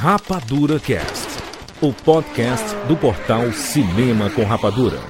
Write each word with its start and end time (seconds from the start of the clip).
Rapadura 0.00 0.78
Cast, 0.78 1.26
o 1.80 1.92
podcast 1.92 2.72
do 2.86 2.96
portal 2.96 3.50
Cinema 3.52 4.30
com 4.30 4.44
Rapadura. 4.44 5.00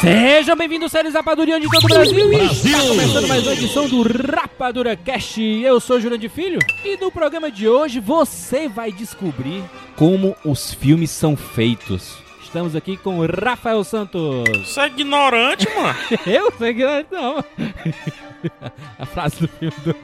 Sejam 0.00 0.56
bem-vindos, 0.56 0.90
séries 0.90 1.14
Rapadurian 1.14 1.60
de 1.60 1.70
todo 1.70 1.84
o 1.84 1.88
Brasil. 1.88 2.32
E 2.32 2.46
está 2.46 2.80
começando 2.80 3.28
mais 3.28 3.44
uma 3.44 3.52
edição 3.52 3.88
do 3.88 4.02
Rapadura 4.02 4.96
Cast. 4.96 5.40
Eu 5.40 5.78
sou 5.78 6.00
Jurandir 6.00 6.30
Filho 6.30 6.58
e 6.84 6.96
no 6.96 7.12
programa 7.12 7.48
de 7.48 7.68
hoje 7.68 8.00
você 8.00 8.66
vai 8.66 8.90
descobrir 8.90 9.62
como 10.00 10.34
os 10.46 10.72
filmes 10.72 11.10
são 11.10 11.36
feitos. 11.36 12.16
Estamos 12.42 12.74
aqui 12.74 12.96
com 12.96 13.18
o 13.18 13.26
Rafael 13.26 13.84
Santos. 13.84 14.48
Você 14.66 14.80
é 14.80 14.86
ignorante, 14.86 15.68
mano. 15.76 15.94
Eu 16.26 16.50
sei 16.56 16.72
que 16.72 16.82
não. 17.12 17.44
A 18.98 19.04
frase 19.04 19.42
do 19.42 19.46
filme 19.48 19.74
do, 19.84 19.94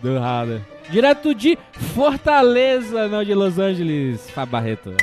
do 0.00 0.16
Howard. 0.16 0.64
Direto 0.88 1.34
de 1.34 1.58
Fortaleza, 1.96 3.08
não 3.08 3.24
de 3.24 3.34
Los 3.34 3.58
Angeles, 3.58 4.30
Fábio 4.30 4.52
Barreto. 4.52 4.94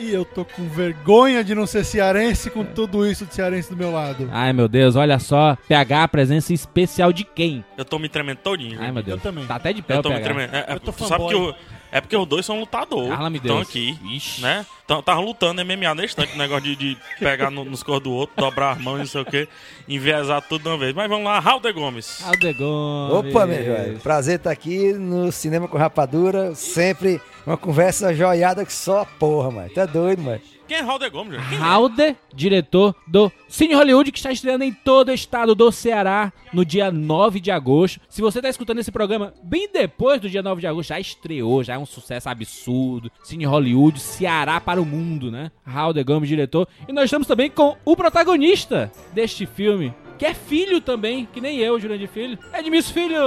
E 0.00 0.12
eu 0.12 0.24
tô 0.24 0.44
com 0.44 0.68
vergonha 0.68 1.44
de 1.44 1.54
não 1.54 1.64
ser 1.64 1.84
cearense 1.84 2.50
com 2.50 2.64
tudo 2.64 3.06
isso 3.06 3.24
de 3.24 3.32
cearense 3.36 3.70
do 3.70 3.76
meu 3.76 3.92
lado. 3.92 4.28
Ai 4.32 4.52
meu 4.52 4.66
Deus, 4.66 4.96
olha 4.96 5.20
só. 5.20 5.56
PH, 5.68 6.08
presença 6.08 6.52
especial 6.52 7.12
de 7.12 7.22
quem? 7.22 7.64
Eu 7.78 7.84
tô 7.84 8.00
me 8.00 8.08
tremendo 8.08 8.38
todinho. 8.38 8.80
Ai 8.80 8.90
meu 8.90 9.02
Deus. 9.04 9.18
Eu 9.18 9.22
também. 9.22 9.46
Tá 9.46 9.54
até 9.54 9.72
de 9.72 9.80
pé 9.80 9.94
Eu 9.94 9.98
o 10.00 10.02
tô 10.02 10.08
me 10.08 10.16
PH. 10.16 10.24
tremendo. 10.24 10.54
É, 10.56 10.66
é, 10.68 10.74
Eu 10.74 10.80
tô 10.80 10.90
sabe 10.92 11.08
fanboy. 11.08 11.28
que 11.28 11.34
o- 11.40 11.54
é 11.92 12.00
porque 12.00 12.16
os 12.16 12.26
dois 12.26 12.44
são 12.44 12.58
lutadores. 12.58 13.10
Carla, 13.10 13.30
me 13.30 13.36
Estão 13.36 13.58
aqui, 13.60 13.96
Ixi. 14.02 14.40
né? 14.40 14.66
Estavam 14.98 15.24
lutando 15.24 15.64
MMA 15.64 15.94
na 15.94 16.04
estante, 16.04 16.36
negócio 16.36 16.62
de, 16.64 16.74
de 16.76 16.98
pegar 17.20 17.50
no- 17.50 17.64
nos 17.64 17.82
corpos 17.82 18.02
do 18.04 18.12
outro, 18.12 18.34
dobrar 18.36 18.72
as 18.72 18.78
mãos 18.82 18.96
e 18.96 18.98
não 19.00 19.06
sei 19.06 19.20
o 19.20 19.24
que, 19.24 19.48
enviesar 19.88 20.42
tudo 20.42 20.62
de 20.62 20.68
uma 20.68 20.76
vez. 20.78 20.94
Mas 20.94 21.08
vamos 21.08 21.24
lá, 21.24 21.38
Raul 21.38 21.60
de 21.60 21.72
Gomes. 21.72 22.22
Aldegon. 22.26 23.08
Opa, 23.18 23.46
meu 23.46 23.64
velho. 23.64 23.98
Prazer 24.00 24.36
estar 24.36 24.50
aqui 24.50 24.92
no 24.92 25.30
Cinema 25.30 25.68
com 25.68 25.78
Rapadura. 25.78 26.54
Sempre 26.54 27.20
uma 27.46 27.56
conversa 27.56 28.14
joiada 28.14 28.64
que 28.64 28.72
só 28.72 29.00
a 29.02 29.04
porra, 29.06 29.50
mano. 29.50 29.70
Tá 29.70 29.86
doido, 29.86 30.22
mano. 30.22 30.40
Quem 30.72 30.78
é 30.78 30.82
Raul 30.82 30.98
de 30.98 31.10
Gomes? 31.10 31.38
é? 31.38 31.56
Halder, 31.56 32.16
diretor 32.34 32.96
do 33.06 33.30
Cine 33.46 33.74
Hollywood, 33.74 34.10
que 34.10 34.16
está 34.16 34.32
estreando 34.32 34.64
em 34.64 34.72
todo 34.72 35.10
o 35.10 35.12
estado 35.12 35.54
do 35.54 35.70
Ceará 35.70 36.32
no 36.50 36.64
dia 36.64 36.90
9 36.90 37.40
de 37.40 37.50
agosto. 37.50 38.00
Se 38.08 38.22
você 38.22 38.38
está 38.38 38.48
escutando 38.48 38.78
esse 38.78 38.90
programa 38.90 39.34
bem 39.42 39.68
depois 39.70 40.18
do 40.18 40.30
dia 40.30 40.42
9 40.42 40.62
de 40.62 40.66
agosto, 40.66 40.88
já 40.88 40.98
estreou, 40.98 41.62
já 41.62 41.74
é 41.74 41.78
um 41.78 41.84
sucesso 41.84 42.30
absurdo. 42.30 43.12
Cine 43.22 43.44
Hollywood, 43.44 44.00
Ceará 44.00 44.58
para 44.62 44.80
o 44.80 44.86
mundo, 44.86 45.30
né? 45.30 45.50
Halder 45.62 46.06
Gomes, 46.06 46.26
diretor. 46.26 46.66
E 46.88 46.92
nós 46.94 47.04
estamos 47.04 47.28
também 47.28 47.50
com 47.50 47.76
o 47.84 47.94
protagonista 47.94 48.90
deste 49.12 49.44
filme, 49.44 49.92
que 50.18 50.26
é 50.26 50.34
filho 50.34 50.80
também, 50.80 51.26
que 51.32 51.40
nem 51.40 51.58
eu, 51.58 51.78
Jurandir 51.78 52.08
Filho. 52.08 52.38
Edmilson 52.52 52.92
Filho! 52.92 53.20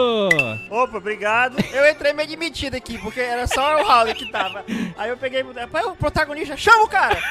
Opa, 0.69 0.97
obrigado. 0.97 1.57
Eu 1.73 1.89
entrei 1.89 2.13
meio 2.13 2.27
admitido 2.27 2.75
aqui, 2.75 2.97
porque 2.97 3.19
era 3.19 3.47
só 3.47 3.81
o 3.81 3.85
Raul 3.85 4.13
que 4.13 4.31
tava. 4.31 4.63
Aí 4.97 5.09
eu 5.09 5.17
peguei, 5.17 5.43
pai, 5.71 5.83
o 5.85 5.95
protagonista, 5.95 6.55
chama 6.55 6.83
o 6.83 6.87
cara! 6.87 7.21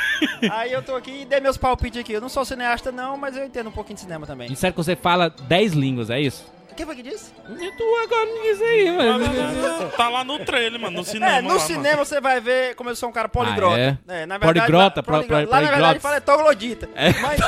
Aí 0.50 0.72
eu 0.72 0.82
tô 0.82 0.94
aqui 0.94 1.22
e 1.22 1.24
dei 1.24 1.40
meus 1.40 1.56
palpites 1.56 2.00
aqui. 2.00 2.12
Eu 2.12 2.20
não 2.20 2.28
sou 2.28 2.44
cineasta 2.44 2.92
não, 2.92 3.16
mas 3.16 3.36
eu 3.36 3.44
entendo 3.44 3.68
um 3.68 3.72
pouquinho 3.72 3.94
de 3.96 4.02
cinema 4.02 4.26
também. 4.26 4.48
Disseram 4.48 4.72
que 4.72 4.76
você 4.76 4.96
fala 4.96 5.28
10 5.30 5.72
línguas, 5.72 6.10
é 6.10 6.20
isso? 6.20 6.53
Quem 6.76 6.84
foi 6.86 6.96
que 6.96 7.02
disse? 7.02 7.32
E 7.48 7.70
tu 7.76 7.84
agora 8.04 8.26
não 8.26 8.42
diz 8.42 8.60
aí, 8.62 8.90
mas... 8.96 9.94
Tá 9.94 10.08
lá 10.08 10.24
no 10.24 10.38
trailer, 10.40 10.80
mano, 10.80 10.98
no 10.98 11.04
cinema. 11.04 11.36
É, 11.36 11.40
no 11.42 11.54
lá, 11.54 11.60
cinema 11.60 12.04
você 12.04 12.20
vai 12.20 12.40
ver 12.40 12.74
como 12.74 12.90
eu 12.90 12.96
sou 12.96 13.08
um 13.08 13.12
cara 13.12 13.28
poligrota. 13.28 13.98
Ah, 14.08 14.12
é? 14.14 14.26
na 14.26 14.38
Poligrota, 14.38 15.00
lá, 15.00 15.02
pro- 15.02 15.24
pro- 15.24 15.48
Lá 15.50 15.60
na 15.60 15.70
verdade 15.70 15.98
fala 16.00 16.16
é 16.16 16.20
troglodita. 16.20 16.88
É, 16.94 17.12
Mas, 17.20 17.40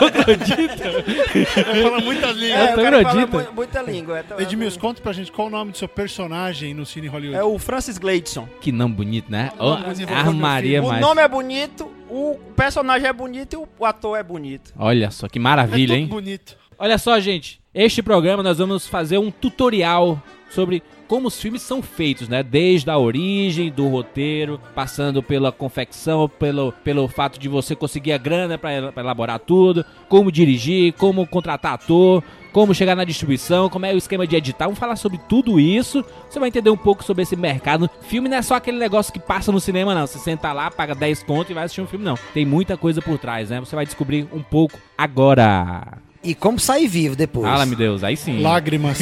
Fala 1.83 2.01
muitas 2.01 2.37
línguas. 2.37 2.61
é, 2.61 2.73
o 2.73 2.77
cara 2.83 3.03
fala 3.03 3.15
troglodita. 3.27 3.39
mu- 3.51 3.53
muita 3.57 3.83
língua. 3.83 4.19
É, 4.39 4.43
Edmilson, 4.43 4.81
conta 4.81 5.03
pra 5.03 5.13
gente 5.13 5.33
qual 5.33 5.49
o 5.49 5.51
nome 5.51 5.73
do 5.73 5.79
seu 5.79 5.89
personagem 5.89 6.75
no 6.75 6.85
Cine 6.87 7.09
Hollywood. 7.09 7.39
é 7.39 7.43
o 7.45 7.59
Francis 7.59 7.99
Gleidson. 7.99 8.49
Que 8.61 8.71
não 8.73 8.91
bonito, 8.91 9.31
né? 9.31 9.51
Oh, 9.59 9.77
armaria 10.15 10.83
O 10.83 10.89
mais. 10.89 11.01
nome 11.01 11.21
é 11.23 11.29
bonito, 11.29 11.91
o 12.09 12.39
personagem 12.55 13.09
é 13.09 13.13
bonito 13.13 13.55
e 13.55 13.57
o- 13.57 13.69
o 13.79 13.85
ator 13.85 14.17
é 14.19 14.23
bonito. 14.23 14.73
Olha 14.79 15.11
só, 15.11 15.29
que 15.29 15.39
é 15.39 15.43
maravilha, 15.43 15.89
tudo 15.95 15.99
hein? 15.99 16.07
bonito. 16.07 16.57
Olha 16.79 16.99
só, 16.99 17.19
gente. 17.19 17.61
Este 17.79 18.03
programa 18.03 18.43
nós 18.43 18.57
vamos 18.57 18.87
fazer 18.87 19.19
um 19.19 19.31
tutorial 19.31 20.19
sobre 20.49 20.83
como 21.07 21.29
os 21.29 21.39
filmes 21.39 21.61
são 21.61 21.83
feitos, 21.83 22.27
né? 22.27 22.43
Desde 22.43 22.89
a 22.89 22.97
origem 22.97 23.71
do 23.71 23.87
roteiro, 23.87 24.59
passando 24.75 25.23
pela 25.23 25.53
confecção, 25.53 26.27
pelo, 26.27 26.73
pelo 26.73 27.07
fato 27.07 27.39
de 27.39 27.51
você 27.51 27.77
conseguir 27.77 28.13
a 28.13 28.19
grana 28.19 28.57
pra 28.57 28.73
elaborar 28.97 29.39
tudo, 29.41 29.85
como 30.09 30.33
dirigir, 30.33 30.95
como 30.95 31.27
contratar 31.27 31.75
ator, 31.75 32.25
como 32.51 32.75
chegar 32.75 32.97
na 32.97 33.05
distribuição, 33.05 33.69
como 33.69 33.85
é 33.85 33.93
o 33.93 33.99
esquema 33.99 34.27
de 34.27 34.37
editar. 34.37 34.65
Vamos 34.65 34.79
falar 34.79 34.97
sobre 34.97 35.19
tudo 35.29 35.61
isso. 35.61 36.03
Você 36.31 36.41
vai 36.41 36.49
entender 36.49 36.71
um 36.71 36.79
pouco 36.79 37.05
sobre 37.05 37.25
esse 37.25 37.37
mercado. 37.37 37.91
Filme 38.01 38.27
não 38.27 38.39
é 38.39 38.43
só 38.43 38.55
aquele 38.55 38.79
negócio 38.79 39.13
que 39.13 39.21
passa 39.21 39.53
no 39.53 39.61
cinema, 39.61 39.95
não. 39.95 40.07
Você 40.07 40.19
senta 40.19 40.51
lá, 40.51 40.71
paga 40.71 40.95
10 40.95 41.25
conto 41.25 41.51
e 41.51 41.55
vai 41.55 41.65
assistir 41.65 41.83
um 41.83 41.87
filme, 41.87 42.07
não. 42.07 42.19
Tem 42.33 42.47
muita 42.47 42.75
coisa 42.75 43.03
por 43.03 43.19
trás, 43.19 43.51
né? 43.51 43.61
Você 43.61 43.77
vai 43.77 43.85
descobrir 43.85 44.27
um 44.33 44.43
pouco 44.43 44.79
agora. 44.97 46.06
E 46.27 46.35
como 46.35 46.59
sair 46.59 46.89
vivo 46.89 47.15
depois? 47.15 47.47
Fala, 47.47 47.65
meu 47.65 47.79
Deus, 47.79 48.03
aí 48.03 48.17
sim. 48.17 48.41
Lágrimas. 48.43 48.99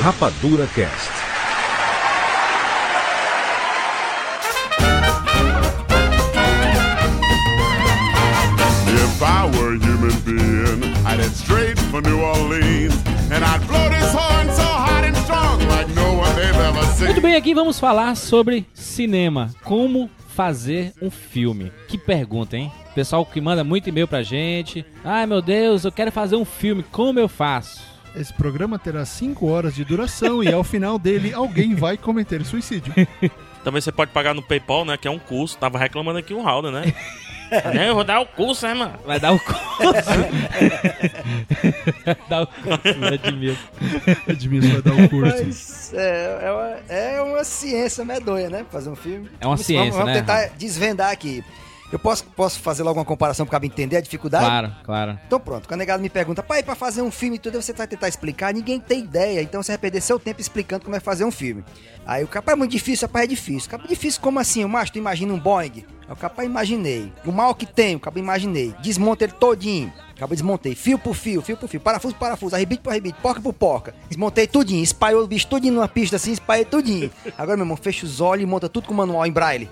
Rapadura 0.00 0.66
Cast. 0.74 1.22
If 9.22 9.22
I 9.22 9.46
were 9.46 9.74
a 9.74 9.78
human 9.78 10.18
being, 10.24 10.82
I'd 11.06 11.20
head 11.20 11.30
straight 11.32 11.71
for 11.92 12.00
New 12.00 12.22
Orleans. 12.22 12.94
And 13.30 13.44
I'd 13.44 13.66
blow 13.68 13.90
this 13.90 14.14
horn 14.14 14.50
so 14.50 14.62
hot 14.62 15.04
and 15.04 15.14
strong 15.18 15.60
like 15.68 15.88
no 15.94 16.14
one 16.14 16.34
they've 16.34 16.56
ever 16.56 16.82
seen. 16.86 17.08
Muito 17.08 17.20
bem, 17.20 17.36
aqui 17.36 17.52
vamos 17.52 17.78
falar 17.78 18.16
sobre 18.16 18.66
cinema. 18.72 19.50
Como 19.62 20.08
fazer 20.28 20.94
um 21.02 21.10
filme? 21.10 21.70
Que 21.88 21.98
pergunta, 21.98 22.56
hein? 22.56 22.72
Pessoal 22.94 23.26
que 23.26 23.42
manda 23.42 23.62
muito 23.62 23.90
e-mail 23.90 24.08
pra 24.08 24.22
gente. 24.22 24.86
Ai 25.04 25.26
meu 25.26 25.42
Deus, 25.42 25.84
eu 25.84 25.92
quero 25.92 26.10
fazer 26.10 26.36
um 26.36 26.46
filme, 26.46 26.82
como 26.82 27.20
eu 27.20 27.28
faço? 27.28 27.82
Esse 28.16 28.32
programa 28.32 28.78
terá 28.78 29.04
5 29.04 29.46
horas 29.46 29.74
de 29.74 29.84
duração 29.84 30.42
e 30.42 30.50
ao 30.50 30.64
final 30.64 30.98
dele 30.98 31.34
alguém 31.34 31.74
vai 31.74 31.98
cometer 31.98 32.42
suicídio. 32.42 32.92
Também 33.62 33.82
você 33.82 33.92
pode 33.92 34.12
pagar 34.12 34.34
no 34.34 34.42
PayPal, 34.42 34.86
né? 34.86 34.96
Que 34.96 35.06
é 35.06 35.10
um 35.10 35.18
curso. 35.18 35.58
Tava 35.58 35.78
reclamando 35.78 36.18
aqui 36.18 36.32
um 36.32 36.42
Raul, 36.42 36.70
né? 36.70 36.92
Né? 37.74 37.88
Eu 37.88 37.94
vou 37.94 38.04
dar 38.04 38.20
o 38.20 38.26
curso, 38.26 38.66
né, 38.66 38.74
mano? 38.74 38.94
Vai 39.04 39.18
dar 39.20 39.32
o 39.32 39.38
curso. 39.40 39.62
Vai 42.04 42.16
dar 42.28 42.42
o 42.42 42.46
curso, 42.46 42.98
né, 42.98 43.14
Edmilson? 43.14 43.62
Edmilson 44.28 44.68
vai 44.72 44.82
dar 44.82 45.04
o 45.04 45.08
curso. 45.08 45.44
Mas 45.44 45.94
é, 45.94 46.38
é, 46.42 46.50
uma, 46.52 46.68
é 46.88 47.22
uma 47.22 47.44
ciência 47.44 48.04
medonha, 48.04 48.50
né? 48.50 48.64
Fazer 48.70 48.90
um 48.90 48.96
filme. 48.96 49.26
É 49.40 49.46
uma 49.46 49.56
Vamos- 49.56 49.66
ciência, 49.66 49.92
vamos, 49.92 50.06
né? 50.06 50.22
Vamos 50.22 50.42
tentar 50.46 50.56
desvendar 50.56 51.10
aqui. 51.10 51.44
Eu 51.92 51.98
posso, 51.98 52.24
posso 52.24 52.58
fazer 52.58 52.82
logo 52.82 52.98
uma 52.98 53.04
comparação 53.04 53.44
pra 53.44 53.60
entender 53.62 53.96
a 53.96 54.00
dificuldade? 54.00 54.46
Claro, 54.46 54.72
claro. 54.82 55.18
Então 55.26 55.38
pronto, 55.38 55.68
quando 55.68 55.74
a 55.74 55.82
negada 55.82 56.02
me 56.02 56.08
pergunta, 56.08 56.42
pai, 56.42 56.62
pra 56.62 56.74
fazer 56.74 57.02
um 57.02 57.10
filme 57.10 57.36
e 57.36 57.38
tudo, 57.38 57.60
você 57.60 57.74
vai 57.74 57.86
tentar 57.86 58.08
explicar, 58.08 58.54
ninguém 58.54 58.80
tem 58.80 59.00
ideia, 59.00 59.42
então 59.42 59.62
você 59.62 59.72
vai 59.72 59.78
perder 59.78 60.00
seu 60.00 60.18
tempo 60.18 60.40
explicando 60.40 60.84
como 60.84 60.96
é 60.96 61.00
fazer 61.00 61.24
um 61.26 61.30
filme. 61.30 61.62
Aí 62.06 62.24
o 62.24 62.28
capaz 62.28 62.56
é 62.56 62.58
muito 62.58 62.70
difícil, 62.70 63.06
rapaz, 63.06 63.24
é 63.24 63.28
difícil. 63.28 63.70
Capaz 63.70 63.90
é 63.90 63.94
difícil 63.94 64.22
como 64.22 64.38
assim? 64.38 64.64
O 64.64 64.68
macho, 64.70 64.92
tu 64.92 64.98
imagina 64.98 65.34
um 65.34 65.38
Boeing? 65.38 65.84
O 66.12 66.16
capaz 66.16 66.46
imaginei. 66.48 67.12
O 67.24 67.32
mal 67.32 67.54
que 67.54 67.66
tem, 67.66 67.96
o 67.96 68.00
capaz 68.00 68.22
imaginei. 68.22 68.74
Desmonta 68.82 69.24
ele 69.24 69.32
todinho. 69.32 69.92
Acabei 70.22 70.36
desmontei, 70.36 70.74
fio 70.76 70.98
por 70.98 71.14
fio, 71.14 71.42
fio 71.42 71.56
por 71.56 71.68
fio, 71.68 71.80
parafuso 71.80 72.14
por 72.14 72.20
parafuso, 72.20 72.54
arrebite 72.54 72.80
por 72.80 72.90
arrebite, 72.90 73.18
porca 73.20 73.40
por 73.40 73.52
porca. 73.52 73.92
Desmontei 74.08 74.46
tudinho, 74.46 74.80
espalhou 74.80 75.24
o 75.24 75.26
bicho 75.26 75.48
tudinho 75.48 75.74
numa 75.74 75.88
pista 75.88 76.14
assim, 76.14 76.30
espalhei 76.30 76.64
tudinho. 76.64 77.10
Agora, 77.36 77.56
meu 77.56 77.64
irmão, 77.64 77.76
fecha 77.76 78.06
os 78.06 78.20
olhos 78.20 78.44
e 78.44 78.46
monta 78.46 78.68
tudo 78.68 78.86
com 78.86 78.94
manual 78.94 79.26
em 79.26 79.32
braille. 79.32 79.68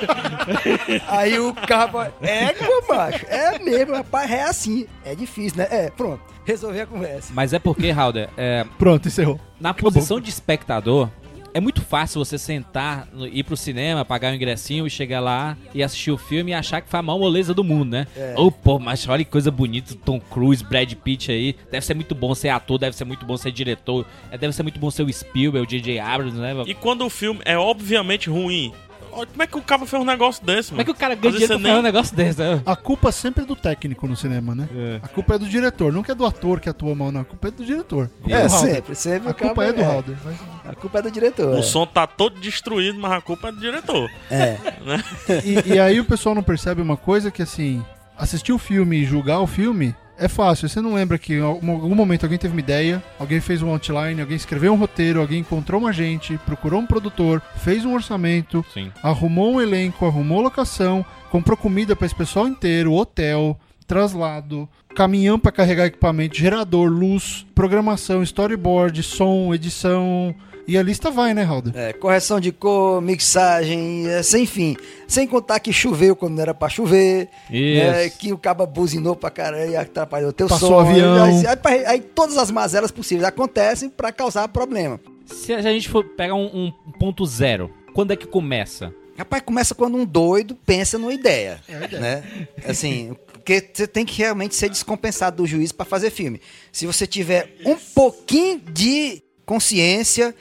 Aí 1.08 1.38
o 1.38 1.52
cabo, 1.52 2.00
é, 2.22 2.54
meu 2.58 2.86
macho, 2.88 3.26
é 3.28 3.58
mesmo, 3.58 3.94
rapaz, 3.94 4.30
é 4.30 4.42
assim. 4.44 4.86
É 5.04 5.14
difícil, 5.14 5.58
né? 5.58 5.68
É, 5.70 5.90
pronto, 5.90 6.22
resolvi 6.44 6.80
a 6.80 6.86
conversa. 6.86 7.30
Mas 7.34 7.52
é 7.52 7.58
porque, 7.58 7.90
Halder, 7.90 8.30
é, 8.38 8.64
Pronto, 8.78 9.08
encerrou. 9.08 9.38
na 9.60 9.74
posição 9.74 10.20
de 10.20 10.30
espectador, 10.30 11.10
é 11.52 11.60
muito 11.60 11.80
fácil 11.82 12.24
você 12.24 12.38
sentar, 12.38 13.08
no- 13.12 13.26
ir 13.26 13.42
pro 13.44 13.56
cinema, 13.56 14.04
pagar 14.04 14.32
um 14.32 14.34
ingressinho 14.36 14.86
e 14.86 14.90
chegar 14.90 15.20
lá 15.20 15.56
e 15.74 15.82
assistir 15.82 16.10
o 16.10 16.18
filme 16.18 16.50
e 16.52 16.54
achar 16.54 16.80
que 16.80 16.88
foi 16.88 17.00
a 17.00 17.02
maior 17.02 17.18
moleza 17.18 17.52
do 17.54 17.64
mundo, 17.64 17.90
né? 17.90 18.06
É. 18.16 18.34
Ô, 18.36 18.50
pô, 18.50 18.78
mas 18.78 19.06
olha 19.08 19.24
que 19.24 19.30
coisa 19.30 19.50
bonita, 19.50 19.94
Tom 20.04 20.20
Cruise, 20.20 20.62
Brad 20.64 20.92
Pitt 20.94 21.30
aí. 21.32 21.56
Deve 21.70 21.84
ser 21.84 21.94
muito 21.94 22.14
bom 22.14 22.34
ser 22.34 22.50
ator, 22.50 22.78
deve 22.78 22.96
ser 22.96 23.04
muito 23.04 23.24
bom 23.26 23.36
ser 23.36 23.50
diretor, 23.52 24.06
é, 24.30 24.38
deve 24.38 24.52
ser 24.54 24.62
muito 24.62 24.78
bom 24.78 24.90
ser 24.90 25.02
o 25.02 25.12
Spielberg, 25.12 25.66
o 25.66 25.68
J.J. 25.70 25.98
Abrams, 25.98 26.38
né? 26.38 26.54
E 26.66 26.74
quando 26.74 27.04
o 27.04 27.10
filme 27.10 27.40
é 27.44 27.58
obviamente 27.58 28.28
ruim, 28.30 28.72
Como 29.10 29.42
é 29.42 29.46
que 29.46 29.56
o 29.58 29.62
cara 29.62 29.84
fez 29.86 30.00
um 30.02 30.04
negócio 30.04 30.44
desse, 30.44 30.70
Como 30.70 30.80
é 30.80 30.84
que 30.84 30.90
mano? 30.90 30.96
o 30.96 31.00
cara 31.00 31.14
ganha 31.14 31.32
dinheiro 31.32 31.54
fazer 31.54 31.68
um 31.68 31.72
nem- 31.74 31.82
negócio 31.82 32.16
desse? 32.16 32.38
né? 32.40 32.62
A 32.64 32.76
culpa 32.76 33.12
sempre 33.12 33.42
é 33.42 33.46
do 33.46 33.56
técnico 33.56 34.06
no 34.06 34.16
cinema, 34.16 34.54
né? 34.54 34.68
A 35.02 35.08
culpa 35.08 35.34
é 35.34 35.38
do 35.38 35.46
diretor, 35.48 35.92
não 35.92 36.02
que 36.02 36.10
é 36.10 36.14
do 36.14 36.24
ator 36.24 36.60
que 36.60 36.68
atua 36.68 36.94
mal, 36.94 37.10
não. 37.12 37.20
A 37.22 37.24
culpa 37.24 37.48
é 37.48 37.50
do 37.50 37.64
diretor. 37.64 38.10
É, 38.26 38.46
do 38.46 38.52
Halder. 38.54 38.74
sempre, 38.74 38.94
sempre. 38.94 39.28
A 39.28 39.32
o 39.32 39.34
culpa 39.34 39.64
é 39.64 39.72
do 39.72 39.82
Halder. 39.84 40.16
mas- 40.24 40.36
A 40.64 40.74
culpa 40.74 40.98
é 40.98 41.02
do 41.02 41.10
diretor. 41.10 41.54
O 41.54 41.58
é. 41.58 41.62
som 41.62 41.86
tá 41.86 42.06
todo 42.06 42.38
destruído, 42.40 42.98
mas 43.00 43.12
a 43.12 43.20
culpa 43.20 43.48
é 43.48 43.52
do 43.52 43.60
diretor. 43.60 44.08
É. 44.30 44.56
E, 45.44 45.74
e 45.74 45.78
aí 45.80 46.00
o 46.00 46.04
pessoal 46.04 46.34
não 46.34 46.42
percebe 46.42 46.80
uma 46.82 46.96
coisa 46.96 47.30
que, 47.30 47.42
assim, 47.42 47.84
assistir 48.18 48.52
o 48.52 48.58
filme 48.58 48.98
e 48.98 49.04
julgar 49.04 49.40
o 49.40 49.46
filme 49.46 49.94
é 50.20 50.28
fácil. 50.28 50.68
Você 50.68 50.80
não 50.80 50.94
lembra 50.94 51.18
que 51.18 51.34
em 51.34 51.40
algum 51.40 51.94
momento 51.94 52.24
alguém 52.24 52.38
teve 52.38 52.52
uma 52.52 52.60
ideia, 52.60 53.02
alguém 53.18 53.40
fez 53.40 53.62
um 53.62 53.70
outline, 53.70 54.20
alguém 54.20 54.36
escreveu 54.36 54.72
um 54.72 54.76
roteiro, 54.76 55.20
alguém 55.20 55.40
encontrou 55.40 55.80
um 55.80 55.86
agente, 55.86 56.38
procurou 56.44 56.80
um 56.80 56.86
produtor, 56.86 57.42
fez 57.56 57.84
um 57.86 57.94
orçamento, 57.94 58.64
Sim. 58.72 58.92
arrumou 59.02 59.54
um 59.54 59.60
elenco, 59.60 60.04
arrumou 60.04 60.42
locação, 60.42 61.04
comprou 61.30 61.56
comida 61.56 61.96
para 61.96 62.06
esse 62.06 62.14
pessoal 62.14 62.46
inteiro, 62.46 62.92
hotel, 62.92 63.58
traslado, 63.86 64.68
caminhão 64.94 65.38
para 65.38 65.50
carregar 65.50 65.86
equipamento, 65.86 66.36
gerador, 66.36 66.90
luz, 66.90 67.46
programação, 67.54 68.22
storyboard, 68.22 69.02
som, 69.02 69.54
edição. 69.54 70.34
E 70.66 70.78
a 70.78 70.82
lista 70.82 71.10
vai, 71.10 71.34
né, 71.34 71.42
Halder? 71.42 71.72
É, 71.76 71.92
correção 71.92 72.38
de 72.38 72.52
cor, 72.52 73.00
mixagem, 73.02 74.06
é, 74.08 74.22
sem 74.22 74.46
fim. 74.46 74.76
Sem 75.08 75.26
contar 75.26 75.58
que 75.60 75.72
choveu 75.72 76.14
quando 76.14 76.34
não 76.34 76.42
era 76.42 76.54
pra 76.54 76.68
chover. 76.68 77.28
Isso. 77.50 77.82
é, 77.82 78.08
que 78.08 78.32
o 78.32 78.38
cabo 78.38 78.64
buzinou 78.66 79.16
pra 79.16 79.30
caralho 79.30 79.70
e 79.70 79.76
atrapalhou 79.76 80.32
teu 80.32 80.46
Passou 80.46 80.68
som. 80.68 80.80
avião. 80.80 81.24
Aí, 81.24 81.44
aí- 81.64 81.86
aí 81.86 82.00
todas 82.00 82.36
as 82.38 82.50
mazelas 82.50 82.90
possíveis 82.90 83.26
acontecem 83.26 83.88
pra 83.88 84.12
causar 84.12 84.46
problema. 84.48 85.00
Se 85.26 85.52
a 85.52 85.60
gente 85.62 85.88
for 85.88 86.04
pegar 86.04 86.34
um, 86.34 86.72
um 86.86 86.92
ponto 86.98 87.24
zero, 87.26 87.70
quando 87.94 88.12
é 88.12 88.16
que 88.16 88.26
começa? 88.26 88.92
Rapaz, 89.16 89.42
começa 89.42 89.74
quando 89.74 89.96
um 89.96 90.04
doido 90.04 90.54
pensa 90.64 90.96
numa 90.98 91.12
ideia. 91.12 91.60
Né? 91.68 92.22
Assim, 92.66 93.14
porque 93.32 93.68
você 93.72 93.86
tem 93.86 94.04
que 94.06 94.16
realmente 94.18 94.54
ser 94.54 94.68
descompensado 94.70 95.36
do 95.38 95.46
juiz 95.46 95.72
para 95.72 95.84
fazer 95.84 96.10
filme. 96.10 96.40
Se 96.72 96.86
você 96.86 97.06
tiver 97.06 97.54
um 97.66 97.76
pouquinho 97.76 98.58
de 98.72 99.22
consciência, 99.50 100.34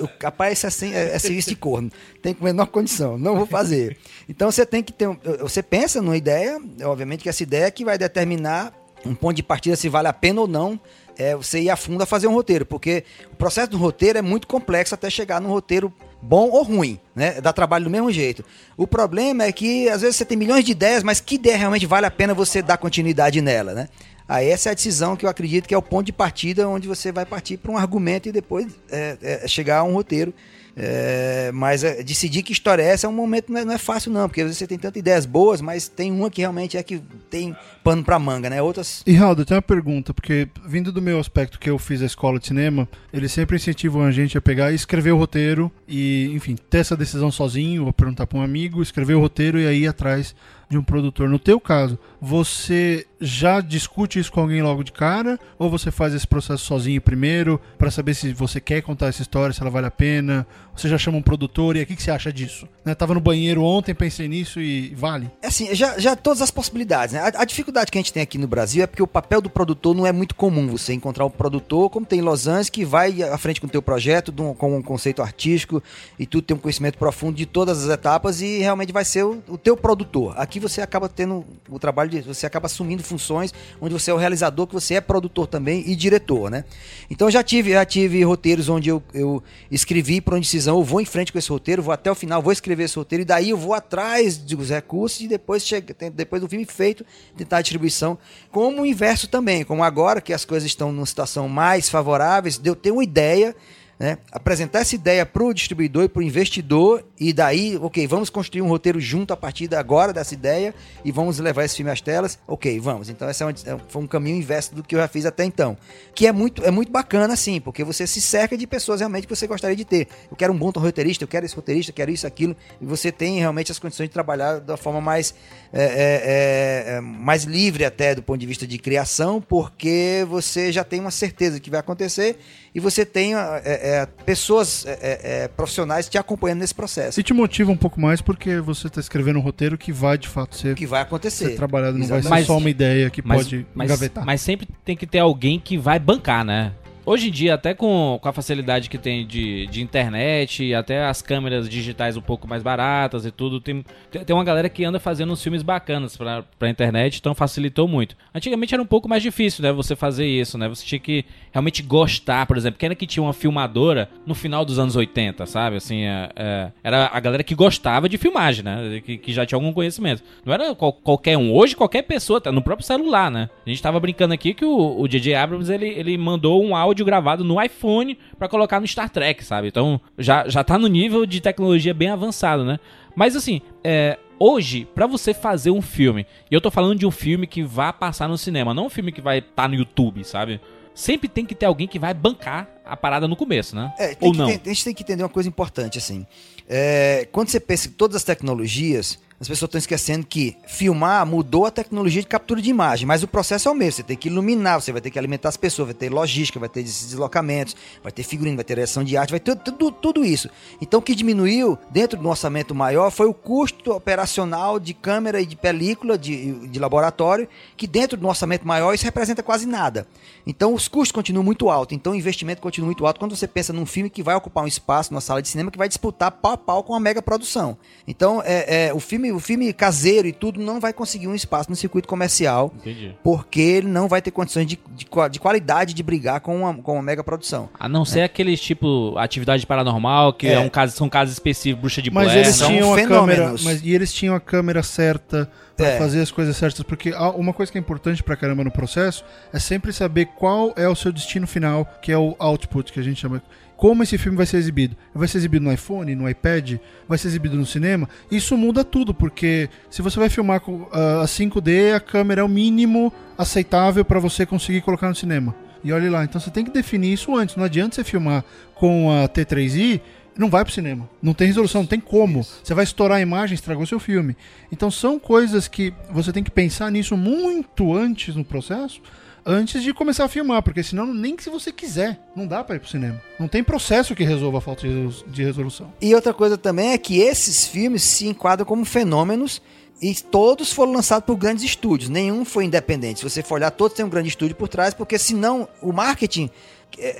o- 0.00 0.08
rapaz, 0.22 0.58
isso 0.58 0.66
é, 0.66 0.68
assim, 0.68 0.94
é, 0.94 1.14
é 1.14 1.18
serviço 1.18 1.48
de 1.50 1.56
corno. 1.56 1.90
Tem 2.22 2.32
com 2.32 2.44
menor 2.44 2.66
condição, 2.66 3.18
não 3.18 3.36
vou 3.36 3.46
fazer. 3.46 3.96
Então 4.28 4.50
você 4.50 4.64
tem 4.64 4.82
que 4.82 4.92
ter. 4.92 5.08
Você 5.40 5.62
pensa 5.62 6.00
numa 6.00 6.16
ideia, 6.16 6.58
obviamente 6.84 7.22
que 7.24 7.28
essa 7.28 7.42
ideia 7.42 7.64
é 7.64 7.70
que 7.70 7.84
vai 7.84 7.98
determinar 7.98 8.72
um 9.04 9.14
ponto 9.14 9.34
de 9.34 9.42
partida 9.42 9.76
se 9.76 9.88
vale 9.88 10.08
a 10.08 10.12
pena 10.14 10.40
ou 10.40 10.46
não 10.48 10.80
é, 11.18 11.36
você 11.36 11.60
ir 11.60 11.68
a 11.70 11.76
fundo 11.76 12.02
a 12.02 12.06
fazer 12.06 12.26
um 12.26 12.32
roteiro, 12.32 12.64
porque 12.64 13.04
o 13.32 13.36
processo 13.36 13.70
do 13.70 13.76
roteiro 13.76 14.18
é 14.18 14.22
muito 14.22 14.46
complexo 14.46 14.94
até 14.94 15.10
chegar 15.10 15.40
num 15.40 15.50
roteiro 15.50 15.92
bom 16.22 16.48
ou 16.48 16.62
ruim, 16.62 16.98
né? 17.14 17.38
Dá 17.40 17.52
trabalho 17.52 17.84
do 17.84 17.90
mesmo 17.90 18.10
jeito. 18.10 18.42
O 18.78 18.86
problema 18.86 19.44
é 19.44 19.52
que 19.52 19.88
às 19.90 20.00
vezes 20.00 20.16
você 20.16 20.24
tem 20.24 20.38
milhões 20.38 20.64
de 20.64 20.72
ideias, 20.72 21.02
mas 21.02 21.20
que 21.20 21.34
ideia 21.34 21.56
realmente 21.58 21.84
vale 21.86 22.06
a 22.06 22.10
pena 22.10 22.32
você 22.32 22.62
dar 22.62 22.78
continuidade 22.78 23.42
nela, 23.42 23.74
né? 23.74 23.88
Aí 24.28 24.48
essa 24.48 24.70
é 24.70 24.72
a 24.72 24.74
decisão 24.74 25.16
que 25.16 25.26
eu 25.26 25.30
acredito 25.30 25.68
que 25.68 25.74
é 25.74 25.78
o 25.78 25.82
ponto 25.82 26.06
de 26.06 26.12
partida 26.12 26.68
onde 26.68 26.88
você 26.88 27.12
vai 27.12 27.26
partir 27.26 27.58
para 27.58 27.70
um 27.70 27.76
argumento 27.76 28.28
e 28.28 28.32
depois 28.32 28.66
é, 28.90 29.18
é, 29.22 29.48
chegar 29.48 29.78
a 29.78 29.84
um 29.84 29.92
roteiro. 29.92 30.32
É, 30.76 31.52
mas 31.54 31.84
é, 31.84 32.02
decidir 32.02 32.42
que 32.42 32.52
história 32.52 32.82
é 32.82 32.86
essa 32.86 33.06
é 33.06 33.10
um 33.10 33.12
momento 33.12 33.52
não 33.52 33.60
é, 33.60 33.64
não 33.64 33.72
é 33.74 33.78
fácil 33.78 34.10
não, 34.10 34.28
porque 34.28 34.40
às 34.40 34.46
vezes 34.46 34.58
você 34.58 34.66
tem 34.66 34.76
tantas 34.76 34.98
ideias 34.98 35.24
boas, 35.24 35.60
mas 35.60 35.86
tem 35.86 36.10
uma 36.10 36.28
que 36.28 36.40
realmente 36.40 36.76
é 36.76 36.82
que 36.82 37.00
tem 37.30 37.56
pano 37.84 38.02
para 38.02 38.18
manga, 38.18 38.50
né? 38.50 38.60
Outras 38.60 39.02
E 39.06 39.12
Raul, 39.12 39.36
eu 39.38 39.44
tenho 39.44 39.56
uma 39.56 39.62
pergunta, 39.62 40.12
porque 40.12 40.48
vindo 40.66 40.90
do 40.90 41.00
meu 41.00 41.20
aspecto 41.20 41.60
que 41.60 41.70
eu 41.70 41.78
fiz 41.78 42.02
a 42.02 42.06
escola 42.06 42.40
de 42.40 42.48
cinema, 42.48 42.88
eles 43.12 43.30
sempre 43.30 43.54
incentivam 43.54 44.02
a 44.02 44.10
gente 44.10 44.36
a 44.36 44.40
pegar 44.40 44.72
e 44.72 44.74
escrever 44.74 45.12
o 45.12 45.16
roteiro 45.16 45.70
e, 45.86 46.32
enfim, 46.34 46.56
ter 46.56 46.78
essa 46.78 46.96
decisão 46.96 47.30
sozinho, 47.30 47.86
ou 47.86 47.92
perguntar 47.92 48.26
para 48.26 48.38
um 48.38 48.42
amigo, 48.42 48.82
escrever 48.82 49.14
o 49.14 49.20
roteiro 49.20 49.60
e 49.60 49.68
aí 49.68 49.82
ir 49.82 49.86
atrás 49.86 50.34
de 50.74 50.78
um 50.78 50.82
produtor. 50.82 51.28
No 51.28 51.38
teu 51.38 51.60
caso, 51.60 51.98
você 52.20 53.06
já 53.20 53.60
discute 53.60 54.18
isso 54.18 54.30
com 54.30 54.40
alguém 54.40 54.62
logo 54.62 54.82
de 54.82 54.92
cara 54.92 55.38
ou 55.58 55.70
você 55.70 55.90
faz 55.90 56.12
esse 56.12 56.26
processo 56.26 56.64
sozinho 56.64 57.00
primeiro 57.00 57.60
para 57.78 57.90
saber 57.90 58.14
se 58.14 58.32
você 58.32 58.60
quer 58.60 58.82
contar 58.82 59.06
essa 59.06 59.22
história, 59.22 59.52
se 59.52 59.60
ela 59.60 59.70
vale 59.70 59.86
a 59.86 59.90
pena? 59.90 60.46
Você 60.76 60.88
já 60.88 60.98
chama 60.98 61.18
um 61.18 61.22
produtor 61.22 61.76
e 61.76 61.82
o 61.82 61.86
que, 61.86 61.96
que 61.96 62.02
você 62.02 62.10
acha 62.10 62.32
disso? 62.32 62.68
Né, 62.84 62.94
tava 62.94 63.14
no 63.14 63.20
banheiro 63.20 63.62
ontem, 63.62 63.94
pensei 63.94 64.28
nisso 64.28 64.60
e 64.60 64.94
vale? 64.94 65.30
É 65.40 65.46
Assim, 65.54 65.72
já, 65.72 65.96
já 66.00 66.16
todas 66.16 66.42
as 66.42 66.50
possibilidades, 66.50 67.14
né? 67.14 67.20
A, 67.20 67.42
a 67.42 67.44
dificuldade 67.44 67.92
que 67.92 67.96
a 67.96 68.00
gente 68.00 68.12
tem 68.12 68.22
aqui 68.22 68.36
no 68.36 68.48
Brasil 68.48 68.82
é 68.82 68.86
porque 68.88 69.02
o 69.02 69.06
papel 69.06 69.40
do 69.40 69.48
produtor 69.48 69.94
não 69.94 70.04
é 70.04 70.10
muito 70.10 70.34
comum. 70.34 70.66
Você 70.68 70.92
encontrar 70.92 71.24
um 71.24 71.30
produtor, 71.30 71.88
como 71.90 72.04
tem 72.04 72.18
em 72.18 72.22
Los 72.22 72.48
Angeles, 72.48 72.68
que 72.68 72.84
vai 72.84 73.22
à 73.22 73.38
frente 73.38 73.60
com 73.60 73.68
o 73.68 73.70
teu 73.70 73.80
projeto, 73.80 74.32
com 74.32 74.76
um 74.76 74.82
conceito 74.82 75.22
artístico 75.22 75.80
e 76.18 76.26
tu 76.26 76.42
tem 76.42 76.56
um 76.56 76.60
conhecimento 76.60 76.98
profundo 76.98 77.36
de 77.36 77.46
todas 77.46 77.84
as 77.84 77.90
etapas 77.90 78.40
e 78.40 78.58
realmente 78.58 78.92
vai 78.92 79.04
ser 79.04 79.24
o, 79.24 79.40
o 79.48 79.56
teu 79.56 79.76
produtor. 79.76 80.34
Aqui 80.36 80.58
você 80.58 80.80
acaba 80.80 81.08
tendo 81.08 81.44
o 81.68 81.78
trabalho 81.78 82.10
de. 82.10 82.20
Você 82.22 82.46
acaba 82.46 82.66
assumindo 82.66 83.04
funções 83.04 83.54
onde 83.80 83.94
você 83.94 84.10
é 84.10 84.14
o 84.14 84.16
realizador, 84.16 84.66
que 84.66 84.74
você 84.74 84.94
é 84.94 85.00
produtor 85.00 85.46
também 85.46 85.84
e 85.86 85.94
diretor, 85.94 86.50
né? 86.50 86.64
Então 87.08 87.30
já 87.30 87.44
tive, 87.44 87.70
já 87.70 87.84
tive 87.84 88.24
roteiros 88.24 88.68
onde 88.68 88.88
eu, 88.88 89.00
eu 89.14 89.40
escrevi 89.70 90.20
por 90.20 90.34
uma 90.34 90.40
decisão, 90.64 90.78
eu 90.78 90.84
vou 90.84 91.00
em 91.00 91.04
frente 91.04 91.32
com 91.32 91.38
esse 91.38 91.50
roteiro, 91.50 91.82
vou 91.82 91.92
até 91.92 92.10
o 92.10 92.14
final, 92.14 92.42
vou 92.42 92.52
escrever 92.52 92.84
esse 92.84 92.96
roteiro, 92.96 93.22
e 93.22 93.24
daí 93.24 93.50
eu 93.50 93.56
vou 93.56 93.74
atrás 93.74 94.36
dos 94.36 94.70
recursos 94.70 95.20
e 95.20 95.28
depois 95.28 95.64
chega, 95.64 95.94
depois 96.10 96.40
do 96.40 96.48
filme 96.48 96.64
feito, 96.64 97.04
tentar 97.36 97.58
a 97.58 97.62
distribuição. 97.62 98.18
Como 98.50 98.82
o 98.82 98.86
inverso 98.86 99.28
também, 99.28 99.64
como 99.64 99.84
agora 99.84 100.20
que 100.20 100.32
as 100.32 100.44
coisas 100.44 100.66
estão 100.66 100.90
numa 100.90 101.06
situação 101.06 101.48
mais 101.48 101.88
favoráveis, 101.88 102.58
de 102.58 102.68
eu 102.68 102.74
ter 102.74 102.90
uma 102.90 103.04
ideia. 103.04 103.54
Né? 103.98 104.18
Apresentar 104.32 104.80
essa 104.80 104.94
ideia 104.94 105.24
para 105.24 105.44
o 105.44 105.54
distribuidor 105.54 106.04
e 106.04 106.08
para 106.08 106.20
o 106.20 106.22
investidor, 106.22 107.04
e 107.18 107.32
daí, 107.32 107.78
ok, 107.80 108.06
vamos 108.06 108.28
construir 108.28 108.60
um 108.60 108.68
roteiro 108.68 109.00
junto 109.00 109.32
a 109.32 109.36
partir 109.36 109.68
de 109.68 109.76
agora 109.76 110.12
dessa 110.12 110.34
ideia 110.34 110.74
e 111.04 111.12
vamos 111.12 111.38
levar 111.38 111.64
esse 111.64 111.76
filme 111.76 111.90
às 111.90 112.00
telas. 112.00 112.38
Ok, 112.46 112.78
vamos. 112.80 113.08
Então, 113.08 113.30
esse 113.30 113.42
é 113.42 113.46
um, 113.46 113.50
é- 113.50 113.78
foi 113.88 114.02
um 114.02 114.06
caminho 114.06 114.36
inverso 114.36 114.74
do 114.74 114.82
que 114.82 114.94
eu 114.96 115.00
já 115.00 115.08
fiz 115.08 115.24
até 115.24 115.44
então. 115.44 115.76
Que 116.14 116.26
é 116.26 116.32
muito, 116.32 116.64
é 116.64 116.70
muito 116.70 116.90
bacana, 116.90 117.36
sim, 117.36 117.60
porque 117.60 117.84
você 117.84 118.06
se 118.06 118.20
cerca 118.20 118.56
de 118.56 118.66
pessoas 118.66 119.00
realmente 119.00 119.26
que 119.26 119.34
você 119.34 119.46
gostaria 119.46 119.76
de 119.76 119.84
ter. 119.84 120.08
Eu 120.30 120.36
quero 120.36 120.52
um 120.52 120.58
bom 120.58 120.70
roteirista, 120.70 121.24
eu 121.24 121.28
quero 121.28 121.46
esse 121.46 121.54
roteirista, 121.54 121.90
eu 121.90 121.94
quero 121.94 122.10
isso, 122.10 122.26
aquilo, 122.26 122.56
e 122.80 122.84
você 122.84 123.12
tem 123.12 123.38
realmente 123.38 123.70
as 123.70 123.78
condições 123.78 124.08
de 124.08 124.12
trabalhar 124.12 124.58
da 124.58 124.76
forma 124.76 125.00
mais, 125.00 125.34
é, 125.72 125.82
é, 125.82 125.84
é, 125.84 126.96
é, 126.96 127.00
mais 127.00 127.44
livre 127.44 127.84
até 127.84 128.14
do 128.14 128.22
ponto 128.22 128.38
de 128.38 128.46
vista 128.46 128.66
de 128.66 128.78
criação, 128.78 129.40
porque 129.40 130.26
você 130.28 130.72
já 130.72 130.82
tem 130.82 131.00
uma 131.00 131.10
certeza 131.10 131.60
que 131.60 131.70
vai 131.70 131.80
acontecer 131.80 132.38
e 132.74 132.80
você 132.80 133.04
tem 133.06 133.34
é, 133.84 134.02
é, 134.02 134.06
pessoas 134.06 134.86
é, 134.86 135.42
é, 135.44 135.48
profissionais 135.48 136.08
te 136.08 136.16
acompanhando 136.16 136.60
nesse 136.60 136.74
processo. 136.74 137.12
Se 137.12 137.22
te 137.22 137.34
motiva 137.34 137.70
um 137.70 137.76
pouco 137.76 138.00
mais 138.00 138.22
porque 138.22 138.58
você 138.58 138.86
está 138.86 138.98
escrevendo 138.98 139.38
um 139.38 139.42
roteiro 139.42 139.76
que 139.76 139.92
vai 139.92 140.16
de 140.16 140.26
fato 140.26 140.56
ser, 140.56 140.72
O 140.72 140.74
que 140.74 140.86
vai 140.86 141.02
acontecer. 141.02 141.50
ser 141.50 141.56
trabalhado, 141.56 141.98
não 141.98 142.06
vai 142.06 142.22
ser 142.22 142.26
Exatamente. 142.28 142.46
só 142.46 142.56
uma 142.56 142.70
ideia 142.70 143.10
que 143.10 143.20
Mas, 143.22 143.42
pode 143.42 143.66
mas, 143.74 143.90
engavetar. 143.90 144.24
mas 144.24 144.40
sempre 144.40 144.66
tem 144.84 144.96
que 144.96 145.06
ter 145.06 145.18
alguém 145.18 145.60
que 145.60 145.76
vai 145.76 145.98
bancar, 145.98 146.44
né? 146.44 146.72
Hoje 147.06 147.28
em 147.28 147.30
dia, 147.30 147.52
até 147.52 147.74
com, 147.74 148.18
com 148.20 148.28
a 148.30 148.32
facilidade 148.32 148.88
que 148.88 148.96
tem 148.96 149.26
de, 149.26 149.66
de 149.66 149.82
internet, 149.82 150.72
até 150.72 151.04
as 151.04 151.20
câmeras 151.20 151.68
digitais 151.68 152.16
um 152.16 152.22
pouco 152.22 152.48
mais 152.48 152.62
baratas 152.62 153.26
e 153.26 153.30
tudo, 153.30 153.60
tem, 153.60 153.84
tem 154.10 154.34
uma 154.34 154.42
galera 154.42 154.70
que 154.70 154.82
anda 154.86 154.98
fazendo 154.98 155.30
uns 155.30 155.42
filmes 155.42 155.62
bacanas 155.62 156.16
pra, 156.16 156.42
pra 156.58 156.70
internet, 156.70 157.18
então 157.18 157.34
facilitou 157.34 157.86
muito. 157.86 158.16
Antigamente 158.34 158.72
era 158.72 158.82
um 158.82 158.86
pouco 158.86 159.06
mais 159.06 159.22
difícil, 159.22 159.62
né, 159.62 159.70
você 159.70 159.94
fazer 159.94 160.24
isso, 160.26 160.56
né? 160.56 160.66
Você 160.66 160.82
tinha 160.82 160.98
que 160.98 161.26
realmente 161.52 161.82
gostar, 161.82 162.46
por 162.46 162.56
exemplo, 162.56 162.78
quem 162.78 162.86
era 162.86 162.94
que 162.94 163.06
tinha 163.06 163.22
uma 163.22 163.34
filmadora 163.34 164.08
no 164.26 164.34
final 164.34 164.64
dos 164.64 164.78
anos 164.78 164.96
80, 164.96 165.44
sabe? 165.44 165.76
Assim, 165.76 166.04
é, 166.04 166.30
é, 166.34 166.70
era 166.82 167.10
a 167.12 167.20
galera 167.20 167.44
que 167.44 167.54
gostava 167.54 168.08
de 168.08 168.16
filmagem, 168.16 168.64
né? 168.64 169.02
Que, 169.04 169.18
que 169.18 169.30
já 169.30 169.44
tinha 169.44 169.58
algum 169.58 169.74
conhecimento. 169.74 170.22
Não 170.42 170.54
era 170.54 170.74
qual- 170.74 170.94
qualquer 170.94 171.36
um. 171.36 171.52
Hoje, 171.52 171.76
qualquer 171.76 172.00
pessoa, 172.02 172.40
tá 172.40 172.50
no 172.50 172.62
próprio 172.62 172.86
celular, 172.86 173.30
né? 173.30 173.50
A 173.66 173.68
gente 173.68 173.82
tava 173.82 174.00
brincando 174.00 174.32
aqui 174.32 174.54
que 174.54 174.64
o, 174.64 175.00
o 175.00 175.06
J.J. 175.06 175.34
Abrams, 175.34 175.70
ele, 175.70 175.88
ele 175.88 176.16
mandou 176.16 176.64
um 176.64 176.74
áudio 176.74 176.93
gravado 177.02 177.42
no 177.42 177.58
iPhone 177.62 178.18
pra 178.38 178.46
colocar 178.46 178.78
no 178.78 178.86
Star 178.86 179.08
Trek, 179.08 179.42
sabe? 179.42 179.68
Então, 179.68 179.98
já, 180.18 180.46
já 180.46 180.62
tá 180.62 180.78
no 180.78 180.86
nível 180.86 181.24
de 181.24 181.40
tecnologia 181.40 181.94
bem 181.94 182.10
avançado, 182.10 182.62
né? 182.62 182.78
Mas, 183.16 183.34
assim, 183.34 183.62
é, 183.82 184.18
hoje, 184.38 184.86
pra 184.94 185.06
você 185.06 185.32
fazer 185.32 185.70
um 185.70 185.80
filme, 185.80 186.26
e 186.50 186.54
eu 186.54 186.60
tô 186.60 186.70
falando 186.70 186.98
de 186.98 187.06
um 187.06 187.10
filme 187.10 187.46
que 187.46 187.62
vai 187.62 187.90
passar 187.94 188.28
no 188.28 188.36
cinema, 188.36 188.74
não 188.74 188.86
um 188.86 188.90
filme 188.90 189.10
que 189.12 189.22
vai 189.22 189.38
estar 189.38 189.66
no 189.66 189.74
YouTube, 189.74 190.22
sabe? 190.24 190.60
Sempre 190.94 191.28
tem 191.28 191.46
que 191.46 191.54
ter 191.54 191.66
alguém 191.66 191.88
que 191.88 191.98
vai 191.98 192.12
bancar 192.12 192.68
a 192.84 192.96
parada 192.96 193.26
no 193.26 193.34
começo, 193.34 193.74
né? 193.74 193.92
É, 193.98 194.16
Ou 194.20 194.34
não. 194.34 194.46
ter- 194.46 194.60
a 194.64 194.68
gente 194.68 194.84
tem 194.84 194.94
que 194.94 195.02
entender 195.02 195.22
uma 195.22 195.28
coisa 195.28 195.48
importante, 195.48 195.96
assim. 195.98 196.26
É, 196.68 197.26
quando 197.32 197.48
você 197.48 197.58
pensa 197.58 197.88
em 197.88 197.92
todas 197.92 198.16
as 198.16 198.24
tecnologias, 198.24 199.18
as 199.40 199.48
pessoas 199.48 199.68
estão 199.68 199.78
esquecendo 199.78 200.24
que 200.26 200.56
filmar 200.66 201.26
mudou 201.26 201.66
a 201.66 201.70
tecnologia 201.70 202.22
de 202.22 202.28
captura 202.28 202.62
de 202.62 202.70
imagem, 202.70 203.06
mas 203.06 203.22
o 203.22 203.28
processo 203.28 203.68
é 203.68 203.72
o 203.72 203.74
mesmo. 203.74 203.96
Você 203.96 204.02
tem 204.02 204.16
que 204.16 204.28
iluminar, 204.28 204.80
você 204.80 204.92
vai 204.92 205.00
ter 205.00 205.10
que 205.10 205.18
alimentar 205.18 205.48
as 205.48 205.56
pessoas, 205.56 205.88
vai 205.88 205.94
ter 205.94 206.10
logística, 206.10 206.60
vai 206.60 206.68
ter 206.68 206.82
deslocamentos, 206.82 207.74
vai 208.02 208.12
ter 208.12 208.22
figurino, 208.22 208.56
vai 208.56 208.64
ter 208.64 208.74
direção 208.74 209.02
de 209.02 209.16
arte, 209.16 209.30
vai 209.30 209.40
ter 209.40 209.56
tudo, 209.56 209.90
tudo 209.90 210.24
isso. 210.24 210.48
Então 210.80 211.00
o 211.00 211.02
que 211.02 211.14
diminuiu 211.14 211.76
dentro 211.90 212.18
do 212.18 212.28
orçamento 212.28 212.74
maior 212.74 213.10
foi 213.10 213.26
o 213.26 213.34
custo 213.34 213.92
operacional 213.92 214.78
de 214.78 214.94
câmera 214.94 215.40
e 215.40 215.46
de 215.46 215.56
película 215.56 216.16
de, 216.16 216.68
de 216.68 216.78
laboratório, 216.78 217.48
que 217.76 217.86
dentro 217.86 218.16
do 218.16 218.28
orçamento 218.28 218.66
maior 218.66 218.94
isso 218.94 219.04
representa 219.04 219.42
quase 219.42 219.66
nada. 219.66 220.06
Então 220.46 220.74
os 220.74 220.86
custos 220.86 221.12
continuam 221.12 221.44
muito 221.44 221.70
altos, 221.70 221.96
então 221.96 222.12
o 222.12 222.16
investimento 222.16 222.60
continua 222.60 222.84
continua 222.84 222.86
muito 222.86 223.06
alto 223.06 223.18
quando 223.18 223.34
você 223.34 223.46
pensa 223.48 223.72
num 223.72 223.86
filme 223.86 224.10
que 224.10 224.22
vai 224.22 224.34
ocupar 224.34 224.64
um 224.64 224.66
espaço 224.66 225.12
numa 225.12 225.20
sala 225.20 225.40
de 225.40 225.48
cinema 225.48 225.70
que 225.70 225.78
vai 225.78 225.88
disputar 225.88 226.30
pau 226.30 226.52
a 226.52 226.56
pau 226.56 226.82
com 226.82 226.92
uma 226.92 227.00
mega 227.00 227.22
produção. 227.22 227.76
Então, 228.06 228.42
é, 228.44 228.86
é, 228.86 228.94
o, 228.94 229.00
filme, 229.00 229.23
o 229.32 229.38
filme 229.40 229.72
caseiro 229.72 230.26
e 230.28 230.32
tudo 230.32 230.60
não 230.60 230.80
vai 230.80 230.92
conseguir 230.92 231.28
um 231.28 231.34
espaço 231.34 231.70
no 231.70 231.76
circuito 231.76 232.08
comercial 232.08 232.72
Entendi. 232.78 233.14
porque 233.22 233.60
ele 233.60 233.88
não 233.88 234.08
vai 234.08 234.20
ter 234.22 234.30
condições 234.30 234.66
de, 234.66 234.78
de, 234.94 235.06
de 235.30 235.40
qualidade 235.40 235.94
de 235.94 236.02
brigar 236.02 236.40
com 236.40 236.56
uma, 236.60 236.74
com 236.74 236.92
uma 236.94 237.02
mega 237.02 237.22
produção. 237.24 237.68
A 237.78 237.88
não 237.88 238.04
ser 238.04 238.22
aqueles 238.22 238.60
tipo 238.60 239.14
atividade 239.18 239.66
paranormal, 239.66 240.32
que 240.32 240.46
é, 240.46 240.54
É. 240.54 240.58
um 240.60 240.68
caso, 240.68 240.96
são 240.96 241.08
casos 241.08 241.34
específicos, 241.34 241.80
bruxa 241.80 242.02
de 242.02 242.10
Mas 242.10 242.24
Blair. 242.26 242.40
eles 242.44 242.56
são 242.56 242.68
tinham 242.68 242.92
a 242.92 242.96
fenômenos. 242.96 243.36
câmera, 243.36 243.54
mas 243.64 243.82
e 243.84 243.92
eles 243.94 244.12
tinham 244.12 244.34
a 244.34 244.40
câmera 244.40 244.82
certa 244.82 245.50
pra 245.76 245.86
É. 245.88 245.98
fazer 245.98 246.20
as 246.20 246.30
coisas 246.30 246.56
certas, 246.56 246.82
porque 246.84 247.10
há 247.10 247.30
uma 247.30 247.52
coisa 247.52 247.70
que 247.72 247.76
é 247.78 247.80
importante 247.80 248.22
pra 248.22 248.36
caramba 248.36 248.62
no 248.62 248.70
processo 248.70 249.24
é 249.52 249.58
sempre 249.58 249.92
saber 249.92 250.26
qual 250.36 250.72
é 250.76 250.88
o 250.88 250.94
seu 250.94 251.10
destino 251.12 251.46
final, 251.46 251.84
que 252.00 252.12
é 252.12 252.18
o 252.18 252.36
output 252.38 252.92
que 252.92 253.00
a 253.00 253.02
gente 253.02 253.20
chama. 253.20 253.42
Como 253.76 254.02
esse 254.02 254.16
filme 254.16 254.36
vai 254.36 254.46
ser 254.46 254.56
exibido? 254.58 254.96
Vai 255.14 255.28
ser 255.28 255.38
exibido 255.38 255.64
no 255.64 255.72
iPhone, 255.72 256.14
no 256.14 256.28
iPad? 256.28 256.76
Vai 257.08 257.18
ser 257.18 257.28
exibido 257.28 257.56
no 257.56 257.66
cinema? 257.66 258.08
Isso 258.30 258.56
muda 258.56 258.84
tudo, 258.84 259.12
porque 259.12 259.68
se 259.90 260.00
você 260.00 260.18
vai 260.18 260.28
filmar 260.28 260.60
com 260.60 260.88
ah, 260.92 261.22
a 261.22 261.24
5D, 261.24 261.94
a 261.94 262.00
câmera 262.00 262.40
é 262.40 262.44
o 262.44 262.48
mínimo 262.48 263.12
aceitável 263.36 264.04
pra 264.04 264.20
você 264.20 264.46
conseguir 264.46 264.80
colocar 264.80 265.08
no 265.08 265.14
cinema. 265.14 265.54
E 265.82 265.92
olhe 265.92 266.08
lá, 266.08 266.24
então 266.24 266.40
você 266.40 266.50
tem 266.50 266.64
que 266.64 266.70
definir 266.70 267.12
isso 267.12 267.34
antes. 267.36 267.56
Não 267.56 267.64
adianta 267.64 267.96
você 267.96 268.04
filmar 268.04 268.44
com 268.74 269.10
a 269.10 269.28
T3i 269.28 270.00
não 270.36 270.50
vai 270.50 270.64
pro 270.64 270.72
cinema. 270.72 271.08
Não 271.22 271.32
tem 271.32 271.46
resolução, 271.46 271.82
não 271.82 271.88
tem 271.88 272.00
como. 272.00 272.42
Você 272.42 272.74
vai 272.74 272.84
estourar 272.84 273.18
a 273.18 273.20
imagem, 273.20 273.54
estragou 273.54 273.86
seu 273.86 274.00
filme. 274.00 274.36
Então 274.70 274.90
são 274.90 275.18
coisas 275.18 275.68
que 275.68 275.94
você 276.10 276.32
tem 276.32 276.42
que 276.42 276.50
pensar 276.50 276.90
nisso 276.90 277.16
muito 277.16 277.94
antes 277.94 278.34
no 278.34 278.44
processo, 278.44 279.00
antes 279.46 279.82
de 279.82 279.92
começar 279.92 280.24
a 280.24 280.28
filmar, 280.28 280.62
porque 280.62 280.82
senão 280.82 281.06
nem 281.12 281.36
se 281.38 281.50
você 281.50 281.70
quiser, 281.72 282.18
não 282.34 282.46
dá 282.46 282.62
pra 282.64 282.76
ir 282.76 282.80
pro 282.80 282.88
cinema. 282.88 283.20
Não 283.38 283.46
tem 283.48 283.62
processo 283.62 284.14
que 284.14 284.24
resolva 284.24 284.58
a 284.58 284.60
falta 284.60 284.82
de 284.82 284.88
resolu- 284.94 285.24
de 285.30 285.44
resolução. 285.44 285.92
E 286.00 286.14
outra 286.14 286.32
coisa 286.32 286.56
também 286.56 286.92
é 286.92 286.98
que 286.98 287.18
esses 287.20 287.66
filmes 287.66 288.02
se 288.02 288.26
enquadram 288.26 288.64
como 288.66 288.84
fenômenos 288.84 289.60
e 290.00 290.14
todos 290.14 290.72
foram 290.72 290.92
lançados 290.92 291.24
por 291.26 291.36
grandes 291.36 291.64
estúdios. 291.64 292.08
Nenhum 292.10 292.44
foi 292.44 292.64
independente. 292.64 293.20
Se 293.20 293.28
você 293.28 293.42
for 293.42 293.54
olhar, 293.54 293.70
todos 293.70 293.96
têm 293.96 294.04
um 294.04 294.08
grande 294.10 294.28
estúdio 294.28 294.56
por 294.56 294.68
trás, 294.68 294.92
porque 294.94 295.18
senão 295.18 295.68
o 295.80 295.92
marketing, 295.92 296.50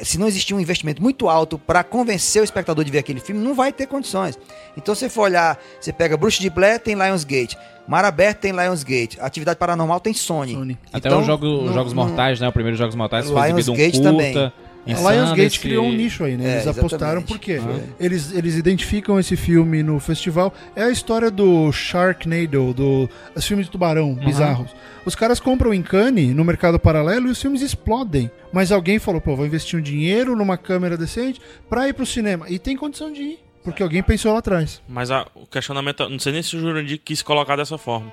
se 0.02 0.18
não 0.18 0.26
existir 0.28 0.54
um 0.54 0.60
investimento 0.60 1.02
muito 1.02 1.28
alto 1.28 1.58
para 1.58 1.82
convencer 1.84 2.40
o 2.42 2.44
espectador 2.44 2.84
de 2.84 2.90
ver 2.90 2.98
aquele 2.98 3.20
filme, 3.20 3.40
não 3.42 3.54
vai 3.54 3.72
ter 3.72 3.86
condições. 3.86 4.38
Então, 4.76 4.94
se 4.94 5.00
você 5.00 5.08
for 5.08 5.22
olhar, 5.22 5.58
você 5.80 5.92
pega 5.92 6.16
Bruxa 6.16 6.40
de 6.40 6.50
Blair, 6.50 6.78
tem 6.80 6.94
Lionsgate. 6.94 7.56
Mar 7.86 8.04
Aberto 8.04 8.38
tem 8.40 8.52
Lionsgate. 8.52 9.18
Atividade 9.20 9.58
Paranormal 9.58 10.00
tem 10.00 10.14
Sony. 10.14 10.54
Sony. 10.54 10.78
Até 10.92 11.08
Então, 11.08 11.20
os 11.20 11.26
jogo, 11.26 11.46
não- 11.46 11.72
Jogos 11.74 11.92
Mortais, 11.92 12.40
né? 12.40 12.48
O 12.48 12.52
primeiro 12.52 12.76
Jogos 12.78 12.94
Mortais 12.94 13.28
foi 13.28 13.40
exibido 13.42 13.72
um 13.72 13.76
curta. 13.76 14.00
também. 14.02 14.52
A 14.86 15.12
Lionsgate 15.12 15.42
esse- 15.42 15.58
criou 15.60 15.86
um 15.86 15.92
nicho 15.92 16.24
aí, 16.24 16.36
né? 16.36 16.44
É, 16.46 16.52
Eles 16.56 16.66
apostaram 16.66 17.22
porque 17.22 17.54
Ah. 17.54 17.80
eles, 17.98 18.32
eles 18.34 18.56
identificam 18.56 19.18
esse 19.18 19.34
filme 19.36 19.82
no 19.82 19.98
festival. 19.98 20.52
É 20.76 20.82
a 20.82 20.90
história 20.90 21.30
do 21.30 21.72
Sharknado, 21.72 22.74
do 22.74 23.08
os 23.34 23.46
filmes 23.46 23.66
de 23.66 23.72
tubarão 23.72 24.14
bizarros. 24.14 24.70
Os 25.06 25.14
caras 25.14 25.40
compram 25.40 25.72
em 25.72 25.82
Cannes, 25.82 26.34
no 26.34 26.44
mercado 26.44 26.78
paralelo, 26.78 27.28
e 27.28 27.30
os 27.30 27.40
filmes 27.40 27.62
explodem. 27.62 28.30
Mas 28.52 28.70
alguém 28.72 28.98
falou, 28.98 29.20
pô, 29.20 29.34
vou 29.36 29.46
investir 29.46 29.78
um 29.78 29.82
dinheiro 29.82 30.36
numa 30.36 30.56
câmera 30.58 30.96
decente 30.96 31.40
pra 31.68 31.88
ir 31.88 31.92
pro 31.94 32.04
cinema. 32.06 32.48
E 32.50 32.58
tem 32.58 32.76
condição 32.76 33.12
de 33.12 33.22
ir, 33.22 33.38
porque 33.62 33.82
alguém 33.82 34.02
pensou 34.02 34.32
lá 34.32 34.38
atrás. 34.40 34.82
Mas 34.88 35.10
a- 35.10 35.26
o 35.34 35.46
questionamento, 35.46 36.08
não 36.08 36.18
sei 36.18 36.32
nem 36.32 36.42
se 36.42 36.56
o 36.56 36.60
Jurandir 36.60 37.00
quis 37.04 37.22
colocar 37.22 37.56
dessa 37.56 37.78
forma. 37.78 38.12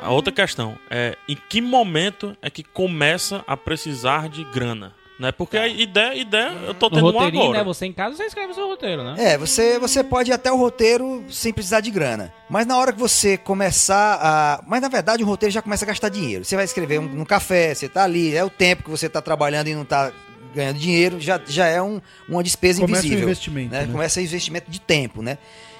A 0.00 0.10
outra 0.10 0.30
questão 0.32 0.76
é 0.90 1.16
em 1.28 1.36
que 1.48 1.60
momento 1.62 2.36
é 2.42 2.50
que 2.50 2.62
começa 2.62 3.42
a 3.46 3.56
precisar 3.56 4.28
de 4.28 4.44
grana? 4.52 4.92
Né? 5.18 5.32
Porque 5.32 5.56
a 5.56 5.66
ideia, 5.66 6.14
ideia 6.14 6.52
eu 6.66 6.74
tô 6.74 6.90
tendo 6.90 7.04
uma 7.08 7.12
roteirinho, 7.12 7.44
agora. 7.44 7.58
né? 7.60 7.64
Você 7.64 7.86
em 7.86 7.92
casa, 7.92 8.16
você 8.16 8.24
escreve 8.24 8.52
o 8.52 8.54
seu 8.54 8.66
roteiro, 8.68 9.02
né? 9.02 9.14
É, 9.16 9.38
você, 9.38 9.78
você 9.78 10.04
pode 10.04 10.30
ir 10.30 10.34
até 10.34 10.52
o 10.52 10.56
roteiro 10.56 11.24
sem 11.30 11.52
precisar 11.54 11.80
de 11.80 11.90
grana. 11.90 12.32
Mas 12.50 12.66
na 12.66 12.76
hora 12.78 12.92
que 12.92 12.98
você 12.98 13.38
começar 13.38 14.18
a. 14.20 14.62
Mas 14.66 14.82
na 14.82 14.88
verdade 14.88 15.22
o 15.22 15.26
roteiro 15.26 15.52
já 15.52 15.62
começa 15.62 15.84
a 15.86 15.88
gastar 15.88 16.10
dinheiro. 16.10 16.44
Você 16.44 16.54
vai 16.54 16.66
escrever 16.66 16.98
um, 17.00 17.08
no 17.08 17.24
café, 17.24 17.74
você 17.74 17.88
tá 17.88 18.04
ali, 18.04 18.36
é 18.36 18.44
o 18.44 18.50
tempo 18.50 18.82
que 18.84 18.90
você 18.90 19.08
tá 19.08 19.22
trabalhando 19.22 19.68
e 19.68 19.74
não 19.74 19.84
tá 19.86 20.12
ganhando 20.54 20.78
dinheiro, 20.78 21.20
já, 21.20 21.38
já 21.46 21.66
é 21.66 21.82
um, 21.82 22.00
uma 22.28 22.42
despesa 22.42 22.80
Começa 22.80 23.02
o 23.02 23.06
invisível. 23.06 23.24
investimento, 23.28 23.72
Né? 23.72 23.80
né? 23.86 23.92
Começa 23.92 24.20
o 24.20 24.22
investimento 24.22 24.70
de 24.70 24.80
tempo, 24.80 25.20
né? 25.22 25.36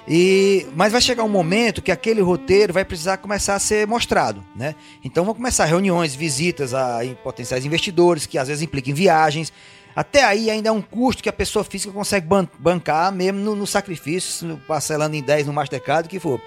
E, 0.08 0.66
mas 0.76 0.92
vai 0.92 1.00
chegar 1.00 1.24
um 1.24 1.28
momento 1.28 1.82
que 1.82 1.90
aquele 1.90 2.20
roteiro 2.20 2.72
vai 2.72 2.84
precisar 2.84 3.16
começar 3.16 3.56
a 3.56 3.58
ser 3.58 3.86
mostrado, 3.86 4.44
né? 4.54 4.76
Então 5.04 5.24
vão 5.24 5.34
começar 5.34 5.64
reuniões, 5.64 6.14
visitas 6.14 6.72
a 6.74 7.00
potenciais 7.24 7.64
investidores, 7.64 8.24
que 8.24 8.38
às 8.38 8.46
vezes 8.46 8.62
implicam 8.62 8.94
viagens. 8.94 9.52
Até 9.96 10.22
aí 10.22 10.50
ainda 10.50 10.68
é 10.68 10.72
um 10.72 10.82
custo 10.82 11.22
que 11.22 11.28
a 11.28 11.32
pessoa 11.32 11.64
física 11.64 11.90
consegue 11.90 12.26
ban- 12.26 12.46
bancar 12.58 13.10
mesmo 13.10 13.40
no, 13.40 13.56
no 13.56 13.66
sacrifício, 13.66 14.60
parcelando 14.68 15.16
em 15.16 15.22
10 15.22 15.46
no 15.46 15.54
Mastercard, 15.54 16.06
o 16.06 16.10
que 16.10 16.20
for. 16.20 16.38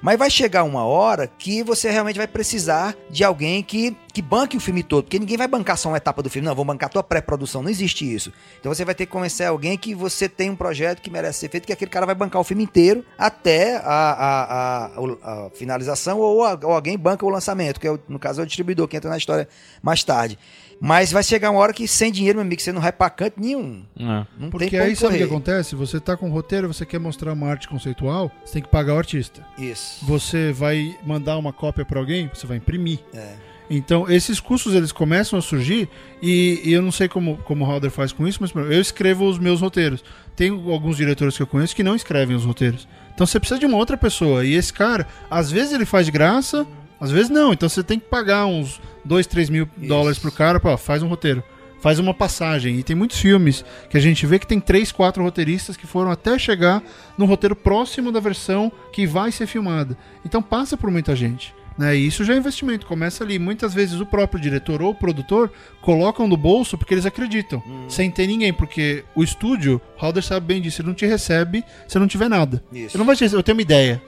Mas 0.00 0.18
vai 0.18 0.30
chegar 0.30 0.64
uma 0.64 0.84
hora 0.84 1.26
que 1.26 1.62
você 1.62 1.90
realmente 1.90 2.16
vai 2.16 2.26
precisar 2.26 2.94
de 3.10 3.22
alguém 3.24 3.62
que, 3.62 3.96
que 4.12 4.20
banque 4.22 4.56
o 4.56 4.60
filme 4.60 4.82
todo, 4.82 5.04
porque 5.04 5.18
ninguém 5.18 5.36
vai 5.36 5.46
bancar 5.48 5.76
só 5.78 5.88
uma 5.90 5.96
etapa 5.96 6.22
do 6.22 6.28
filme, 6.30 6.46
não, 6.46 6.54
vou 6.54 6.64
bancar 6.64 6.88
a 6.88 6.92
tua 6.92 7.02
pré-produção, 7.02 7.62
não 7.62 7.70
existe 7.70 8.10
isso. 8.12 8.32
Então 8.60 8.72
você 8.74 8.84
vai 8.84 8.94
ter 8.94 9.06
que 9.06 9.12
convencer 9.12 9.46
alguém 9.46 9.76
que 9.78 9.94
você 9.94 10.28
tem 10.28 10.50
um 10.50 10.56
projeto 10.56 11.00
que 11.00 11.10
merece 11.10 11.40
ser 11.40 11.48
feito, 11.50 11.66
que 11.66 11.72
aquele 11.72 11.90
cara 11.90 12.04
vai 12.06 12.14
bancar 12.14 12.40
o 12.40 12.44
filme 12.44 12.62
inteiro 12.64 13.04
até 13.18 13.76
a, 13.76 13.82
a, 13.84 14.84
a- 14.86 15.46
a 15.46 15.50
finalização 15.50 16.18
ou, 16.20 16.38
ou 16.38 16.72
alguém 16.72 16.98
banca 16.98 17.24
o 17.24 17.28
lançamento, 17.30 17.78
que 17.80 17.88
é 17.88 17.98
no 18.08 18.18
caso 18.18 18.40
é 18.40 18.44
o 18.44 18.46
distribuidor 18.46 18.86
que 18.88 18.96
entra 18.96 19.08
na 19.10 19.16
história 19.18 19.48
mais 19.82 20.02
tarde. 20.04 20.38
Mas 20.80 21.12
vai 21.12 21.22
chegar 21.22 21.50
uma 21.50 21.60
hora 21.60 21.72
que 21.72 21.86
sem 21.88 22.10
dinheiro, 22.12 22.38
meu 22.38 22.46
amigo, 22.46 22.60
você 22.60 22.72
não 22.72 22.80
vai 22.80 22.92
pra 22.92 23.08
canto 23.10 23.40
nenhum. 23.40 23.82
É. 23.98 24.26
Não 24.38 24.50
Porque 24.50 24.70
tem 24.70 24.80
aí 24.80 24.96
sabe 24.96 25.14
o 25.14 25.18
que 25.18 25.24
acontece? 25.24 25.74
Você 25.74 26.00
tá 26.00 26.16
com 26.16 26.28
um 26.28 26.32
roteiro, 26.32 26.68
você 26.68 26.84
quer 26.84 26.98
mostrar 26.98 27.32
uma 27.32 27.48
arte 27.48 27.68
conceitual, 27.68 28.30
você 28.44 28.54
tem 28.54 28.62
que 28.62 28.68
pagar 28.68 28.94
o 28.94 28.98
artista. 28.98 29.46
Isso. 29.58 30.04
Você 30.04 30.52
vai 30.52 30.96
mandar 31.04 31.36
uma 31.38 31.52
cópia 31.52 31.84
pra 31.84 31.98
alguém, 31.98 32.30
você 32.32 32.46
vai 32.46 32.58
imprimir. 32.58 33.00
É. 33.14 33.34
Então, 33.68 34.10
esses 34.10 34.40
custos 34.40 34.74
eles 34.74 34.92
começam 34.92 35.38
a 35.38 35.42
surgir 35.42 35.88
e, 36.20 36.60
e 36.64 36.72
eu 36.72 36.82
não 36.82 36.92
sei 36.92 37.08
como, 37.08 37.38
como 37.38 37.64
o 37.64 37.70
Halder 37.70 37.90
faz 37.90 38.12
com 38.12 38.28
isso, 38.28 38.38
mas 38.42 38.54
eu 38.54 38.80
escrevo 38.80 39.26
os 39.26 39.38
meus 39.38 39.60
roteiros. 39.60 40.04
Tem 40.36 40.50
alguns 40.50 40.96
diretores 40.96 41.36
que 41.36 41.42
eu 41.42 41.46
conheço 41.46 41.74
que 41.74 41.82
não 41.82 41.96
escrevem 41.96 42.36
os 42.36 42.44
roteiros. 42.44 42.86
Então 43.14 43.26
você 43.26 43.38
precisa 43.38 43.58
de 43.58 43.66
uma 43.66 43.76
outra 43.76 43.96
pessoa. 43.96 44.44
E 44.44 44.54
esse 44.54 44.72
cara, 44.72 45.06
às 45.30 45.50
vezes 45.50 45.72
ele 45.72 45.86
faz 45.86 46.04
de 46.04 46.12
graça, 46.12 46.66
às 47.00 47.10
vezes 47.10 47.30
não. 47.30 47.52
Então 47.52 47.68
você 47.68 47.82
tem 47.82 47.98
que 47.98 48.06
pagar 48.06 48.46
uns 48.46 48.80
2, 49.04 49.26
3 49.26 49.50
mil 49.50 49.68
dólares 49.76 50.18
pro 50.18 50.32
cara, 50.32 50.58
pô, 50.60 50.76
faz 50.76 51.02
um 51.02 51.08
roteiro. 51.08 51.42
Faz 51.80 51.98
uma 51.98 52.14
passagem. 52.14 52.78
E 52.78 52.82
tem 52.82 52.96
muitos 52.96 53.18
filmes 53.18 53.62
que 53.90 53.96
a 53.98 54.00
gente 54.00 54.24
vê 54.26 54.38
que 54.38 54.46
tem 54.46 54.58
três, 54.58 54.90
quatro 54.90 55.22
roteiristas 55.22 55.76
que 55.76 55.86
foram 55.86 56.10
até 56.10 56.38
chegar 56.38 56.82
no 57.18 57.26
roteiro 57.26 57.54
próximo 57.54 58.10
da 58.10 58.20
versão 58.20 58.72
que 58.90 59.06
vai 59.06 59.30
ser 59.30 59.46
filmada. 59.46 59.94
Então 60.24 60.40
passa 60.42 60.78
por 60.78 60.90
muita 60.90 61.14
gente. 61.14 61.54
Né? 61.76 61.94
E 61.96 62.06
isso 62.06 62.24
já 62.24 62.32
é 62.32 62.38
investimento, 62.38 62.86
começa 62.86 63.22
ali. 63.22 63.38
Muitas 63.38 63.74
vezes 63.74 64.00
o 64.00 64.06
próprio 64.06 64.40
diretor 64.40 64.80
ou 64.80 64.92
o 64.92 64.94
produtor 64.94 65.52
colocam 65.82 66.26
no 66.26 66.36
bolso 66.38 66.78
porque 66.78 66.94
eles 66.94 67.04
acreditam, 67.04 67.62
sem 67.88 68.10
ter 68.10 68.28
ninguém, 68.28 68.52
porque 68.52 69.04
o 69.14 69.22
estúdio, 69.22 69.78
Halder 70.00 70.22
sabe 70.22 70.46
bem 70.46 70.62
disso, 70.62 70.80
ele 70.80 70.88
não 70.88 70.94
te 70.94 71.04
recebe 71.04 71.62
se 71.88 71.98
não 71.98 72.06
tiver 72.06 72.30
nada. 72.30 72.62
Isso. 72.72 72.96
Ele 72.96 72.98
não 72.98 73.04
vai 73.04 73.16
te 73.16 73.24
receber, 73.24 73.40
eu 73.40 73.42
tenho 73.42 73.56
uma 73.58 73.62
ideia. 73.62 74.00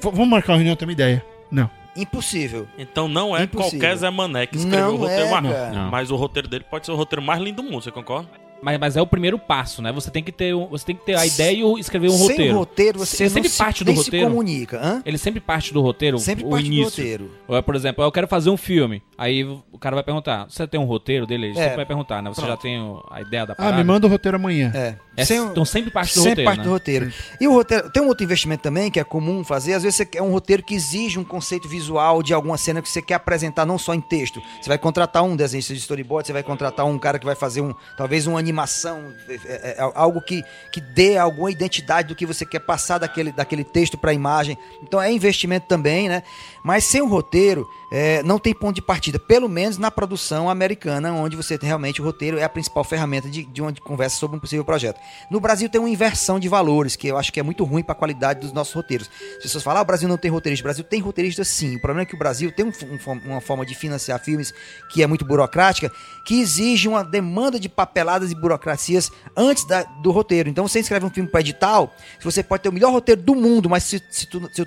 V- 0.00 0.10
vamos 0.10 0.28
marcar 0.28 0.52
uma 0.52 0.58
reunião, 0.58 0.74
eu 0.74 0.76
tenho 0.76 0.90
uma 0.90 0.92
ideia. 0.92 1.24
Não. 1.50 1.68
Impossível. 1.96 2.68
Então 2.78 3.08
não 3.08 3.36
é 3.36 3.44
Impossível. 3.44 3.78
qualquer 3.80 3.96
Zé 3.96 4.10
Mané 4.10 4.46
que 4.46 4.56
escreveu 4.56 4.86
Não 4.88 4.94
o 4.94 4.96
roteiro 4.98 5.24
é. 5.24 5.70
Não. 5.70 5.90
Mas 5.90 6.10
o 6.10 6.16
roteiro 6.16 6.48
dele 6.48 6.64
pode 6.68 6.86
ser 6.86 6.92
o 6.92 6.96
roteiro 6.96 7.22
mais 7.22 7.40
lindo 7.40 7.62
do 7.62 7.68
mundo, 7.68 7.82
você 7.82 7.90
concorda? 7.90 8.28
Mas, 8.62 8.78
mas 8.80 8.96
é 8.96 9.02
o 9.02 9.06
primeiro 9.06 9.38
passo, 9.38 9.80
né? 9.82 9.92
Você 9.92 10.10
tem 10.10 10.22
que 10.22 10.32
ter, 10.32 10.54
um- 10.54 10.66
você 10.66 10.84
tem 10.86 10.96
que 10.96 11.04
ter 11.04 11.14
a 11.14 11.24
ideia 11.26 11.56
e 11.64 11.80
escrever 11.80 12.08
um 12.08 12.12
Sem 12.12 12.28
roteiro. 12.28 12.56
roteiro, 12.56 12.98
você 12.98 13.22
Ele 13.24 13.28
não 13.30 13.34
sempre 13.34 13.48
se, 13.50 13.58
parte 13.58 13.84
do 13.84 13.88
nem 13.92 13.96
roteiro? 13.96 14.26
se 14.26 14.30
comunica. 14.30 14.80
Hã? 14.82 15.02
Ele 15.04 15.18
sempre 15.18 15.40
parte 15.40 15.72
do 15.72 15.80
roteiro, 15.82 16.18
Sempre 16.18 16.44
o 16.44 16.50
parte 16.50 16.62
do 16.62 16.66
início. 16.72 16.84
roteiro. 17.02 17.30
Ou, 17.46 17.62
por 17.62 17.74
exemplo, 17.76 18.02
eu 18.02 18.10
quero 18.10 18.26
fazer 18.26 18.50
um 18.50 18.56
filme. 18.56 19.02
Aí 19.18 19.44
o 19.44 19.78
cara 19.78 19.94
vai 19.94 20.02
perguntar: 20.04 20.46
você 20.48 20.66
tem 20.66 20.80
um 20.80 20.84
roteiro 20.84 21.26
dele? 21.26 21.46
Ele 21.48 21.58
É. 21.58 21.62
sempre 21.62 21.76
vai 21.76 21.86
perguntar, 21.86 22.22
né? 22.22 22.30
Você 22.34 22.40
já 22.42 22.56
tem 22.56 22.76
a 23.10 23.20
ideia 23.20 23.46
da 23.46 23.52
Ah, 23.52 23.56
parada? 23.56 23.76
me 23.76 23.84
manda 23.84 24.06
o 24.06 24.10
roteiro 24.10 24.36
amanhã. 24.36 24.72
É. 24.74 24.96
É, 25.18 25.24
Sem 25.24 25.38
então 25.38 25.64
sempre 25.64 25.90
parte 25.90 26.10
do 26.12 26.20
Sempre 26.20 26.28
roteiro, 26.30 26.46
parte 26.50 26.58
né? 26.58 26.64
do 26.64 26.70
roteiro. 26.70 27.12
E 27.40 27.48
o 27.48 27.52
roteiro. 27.52 27.90
Tem 27.90 28.02
um 28.02 28.08
outro 28.08 28.22
investimento 28.24 28.62
também 28.62 28.90
que 28.90 29.00
é 29.00 29.04
comum 29.04 29.42
fazer. 29.42 29.72
Às 29.72 29.82
vezes 29.82 29.96
você 29.96 30.04
quer 30.04 30.20
um 30.20 30.30
roteiro 30.30 30.62
que 30.62 30.74
exige 30.74 31.18
um 31.18 31.24
conceito 31.24 31.66
visual 31.68 32.22
de 32.22 32.34
alguma 32.34 32.58
cena 32.58 32.82
que 32.82 32.88
você 32.88 33.00
quer 33.00 33.14
apresentar 33.14 33.64
não 33.64 33.78
só 33.78 33.94
em 33.94 34.00
texto. 34.00 34.42
Você 34.60 34.68
vai 34.68 34.76
contratar 34.76 35.22
um 35.22 35.34
desenhista 35.34 35.72
de 35.72 35.80
storyboard, 35.80 36.26
você 36.26 36.34
vai 36.34 36.42
contratar 36.42 36.84
um 36.84 36.98
cara 36.98 37.18
que 37.18 37.24
vai 37.24 37.34
fazer 37.34 37.60
um. 37.62 37.72
talvez 37.96 38.26
uma 38.26 38.42
animação, 38.46 39.12
é, 39.28 39.34
é, 39.34 39.76
é, 39.78 39.92
algo 39.94 40.20
que, 40.20 40.44
que 40.70 40.80
dê 40.80 41.18
alguma 41.18 41.50
identidade 41.50 42.08
do 42.08 42.14
que 42.14 42.24
você 42.24 42.46
quer 42.46 42.60
passar 42.60 42.98
daquele, 42.98 43.32
daquele 43.32 43.64
texto 43.64 43.98
para 43.98 44.12
a 44.12 44.14
imagem. 44.14 44.56
Então 44.82 45.02
é 45.02 45.12
investimento 45.12 45.66
também, 45.66 46.08
né? 46.08 46.22
Mas 46.62 46.84
sem 46.84 47.02
o 47.02 47.06
roteiro, 47.06 47.68
é, 47.90 48.22
não 48.22 48.38
tem 48.38 48.54
ponto 48.54 48.74
de 48.74 48.82
partida. 48.82 49.18
Pelo 49.18 49.48
menos 49.48 49.78
na 49.78 49.90
produção 49.90 50.50
americana, 50.50 51.12
onde 51.12 51.36
você 51.36 51.56
tem 51.56 51.66
realmente 51.66 52.00
o 52.00 52.04
roteiro 52.04 52.38
é 52.38 52.44
a 52.44 52.48
principal 52.48 52.84
ferramenta 52.84 53.28
de, 53.28 53.44
de 53.44 53.80
conversa 53.80 54.16
sobre 54.16 54.36
um 54.36 54.40
possível 54.40 54.64
projeto. 54.64 55.00
No 55.30 55.40
Brasil 55.40 55.68
tem 55.68 55.80
uma 55.80 55.90
inversão 55.90 56.38
de 56.38 56.48
valores, 56.48 56.96
que 56.96 57.06
eu 57.08 57.16
acho 57.16 57.32
que 57.32 57.40
é 57.40 57.42
muito 57.42 57.64
ruim 57.64 57.82
para 57.82 57.92
a 57.92 57.96
qualidade 57.96 58.40
dos 58.40 58.52
nossos 58.52 58.74
roteiros. 58.74 59.10
As 59.36 59.42
pessoas 59.44 59.64
falam, 59.64 59.80
ah, 59.80 59.82
o 59.82 59.86
Brasil 59.86 60.08
não 60.08 60.16
tem 60.18 60.30
roteirista. 60.30 60.62
O 60.62 60.68
Brasil 60.68 60.84
tem 60.84 61.00
roteirista 61.00 61.44
sim. 61.44 61.76
O 61.76 61.80
problema 61.80 62.02
é 62.02 62.06
que 62.06 62.14
o 62.14 62.18
Brasil 62.18 62.52
tem 62.52 62.64
um 62.64 62.72
um 62.86 63.16
uma 63.26 63.40
forma 63.40 63.64
de 63.64 63.74
financiar 63.74 64.20
filmes 64.20 64.52
que 64.90 65.02
é 65.02 65.06
muito 65.06 65.24
burocrática, 65.24 65.90
que 66.24 66.40
exige 66.40 66.88
uma 66.88 67.04
demanda 67.04 67.58
de 67.58 67.68
papeladas 67.68 68.30
e 68.30 68.34
burocracias 68.34 69.10
antes 69.36 69.64
da- 69.64 69.82
do 69.82 70.10
roteiro. 70.10 70.48
Então 70.48 70.66
você 70.66 70.80
escreve 70.80 71.06
um 71.06 71.10
filme 71.10 71.28
para 71.28 71.40
edital, 71.40 71.94
você 72.22 72.42
pode 72.42 72.62
ter 72.62 72.68
o 72.68 72.72
melhor 72.72 72.92
roteiro 72.92 73.20
do 73.20 73.34
mundo, 73.34 73.68
mas 73.68 73.84
se, 73.84 74.02
se, 74.10 74.26
tu, 74.26 74.48
se 74.52 74.62
o 74.62 74.66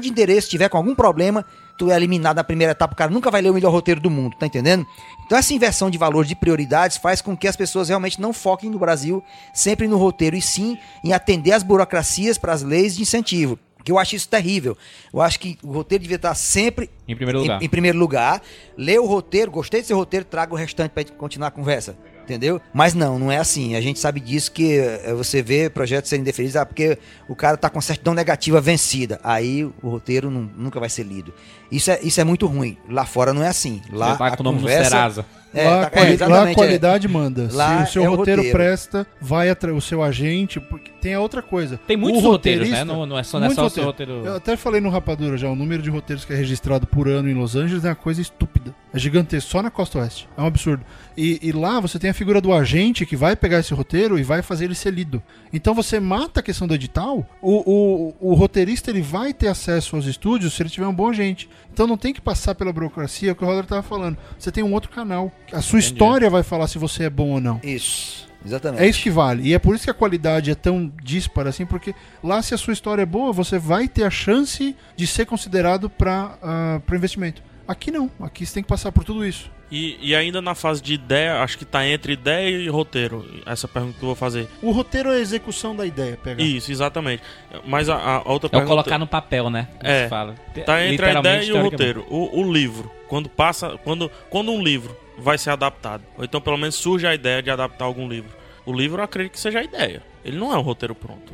de 0.00 0.08
endereço 0.08 0.48
tiver 0.48 0.68
com 0.68 0.76
algum 0.76 0.94
problema, 0.94 1.44
tu 1.80 1.90
é 1.90 1.96
eliminado 1.96 2.36
na 2.36 2.44
primeira 2.44 2.72
etapa, 2.72 2.92
o 2.92 2.96
cara 2.96 3.10
nunca 3.10 3.30
vai 3.30 3.40
ler 3.40 3.48
o 3.48 3.54
melhor 3.54 3.72
roteiro 3.72 4.02
do 4.02 4.10
mundo, 4.10 4.36
tá 4.38 4.44
entendendo? 4.44 4.86
Então 5.24 5.38
essa 5.38 5.54
inversão 5.54 5.88
de 5.88 5.96
valor 5.96 6.26
de 6.26 6.36
prioridades 6.36 6.98
faz 6.98 7.22
com 7.22 7.34
que 7.34 7.48
as 7.48 7.56
pessoas 7.56 7.88
realmente 7.88 8.20
não 8.20 8.34
foquem 8.34 8.68
no 8.68 8.78
Brasil 8.78 9.24
sempre 9.54 9.88
no 9.88 9.96
roteiro, 9.96 10.36
e 10.36 10.42
sim 10.42 10.76
em 11.02 11.14
atender 11.14 11.52
as 11.52 11.62
burocracias 11.62 12.36
para 12.36 12.52
as 12.52 12.62
leis 12.62 12.96
de 12.96 13.02
incentivo. 13.02 13.58
Que 13.82 13.90
eu 13.90 13.98
acho 13.98 14.14
isso 14.14 14.28
terrível. 14.28 14.76
Eu 15.10 15.22
acho 15.22 15.40
que 15.40 15.58
o 15.62 15.72
roteiro 15.72 16.02
devia 16.02 16.16
estar 16.16 16.34
sempre 16.34 16.90
Em 17.08 17.16
primeiro 17.16 17.40
lugar. 17.40 17.62
em, 17.62 17.64
em 17.64 17.68
primeiro 17.70 17.98
lugar, 17.98 18.42
lê 18.76 18.98
o 18.98 19.06
roteiro, 19.06 19.50
gostei 19.50 19.80
desse 19.80 19.94
roteiro, 19.94 20.26
traga 20.26 20.52
o 20.52 20.56
restante 20.56 20.90
pra 20.90 21.02
gente 21.02 21.12
continuar 21.12 21.48
a 21.48 21.50
conversa. 21.50 21.96
Entendeu? 22.30 22.60
Mas 22.72 22.94
não, 22.94 23.18
não 23.18 23.32
é 23.32 23.38
assim. 23.38 23.74
A 23.74 23.80
gente 23.80 23.98
sabe 23.98 24.20
disso 24.20 24.52
que 24.52 24.78
eh, 24.78 25.12
você 25.14 25.42
vê 25.42 25.68
projetos 25.68 26.08
serem 26.08 26.24
deferidos, 26.24 26.54
ah, 26.54 26.64
porque 26.64 26.96
o 27.28 27.34
cara 27.34 27.56
tá 27.56 27.68
com 27.68 27.80
certidão 27.80 28.14
negativa 28.14 28.60
vencida. 28.60 29.18
Aí 29.24 29.64
o 29.64 29.88
roteiro 29.88 30.30
nu- 30.30 30.48
nunca 30.56 30.78
vai 30.78 30.88
ser 30.88 31.02
lido. 31.02 31.34
Isso 31.72 31.90
é, 31.90 31.98
isso 32.02 32.20
é 32.20 32.24
muito 32.24 32.46
ruim. 32.46 32.76
Lá 32.88 33.04
fora 33.04 33.34
não 33.34 33.42
é 33.42 33.48
assim. 33.48 33.82
Lá 33.92 34.16
tá 34.16 34.26
a 34.28 34.36
com 34.36 34.42
o 34.42 34.44
nome 34.44 34.58
no 34.58 34.62
conversa- 34.62 34.90
Serasa. 34.90 35.26
É, 35.52 35.68
lá, 35.68 35.90
tá- 35.90 36.00
é, 36.00 36.26
lá 36.28 36.44
a 36.44 36.50
é. 36.50 36.54
qualidade 36.54 37.08
manda. 37.08 37.48
Lá 37.52 37.78
Se 37.84 37.90
o 37.90 37.92
seu 37.94 38.04
é 38.04 38.08
o 38.08 38.14
roteiro, 38.14 38.40
roteiro. 38.42 38.56
presta, 38.56 39.04
vai 39.20 39.50
atrás 39.50 39.76
o 39.76 39.80
seu 39.80 40.00
agente, 40.00 40.60
porque 40.60 40.92
tem 41.00 41.12
a 41.14 41.20
outra 41.20 41.42
coisa. 41.42 41.76
Tem 41.88 41.96
muitos 41.96 42.22
roteiros, 42.22 42.70
né? 42.70 42.84
Não, 42.84 43.04
não 43.04 43.18
é 43.18 43.24
só, 43.24 43.40
não 43.40 43.48
é 43.48 43.50
só 43.54 43.66
o 43.66 43.70
seu 43.70 43.82
roteiro. 43.84 44.12
roteiro. 44.12 44.30
Eu 44.32 44.36
até 44.36 44.56
falei 44.56 44.80
no 44.80 44.88
Rapadura 44.90 45.36
já, 45.36 45.48
o 45.48 45.56
número 45.56 45.82
de 45.82 45.90
roteiros 45.90 46.24
que 46.24 46.32
é 46.32 46.36
registrado 46.36 46.86
por 46.86 47.08
ano 47.08 47.28
em 47.28 47.34
Los 47.34 47.56
Angeles 47.56 47.84
é 47.84 47.88
uma 47.88 47.96
coisa 47.96 48.20
estúpida. 48.20 48.72
É 48.92 48.98
gigantesco, 48.98 49.50
só 49.50 49.62
na 49.62 49.70
costa 49.70 49.98
oeste. 49.98 50.28
É 50.36 50.42
um 50.42 50.46
absurdo. 50.46 50.84
E, 51.16 51.38
e 51.42 51.52
lá 51.52 51.78
você 51.78 51.98
tem 51.98 52.10
a 52.10 52.14
figura 52.14 52.40
do 52.40 52.52
agente 52.52 53.06
que 53.06 53.16
vai 53.16 53.36
pegar 53.36 53.60
esse 53.60 53.72
roteiro 53.72 54.18
e 54.18 54.22
vai 54.22 54.42
fazer 54.42 54.64
ele 54.64 54.74
ser 54.74 54.92
lido. 54.92 55.22
Então 55.52 55.74
você 55.74 56.00
mata 56.00 56.40
a 56.40 56.42
questão 56.42 56.66
do 56.66 56.74
edital, 56.74 57.26
o, 57.40 58.14
o, 58.20 58.30
o 58.32 58.34
roteirista 58.34 58.90
ele 58.90 59.02
vai 59.02 59.32
ter 59.32 59.48
acesso 59.48 59.96
aos 59.96 60.06
estúdios 60.06 60.54
se 60.54 60.62
ele 60.62 60.70
tiver 60.70 60.86
um 60.86 60.94
bom 60.94 61.08
agente. 61.08 61.48
Então 61.72 61.86
não 61.86 61.96
tem 61.96 62.12
que 62.12 62.20
passar 62.20 62.54
pela 62.54 62.72
burocracia, 62.72 63.30
é 63.30 63.32
o 63.32 63.36
que 63.36 63.44
o 63.44 63.46
Roder 63.46 63.62
estava 63.62 63.82
falando. 63.82 64.18
Você 64.38 64.50
tem 64.50 64.64
um 64.64 64.72
outro 64.72 64.90
canal. 64.90 65.30
A 65.52 65.62
sua 65.62 65.78
história 65.78 66.28
vai 66.28 66.42
falar 66.42 66.66
se 66.66 66.78
você 66.78 67.04
é 67.04 67.10
bom 67.10 67.30
ou 67.30 67.40
não. 67.40 67.60
Isso, 67.62 68.28
exatamente. 68.44 68.82
É 68.82 68.88
isso 68.88 69.02
que 69.02 69.10
vale. 69.10 69.48
E 69.48 69.54
é 69.54 69.58
por 69.58 69.74
isso 69.74 69.84
que 69.84 69.90
a 69.90 69.94
qualidade 69.94 70.50
é 70.50 70.54
tão 70.54 70.92
dispara 71.02 71.50
assim, 71.50 71.64
porque 71.64 71.94
lá 72.22 72.42
se 72.42 72.54
a 72.54 72.58
sua 72.58 72.72
história 72.72 73.02
é 73.02 73.06
boa, 73.06 73.32
você 73.32 73.58
vai 73.58 73.86
ter 73.86 74.02
a 74.02 74.10
chance 74.10 74.74
de 74.96 75.06
ser 75.06 75.26
considerado 75.26 75.88
para 75.88 76.82
investimento. 76.92 77.49
Aqui 77.70 77.92
não. 77.92 78.10
Aqui 78.20 78.44
você 78.44 78.54
tem 78.54 78.62
que 78.64 78.68
passar 78.68 78.90
por 78.90 79.04
tudo 79.04 79.24
isso. 79.24 79.48
E, 79.70 79.96
e 80.02 80.16
ainda 80.16 80.42
na 80.42 80.56
fase 80.56 80.82
de 80.82 80.92
ideia, 80.92 81.40
acho 81.40 81.56
que 81.56 81.64
tá 81.64 81.86
entre 81.86 82.14
ideia 82.14 82.56
e 82.56 82.68
roteiro. 82.68 83.24
Essa 83.46 83.68
pergunta 83.68 83.96
que 83.96 84.02
eu 84.02 84.08
vou 84.08 84.16
fazer. 84.16 84.48
O 84.60 84.72
roteiro 84.72 85.08
é 85.10 85.18
a 85.18 85.20
execução 85.20 85.76
da 85.76 85.86
ideia, 85.86 86.18
pega. 86.20 86.42
Isso, 86.42 86.72
exatamente. 86.72 87.22
Mas 87.64 87.88
a, 87.88 87.94
a 87.94 88.28
outra 88.28 88.48
É 88.48 88.50
pergunta. 88.50 88.66
colocar 88.68 88.98
no 88.98 89.06
papel, 89.06 89.48
né? 89.48 89.68
É. 89.78 90.08
fala. 90.08 90.34
Tá 90.66 90.84
entre 90.84 91.06
a 91.06 91.20
ideia 91.20 91.44
e 91.44 91.52
o 91.52 91.62
roteiro. 91.62 92.04
O, 92.10 92.40
o 92.40 92.52
livro, 92.52 92.90
quando 93.06 93.28
passa, 93.28 93.78
quando, 93.84 94.10
quando 94.28 94.50
um 94.50 94.60
livro 94.60 94.96
vai 95.16 95.38
ser 95.38 95.50
adaptado, 95.50 96.02
ou 96.18 96.24
então 96.24 96.40
pelo 96.40 96.56
menos 96.56 96.74
surge 96.74 97.06
a 97.06 97.14
ideia 97.14 97.40
de 97.40 97.50
adaptar 97.52 97.84
algum 97.84 98.08
livro. 98.08 98.39
O 98.66 98.72
livro 98.72 99.00
eu 99.00 99.04
acredito 99.04 99.32
que 99.32 99.40
seja 99.40 99.60
a 99.60 99.64
ideia. 99.64 100.02
Ele 100.22 100.36
não 100.38 100.52
é 100.52 100.58
um 100.58 100.60
roteiro 100.60 100.94
pronto. 100.94 101.32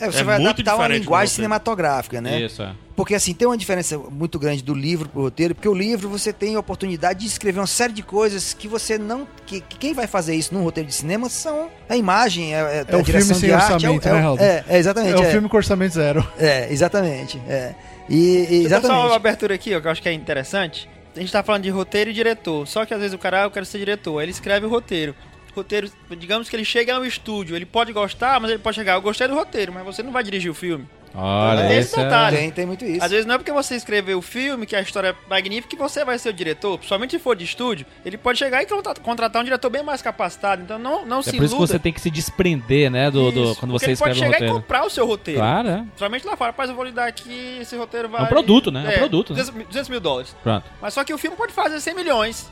É, 0.00 0.10
você 0.10 0.24
vai 0.24 0.38
muito 0.38 0.48
adaptar 0.62 0.74
uma 0.74 0.88
linguagem 0.88 1.32
cinematográfica, 1.34 2.20
né? 2.20 2.40
Isso, 2.40 2.60
é. 2.60 2.72
Porque 2.96 3.14
assim, 3.14 3.32
tem 3.32 3.46
uma 3.46 3.56
diferença 3.56 3.96
muito 3.98 4.36
grande 4.36 4.64
do 4.64 4.74
livro 4.74 5.08
pro 5.08 5.22
roteiro, 5.22 5.54
porque 5.54 5.68
o 5.68 5.74
livro 5.74 6.08
você 6.08 6.32
tem 6.32 6.56
a 6.56 6.58
oportunidade 6.58 7.20
de 7.20 7.26
escrever 7.26 7.60
uma 7.60 7.66
série 7.68 7.92
de 7.92 8.02
coisas 8.02 8.52
que 8.52 8.66
você 8.66 8.98
não. 8.98 9.28
Que, 9.46 9.60
que 9.60 9.78
quem 9.78 9.94
vai 9.94 10.08
fazer 10.08 10.34
isso 10.34 10.52
num 10.52 10.62
roteiro 10.64 10.88
de 10.88 10.94
cinema 10.94 11.28
são 11.28 11.70
a 11.88 11.96
imagem, 11.96 12.52
é, 12.52 12.58
é, 12.58 12.84
É 12.88 12.94
a 12.94 12.98
o 12.98 13.02
direção 13.02 13.36
filme 13.36 13.40
sem 13.40 13.48
de 13.48 13.54
arte. 13.54 13.72
orçamento, 13.74 14.08
é, 14.08 14.10
o- 14.10 14.14
né, 14.14 14.18
é, 14.18 14.20
o- 14.20 14.24
Raul? 14.24 14.38
é, 14.40 14.64
é, 14.68 14.78
exatamente. 14.78 15.14
É 15.14 15.18
o 15.20 15.22
é, 15.24 15.30
filme 15.30 15.48
com 15.48 15.56
orçamento 15.56 15.92
zero. 15.94 16.28
é, 16.38 16.72
exatamente. 16.72 17.40
É. 17.48 17.74
E, 18.08 18.64
e- 18.64 18.68
dar 18.68 18.80
só 18.80 18.88
uma 18.88 18.94
exatamente. 18.94 19.14
abertura 19.16 19.54
aqui, 19.54 19.74
ó, 19.74 19.80
que 19.80 19.86
eu 19.86 19.90
acho 19.92 20.02
que 20.02 20.08
é 20.08 20.12
interessante. 20.12 20.88
A 21.14 21.20
gente 21.20 21.32
tá 21.32 21.42
falando 21.42 21.62
de 21.62 21.70
roteiro 21.70 22.10
e 22.10 22.12
diretor. 22.12 22.66
Só 22.66 22.84
que 22.84 22.92
às 22.92 23.00
vezes 23.00 23.14
o 23.14 23.18
cara, 23.18 23.42
ah, 23.42 23.44
eu 23.44 23.50
quero 23.50 23.64
ser 23.64 23.78
diretor. 23.78 24.18
Aí 24.18 24.24
ele 24.26 24.32
escreve 24.32 24.66
o 24.66 24.68
roteiro. 24.68 25.14
Roteiro, 25.56 25.90
digamos 26.18 26.48
que 26.48 26.56
ele 26.56 26.64
chega 26.64 26.94
ao 26.94 27.04
estúdio, 27.04 27.56
ele 27.56 27.66
pode 27.66 27.92
gostar, 27.92 28.38
mas 28.40 28.50
ele 28.50 28.60
pode 28.60 28.74
chegar, 28.76 28.94
eu 28.94 29.02
gostei 29.02 29.26
do 29.26 29.34
roteiro, 29.34 29.72
mas 29.72 29.84
você 29.84 30.02
não 30.02 30.12
vai 30.12 30.22
dirigir 30.22 30.50
o 30.50 30.54
filme. 30.54 30.86
Olha, 31.18 31.66
Tem 31.66 31.78
esse 31.78 31.98
é... 31.98 32.04
detalhe. 32.04 32.36
Tem, 32.36 32.50
tem 32.50 32.66
muito 32.66 32.84
isso. 32.84 33.02
Às 33.02 33.10
vezes 33.10 33.24
não 33.24 33.36
é 33.36 33.38
porque 33.38 33.50
você 33.50 33.74
escreveu 33.74 34.18
o 34.18 34.22
filme, 34.22 34.66
que 34.66 34.76
a 34.76 34.82
história 34.82 35.08
é 35.08 35.30
magnífica, 35.30 35.74
que 35.74 35.82
você 35.82 36.04
vai 36.04 36.18
ser 36.18 36.28
o 36.28 36.32
diretor. 36.32 36.76
Principalmente 36.76 37.12
se 37.12 37.18
for 37.18 37.34
de 37.34 37.42
estúdio, 37.42 37.86
ele 38.04 38.18
pode 38.18 38.38
chegar 38.38 38.62
e 38.62 38.66
contra- 38.66 38.94
contratar 38.96 39.40
um 39.40 39.44
diretor 39.46 39.70
bem 39.70 39.82
mais 39.82 40.02
capacitado. 40.02 40.60
Então 40.60 40.78
não, 40.78 41.06
não 41.06 41.20
É 41.20 41.22
se 41.22 41.30
por 41.30 41.36
isso 41.44 41.54
que 41.54 41.58
iluda. 41.62 41.72
você 41.72 41.78
tem 41.78 41.90
que 41.90 42.02
se 42.02 42.10
desprender, 42.10 42.90
né? 42.90 43.10
Do, 43.10 43.30
do- 43.32 43.56
quando 43.56 43.72
você 43.72 43.86
ele 43.86 43.96
pode 43.96 44.10
escreve 44.10 44.20
um 44.20 44.22
chegar 44.24 44.28
e 44.28 44.32
roteiro. 44.50 44.54
comprar 44.56 44.84
o 44.84 44.90
seu 44.90 45.06
roteiro. 45.06 45.40
Claro, 45.40 45.68
é. 45.70 45.76
Principalmente 45.78 46.26
lá 46.26 46.36
fora, 46.36 46.50
rapaz, 46.50 46.68
eu 46.68 46.76
vou 46.76 46.84
lhe 46.84 46.92
dar 46.92 47.06
aqui, 47.06 47.58
esse 47.62 47.74
roteiro 47.76 48.10
vai... 48.10 48.20
É 48.20 48.24
um 48.24 48.28
produto, 48.28 48.70
né? 48.70 48.84
É 48.92 48.96
um 48.96 48.98
produto, 48.98 49.30
né? 49.32 49.38
200, 49.38 49.54
mil- 49.54 49.66
200 49.68 49.88
mil 49.88 50.00
dólares. 50.00 50.36
Pronto. 50.42 50.66
Mas 50.82 50.92
só 50.92 51.02
que 51.02 51.14
o 51.14 51.18
filme 51.18 51.34
pode 51.34 51.54
fazer 51.54 51.80
100 51.80 51.94
milhões. 51.94 52.50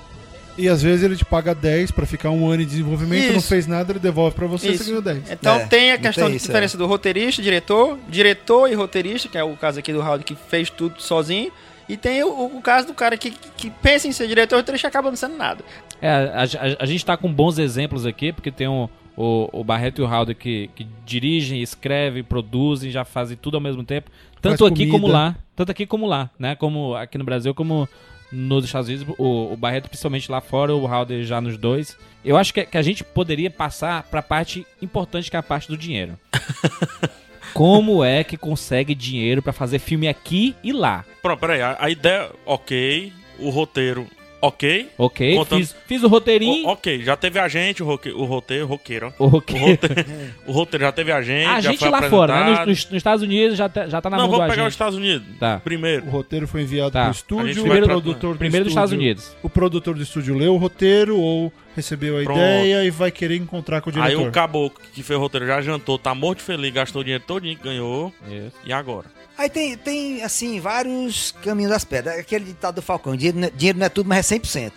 E 0.56 0.68
às 0.68 0.80
vezes 0.82 1.02
ele 1.04 1.16
te 1.16 1.24
paga 1.24 1.54
10 1.54 1.90
pra 1.90 2.06
ficar 2.06 2.30
um 2.30 2.48
ano 2.48 2.62
em 2.62 2.66
desenvolvimento, 2.66 3.32
não 3.32 3.40
fez 3.40 3.66
nada, 3.66 3.90
ele 3.92 3.98
devolve 3.98 4.36
pra 4.36 4.46
você, 4.46 4.68
Isso. 4.70 4.84
você 4.84 4.90
ganhou 4.90 5.02
10. 5.02 5.30
Então 5.32 5.56
É, 5.56 5.66
tem 5.66 5.92
a 5.92 5.98
questão 5.98 6.24
tem 6.24 6.30
de 6.32 6.36
isso, 6.36 6.46
diferença 6.46 6.78
do 6.78 6.86
roteirista, 6.86 7.42
diretor, 7.42 7.98
diretor 8.08 8.70
e 8.70 8.74
roteirista, 8.74 9.28
que 9.28 9.36
é 9.36 9.42
o 9.42 9.56
caso 9.56 9.80
aqui 9.80 9.92
do 9.92 10.00
Raul 10.00 10.20
que 10.20 10.36
fez 10.48 10.70
tudo 10.70 11.00
sozinho. 11.02 11.50
E 11.88 11.96
tem 11.98 12.22
o, 12.24 12.28
o 12.56 12.62
caso 12.62 12.86
do 12.86 12.94
cara 12.94 13.16
que, 13.16 13.30
que 13.56 13.68
pensa 13.68 14.06
em 14.08 14.12
ser 14.12 14.26
diretor 14.28 14.56
e 14.56 14.58
roteirista 14.60 14.86
e 14.86 14.88
acaba 14.88 15.10
não 15.10 15.16
sendo 15.16 15.36
nada. 15.36 15.62
É, 16.00 16.08
a, 16.08 16.42
a- 16.42 16.76
a 16.78 16.86
gente 16.86 17.04
tá 17.04 17.16
com 17.16 17.30
bons 17.32 17.58
exemplos 17.58 18.06
aqui, 18.06 18.32
porque 18.32 18.50
tem 18.50 18.66
um, 18.68 18.88
o, 19.16 19.50
o 19.52 19.64
Barreto 19.64 20.00
e 20.00 20.04
o 20.04 20.06
Halder 20.06 20.34
que, 20.36 20.70
que 20.74 20.86
dirigem, 21.04 21.60
escrevem, 21.60 22.22
produzem, 22.24 22.90
já 22.90 23.04
fazem 23.04 23.36
tudo 23.36 23.56
ao 23.56 23.60
mesmo 23.60 23.84
tempo. 23.84 24.10
Tanto 24.40 24.58
Faz 24.60 24.72
aqui 24.72 24.86
comida. 24.86 24.92
como 24.92 25.08
lá. 25.08 25.36
Tanto 25.56 25.70
aqui 25.72 25.84
como 25.84 26.06
lá, 26.06 26.30
né? 26.38 26.54
Como 26.54 26.94
aqui 26.94 27.18
no 27.18 27.24
Brasil, 27.24 27.52
como 27.54 27.86
nos 28.30 28.64
Estados 28.64 28.88
Unidos. 28.88 29.14
O, 29.18 29.52
o 29.52 29.56
Barreto, 29.56 29.88
principalmente 29.88 30.30
lá 30.30 30.40
fora, 30.40 30.74
o 30.74 30.86
Halder 30.86 31.24
já 31.24 31.40
nos 31.40 31.56
dois. 31.56 31.96
Eu 32.24 32.36
acho 32.36 32.52
que, 32.52 32.64
que 32.64 32.78
a 32.78 32.82
gente 32.82 33.04
poderia 33.04 33.50
passar 33.50 34.02
pra 34.04 34.22
parte 34.22 34.66
importante, 34.80 35.30
que 35.30 35.36
é 35.36 35.38
a 35.38 35.42
parte 35.42 35.68
do 35.68 35.76
dinheiro. 35.76 36.18
Como 37.52 38.02
é 38.02 38.24
que 38.24 38.36
consegue 38.36 38.94
dinheiro 38.94 39.40
pra 39.40 39.52
fazer 39.52 39.78
filme 39.78 40.08
aqui 40.08 40.56
e 40.62 40.72
lá? 40.72 41.04
Pronto, 41.22 41.38
peraí. 41.38 41.62
A, 41.62 41.76
a 41.78 41.88
ideia, 41.88 42.30
ok. 42.44 43.12
O 43.38 43.50
roteiro, 43.50 44.06
ok. 44.46 44.88
Ok? 44.98 45.36
Contando- 45.36 45.58
Fiz, 45.60 45.76
fiz 45.86 46.02
o 46.02 46.08
roteirinho. 46.08 46.66
O- 46.66 46.70
ok, 46.72 47.02
já 47.02 47.16
teve 47.16 47.38
a 47.38 47.48
gente, 47.48 47.82
o, 47.82 47.86
roque, 47.86 48.10
o 48.10 48.24
roteiro, 48.24 48.66
roqueiro, 48.66 49.12
ó. 49.18 49.24
O 49.24 49.26
O 49.26 49.28
roteiro. 49.28 49.64
o 50.46 50.52
roteiro 50.52 50.84
já 50.84 50.92
teve 50.92 51.12
a 51.12 51.22
gente, 51.22 51.46
A 51.46 51.60
já 51.60 51.70
gente 51.70 51.80
foi 51.80 51.90
lá 51.90 52.02
fora, 52.02 52.44
né? 52.44 52.50
Nos, 52.50 52.58
nos- 52.66 52.84
nos 52.86 52.94
Estados 52.96 53.22
Unidos 53.22 53.56
já 53.58 53.68
tá, 53.68 53.86
já 53.88 54.00
tá 54.00 54.10
na 54.10 54.16
Não, 54.16 54.24
mão 54.24 54.32
do 54.32 54.36
vamos 54.38 54.52
pegar 54.54 54.66
os. 54.66 54.72
Estados 54.74 54.96
Unidos. 54.98 55.26
Tá. 55.38 55.60
Primeiro. 55.62 56.06
O 56.06 56.10
roteiro 56.10 56.46
foi 56.48 56.62
enviado 56.62 56.92
Tá. 56.92 57.04
pro 57.04 57.12
estúdio, 57.12 57.66
vai 57.66 57.78
o 57.78 57.84
pra- 57.84 57.94
produtor 57.94 58.32
do 58.34 58.38
Primeiro 58.38 58.64
dos 58.64 58.72
Estados 58.72 58.92
Unidos. 58.92 59.36
O 59.42 59.48
produtor 59.50 59.94
do 59.94 60.02
estúdio 60.02 60.36
leu 60.36 60.54
o 60.54 60.56
roteiro 60.56 61.16
ou 61.18 61.52
recebeu 61.76 62.18
a 62.18 62.22
Pronto. 62.22 62.38
ideia 62.38 62.84
e 62.84 62.90
vai 62.90 63.10
querer 63.10 63.36
encontrar 63.36 63.80
com 63.80 63.90
o 63.90 63.92
Aí 63.96 64.10
diretor. 64.10 64.28
o 64.28 64.32
caboclo 64.32 64.80
que 64.92 65.02
fez 65.02 65.18
o 65.18 65.20
roteiro 65.22 65.46
já 65.46 65.60
jantou, 65.60 65.98
tá 65.98 66.14
morto 66.14 66.42
feliz, 66.42 66.72
gastou 66.72 67.00
o 67.00 67.04
dinheiro 67.04 67.24
todinho 67.26 67.56
que 67.56 67.64
ganhou. 67.64 68.12
Isso. 68.28 68.52
E 68.64 68.72
agora? 68.72 69.06
Aí 69.36 69.50
tem, 69.50 69.76
tem, 69.76 70.22
assim, 70.22 70.60
vários 70.60 71.34
caminhos 71.42 71.72
das 71.72 71.84
pedras. 71.84 72.18
Aquele 72.18 72.44
ditado 72.44 72.76
do 72.76 72.82
Falcão, 72.82 73.16
dinheiro 73.16 73.38
não 73.38 73.48
é, 73.48 73.50
dinheiro 73.50 73.78
não 73.78 73.86
é 73.86 73.88
tudo, 73.88 74.08
mas 74.08 74.30
é 74.30 74.36
100%. 74.36 74.72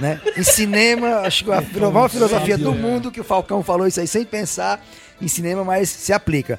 Né? 0.00 0.20
Em 0.36 0.42
cinema, 0.42 1.20
acho 1.26 1.44
que 1.44 1.52
a 1.52 1.90
maior 1.90 2.08
filosofia 2.08 2.58
do 2.58 2.74
mundo 2.74 3.10
que 3.10 3.20
o 3.20 3.24
Falcão 3.24 3.62
falou 3.62 3.86
isso 3.86 4.00
aí 4.00 4.08
sem 4.08 4.24
pensar 4.24 4.84
em 5.22 5.28
cinema, 5.28 5.62
mas 5.64 5.88
se 5.88 6.12
aplica. 6.12 6.58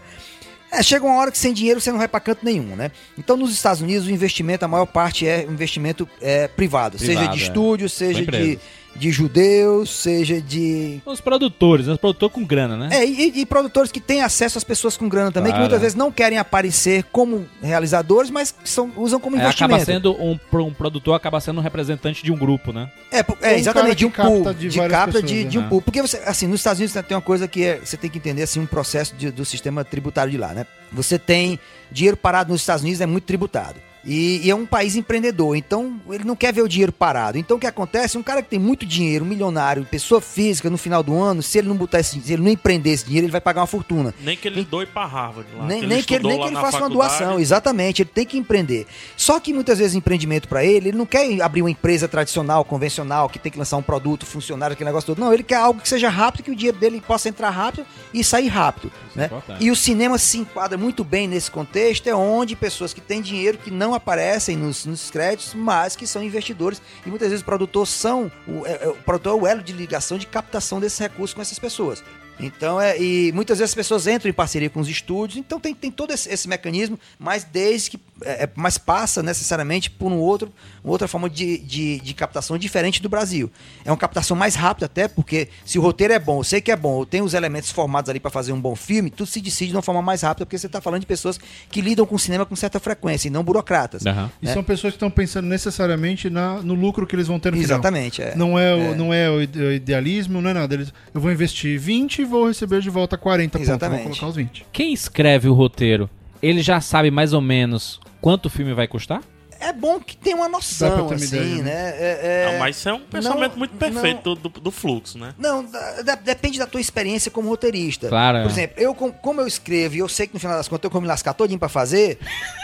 É, 0.72 0.82
chega 0.82 1.06
uma 1.06 1.18
hora 1.18 1.30
que 1.30 1.38
sem 1.38 1.52
dinheiro 1.52 1.82
você 1.82 1.92
não 1.92 1.98
vai 1.98 2.08
pra 2.08 2.22
canto 2.22 2.46
nenhum, 2.46 2.78
né? 2.78 2.92
Então 3.18 3.36
nos 3.36 3.52
Estados 3.52 3.82
Unidos 3.82 4.08
o 4.08 4.12
investimento, 4.12 4.64
a 4.64 4.68
maior 4.70 4.86
parte 4.86 5.28
é 5.28 5.44
investimento 5.44 6.08
é, 6.22 6.48
privado, 6.48 6.98
seja 6.98 7.12
Privado, 7.20 7.36
de 7.36 7.44
é. 7.44 7.48
estúdio, 7.48 7.90
seja 7.90 8.26
de. 8.26 8.58
De 8.95 9.12
judeus, 9.12 9.89
seja 9.89 10.39
de 10.41 11.01
Os 11.06 11.21
produtores, 11.21 11.88
né? 11.88 11.93
Os 11.93 11.99
produtores 11.99 12.34
com 12.36 12.43
grana, 12.45 12.75
né? 12.77 12.89
é, 12.91 13.06
e, 13.06 13.39
e 13.41 13.45
produtores 13.45 13.91
que 13.91 13.99
têm 13.99 14.21
acesso 14.21 14.58
às 14.58 14.63
pessoas 14.63 14.95
com 14.97 15.08
grana 15.10 15.32
também, 15.32 15.51
Claro. 15.51 15.63
que 15.63 15.69
muitas 15.69 15.82
vezes 15.82 15.95
não 15.95 16.12
querem 16.12 16.38
aparecer 16.38 17.04
como 17.12 17.45
realizadores, 17.62 18.30
mas 18.30 18.51
que 18.51 18.69
são, 18.69 18.91
usam 18.97 19.19
como 19.19 19.36
É, 19.38 19.39
investimento. 19.39 19.73
acaba 19.75 19.86
sendo 19.86 20.13
um, 20.21 20.38
um 20.60 20.73
produtor, 20.73 21.15
acaba 21.15 21.39
sendo 21.39 21.60
um 21.60 21.63
representante 21.63 22.23
de 22.23 22.32
um 22.32 22.38
grupo, 22.38 22.71
né? 22.73 22.91
É, 23.12 23.19
é 23.19 23.54
um 23.56 23.58
exatamente, 23.58 23.95
de 23.97 24.06
um 24.06 24.10
que 24.12 24.21
pool, 24.21 24.43
capta 24.43 24.54
de 24.54 24.69
de, 24.69 24.80
capta 24.80 25.06
pessoas, 25.13 25.25
de, 25.32 25.43
né? 25.43 25.49
de 25.49 25.60
um 25.60 25.69
pool. 25.69 25.82
Porque 25.82 26.01
você, 26.01 26.17
assim, 26.25 26.47
nos 26.47 26.60
Estados 26.60 26.80
Unidos 26.80 26.93
tem 27.08 27.15
uma 27.15 27.21
coisa 27.21 27.47
que 27.47 27.63
é- 27.63 27.80
você 27.84 27.97
tem 27.97 28.10
que 28.10 28.17
entender, 28.17 28.43
assim, 28.43 28.60
um 28.60 28.65
processo 28.65 29.15
de- 29.15 29.32
do 29.32 29.45
sistema 29.45 29.84
tributário 29.84 30.32
de 30.32 30.38
lá, 30.38 30.54
né? 30.54 30.65
Você 30.91 31.17
tem 31.17 31.60
dinheiro 31.91 32.17
parado 32.17 32.51
nos 32.51 32.62
Estados 32.62 32.84
Unidos, 32.84 33.01
é 33.01 33.06
muito 33.06 33.23
tributado. 33.25 33.75
E, 34.04 34.42
e 34.44 34.50
é 34.50 34.56
um 34.56 34.66
país 34.66 34.96
empreendedor, 34.96 35.56
então 35.56 36.00
ele 36.10 36.24
não 36.24 36.36
quer 36.36 36.52
ver 36.52 36.62
o 36.62 36.68
dinheiro 36.68 36.92
parado. 36.92 37.38
Então 37.38 37.58
o 37.58 37.60
que 37.60 37.68
acontece? 37.68 38.18
Um 38.18 38.24
cara 38.24 38.42
que 38.42 38.50
tem 38.50 38.60
muito 38.60 38.86
dinheiro, 38.86 39.24
um 39.24 39.28
milionário, 39.28 39.86
pessoa 39.86 40.20
física 40.20 40.70
no 40.70 40.78
final 40.78 41.04
do 41.04 41.20
ano, 41.20 41.44
se 41.44 41.58
ele 41.58 41.68
não 41.68 41.76
botar 41.76 42.00
esse, 42.00 42.20
se 42.20 42.34
ele 42.34 42.42
não 42.42 42.50
empreender 42.52 42.92
esse 42.92 43.06
dinheiro, 43.06 43.26
ele 43.26 43.32
vai 43.32 43.42
pagar 43.42 43.62
uma 43.62 43.68
fortuna. 43.68 44.14
Nem 44.22 44.36
que 44.36 44.48
ele 44.48 44.64
doe 44.64 44.86
pra 44.86 45.06
Harvard 45.06 45.48
lá. 45.56 45.66
Nem, 45.66 45.82
que 45.82 45.88
nem 45.88 46.04
que 46.04 46.16
ele, 46.16 46.28
nem 46.28 46.40
que 46.40 46.48
ele 46.48 46.56
faça 46.56 46.78
uma 46.78 46.90
faculdade. 46.90 47.20
doação, 47.20 47.40
exatamente. 47.40 48.02
Ele 48.02 48.10
tem 48.14 48.26
que 48.26 48.38
empreender. 48.38 48.88
Só 49.16 49.40
que 49.40 49.54
muitas 49.54 49.78
vezes 49.78 49.96
empreendimento 49.96 50.48
para 50.48 50.66
ele, 50.66 50.90
ele 50.90 50.98
não 50.98 51.06
quer 51.06 51.42
abrir 51.42 51.62
uma 51.62 51.72
empresa 51.72 52.08
tradicional, 52.08 52.66
convencional, 52.66 53.30
que 53.30 53.38
tem 53.38 53.52
que 53.52 53.60
lançar 53.60 53.78
um 53.78 53.84
produto, 53.84 54.26
funcionário, 54.26 54.74
aquele 54.74 54.90
negócio 54.90 55.08
todo. 55.08 55.20
Não, 55.20 55.34
ele 55.34 55.44
quer 55.44 55.56
algo 55.56 55.80
que 55.80 55.88
seja 55.88 56.10
rápido, 56.10 56.44
que 56.44 56.52
o 56.52 56.56
dinheiro 56.56 56.78
dele 56.78 57.02
possa 57.06 57.30
entrar 57.30 57.50
rápido 57.50 57.86
e 58.14 58.24
sair 58.24 58.48
rápido. 58.48 58.92
Né? 59.16 59.26
importante. 59.26 59.64
E 59.64 59.70
o 59.70 59.76
cinema 59.76 60.18
se 60.18 60.38
enquadra 60.38 60.78
muito 60.78 61.04
bem 61.04 61.28
nesse 61.28 61.52
contexto, 61.52 62.08
é 62.08 62.16
onde 62.16 62.56
pessoas 62.56 62.94
que 62.94 63.02
têm 63.02 63.22
dinheiro 63.22 63.58
que 63.58 63.70
não 63.70 63.90
aparecem 63.93 64.56
nos, 64.58 64.86
nos 64.86 65.10
créditos, 65.12 65.54
mas 65.54 65.95
que 65.95 66.06
são 66.08 66.23
investidores. 66.23 66.82
E 67.06 67.10
muitas 67.10 67.30
vezes 67.30 67.41
o 67.41 67.45
produtor 67.45 67.88
são. 67.88 68.32
O, 68.47 68.65
é- 68.65 68.84
é- 68.84 68.88
o 68.89 68.95
produtor 68.95 69.38
é 69.38 69.41
o 69.41 69.47
elo 69.47 69.62
de 69.63 69.73
ligação 69.73 70.17
de 70.17 70.27
captação 70.27 70.80
desses 70.80 70.99
recursos 70.99 71.34
com 71.34 71.41
essas 71.41 71.60
pessoas. 71.60 72.04
Então, 72.39 72.82
é, 72.82 72.99
e 72.99 73.32
muitas 73.34 73.60
vezes 73.60 73.71
as 73.71 73.75
pessoas 73.75 74.08
entram 74.08 74.30
em 74.30 74.34
parceria 74.34 74.69
com 74.69 74.80
os 74.80 74.89
estúdios, 74.89 75.38
então 75.38 75.60
tem, 75.60 75.75
tem 75.75 75.91
todo 75.91 76.12
esse, 76.12 76.27
esse 76.30 76.47
mecanismo, 76.47 76.99
mas 77.19 77.43
desde 77.43 77.91
que. 77.91 77.99
É, 78.24 78.44
é- 78.44 78.50
mas 78.56 78.78
passa 78.78 79.22
necessariamente 79.24 79.90
por 79.90 80.12
um 80.12 80.18
outro, 80.18 80.52
uma 80.84 80.92
outra 80.92 81.08
forma 81.08 81.30
de, 81.30 81.58
de, 81.60 82.00
de 82.00 82.14
captação 82.14 82.58
diferente 82.58 83.02
do 83.02 83.10
Brasil. 83.10 83.52
É 83.86 83.92
uma 83.92 83.98
captação 83.98 84.36
mais 84.38 84.56
rápida, 84.56 84.86
até 84.86 85.08
porque 85.08 85.50
se 85.66 85.78
o 85.80 85.82
roteiro 85.82 86.14
é 86.14 86.20
bom, 86.20 86.40
eu 86.40 86.44
sei 86.44 86.62
que 86.62 86.72
é 86.72 86.76
bom, 86.76 87.02
eu 87.02 87.06
tenho 87.06 87.24
os 87.24 87.34
elementos 87.34 87.72
formados 87.72 88.10
ali 88.10 88.20
para 88.20 88.32
fazer 88.32 88.52
um 88.54 88.60
bom 88.62 88.76
filme, 88.76 89.10
tudo 89.10 89.28
se 89.28 89.42
decide 89.42 89.72
de 89.72 89.76
uma 89.78 89.82
forma 89.82 90.02
mais 90.02 90.22
rápida, 90.22 90.46
porque 90.46 90.58
você 90.58 90.68
está 90.68 90.82
falando 90.82 91.02
de 91.02 91.06
pessoas 91.08 91.40
que 91.70 91.82
lidam 91.82 92.06
com 92.06 92.16
o 92.16 92.20
cinema 92.20 92.46
com 92.46 92.56
certa 92.56 92.80
frequência 92.80 93.28
e 93.28 93.32
não 93.32 93.44
burocratas. 93.44 94.06
Aham. 94.06 94.32
E 94.42 94.48
É. 94.48 94.54
são 94.54 94.64
pessoas 94.64 94.92
que 94.94 94.98
estão 94.98 95.10
pensando 95.12 95.48
necessariamente 95.48 96.30
na- 96.30 96.62
no 96.62 96.74
lucro 96.74 97.06
que 97.08 97.16
eles 97.16 97.28
vão 97.28 97.40
ter 97.40 97.52
no 97.52 97.58
final. 97.58 97.76
Exatamente. 97.78 98.22
É. 98.22 98.36
Não 98.36 98.58
é, 98.58 98.74
o, 98.74 98.80
É. 98.80 98.96
não 98.96 99.14
é 99.14 99.30
o 99.30 99.42
ide- 99.42 99.60
o 99.60 99.72
idealismo, 99.72 100.42
não 100.42 100.50
é 100.50 100.54
nada. 100.54 100.74
Eles, 100.74 100.94
eu 101.14 101.20
vou 101.22 101.32
investir 101.32 101.80
20 101.80 102.20
e 102.20 102.26
vou 102.26 102.48
receber 102.48 102.82
de 102.82 102.90
volta 102.90 103.18
40 103.18 103.58
pontos. 103.58 103.68
Exatamente. 103.70 104.00
Vou 104.04 104.10
colocar 104.12 104.28
os 104.28 104.36
20. 104.36 104.66
Quem 104.72 104.94
escreve 104.94 105.48
o 105.48 105.54
roteiro, 105.54 106.10
ele 106.41 106.62
já 106.62 106.80
sabe 106.82 107.10
mais 107.12 107.34
ou 107.34 107.41
menos 107.41 107.99
quanto 108.19 108.45
o 108.47 108.49
filme 108.49 108.73
vai 108.73 108.88
custar? 108.88 109.21
É 109.63 109.71
bom 109.71 109.99
que 109.99 110.17
tenha 110.17 110.36
uma 110.36 110.49
noção, 110.49 111.12
assim, 111.12 111.36
ideia, 111.38 111.56
né? 111.58 111.62
né? 111.63 111.71
É- 111.99 112.19
é- 112.49 112.56
Ah, 112.56 112.60
mas 112.60 112.77
isso 112.77 112.89
é 112.89 112.93
um 112.93 112.99
pensamento 113.01 113.51
não- 113.51 113.60
muito 113.60 113.75
perfeito 113.75 114.34
do, 114.36 114.49
do, 114.49 114.60
do 114.60 114.71
fluxo, 114.71 115.19
né? 115.19 115.36
Não, 115.38 115.63
da- 115.63 116.01
da- 116.01 116.15
depende 116.15 116.58
da 116.58 116.65
tua 116.65 116.82
experiência 116.82 117.30
como 117.30 117.47
roteirista. 117.47 118.08
Claro, 118.10 118.39
é. 118.39 118.41
Por 118.41 118.49
exemplo, 118.49 118.82
eu, 118.82 118.95
com- 118.95 119.12
como 119.12 119.39
eu 119.39 119.45
escrevo 119.45 119.93
e 119.93 119.99
eu 119.99 120.10
sei 120.10 120.25
que 120.25 120.34
no 120.34 120.39
final 120.39 120.58
das 120.58 120.67
contas 120.67 120.86
eu 120.86 120.91
vou 120.91 120.99
me 120.99 121.08
lascar 121.08 121.36
todinho 121.36 121.60
pra 121.60 121.69
fazer, 121.69 122.17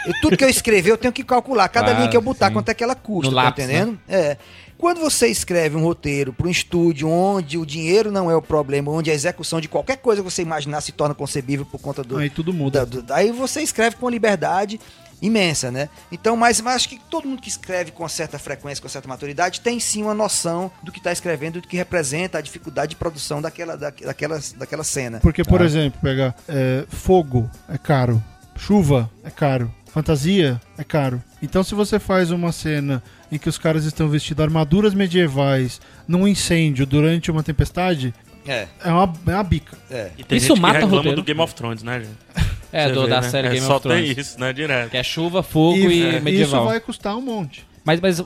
eu- 0.06 0.12
tudo 0.20 0.36
que 0.36 0.42
eu 0.42 0.48
escrever 0.48 0.90
eu 0.90 0.98
tenho 0.98 1.12
que 1.12 1.22
calcular. 1.22 1.68
Cada 1.68 1.84
Claro, 1.86 1.98
linha 2.00 2.10
que 2.10 2.16
eu 2.16 2.20
botar, 2.20 2.48
sim. 2.48 2.52
quanto 2.54 2.68
é 2.68 2.74
que 2.74 2.82
ela 2.82 2.96
custa, 2.96 3.30
No 3.30 3.36
tá 3.36 3.42
lápis, 3.44 3.64
entendendo? 3.64 3.96
É. 4.08 4.36
Quando 4.78 5.00
você 5.00 5.26
escreve 5.26 5.76
um 5.76 5.82
roteiro 5.82 6.32
para 6.32 6.46
um 6.46 6.50
estúdio 6.50 7.08
onde 7.08 7.58
o 7.58 7.66
dinheiro 7.66 8.12
não 8.12 8.30
é 8.30 8.36
o 8.36 8.40
problema, 8.40 8.92
onde 8.92 9.10
a 9.10 9.14
execução 9.14 9.60
de 9.60 9.68
qualquer 9.68 9.96
coisa 9.96 10.22
que 10.22 10.30
você 10.30 10.40
imaginar 10.42 10.80
se 10.80 10.92
torna 10.92 11.14
concebível 11.16 11.66
por 11.66 11.80
conta 11.80 12.04
do, 12.04 12.16
Aí 12.16 12.30
tudo 12.30 12.52
muda. 12.54 12.86
da- 12.86 13.00
do- 13.00 13.12
aí 13.12 13.32
você 13.32 13.60
escreve 13.60 13.96
com 13.96 14.06
uma 14.06 14.12
liberdade 14.12 14.80
imensa, 15.20 15.72
né? 15.72 15.88
Então, 16.12 16.36
mas, 16.36 16.60
mas 16.60 16.76
acho 16.76 16.88
que 16.90 17.00
todo 17.10 17.26
mundo 17.26 17.42
que 17.42 17.48
escreve 17.48 17.90
com 17.90 18.08
certa 18.08 18.38
frequência, 18.38 18.80
com 18.80 18.88
certa 18.88 19.08
maturidade, 19.08 19.60
tem 19.60 19.80
sim 19.80 20.04
uma 20.04 20.14
noção 20.14 20.70
do 20.80 20.92
que 20.92 20.98
está 20.98 21.10
escrevendo, 21.10 21.60
do 21.60 21.66
que 21.66 21.76
representa 21.76 22.38
a 22.38 22.40
dificuldade 22.40 22.90
de 22.90 22.96
produção 22.96 23.42
daquela, 23.42 23.76
da, 23.76 23.90
daquela, 23.90 24.40
daquela 24.56 24.84
cena. 24.84 25.18
Porque, 25.18 25.42
por 25.42 25.60
exemplo, 25.60 25.98
pegar 26.00 26.36
é, 26.48 26.84
fogo 26.88 27.50
é 27.68 27.76
caro, 27.76 28.22
chuva 28.56 29.10
é 29.24 29.30
caro, 29.30 29.74
fantasia 29.86 30.60
é 30.78 30.84
caro. 30.84 31.20
Então, 31.42 31.64
se 31.64 31.74
você 31.74 31.98
faz 31.98 32.30
uma 32.30 32.52
cena 32.52 33.02
em 33.30 33.38
que 33.38 33.48
os 33.48 33.58
caras 33.58 33.84
estão 33.84 34.08
vestidos 34.08 34.42
armaduras 34.42 34.94
medievais 34.94 35.80
num 36.06 36.26
incêndio 36.26 36.86
durante 36.86 37.30
uma 37.30 37.42
tempestade, 37.42 38.14
É, 38.46 38.66
é 38.84 38.90
uma, 38.90 39.12
é 39.26 39.34
uma 39.34 39.42
bica. 39.44 39.76
é. 39.90 40.10
E 40.16 40.24
tem 40.24 40.38
Isso 40.38 40.48
gente 40.48 40.56
que 40.56 40.60
mata 40.62 40.74
o 40.78 40.80
reclama 40.80 40.96
roteiro. 40.96 41.16
do 41.16 41.24
Game 41.24 41.40
of 41.40 41.54
Thrones, 41.54 41.82
né, 41.82 42.00
gente? 42.00 42.48
É, 42.72 42.90
do, 42.90 43.02
vê, 43.02 43.08
da 43.08 43.20
né? 43.20 43.28
série 43.28 43.48
É, 43.48 43.50
Game 43.52 43.66
só 43.66 43.76
of 43.76 43.82
Thrones. 43.82 44.14
tem 44.14 44.20
isso, 44.20 44.40
né, 44.40 44.52
direto. 44.52 44.90
Que 44.90 44.96
é 44.96 45.02
chuva, 45.02 45.42
fogo 45.42 45.76
e, 45.78 46.02
é, 46.16 46.20
medieval. 46.20 46.60
Isso 46.62 46.68
vai 46.70 46.80
custar 46.80 47.16
um 47.16 47.20
monte. 47.22 47.66
Mas, 47.84 48.00
mas 48.00 48.22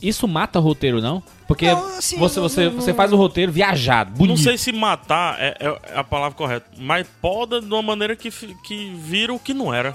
isso 0.00 0.26
mata 0.26 0.58
o 0.58 0.62
roteiro, 0.62 1.02
não? 1.02 1.22
Porque 1.46 1.66
Não, 1.70 1.98
assim, 1.98 2.16
você, 2.18 2.40
não- 2.40 2.48
você, 2.48 2.64
não- 2.70 2.72
você 2.80 2.94
faz 2.94 3.12
o 3.12 3.16
roteiro 3.16 3.52
viajado, 3.52 4.10
bonito. 4.12 4.36
Não 4.38 4.42
sei 4.42 4.56
se 4.56 4.72
matar 4.72 5.36
é, 5.38 5.54
é 5.60 5.98
a 5.98 6.02
palavra 6.02 6.34
correta, 6.36 6.66
mas 6.78 7.06
poda 7.20 7.60
de 7.60 7.66
uma 7.66 7.82
maneira 7.82 8.16
que, 8.16 8.30
que 8.30 8.94
vira 8.98 9.34
o 9.34 9.38
que 9.38 9.52
não 9.52 9.72
era. 9.74 9.94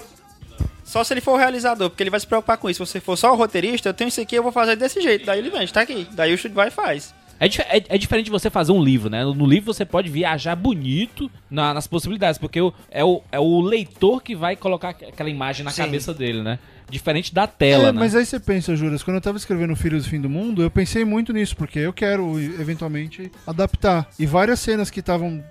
Só 0.92 1.02
se 1.02 1.14
ele 1.14 1.22
for 1.22 1.32
o 1.32 1.36
realizador, 1.38 1.88
porque 1.88 2.02
ele 2.02 2.10
vai 2.10 2.20
se 2.20 2.26
preocupar 2.26 2.58
com 2.58 2.68
isso. 2.68 2.84
Se 2.84 2.92
você 2.92 3.00
for 3.00 3.16
só 3.16 3.32
o 3.32 3.34
roteirista, 3.34 3.88
eu 3.88 3.94
tenho 3.94 4.08
isso 4.08 4.20
aqui, 4.20 4.34
eu 4.36 4.42
vou 4.42 4.52
fazer 4.52 4.76
desse 4.76 5.00
jeito. 5.00 5.24
Daí 5.24 5.38
ele 5.38 5.48
vende, 5.48 5.72
tá 5.72 5.80
aqui. 5.80 6.06
Daí 6.12 6.34
o 6.34 6.36
chute 6.36 6.54
vai 6.54 6.68
e 6.68 6.70
faz. 6.70 7.14
É, 7.40 7.48
dif- 7.48 7.62
é- 7.66 7.82
é 7.88 7.96
diferente 7.96 8.26
de 8.26 8.30
você 8.30 8.50
fazer 8.50 8.72
um 8.72 8.82
livro, 8.84 9.08
né? 9.08 9.24
No 9.24 9.46
livro 9.46 9.72
você 9.72 9.86
pode 9.86 10.10
viajar 10.10 10.54
bonito 10.54 11.30
na- 11.50 11.72
nas 11.72 11.86
possibilidades, 11.86 12.36
porque 12.36 12.60
o- 12.60 12.74
é, 12.90 13.02
o, 13.02 13.22
é 13.32 13.40
o 13.40 13.60
leitor 13.62 14.22
que 14.22 14.36
vai 14.36 14.54
colocar 14.54 14.90
aqu- 14.90 15.06
aquela 15.08 15.30
imagem 15.30 15.64
na 15.64 15.70
Sim. 15.70 15.84
cabeça 15.84 16.12
dele, 16.12 16.42
né? 16.42 16.58
Diferente 16.90 17.32
da 17.34 17.46
tela, 17.46 17.88
É, 17.88 17.92
né? 17.92 17.98
Mas 17.98 18.14
aí 18.14 18.26
você 18.26 18.38
pensa, 18.38 18.76
Juras, 18.76 19.02
quando 19.02 19.14
eu 19.16 19.20
tava 19.22 19.38
escrevendo 19.38 19.74
Filhos 19.74 20.04
do 20.04 20.10
Fim 20.10 20.20
do 20.20 20.28
Mundo, 20.28 20.62
eu 20.62 20.70
pensei 20.70 21.06
muito 21.06 21.32
nisso, 21.32 21.56
porque 21.56 21.78
eu 21.78 21.92
quero 21.92 22.38
eventualmente 22.38 23.32
adaptar. 23.46 24.06
E 24.18 24.26
várias 24.26 24.60
cenas 24.60 24.90
que 24.90 25.00
estavam 25.00 25.42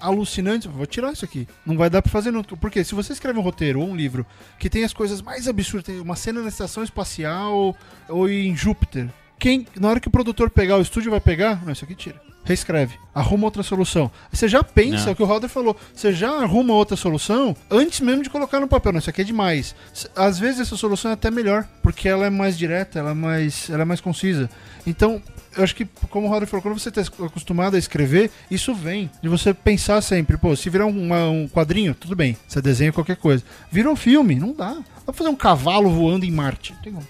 alucinantes, 0.00 0.66
vou 0.66 0.86
tirar 0.86 1.12
isso 1.12 1.24
aqui. 1.24 1.46
Não 1.64 1.76
vai 1.76 1.90
dar 1.90 2.02
pra 2.02 2.10
fazer 2.10 2.30
nunca. 2.30 2.56
Porque 2.56 2.82
se 2.84 2.94
você 2.94 3.12
escreve 3.12 3.38
um 3.38 3.42
roteiro 3.42 3.80
ou 3.80 3.88
um 3.88 3.96
livro 3.96 4.26
que 4.58 4.70
tem 4.70 4.84
as 4.84 4.92
coisas 4.92 5.22
mais 5.22 5.48
absurdas, 5.48 5.86
tem 5.86 6.00
uma 6.00 6.16
cena 6.16 6.42
na 6.42 6.48
estação 6.48 6.82
espacial 6.82 7.76
ou 8.08 8.28
em 8.28 8.56
Júpiter, 8.56 9.08
quem, 9.38 9.66
na 9.78 9.88
hora 9.88 10.00
que 10.00 10.08
o 10.08 10.10
produtor 10.10 10.50
pegar, 10.50 10.76
o 10.76 10.82
estúdio 10.82 11.10
vai 11.10 11.20
pegar, 11.20 11.64
não, 11.64 11.72
isso 11.72 11.84
aqui 11.84 11.94
tira. 11.94 12.25
Reescreve, 12.46 12.94
arruma 13.14 13.44
outra 13.44 13.62
solução. 13.62 14.10
Você 14.32 14.46
já 14.48 14.62
pensa 14.62 15.06
Não. 15.06 15.12
o 15.12 15.16
que 15.16 15.22
o 15.22 15.26
Roder 15.26 15.50
falou, 15.50 15.76
você 15.92 16.12
já 16.12 16.30
arruma 16.30 16.72
outra 16.74 16.96
solução 16.96 17.54
antes 17.70 18.00
mesmo 18.00 18.22
de 18.22 18.30
colocar 18.30 18.60
no 18.60 18.68
papel. 18.68 18.92
Não, 18.92 19.00
isso 19.00 19.10
aqui 19.10 19.20
é 19.22 19.24
demais. 19.24 19.74
Às 20.14 20.38
vezes 20.38 20.60
essa 20.60 20.76
solução 20.76 21.10
é 21.10 21.14
até 21.14 21.30
melhor, 21.30 21.66
porque 21.82 22.08
ela 22.08 22.24
é 22.26 22.30
mais 22.30 22.56
direta, 22.56 22.98
ela 23.00 23.10
é 23.10 23.14
mais, 23.14 23.68
ela 23.68 23.82
é 23.82 23.84
mais 23.84 24.00
concisa. 24.00 24.48
Então, 24.86 25.20
eu 25.56 25.64
acho 25.64 25.74
que, 25.74 25.84
como 26.08 26.28
o 26.28 26.30
Roder 26.30 26.46
falou, 26.46 26.62
quando 26.62 26.78
você 26.78 26.88
está 26.88 27.00
acostumado 27.00 27.74
a 27.74 27.78
escrever, 27.78 28.30
isso 28.48 28.72
vem 28.72 29.10
de 29.20 29.28
você 29.28 29.52
pensar 29.52 30.00
sempre, 30.02 30.36
pô, 30.36 30.54
se 30.54 30.70
virar 30.70 30.86
uma- 30.86 31.28
um 31.28 31.48
quadrinho, 31.48 31.94
tudo 31.94 32.14
bem, 32.14 32.36
você 32.46 32.62
desenha 32.62 32.92
qualquer 32.92 33.16
coisa. 33.16 33.42
Vira 33.72 33.90
um 33.90 33.96
filme, 33.96 34.36
não 34.36 34.52
dá. 34.52 34.74
Dá 34.74 35.12
pra 35.12 35.14
fazer 35.14 35.30
um 35.30 35.34
cavalo 35.36 35.90
voando 35.90 36.24
em 36.24 36.30
Marte. 36.30 36.72
Não 36.74 36.82
tem 36.82 36.92
como. 36.92 37.06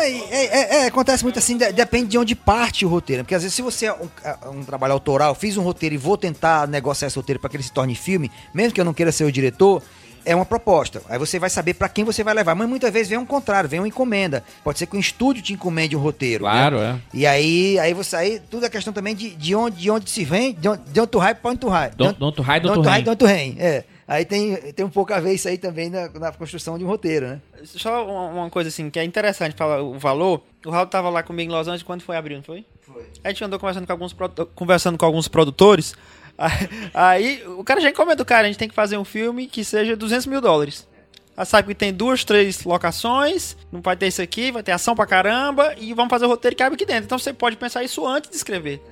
É, 0.00 0.10
é, 0.10 0.76
é, 0.82 0.86
acontece 0.86 1.22
muito 1.22 1.38
assim, 1.38 1.56
de- 1.56 1.72
depende 1.72 2.06
de 2.08 2.18
onde 2.18 2.34
parte 2.34 2.84
o 2.84 2.88
roteiro. 2.88 3.22
Porque 3.24 3.34
às 3.34 3.42
vezes, 3.42 3.54
se 3.54 3.62
você 3.62 3.86
é 3.86 3.92
um, 3.92 4.08
é 4.24 4.48
um 4.48 4.64
trabalho 4.64 4.92
autoral, 4.92 5.34
fiz 5.34 5.56
um 5.56 5.62
roteiro 5.62 5.94
e 5.94 5.98
vou 5.98 6.16
tentar 6.16 6.66
negociar 6.68 7.08
esse 7.08 7.16
roteiro 7.16 7.40
para 7.40 7.50
que 7.50 7.56
ele 7.56 7.62
se 7.62 7.72
torne 7.72 7.94
filme, 7.94 8.30
mesmo 8.54 8.72
que 8.74 8.80
eu 8.80 8.84
não 8.84 8.94
queira 8.94 9.12
ser 9.12 9.24
o 9.24 9.32
diretor, 9.32 9.82
é 10.24 10.36
uma 10.36 10.44
proposta. 10.44 11.02
Aí 11.08 11.18
você 11.18 11.36
vai 11.38 11.50
saber 11.50 11.74
para 11.74 11.88
quem 11.88 12.04
você 12.04 12.22
vai 12.22 12.32
levar. 12.32 12.54
Mas 12.54 12.68
muitas 12.68 12.92
vezes 12.92 13.08
vem 13.08 13.18
um 13.18 13.26
contrário, 13.26 13.68
vem 13.68 13.80
uma 13.80 13.88
encomenda. 13.88 14.44
Pode 14.62 14.78
ser 14.78 14.86
que 14.86 14.96
um 14.96 15.00
estúdio 15.00 15.42
te 15.42 15.52
encomende 15.52 15.96
um 15.96 16.00
roteiro. 16.00 16.44
né? 16.44 16.50
Claro, 16.50 16.78
é. 16.78 16.96
E 17.12 17.26
aí, 17.26 17.76
aí 17.80 17.92
você 17.92 18.14
aí, 18.16 18.40
tudo 18.50 18.64
é 18.64 18.68
questão 18.70 18.92
também 18.92 19.16
de, 19.16 19.30
de, 19.30 19.54
onde, 19.54 19.76
de 19.78 19.90
onde 19.90 20.08
se 20.08 20.24
vem, 20.24 20.54
de 20.54 20.68
onde, 20.68 20.82
de 20.92 21.00
onde 21.00 21.10
tu 21.10 21.18
vai 21.18 21.34
pra 21.34 21.50
onde 21.50 21.60
tu 21.60 21.68
vai. 21.70 21.90
Don't- 21.90 22.18
don't 22.20 22.36
to 22.36 22.42
hide, 22.42 22.60
don't 22.60 22.74
Don't 22.82 22.82
to 23.18 23.26
hide, 23.26 23.30
hang. 23.30 23.52
don't. 23.52 23.60
É. 23.60 23.84
Aí 24.12 24.26
tem, 24.26 24.54
tem 24.74 24.84
um 24.84 24.90
pouco 24.90 25.10
a 25.14 25.20
ver 25.20 25.32
isso 25.32 25.48
aí 25.48 25.56
também 25.56 25.88
na, 25.88 26.06
na 26.10 26.30
construção 26.32 26.76
de 26.76 26.84
um 26.84 26.86
roteiro, 26.86 27.28
né? 27.28 27.40
Só 27.64 28.04
uma, 28.04 28.42
uma 28.42 28.50
coisa 28.50 28.68
assim, 28.68 28.90
que 28.90 28.98
é 28.98 29.04
interessante 29.04 29.56
falar 29.56 29.80
o 29.80 29.98
valor. 29.98 30.42
O 30.66 30.70
Raul 30.70 30.86
tava 30.86 31.08
lá 31.08 31.22
comigo 31.22 31.50
em 31.50 31.54
Los 31.54 31.66
Angeles 31.66 31.82
quando 31.82 32.02
foi 32.02 32.14
abril, 32.14 32.36
não 32.36 32.44
foi? 32.44 32.62
Foi. 32.82 33.06
A 33.24 33.30
gente 33.30 33.42
andou 33.42 33.58
conversando 33.58 33.86
com 33.86 33.92
alguns, 33.92 34.14
conversando 34.54 34.98
com 34.98 35.06
alguns 35.06 35.28
produtores. 35.28 35.94
Aí, 36.36 36.68
aí 36.92 37.42
o 37.46 37.64
cara 37.64 37.80
já 37.80 37.88
encomenda 37.88 38.22
o 38.22 38.26
cara, 38.26 38.42
a 38.42 38.46
gente 38.48 38.58
tem 38.58 38.68
que 38.68 38.74
fazer 38.74 38.98
um 38.98 39.04
filme 39.04 39.46
que 39.46 39.64
seja 39.64 39.96
200 39.96 40.26
mil 40.26 40.42
dólares. 40.42 40.86
Aí 41.34 41.46
sabe 41.46 41.68
que 41.68 41.74
tem 41.74 41.90
duas, 41.90 42.22
três 42.22 42.64
locações, 42.64 43.56
não 43.72 43.80
vai 43.80 43.96
ter 43.96 44.08
isso 44.08 44.20
aqui, 44.20 44.52
vai 44.52 44.62
ter 44.62 44.72
ação 44.72 44.94
pra 44.94 45.06
caramba, 45.06 45.74
e 45.78 45.94
vamos 45.94 46.10
fazer 46.10 46.26
o 46.26 46.28
roteiro 46.28 46.54
que 46.54 46.62
cabe 46.62 46.74
aqui 46.74 46.84
dentro. 46.84 47.04
Então 47.04 47.18
você 47.18 47.32
pode 47.32 47.56
pensar 47.56 47.82
isso 47.82 48.06
antes 48.06 48.28
de 48.28 48.36
escrever. 48.36 48.82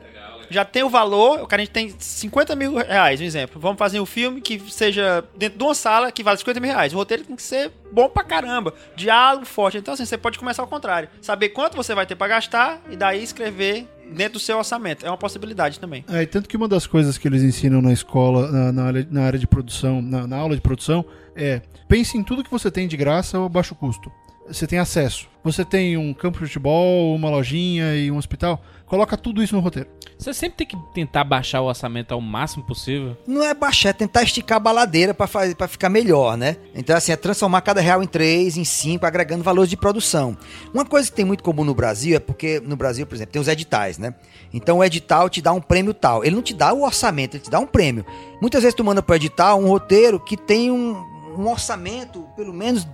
Já 0.50 0.64
tem 0.64 0.82
o 0.82 0.90
valor, 0.90 1.40
o 1.42 1.46
cara 1.46 1.62
a 1.62 1.64
gente 1.64 1.72
tem 1.72 1.94
50 1.96 2.56
mil 2.56 2.76
reais, 2.76 3.20
um 3.20 3.24
exemplo. 3.24 3.60
Vamos 3.60 3.78
fazer 3.78 4.00
um 4.00 4.06
filme 4.06 4.40
que 4.40 4.60
seja 4.68 5.24
dentro 5.36 5.58
de 5.58 5.64
uma 5.64 5.74
sala 5.74 6.10
que 6.10 6.24
vale 6.24 6.38
50 6.38 6.58
mil 6.58 6.70
reais. 6.70 6.92
O 6.92 6.96
roteiro 6.96 7.22
tem 7.24 7.36
que 7.36 7.42
ser 7.42 7.70
bom 7.92 8.08
pra 8.08 8.24
caramba, 8.24 8.74
diálogo 8.96 9.46
forte. 9.46 9.78
Então 9.78 9.94
assim, 9.94 10.04
você 10.04 10.18
pode 10.18 10.38
começar 10.38 10.62
ao 10.62 10.68
contrário. 10.68 11.08
Saber 11.22 11.50
quanto 11.50 11.76
você 11.76 11.94
vai 11.94 12.04
ter 12.04 12.16
pra 12.16 12.26
gastar 12.26 12.82
e 12.90 12.96
daí 12.96 13.22
escrever 13.22 13.86
dentro 14.12 14.34
do 14.34 14.38
seu 14.40 14.58
orçamento. 14.58 15.06
É 15.06 15.08
uma 15.08 15.16
possibilidade 15.16 15.78
também. 15.78 16.04
É, 16.08 16.26
tanto 16.26 16.48
que 16.48 16.56
uma 16.56 16.66
das 16.66 16.86
coisas 16.86 17.16
que 17.16 17.28
eles 17.28 17.42
ensinam 17.42 17.80
na 17.80 17.92
escola, 17.92 18.50
na, 18.50 18.72
na 18.72 18.84
área, 18.84 19.08
na 19.08 19.22
área 19.22 19.38
de 19.38 19.46
produção, 19.46 20.02
na, 20.02 20.26
na 20.26 20.36
aula 20.36 20.56
de 20.56 20.60
produção, 20.60 21.04
é 21.36 21.62
pense 21.88 22.18
em 22.18 22.24
tudo 22.24 22.42
que 22.42 22.50
você 22.50 22.70
tem 22.70 22.88
de 22.88 22.96
graça 22.96 23.38
ou 23.38 23.46
a 23.46 23.48
baixo 23.48 23.74
custo. 23.74 24.10
Você 24.48 24.66
tem 24.66 24.80
acesso. 24.80 25.28
Você 25.44 25.64
tem 25.64 25.96
um 25.96 26.12
campo 26.12 26.38
de 26.38 26.46
futebol, 26.46 27.14
uma 27.14 27.30
lojinha 27.30 27.94
e 27.94 28.10
um 28.10 28.16
hospital. 28.16 28.60
Coloca 28.84 29.16
tudo 29.16 29.42
isso 29.42 29.54
no 29.54 29.60
roteiro. 29.60 29.88
Você 30.20 30.34
sempre 30.34 30.58
tem 30.58 30.66
que 30.66 30.76
tentar 30.92 31.24
baixar 31.24 31.62
o 31.62 31.64
orçamento 31.64 32.12
ao 32.12 32.20
máximo 32.20 32.62
possível. 32.62 33.16
Não 33.26 33.42
é 33.42 33.54
baixar, 33.54 33.88
é 33.88 33.92
tentar 33.94 34.22
esticar 34.22 34.56
a 34.56 34.60
baladeira 34.60 35.14
para 35.14 35.66
ficar 35.66 35.88
melhor, 35.88 36.36
né? 36.36 36.58
Então 36.74 36.94
assim, 36.94 37.10
é 37.10 37.16
transformar 37.16 37.62
cada 37.62 37.80
real 37.80 38.02
em 38.02 38.06
três, 38.06 38.58
em 38.58 38.64
cinco, 38.64 39.06
agregando 39.06 39.42
valores 39.42 39.70
de 39.70 39.78
produção. 39.78 40.36
Uma 40.74 40.84
coisa 40.84 41.08
que 41.08 41.16
tem 41.16 41.24
muito 41.24 41.42
comum 41.42 41.64
no 41.64 41.74
Brasil 41.74 42.14
é 42.14 42.20
porque 42.20 42.60
no 42.60 42.76
Brasil, 42.76 43.06
por 43.06 43.14
exemplo, 43.14 43.32
tem 43.32 43.40
os 43.40 43.48
editais, 43.48 43.96
né? 43.96 44.14
Então 44.52 44.78
o 44.78 44.84
edital 44.84 45.30
te 45.30 45.40
dá 45.40 45.54
um 45.54 45.60
prêmio 45.60 45.94
tal. 45.94 46.22
Ele 46.22 46.36
não 46.36 46.42
te 46.42 46.52
dá 46.52 46.70
o 46.70 46.82
orçamento, 46.82 47.38
ele 47.38 47.44
te 47.44 47.50
dá 47.50 47.58
um 47.58 47.66
prêmio. 47.66 48.04
Muitas 48.42 48.62
vezes 48.62 48.74
tu 48.74 48.84
manda 48.84 49.00
pro 49.00 49.16
edital 49.16 49.58
um 49.58 49.68
roteiro 49.68 50.20
que 50.20 50.36
tem 50.36 50.70
um, 50.70 51.02
um 51.38 51.48
orçamento, 51.48 52.28
pelo 52.36 52.52
menos 52.52 52.86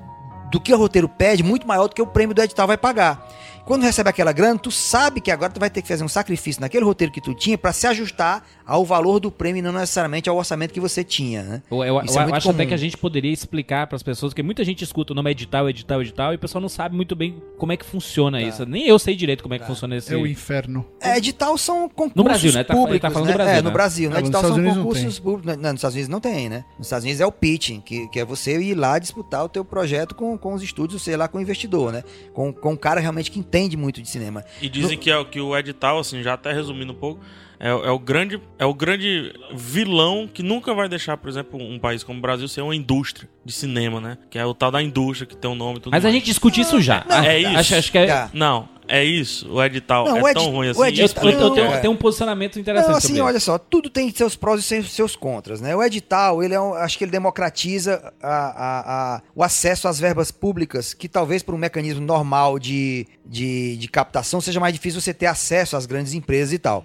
do 0.52 0.60
que 0.60 0.72
o 0.72 0.78
roteiro 0.78 1.08
pede, 1.08 1.42
muito 1.42 1.66
maior 1.66 1.88
do 1.88 1.94
que 1.96 2.00
o 2.00 2.06
prêmio 2.06 2.36
do 2.36 2.40
edital 2.40 2.68
vai 2.68 2.76
pagar. 2.76 3.28
Quando 3.66 3.82
recebe 3.82 4.08
aquela 4.08 4.30
grana, 4.32 4.58
tu 4.58 4.70
sabe 4.70 5.20
que 5.20 5.30
agora 5.30 5.52
tu 5.52 5.58
vai 5.58 5.68
ter 5.68 5.82
que 5.82 5.88
fazer 5.88 6.04
um 6.04 6.08
sacrifício 6.08 6.60
naquele 6.60 6.84
roteiro 6.84 7.12
que 7.12 7.20
tu 7.20 7.34
tinha 7.34 7.58
para 7.58 7.72
se 7.72 7.86
ajustar 7.86 8.44
ao 8.64 8.84
valor 8.84 9.18
do 9.20 9.30
prêmio 9.30 9.58
e 9.58 9.62
não 9.62 9.72
necessariamente 9.72 10.28
ao 10.28 10.36
orçamento 10.36 10.72
que 10.72 10.78
você 10.80 11.02
tinha, 11.02 11.42
né? 11.42 11.62
Eu, 11.70 11.78
eu- 11.78 11.84
eu 11.84 11.98
é 11.98 12.02
muito 12.02 12.18
acho 12.18 12.48
até 12.48 12.56
comum. 12.58 12.68
que 12.68 12.74
a 12.74 12.76
gente 12.76 12.96
poderia 12.96 13.32
explicar 13.32 13.86
para 13.88 13.96
as 13.96 14.02
pessoas, 14.04 14.32
porque 14.32 14.42
muita 14.42 14.64
gente 14.64 14.82
escuta 14.84 15.12
o 15.12 15.16
nome 15.16 15.30
edital, 15.32 15.68
edital, 15.68 16.00
edital, 16.00 16.32
e 16.32 16.36
o 16.36 16.38
pessoal 16.38 16.62
não 16.62 16.68
sabe 16.68 16.94
muito 16.94 17.16
bem 17.16 17.42
como 17.58 17.72
é 17.72 17.76
que 17.76 17.84
funciona 17.84 18.40
isso. 18.40 18.64
Nem 18.64 18.86
eu 18.86 18.98
sei 19.00 19.16
direito 19.16 19.42
como 19.42 19.54
é 19.54 19.58
que 19.58 19.66
funciona 19.66 19.96
esse. 19.96 20.14
É 20.14 20.16
o 20.16 20.26
inferno. 20.26 20.86
É, 21.00 21.16
edital 21.18 21.58
são 21.58 21.88
concursos 21.88 22.14
No 22.16 22.22
Brasil, 22.24 22.52
né? 22.52 22.62
Tá- 22.62 22.72
ele 22.74 22.80
públicos, 22.82 23.02
tá 23.02 23.10
falando 23.10 23.26
né? 23.28 23.32
do 23.32 23.36
Brasil, 23.36 23.54
É, 23.58 23.62
no 23.62 23.68
né? 23.68 23.72
Brasil. 23.74 24.06
É, 24.10 24.12
nos 24.12 24.20
edital 24.20 24.42
são 24.42 24.64
concursos 24.64 25.18
públicos. 25.18 25.56
Não, 25.56 25.70
nos 25.72 25.78
Estados 25.80 25.94
Unidos 25.94 26.08
não 26.08 26.20
tem, 26.20 26.48
né? 26.48 26.64
Nos 26.78 26.86
Estados 26.86 27.04
Unidos 27.04 27.20
é 27.20 27.26
o 27.26 27.32
pitching, 27.32 27.80
que, 27.80 28.06
que 28.08 28.20
é 28.20 28.24
você 28.24 28.56
ir 28.60 28.74
lá 28.76 28.98
disputar 29.00 29.44
o 29.44 29.48
teu 29.48 29.64
projeto 29.64 30.14
com, 30.14 30.38
com 30.38 30.54
os 30.54 30.62
estúdios, 30.62 31.02
sei 31.02 31.16
lá, 31.16 31.26
com 31.26 31.38
o 31.38 31.40
investidor, 31.40 31.92
né? 31.92 32.04
Com, 32.32 32.52
com 32.52 32.72
um 32.72 32.76
cara 32.76 33.00
realmente 33.00 33.28
que 33.30 33.38
entende 33.40 33.55
muito 33.76 34.02
de 34.02 34.08
cinema. 34.08 34.44
E 34.60 34.68
dizem 34.68 34.98
que, 34.98 35.10
é, 35.10 35.16
o- 35.16 35.24
que 35.24 35.40
o 35.40 35.56
edital, 35.56 35.98
assim, 35.98 36.22
já 36.22 36.34
até 36.34 36.52
resumindo 36.52 36.92
um 36.92 36.96
pouco, 36.96 37.20
é, 37.58 37.72
o- 37.72 37.84
é 37.86 37.90
o 37.90 37.98
grande, 37.98 38.40
é 38.58 38.66
o 38.66 38.74
grande 38.74 39.32
vilão 39.54 40.28
que 40.32 40.42
nunca 40.42 40.74
vai 40.74 40.88
deixar, 40.88 41.16
por 41.16 41.28
exemplo, 41.28 41.58
um 41.58 41.78
país 41.78 42.02
como 42.04 42.18
o 42.18 42.22
Brasil 42.22 42.46
ser 42.48 42.60
uma 42.60 42.76
indústria 42.76 43.28
de 43.44 43.52
cinema, 43.52 44.00
né? 44.00 44.18
Que 44.28 44.38
é 44.38 44.44
o 44.44 44.52
tal 44.52 44.70
da 44.70 44.82
indústria 44.82 45.26
que 45.26 45.36
tem 45.36 45.50
um 45.50 45.54
nome 45.54 45.78
e 45.78 45.80
tudo 45.80 45.92
Mas 45.92 46.04
a 46.04 46.08
mais. 46.08 46.14
gente 46.16 46.24
discute 46.26 46.60
isso 46.60 46.80
já. 46.80 47.04
Não, 47.08 47.16
Ah, 47.16 47.26
é 47.26 47.38
isso. 47.38 47.56
Acho, 47.56 47.74
acho 47.76 47.92
que 47.92 47.98
é. 47.98 48.28
Não, 48.34 48.68
é 48.88 49.04
isso. 49.04 49.48
O 49.52 49.62
edital 49.62 50.04
Não, 50.06 50.16
é 50.18 50.22
o 50.22 50.28
edi- 50.28 50.34
tão 50.34 50.50
ruim 50.50 50.68
assim. 50.68 50.82
Edital- 50.84 51.24
eu- 51.30 51.40
eu 51.40 51.50
tenho, 51.50 51.66
é. 51.66 51.78
tenho 51.78 51.92
um 51.92 51.96
posicionamento 51.96 52.58
interessante 52.58 52.90
Não, 52.90 52.96
assim, 52.98 53.08
sobre 53.08 53.22
olha 53.22 53.36
isso. 53.36 53.46
só, 53.46 53.58
tudo 53.58 53.88
tem 53.90 54.10
seus 54.14 54.36
prós 54.36 54.60
e 54.60 54.62
seus, 54.62 54.92
seus 54.92 55.16
contras, 55.16 55.60
né? 55.60 55.74
O 55.74 55.82
edital, 55.82 56.42
ele 56.42 56.54
é 56.54 56.60
um, 56.60 56.74
acho 56.74 56.96
que 56.98 57.04
ele 57.04 57.10
democratiza 57.10 58.12
a- 58.22 58.28
a- 58.28 59.14
a- 59.16 59.22
o 59.34 59.42
acesso 59.42 59.88
às 59.88 59.98
verbas 59.98 60.30
públicas, 60.30 60.92
que 60.94 61.08
talvez 61.08 61.42
por 61.42 61.54
um 61.54 61.58
mecanismo 61.58 62.00
normal 62.04 62.58
de, 62.58 63.06
de, 63.24 63.76
de 63.76 63.88
captação 63.88 64.40
seja 64.40 64.60
mais 64.60 64.72
difícil 64.74 65.00
você 65.00 65.12
ter 65.14 65.26
acesso 65.26 65.76
às 65.76 65.86
grandes 65.86 66.14
empresas 66.14 66.52
e 66.52 66.58
tal. 66.58 66.84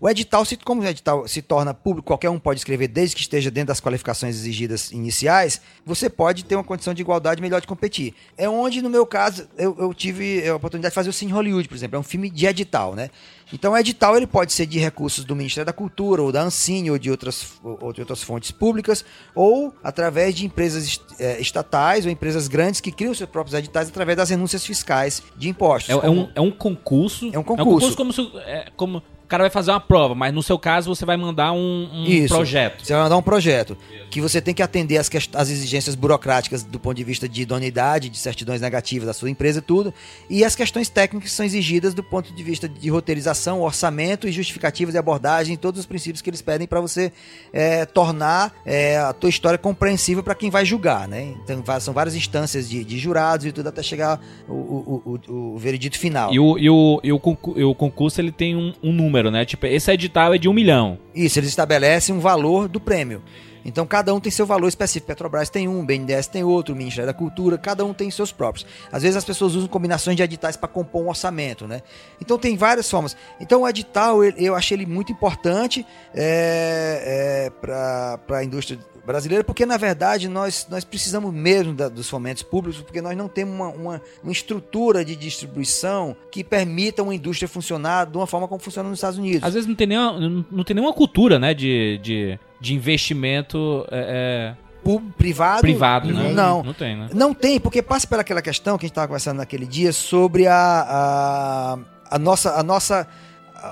O 0.00 0.08
edital, 0.08 0.46
se, 0.46 0.56
como 0.56 0.80
o 0.80 0.86
edital 0.86 1.28
se 1.28 1.42
torna 1.42 1.74
público, 1.74 2.06
qualquer 2.06 2.30
um 2.30 2.38
pode 2.38 2.58
escrever 2.58 2.88
desde 2.88 3.14
que 3.14 3.20
esteja 3.20 3.50
dentro 3.50 3.68
das 3.68 3.80
qualificações 3.80 4.34
exigidas 4.34 4.90
iniciais, 4.92 5.60
você 5.84 6.08
pode 6.08 6.42
ter 6.46 6.54
uma 6.56 6.64
condição 6.64 6.94
de 6.94 7.02
igualdade 7.02 7.42
melhor 7.42 7.60
de 7.60 7.66
competir. 7.66 8.14
É 8.38 8.48
onde, 8.48 8.80
no 8.80 8.88
meu 8.88 9.04
caso, 9.04 9.46
eu, 9.58 9.76
eu 9.78 9.92
tive 9.92 10.48
a 10.48 10.56
oportunidade 10.56 10.92
de 10.92 10.94
fazer 10.94 11.10
o 11.10 11.12
Cine 11.12 11.32
Hollywood, 11.32 11.68
por 11.68 11.74
exemplo. 11.74 11.96
É 11.96 11.98
um 12.00 12.02
filme 12.02 12.30
de 12.30 12.46
edital, 12.46 12.94
né? 12.94 13.10
Então, 13.52 13.72
o 13.72 13.76
edital 13.76 14.16
ele 14.16 14.26
pode 14.26 14.54
ser 14.54 14.64
de 14.64 14.78
recursos 14.78 15.22
do 15.22 15.36
Ministério 15.36 15.66
da 15.66 15.72
Cultura, 15.72 16.22
ou 16.22 16.32
da 16.32 16.40
Ancine, 16.44 16.90
ou 16.90 16.98
de 16.98 17.10
outras, 17.10 17.52
ou 17.62 17.92
de 17.92 18.00
outras 18.00 18.22
fontes 18.22 18.50
públicas, 18.50 19.04
ou 19.34 19.74
através 19.84 20.34
de 20.34 20.46
empresas 20.46 20.98
eh, 21.18 21.38
estatais 21.40 22.06
ou 22.06 22.10
empresas 22.10 22.48
grandes 22.48 22.80
que 22.80 22.90
criam 22.90 23.12
seus 23.12 23.28
próprios 23.28 23.58
editais 23.58 23.88
através 23.88 24.16
das 24.16 24.30
renúncias 24.30 24.64
fiscais 24.64 25.22
de 25.36 25.48
impostos. 25.50 25.90
É, 25.90 25.98
é 25.98 26.00
como- 26.00 26.22
um, 26.22 26.28
é 26.34 26.40
um 26.40 26.50
concurso. 26.50 27.28
É 27.34 27.38
um 27.38 27.42
concurso. 27.42 27.94
como 27.96 28.12
se. 28.14 28.22
É, 28.46 28.70
como 28.74 29.02
cara 29.30 29.44
vai 29.44 29.50
fazer 29.50 29.70
uma 29.70 29.80
prova, 29.80 30.14
mas 30.14 30.32
no 30.34 30.42
seu 30.42 30.58
caso 30.58 30.94
você 30.94 31.04
vai 31.06 31.16
mandar 31.16 31.52
um, 31.52 31.88
um 31.92 32.04
Isso. 32.04 32.34
projeto. 32.34 32.84
Você 32.84 32.92
vai 32.92 33.02
mandar 33.02 33.16
um 33.16 33.22
projeto 33.22 33.76
que 34.10 34.20
você 34.20 34.40
tem 34.40 34.52
que 34.52 34.62
atender 34.62 34.98
às, 34.98 35.08
quest- 35.08 35.34
às 35.36 35.48
exigências 35.50 35.94
burocráticas 35.94 36.62
do 36.64 36.78
ponto 36.80 36.96
de 36.96 37.04
vista 37.04 37.28
de 37.28 37.42
idoneidade, 37.42 38.08
de 38.08 38.18
certidões 38.18 38.60
negativas 38.60 39.06
da 39.06 39.12
sua 39.12 39.30
empresa 39.30 39.60
e 39.60 39.62
tudo, 39.62 39.94
e 40.28 40.44
as 40.44 40.56
questões 40.56 40.88
técnicas 40.88 41.30
que 41.30 41.36
são 41.36 41.46
exigidas 41.46 41.94
do 41.94 42.02
ponto 42.02 42.32
de 42.32 42.42
vista 42.42 42.68
de 42.68 42.90
roteirização, 42.90 43.60
orçamento 43.60 44.26
e 44.26 44.32
justificativas 44.32 44.94
de 44.94 44.98
abordagem, 44.98 45.56
todos 45.56 45.80
os 45.80 45.86
princípios 45.86 46.20
que 46.22 46.28
eles 46.30 46.42
pedem 46.42 46.66
para 46.66 46.80
você 46.80 47.12
é, 47.52 47.84
tornar 47.86 48.52
é, 48.66 48.98
a 48.98 49.12
tua 49.12 49.30
história 49.30 49.58
compreensível 49.58 50.22
para 50.22 50.34
quem 50.34 50.50
vai 50.50 50.64
julgar, 50.64 51.06
né? 51.06 51.34
Então 51.44 51.62
são 51.80 51.94
várias 51.94 52.14
instâncias 52.16 52.68
de, 52.68 52.84
de 52.84 52.98
jurados 52.98 53.46
e 53.46 53.52
tudo 53.52 53.68
até 53.68 53.82
chegar 53.82 54.20
o, 54.48 54.52
o, 54.54 55.20
o- 55.28 55.54
o 55.54 55.58
veredito 55.58 55.98
final. 55.98 56.32
E 56.32 56.40
o, 56.40 56.58
e 56.58 56.68
o, 56.70 57.00
e 57.04 57.10
e 57.10 57.64
o 57.64 57.74
concurso 57.74 58.20
ele 58.20 58.32
tem 58.32 58.56
um, 58.56 58.72
um 58.82 58.92
número, 58.92 59.19
né? 59.28 59.44
Tipo, 59.44 59.66
esse 59.66 59.90
edital 59.90 60.32
é 60.32 60.38
de 60.38 60.48
um 60.48 60.52
milhão. 60.52 60.96
Isso, 61.12 61.40
eles 61.40 61.50
estabelecem 61.50 62.14
um 62.14 62.20
valor 62.20 62.68
do 62.68 62.78
prêmio. 62.78 63.20
Então 63.64 63.86
cada 63.86 64.14
um 64.14 64.20
tem 64.20 64.30
seu 64.30 64.46
valor 64.46 64.68
específico. 64.68 65.06
Petrobras 65.06 65.50
tem 65.50 65.68
um, 65.68 65.84
BNDES 65.84 66.26
tem 66.26 66.44
outro, 66.44 66.74
Ministério 66.74 67.06
da 67.06 67.14
Cultura, 67.14 67.58
cada 67.58 67.84
um 67.84 67.92
tem 67.92 68.10
seus 68.10 68.32
próprios. 68.32 68.66
Às 68.90 69.02
vezes 69.02 69.16
as 69.16 69.24
pessoas 69.24 69.54
usam 69.54 69.68
combinações 69.68 70.16
de 70.16 70.22
editais 70.22 70.56
para 70.56 70.68
compor 70.68 71.02
um 71.02 71.08
orçamento, 71.08 71.66
né? 71.66 71.82
Então 72.20 72.38
tem 72.38 72.56
várias 72.56 72.88
formas. 72.90 73.16
Então 73.40 73.62
o 73.62 73.68
edital 73.68 74.24
eu 74.24 74.54
achei 74.54 74.76
ele 74.76 74.86
muito 74.86 75.12
importante 75.12 75.86
é, 76.14 77.50
para 77.60 78.18
a 78.30 78.44
indústria 78.44 78.78
brasileira, 79.10 79.44
porque 79.44 79.66
na 79.66 79.76
verdade 79.76 80.28
nós, 80.28 80.66
nós 80.70 80.84
precisamos 80.84 81.32
mesmo 81.34 81.74
da- 81.74 81.88
dos 81.88 82.08
fomentos 82.08 82.42
públicos, 82.42 82.80
porque 82.80 83.00
nós 83.02 83.16
não 83.16 83.28
temos 83.28 83.54
uma, 83.54 83.68
uma, 83.68 84.02
uma 84.22 84.32
estrutura 84.32 85.04
de 85.04 85.14
distribuição 85.16 86.16
que 86.30 86.42
permita 86.44 87.02
uma 87.02 87.14
indústria 87.14 87.48
funcionar 87.48 88.06
de 88.06 88.16
uma 88.16 88.26
forma 88.26 88.46
como 88.48 88.60
funciona 88.60 88.88
nos 88.88 88.98
Estados 88.98 89.18
Unidos. 89.18 89.42
Às 89.42 89.54
vezes 89.54 89.68
não 89.68 89.74
tem 89.74 89.86
nenhuma, 89.86 90.18
não, 90.20 90.44
não 90.50 90.64
tem 90.64 90.74
nenhuma 90.74 90.92
cultura, 90.94 91.38
né? 91.38 91.52
De, 91.54 91.98
de, 92.02 92.38
de 92.60 92.74
investimento 92.74 93.84
é, 93.90 94.54
Pu- 94.82 95.02
privado, 95.18 95.58
é, 95.58 95.60
privado, 95.60 96.12
né? 96.12 96.32
Não. 96.32 96.62
Não 96.62 96.72
tem, 96.72 96.96
né? 96.96 97.08
Não 97.12 97.34
tem, 97.34 97.60
porque 97.60 97.82
passa 97.82 98.06
pela 98.06 98.22
aquela 98.22 98.40
questão 98.40 98.78
que 98.78 98.84
a 98.84 98.86
gente 98.86 98.92
estava 98.92 99.08
conversando 99.08 99.36
naquele 99.38 99.66
dia 99.66 99.92
sobre 99.92 100.46
a, 100.46 100.54
a, 100.56 101.78
a 102.16 102.18
nossa. 102.18 102.54
A 102.58 102.62
nossa 102.62 103.06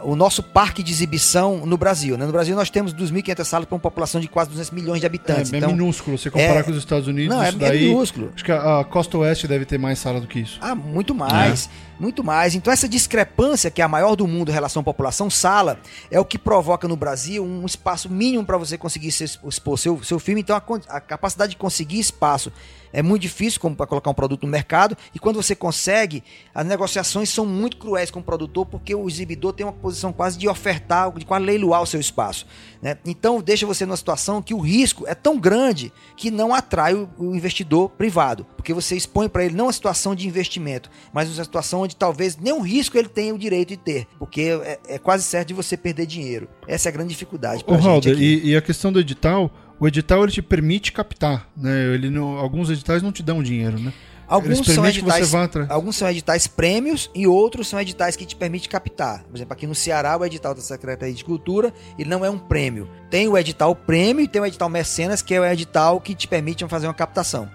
o 0.04 0.14
nosso 0.14 0.42
parque 0.42 0.82
de 0.82 0.92
exibição 0.92 1.64
no 1.64 1.76
Brasil. 1.76 2.16
Né? 2.18 2.26
No 2.26 2.32
Brasil 2.32 2.54
nós 2.54 2.68
temos 2.70 2.92
2.500 2.94 3.44
salas 3.44 3.66
para 3.66 3.74
uma 3.74 3.80
população 3.80 4.20
de 4.20 4.28
quase 4.28 4.50
200 4.50 4.70
milhões 4.72 5.00
de 5.00 5.06
É, 5.06 5.08
habitantes. 5.08 5.52
é 5.52 5.56
então, 5.56 5.70
minúsculo. 5.72 6.18
Se 6.18 6.30
comparar 6.30 6.60
é- 6.60 6.62
com 6.62 6.70
os 6.70 6.76
Estados 6.76 7.08
Unidos, 7.08 7.34
não, 7.34 7.42
é, 7.42 7.48
isso 7.48 7.56
é 7.56 7.60
daí. 7.68 7.88
minúsculo. 7.88 8.32
Acho 8.34 8.44
que 8.44 8.52
a, 8.52 8.80
a 8.80 8.84
Costa 8.84 9.18
Oeste 9.18 9.46
deve 9.48 9.64
ter 9.64 9.78
mais 9.78 9.98
sala 9.98 10.20
do 10.20 10.26
que 10.26 10.40
isso. 10.40 10.58
Ah, 10.60 10.74
muito 10.74 11.14
mais, 11.14 11.68
muito 11.98 12.22
mais. 12.22 12.54
Então 12.54 12.72
essa 12.72 12.88
discrepância, 12.88 13.70
que 13.70 13.80
é 13.80 13.84
a 13.84 13.88
maior 13.88 14.14
do 14.14 14.26
mundo 14.26 14.50
em 14.50 14.54
relação 14.54 14.80
à 14.80 14.84
população 14.84 15.30
sala, 15.30 15.78
é 16.10 16.20
o 16.20 16.24
que 16.24 16.38
provoca 16.38 16.86
no 16.86 16.96
Brasil 16.96 17.44
um 17.44 17.64
espaço 17.66 18.10
mínimo 18.10 18.44
para 18.44 18.56
você 18.58 18.76
conseguir 18.78 19.10
se 19.12 19.24
expor 19.24 19.78
seu, 19.78 20.02
seu 20.04 20.18
filme. 20.18 20.40
Então 20.40 20.54
a, 20.56 20.96
a 20.96 21.00
capacidade 21.00 21.50
de 21.52 21.56
conseguir 21.56 21.98
espaço 21.98 22.52
é 22.92 23.02
muito 23.02 23.22
difícil 23.22 23.60
para 23.70 23.86
colocar 23.86 24.10
um 24.10 24.14
produto 24.14 24.44
no 24.44 24.48
mercado. 24.50 24.96
E 25.14 25.18
quando 25.18 25.36
você 25.36 25.54
consegue, 25.54 26.22
as 26.54 26.66
negociações 26.66 27.28
são 27.28 27.44
muito 27.44 27.76
cruéis 27.76 28.10
com 28.10 28.20
o 28.20 28.22
produtor, 28.22 28.66
porque 28.66 28.94
o 28.94 29.08
exibidor 29.08 29.52
tem 29.52 29.64
uma 29.66 29.72
posição 29.72 30.12
quase 30.12 30.38
de 30.38 30.48
ofertar, 30.48 31.12
de 31.12 31.24
quase 31.24 31.44
leiloar 31.44 31.82
o 31.82 31.86
seu 31.86 32.00
espaço. 32.00 32.46
né? 32.82 32.96
Então 33.04 33.40
deixa 33.40 33.66
você 33.66 33.84
numa 33.84 33.96
situação 33.96 34.42
que 34.42 34.54
o 34.54 34.58
risco 34.58 35.06
é 35.06 35.14
tão 35.14 35.38
grande 35.38 35.92
que 36.16 36.30
não 36.30 36.54
atrai 36.54 36.94
o, 36.94 37.08
o 37.18 37.34
investidor 37.34 37.90
privado, 37.90 38.46
porque 38.56 38.72
você 38.72 38.96
expõe 38.96 39.28
para 39.28 39.44
ele 39.44 39.54
não 39.54 39.66
uma 39.66 39.72
situação 39.72 40.14
de 40.14 40.26
investimento, 40.26 40.90
mas 41.12 41.28
uma 41.28 41.44
situação 41.44 41.82
onde 41.82 41.96
talvez 41.96 42.36
nenhum 42.36 42.60
risco 42.60 42.96
ele 42.96 43.08
tenha 43.08 43.34
o 43.34 43.38
direito 43.38 43.68
de 43.70 43.76
ter, 43.76 44.06
porque 44.18 44.42
é, 44.62 44.78
é 44.88 44.98
quase 44.98 45.24
certo 45.24 45.48
de 45.48 45.54
você 45.54 45.76
perder 45.76 46.06
dinheiro. 46.06 46.48
Essa 46.66 46.88
é 46.88 46.90
a 46.90 46.92
grande 46.92 47.10
dificuldade. 47.10 47.64
Ô, 47.66 47.74
Halder, 47.74 48.20
e, 48.20 48.50
e 48.50 48.56
a 48.56 48.62
questão 48.62 48.92
do 48.92 49.00
edital, 49.00 49.50
o 49.80 49.86
edital 49.86 50.22
ele 50.22 50.32
te 50.32 50.42
permite 50.42 50.92
captar, 50.92 51.48
né? 51.56 51.94
Ele 51.94 52.10
não, 52.10 52.38
alguns 52.38 52.70
editais 52.70 53.02
não 53.02 53.12
te 53.12 53.22
dão 53.22 53.42
dinheiro, 53.42 53.78
né? 53.78 53.92
Alguns 54.28 54.66
são 54.66 54.86
editais. 54.86 55.32
Alguns 55.70 55.96
são 55.96 56.08
editais 56.08 56.46
prêmios 56.46 57.10
e 57.14 57.26
outros 57.26 57.66
são 57.66 57.80
editais 57.80 58.14
que 58.14 58.26
te 58.26 58.36
permitem 58.36 58.68
captar. 58.68 59.22
Por 59.22 59.34
exemplo, 59.34 59.54
aqui 59.54 59.66
no 59.66 59.74
Ceará, 59.74 60.18
o 60.18 60.24
edital 60.24 60.54
da 60.54 60.60
Secretaria 60.60 61.14
de 61.14 61.24
Cultura, 61.24 61.72
ele 61.98 62.10
não 62.10 62.22
é 62.22 62.28
um 62.28 62.38
prêmio. 62.38 62.90
Tem 63.10 63.26
o 63.26 63.38
edital 63.38 63.74
prêmio 63.74 64.22
e 64.22 64.28
tem 64.28 64.42
o 64.42 64.44
edital 64.44 64.68
mecenas, 64.68 65.22
que 65.22 65.32
é 65.32 65.40
o 65.40 65.46
edital 65.46 65.98
que 65.98 66.14
te 66.14 66.28
permite 66.28 66.66
fazer 66.68 66.86
uma 66.86 66.94
captação. 66.94 67.48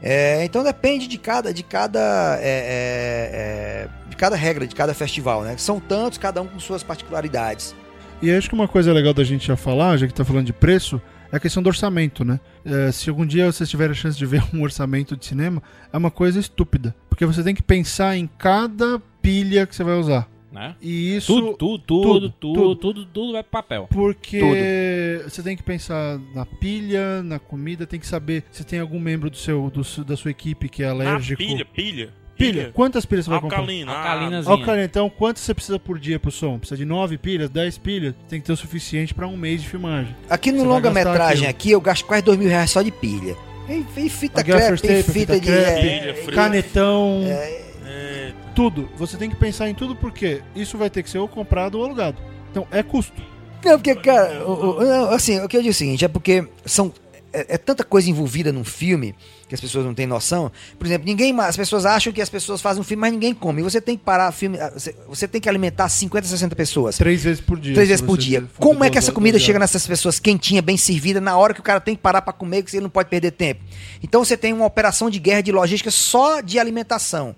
É, 0.00 0.44
então 0.44 0.62
depende 0.62 1.06
de 1.06 1.18
cada, 1.18 1.52
de 1.52 1.62
cada, 1.62 2.38
é, 2.40 2.48
é, 2.48 3.30
é, 3.32 3.88
de 4.08 4.16
cada 4.16 4.34
regra, 4.34 4.66
de 4.66 4.74
cada 4.74 4.94
festival, 4.94 5.42
né? 5.42 5.56
São 5.58 5.78
tantos, 5.78 6.18
cada 6.18 6.40
um 6.40 6.46
com 6.46 6.58
suas 6.58 6.82
particularidades. 6.82 7.74
E 8.22 8.30
acho 8.30 8.48
que 8.48 8.54
uma 8.54 8.68
coisa 8.68 8.92
legal 8.92 9.12
da 9.12 9.24
gente 9.24 9.46
já 9.46 9.56
falar, 9.56 9.98
já 9.98 10.06
que 10.06 10.14
tá 10.14 10.24
falando 10.24 10.46
de 10.46 10.52
preço, 10.52 11.00
é 11.34 11.36
a 11.36 11.40
questão 11.40 11.60
do 11.62 11.66
orçamento, 11.66 12.24
né? 12.24 12.38
É, 12.64 12.92
se 12.92 13.10
algum 13.10 13.26
dia 13.26 13.50
vocês 13.50 13.68
tiverem 13.68 13.90
a 13.90 13.94
chance 13.94 14.16
de 14.16 14.24
ver 14.24 14.42
um 14.54 14.62
orçamento 14.62 15.16
de 15.16 15.26
cinema, 15.26 15.60
é 15.92 15.96
uma 15.96 16.10
coisa 16.10 16.38
estúpida. 16.38 16.94
Porque 17.08 17.26
você 17.26 17.42
tem 17.42 17.54
que 17.54 17.62
pensar 17.62 18.16
em 18.16 18.26
cada 18.26 19.00
pilha 19.20 19.66
que 19.66 19.74
você 19.74 19.82
vai 19.82 19.98
usar. 19.98 20.28
né? 20.52 20.76
E 20.80 21.16
isso. 21.16 21.34
Tudo, 21.34 21.56
tudo, 21.56 21.78
tudo, 21.78 22.04
tudo, 22.04 22.30
tudo, 22.30 22.30
tudo. 22.30 22.76
tudo, 22.76 23.06
tudo, 23.06 23.32
vai 23.32 23.42
pro 23.42 23.50
papel. 23.50 23.88
Porque 23.90 25.20
você 25.24 25.42
tem 25.42 25.56
que 25.56 25.62
pensar 25.64 26.20
na 26.32 26.46
pilha, 26.46 27.20
na 27.24 27.40
comida, 27.40 27.84
tem 27.84 27.98
que 27.98 28.06
saber 28.06 28.44
se 28.52 28.62
tem 28.62 28.78
algum 28.78 29.00
membro 29.00 29.28
do 29.28 29.36
seu, 29.36 29.68
do 29.70 29.82
da 30.04 30.16
sua 30.16 30.30
equipe 30.30 30.68
que 30.68 30.84
é 30.84 30.88
alérgico. 30.88 31.38
pilha, 31.42 31.64
pilha. 31.64 32.23
Pilha. 32.36 32.70
Quantas 32.74 33.04
pilhas 33.04 33.24
você 33.26 33.30
vai 33.30 33.40
comprar? 33.40 33.58
Alcalina. 33.58 33.92
Alcalinazinha. 33.92 34.52
Alcalina, 34.54 34.84
então 34.84 35.08
quanto 35.08 35.38
você 35.38 35.54
precisa 35.54 35.78
por 35.78 35.98
dia 35.98 36.18
pro 36.18 36.30
som? 36.30 36.58
Precisa 36.58 36.76
de 36.76 36.84
9 36.84 37.16
pilhas, 37.18 37.48
10 37.48 37.78
pilhas? 37.78 38.14
Tem 38.28 38.40
que 38.40 38.46
ter 38.46 38.52
o 38.52 38.56
suficiente 38.56 39.14
pra 39.14 39.26
um 39.26 39.36
mês 39.36 39.62
de 39.62 39.68
filmagem. 39.68 40.14
Aqui 40.28 40.50
no 40.50 40.64
longa-metragem 40.64 41.46
aqui, 41.48 41.70
eu 41.70 41.80
gasto 41.80 42.04
quase 42.04 42.22
dois 42.24 42.36
mil 42.38 42.48
reais 42.48 42.70
só 42.70 42.82
de 42.82 42.90
pilha. 42.90 43.36
E, 43.68 43.84
e 43.96 44.08
fita 44.10 44.42
gaffer 44.42 44.78
crepe, 44.80 45.02
tape, 45.04 45.18
fita 45.18 45.34
fita 45.34 45.40
de... 45.40 45.46
crepe, 45.46 46.30
é. 46.30 46.34
Canetão, 46.34 47.22
Eita. 47.22 48.36
tudo. 48.54 48.88
Você 48.96 49.16
tem 49.16 49.30
que 49.30 49.36
pensar 49.36 49.68
em 49.68 49.74
tudo 49.74 49.94
porque 49.96 50.42
isso 50.54 50.76
vai 50.76 50.90
ter 50.90 51.02
que 51.02 51.10
ser 51.10 51.18
ou 51.18 51.28
comprado 51.28 51.76
ou 51.78 51.84
alugado. 51.84 52.18
Então 52.50 52.66
é 52.70 52.82
custo. 52.82 53.20
Não, 53.64 53.72
porque, 53.78 53.94
cara, 53.94 54.44
o- 54.46 54.78
o- 54.78 54.84
não, 54.84 55.10
assim, 55.10 55.40
o 55.40 55.48
que 55.48 55.56
eu 55.56 55.60
digo 55.62 55.70
é 55.70 55.72
o 55.72 55.74
seguinte, 55.74 56.04
é 56.04 56.08
porque 56.08 56.46
são. 56.66 56.92
É, 57.32 57.54
é 57.54 57.58
tanta 57.58 57.82
coisa 57.82 58.08
envolvida 58.10 58.52
num 58.52 58.62
filme 58.64 59.14
que 59.48 59.54
as 59.54 59.60
pessoas 59.60 59.84
não 59.84 59.92
têm 59.94 60.06
noção. 60.06 60.50
Por 60.78 60.86
exemplo, 60.86 61.06
ninguém. 61.06 61.38
As 61.40 61.56
pessoas 61.56 61.84
acham 61.84 62.12
que 62.12 62.22
as 62.22 62.28
pessoas 62.28 62.60
fazem 62.60 62.80
um 62.80 62.84
filme, 62.84 63.00
mas 63.02 63.12
ninguém 63.12 63.34
come. 63.34 63.60
E 63.60 63.64
você 63.64 63.80
tem 63.80 63.96
que 63.96 64.02
parar 64.04 64.32
filme. 64.32 64.58
ah, 64.58 64.72
Você, 65.08 65.28
tem 65.28 65.40
que 65.40 65.48
alimentar 65.48 65.88
50, 65.88 66.26
60 66.26 66.56
pessoas. 66.56 66.96
Três 66.96 67.22
vezes 67.22 67.40
por 67.40 67.58
dia. 67.58 67.74
Três 67.74 67.88
vezes 67.88 68.04
por 68.04 68.16
dia. 68.18 68.44
Como 68.58 68.82
é 68.84 68.90
que 68.90 68.96
essa 68.98 69.12
comida 69.12 69.38
chega 69.38 69.58
nessas 69.58 69.86
pessoas 69.86 70.18
quentinha, 70.18 70.62
bem 70.62 70.76
servida, 70.76 71.20
na 71.20 71.36
hora 71.36 71.52
que 71.54 71.60
o 71.60 71.62
cara 71.62 71.80
tem 71.80 71.94
que 71.94 72.02
parar 72.02 72.22
pra 72.22 72.32
comer, 72.32 72.62
que 72.62 72.74
ele 72.74 72.82
não 72.84 72.90
pode 72.90 73.08
perder 73.08 73.32
tempo? 73.32 73.60
Então 74.02 74.24
você 74.24 74.36
tem 74.36 74.52
uma 74.52 74.64
operação 74.66 75.10
de 75.10 75.18
guerra 75.18 75.42
de 75.42 75.52
logística 75.52 75.90
só 75.90 76.40
de 76.40 76.58
alimentação. 76.58 77.36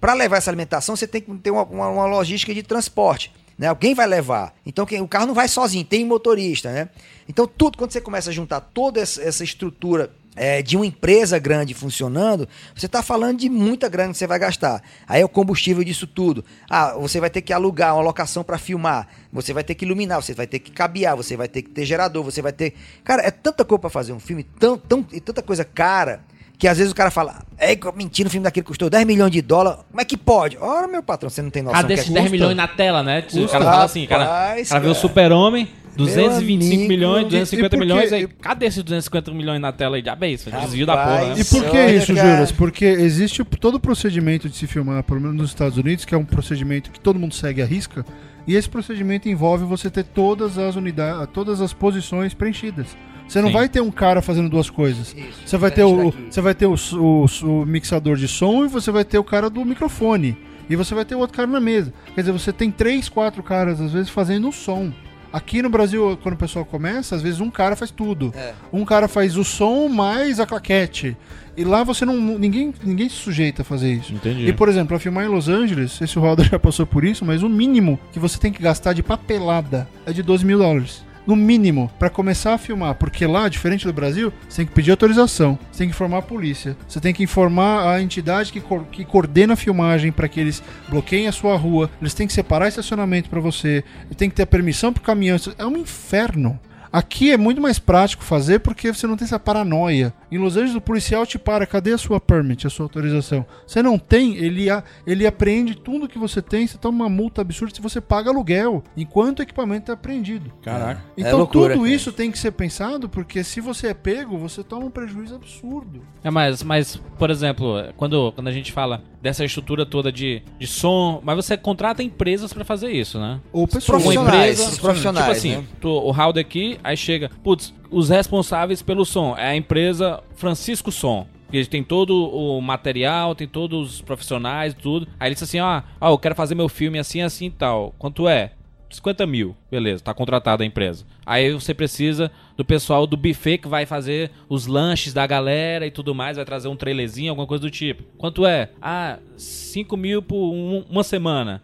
Para 0.00 0.14
levar 0.14 0.36
essa 0.36 0.50
alimentação, 0.50 0.94
você 0.94 1.06
tem 1.08 1.20
que 1.20 1.34
ter 1.38 1.50
uma, 1.50 1.64
uma- 1.64 1.88
uma 1.88 2.06
logística 2.06 2.54
de 2.54 2.62
transporte. 2.62 3.32
Né? 3.58 3.66
Alguém 3.66 3.92
vai 3.94 4.06
levar. 4.06 4.54
Então 4.64 4.86
quem- 4.86 5.00
o 5.00 5.08
carro 5.08 5.26
não 5.26 5.34
vai 5.34 5.48
sozinho, 5.48 5.84
tem 5.84 6.04
motorista. 6.04 6.70
Né? 6.70 6.88
Então, 7.28 7.46
tudo, 7.48 7.76
quando 7.76 7.90
você 7.90 8.00
começa 8.00 8.30
a 8.30 8.32
juntar 8.32 8.60
toda 8.60 9.00
essa 9.00 9.42
estrutura 9.42 10.10
é, 10.38 10.62
de 10.62 10.76
uma 10.76 10.86
empresa 10.86 11.38
grande 11.38 11.74
funcionando, 11.74 12.48
você 12.74 12.86
está 12.86 13.02
falando 13.02 13.38
de 13.38 13.48
muita 13.48 13.88
grana 13.88 14.12
que 14.12 14.18
você 14.18 14.26
vai 14.26 14.38
gastar. 14.38 14.82
Aí 15.06 15.20
é 15.20 15.24
o 15.24 15.28
combustível 15.28 15.82
disso 15.84 16.06
tudo. 16.06 16.44
Ah, 16.70 16.94
você 16.98 17.20
vai 17.20 17.28
ter 17.30 17.42
que 17.42 17.52
alugar 17.52 17.94
uma 17.94 18.02
locação 18.02 18.42
para 18.44 18.56
filmar, 18.58 19.08
você 19.32 19.52
vai 19.52 19.64
ter 19.64 19.74
que 19.74 19.84
iluminar, 19.84 20.22
você 20.22 20.34
vai 20.34 20.46
ter 20.46 20.58
que 20.58 20.70
cabear, 20.70 21.16
você 21.16 21.36
vai 21.36 21.48
ter 21.48 21.62
que 21.62 21.70
ter 21.70 21.84
gerador, 21.84 22.22
você 22.22 22.40
vai 22.40 22.52
ter. 22.52 22.74
Cara, 23.04 23.22
é 23.22 23.30
tanta 23.30 23.64
coisa 23.64 23.80
para 23.80 23.90
fazer 23.90 24.12
um 24.12 24.20
filme, 24.20 24.44
tão, 24.44 24.78
tão, 24.78 25.04
e 25.12 25.20
tanta 25.20 25.42
coisa 25.42 25.64
cara. 25.64 26.20
Que 26.58 26.66
às 26.66 26.76
vezes 26.76 26.90
o 26.92 26.94
cara 26.94 27.08
fala, 27.08 27.40
é 27.56 27.78
mentira, 27.94 28.26
o 28.26 28.32
filme 28.32 28.42
daquele 28.42 28.66
custou 28.66 28.90
10 28.90 29.06
milhões 29.06 29.30
de 29.30 29.40
dólares. 29.40 29.78
Como 29.88 30.00
é 30.00 30.04
que 30.04 30.16
pode? 30.16 30.58
Ora, 30.60 30.88
meu 30.88 31.04
patrão, 31.04 31.30
você 31.30 31.40
não 31.40 31.50
tem 31.50 31.62
noção. 31.62 31.80
Cadê 31.80 31.94
que 31.94 32.00
é 32.00 32.02
esses 32.02 32.12
10 32.12 32.24
custa? 32.24 32.36
milhões 32.36 32.56
na 32.56 32.66
tela, 32.66 33.00
né? 33.00 33.20
O 33.20 33.22
Custa, 33.22 33.46
cara 33.46 33.64
fala 33.64 33.84
assim, 33.84 34.06
cara, 34.08 34.24
rapaz, 34.24 34.68
cara 34.68 34.80
vê 34.80 34.88
o 34.88 34.90
cara. 34.90 35.00
super-homem, 35.00 35.68
225 36.04 36.74
amigo, 36.74 36.88
milhões, 36.88 37.22
e- 37.26 37.28
250 37.28 37.66
e 37.66 37.68
por 37.68 37.70
quê? 37.70 37.76
milhões, 37.92 38.12
aí 38.12 38.22
E- 38.22 38.26
cadê 38.28 38.66
esses 38.66 38.82
250 38.82 39.32
milhões 39.32 39.60
na 39.60 39.72
tela 39.72 39.96
aí? 39.96 40.02
Isso, 40.32 40.48
Rapaz, 40.50 40.66
desvio 40.70 40.86
da 40.86 40.96
porra, 40.96 41.34
né? 41.34 41.34
E 41.40 41.44
por 41.44 41.64
que 41.70 41.76
Olha, 41.76 41.94
isso, 41.96 42.14
cara. 42.14 42.30
Juras? 42.34 42.52
Porque 42.52 42.84
existe 42.84 43.44
todo 43.44 43.74
o 43.76 43.80
procedimento 43.80 44.48
de 44.48 44.56
se 44.56 44.66
filmar, 44.66 45.02
pelo 45.02 45.20
menos 45.20 45.36
nos 45.36 45.50
Estados 45.50 45.76
Unidos, 45.76 46.04
que 46.04 46.14
é 46.14 46.18
um 46.18 46.24
procedimento 46.24 46.90
que 46.90 47.00
todo 47.00 47.18
mundo 47.18 47.34
segue 47.34 47.60
à 47.62 47.66
risca, 47.66 48.04
e 48.46 48.54
esse 48.54 48.68
procedimento 48.68 49.28
envolve 49.28 49.64
você 49.64 49.90
ter 49.90 50.04
todas 50.04 50.56
as 50.58 50.76
unidades, 50.76 51.28
todas 51.34 51.60
as 51.60 51.72
posições 51.72 52.32
preenchidas. 52.34 52.96
Você 53.28 53.42
não 53.42 53.48
Sim. 53.48 53.54
vai 53.54 53.68
ter 53.68 53.82
um 53.82 53.90
cara 53.90 54.22
fazendo 54.22 54.48
duas 54.48 54.70
coisas. 54.70 55.08
Isso, 55.14 55.40
Você 55.44 55.58
vai 55.58 55.70
ter, 55.70 55.84
o, 55.84 56.10
você 56.30 56.40
vai 56.40 56.54
ter 56.54 56.64
o, 56.64 56.74
o- 56.94 57.26
o 57.42 57.66
mixador 57.66 58.16
de 58.16 58.26
som 58.26 58.64
e 58.64 58.68
você 58.68 58.90
vai 58.90 59.04
ter 59.04 59.18
o 59.18 59.24
cara 59.24 59.50
do 59.50 59.62
microfone. 59.66 60.34
E 60.70 60.74
você 60.76 60.94
vai 60.94 61.04
ter 61.04 61.14
o 61.14 61.18
outro 61.18 61.36
cara 61.36 61.46
na 61.46 61.60
mesa. 61.60 61.92
Quer 62.14 62.22
dizer, 62.22 62.32
você 62.32 62.52
tem 62.52 62.70
três, 62.70 63.08
quatro 63.08 63.42
caras, 63.42 63.80
às 63.82 63.92
vezes, 63.92 64.08
fazendo 64.08 64.48
o 64.48 64.52
som. 64.52 64.90
Aqui 65.32 65.60
no 65.60 65.68
Brasil, 65.68 66.18
quando 66.22 66.34
o 66.34 66.38
pessoal 66.38 66.64
começa, 66.64 67.14
às 67.14 67.22
vezes 67.22 67.40
um 67.40 67.50
cara 67.50 67.76
faz 67.76 67.90
tudo. 67.90 68.32
É. 68.34 68.54
Um 68.72 68.84
cara 68.84 69.08
faz 69.08 69.36
o 69.36 69.44
som 69.44 69.88
mais 69.88 70.40
a 70.40 70.46
claquete. 70.46 71.16
E 71.56 71.64
lá 71.64 71.82
você 71.82 72.04
não. 72.04 72.16
Ninguém, 72.16 72.72
ninguém 72.84 73.08
se 73.08 73.16
sujeita 73.16 73.62
a 73.62 73.64
fazer 73.64 73.92
isso. 73.92 74.14
Entendi. 74.14 74.46
E, 74.46 74.52
por 74.52 74.68
exemplo, 74.68 74.88
pra 74.88 74.98
filmar 74.98 75.24
em 75.24 75.28
Los 75.28 75.48
Angeles, 75.48 75.92
sei 75.92 76.06
se 76.06 76.18
o 76.18 76.22
Roda 76.22 76.44
já 76.44 76.58
passou 76.58 76.86
por 76.86 77.04
isso, 77.04 77.24
mas 77.24 77.42
o 77.42 77.48
mínimo 77.48 77.98
que 78.12 78.18
você 78.18 78.38
tem 78.38 78.52
que 78.52 78.62
gastar 78.62 78.92
de 78.92 79.02
papelada 79.02 79.88
é 80.06 80.12
de 80.12 80.22
12 80.22 80.46
mil 80.46 80.58
dólares. 80.58 81.04
No 81.28 81.36
mínimo, 81.36 81.90
pra 81.98 82.08
começar 82.08 82.54
a 82.54 82.58
filmar. 82.58 82.94
Porque 82.94 83.26
lá, 83.26 83.50
diferente 83.50 83.86
do 83.86 83.92
Brasil, 83.92 84.32
você 84.48 84.56
tem 84.56 84.66
que 84.66 84.72
pedir 84.72 84.90
autorização, 84.92 85.58
você 85.70 85.80
tem 85.80 85.88
que 85.88 85.94
informar 85.94 86.18
a 86.18 86.22
polícia, 86.22 86.74
você 86.88 86.98
tem 86.98 87.12
que 87.12 87.22
informar 87.22 87.86
a 87.86 88.00
entidade 88.00 88.50
que, 88.50 88.62
cor- 88.62 88.86
que 88.90 89.04
coordena 89.04 89.52
a 89.52 89.56
filmagem 89.56 90.10
pra 90.10 90.26
que 90.26 90.40
eles 90.40 90.62
bloqueiem 90.88 91.28
a 91.28 91.32
sua 91.32 91.54
rua, 91.54 91.90
eles 92.00 92.14
têm 92.14 92.26
que 92.26 92.32
separar 92.32 92.66
estacionamento 92.68 93.28
pra 93.28 93.40
você, 93.40 93.84
tem 94.16 94.30
que 94.30 94.36
ter 94.36 94.46
permissão 94.46 94.90
pro 94.90 95.02
caminhão. 95.02 95.36
É 95.58 95.66
um 95.66 95.76
inferno. 95.76 96.58
Aqui 96.92 97.30
é 97.32 97.36
muito 97.36 97.60
mais 97.60 97.78
prático 97.78 98.22
fazer 98.24 98.60
porque 98.60 98.92
você 98.92 99.06
não 99.06 99.16
tem 99.16 99.24
essa 99.24 99.38
paranoia. 99.38 100.12
Em 100.30 100.38
Los 100.38 100.56
Angeles, 100.56 100.74
o 100.76 100.80
policial 100.80 101.26
te 101.26 101.38
para, 101.38 101.66
cadê 101.66 101.92
a 101.92 101.98
sua 101.98 102.20
permit, 102.20 102.66
a 102.66 102.70
sua 102.70 102.84
autorização? 102.84 103.44
Você 103.66 103.82
não 103.82 103.98
tem, 103.98 104.36
ele, 104.36 104.68
a- 104.70 104.82
ele 105.06 105.26
apreende 105.26 105.74
tudo 105.74 106.08
que 106.08 106.18
você 106.18 106.40
tem, 106.42 106.66
você 106.66 106.78
toma 106.78 107.04
uma 107.04 107.08
multa 107.10 107.40
absurda 107.40 107.74
se 107.74 107.80
você 107.80 108.00
paga 108.00 108.30
aluguel, 108.30 108.82
enquanto 108.96 109.38
o 109.38 109.42
equipamento 109.42 109.90
é 109.90 109.94
apreendido. 109.94 110.52
Caraca. 110.62 111.02
É 111.16 111.20
Então 111.22 111.38
loucura, 111.38 111.74
tudo 111.74 111.82
cara. 111.84 111.94
isso 111.94 112.12
tem 112.12 112.30
que 112.30 112.38
ser 112.38 112.52
pensado, 112.52 113.08
porque 113.08 113.42
se 113.44 113.60
você 113.60 113.88
é 113.88 113.94
pego, 113.94 114.38
você 114.38 114.62
toma 114.62 114.86
um 114.86 114.90
prejuízo 114.90 115.34
absurdo. 115.34 116.02
É, 116.22 116.30
mas, 116.30 116.62
mas, 116.62 116.96
por 117.18 117.30
exemplo, 117.30 117.74
quando, 117.96 118.32
quando 118.32 118.48
a 118.48 118.52
gente 118.52 118.72
fala 118.72 119.02
dessa 119.20 119.44
estrutura 119.44 119.84
toda 119.84 120.12
de, 120.12 120.42
de 120.58 120.66
som, 120.66 121.20
mas 121.24 121.36
você 121.36 121.56
contrata 121.56 122.02
empresas 122.02 122.52
pra 122.52 122.64
fazer 122.64 122.90
isso, 122.90 123.18
né? 123.18 123.40
Ou 123.52 123.66
pessoas. 123.66 123.84
Profissionais, 124.02 124.60
empresa, 124.60 124.80
profissionais, 124.80 125.26
tipo 125.26 125.36
assim, 125.36 125.56
né? 125.56 125.64
tu- 125.80 125.88
o 125.88 126.10
Howard 126.10 126.38
aqui, 126.38 126.78
aí 126.84 126.96
chega, 126.96 127.30
putz, 127.42 127.74
os 127.90 128.08
responsáveis 128.08 128.80
pelo 128.82 129.04
som 129.04 129.34
é 129.36 129.48
a 129.48 129.56
empresa 129.56 130.20
Francisco 130.36 130.92
Som. 130.92 131.26
Que 131.50 131.56
eles 131.56 131.66
têm 131.68 131.82
todo 131.82 132.28
o 132.28 132.60
material, 132.60 133.34
tem 133.34 133.48
todos 133.48 133.94
os 133.94 134.00
profissionais, 134.02 134.74
tudo. 134.74 135.08
Aí 135.18 135.28
ele 135.28 135.34
disse 135.34 135.44
assim, 135.44 135.60
ó, 135.60 135.80
ó, 135.98 136.10
eu 136.10 136.18
quero 136.18 136.34
fazer 136.34 136.54
meu 136.54 136.68
filme 136.68 136.98
assim, 136.98 137.22
assim 137.22 137.46
e 137.46 137.50
tal. 137.50 137.94
Quanto 137.98 138.28
é? 138.28 138.52
50 138.90 139.26
mil. 139.26 139.54
Beleza, 139.70 140.02
tá 140.02 140.14
contratada 140.14 140.62
a 140.62 140.66
empresa. 140.66 141.04
Aí 141.26 141.52
você 141.52 141.74
precisa 141.74 142.30
do 142.56 142.64
pessoal 142.64 143.06
do 143.06 143.16
buffet 143.16 143.58
que 143.58 143.68
vai 143.68 143.84
fazer 143.86 144.30
os 144.48 144.66
lanches 144.66 145.12
da 145.12 145.26
galera 145.26 145.86
e 145.86 145.90
tudo 145.90 146.14
mais, 146.14 146.36
vai 146.36 146.44
trazer 146.44 146.68
um 146.68 146.76
trailerzinho, 146.76 147.30
alguma 147.30 147.46
coisa 147.46 147.62
do 147.62 147.70
tipo. 147.70 148.02
Quanto 148.16 148.46
é? 148.46 148.70
Ah, 148.80 149.18
5 149.36 149.96
mil 149.96 150.22
por 150.22 150.52
um- 150.52 150.84
uma 150.88 151.04
semana. 151.04 151.62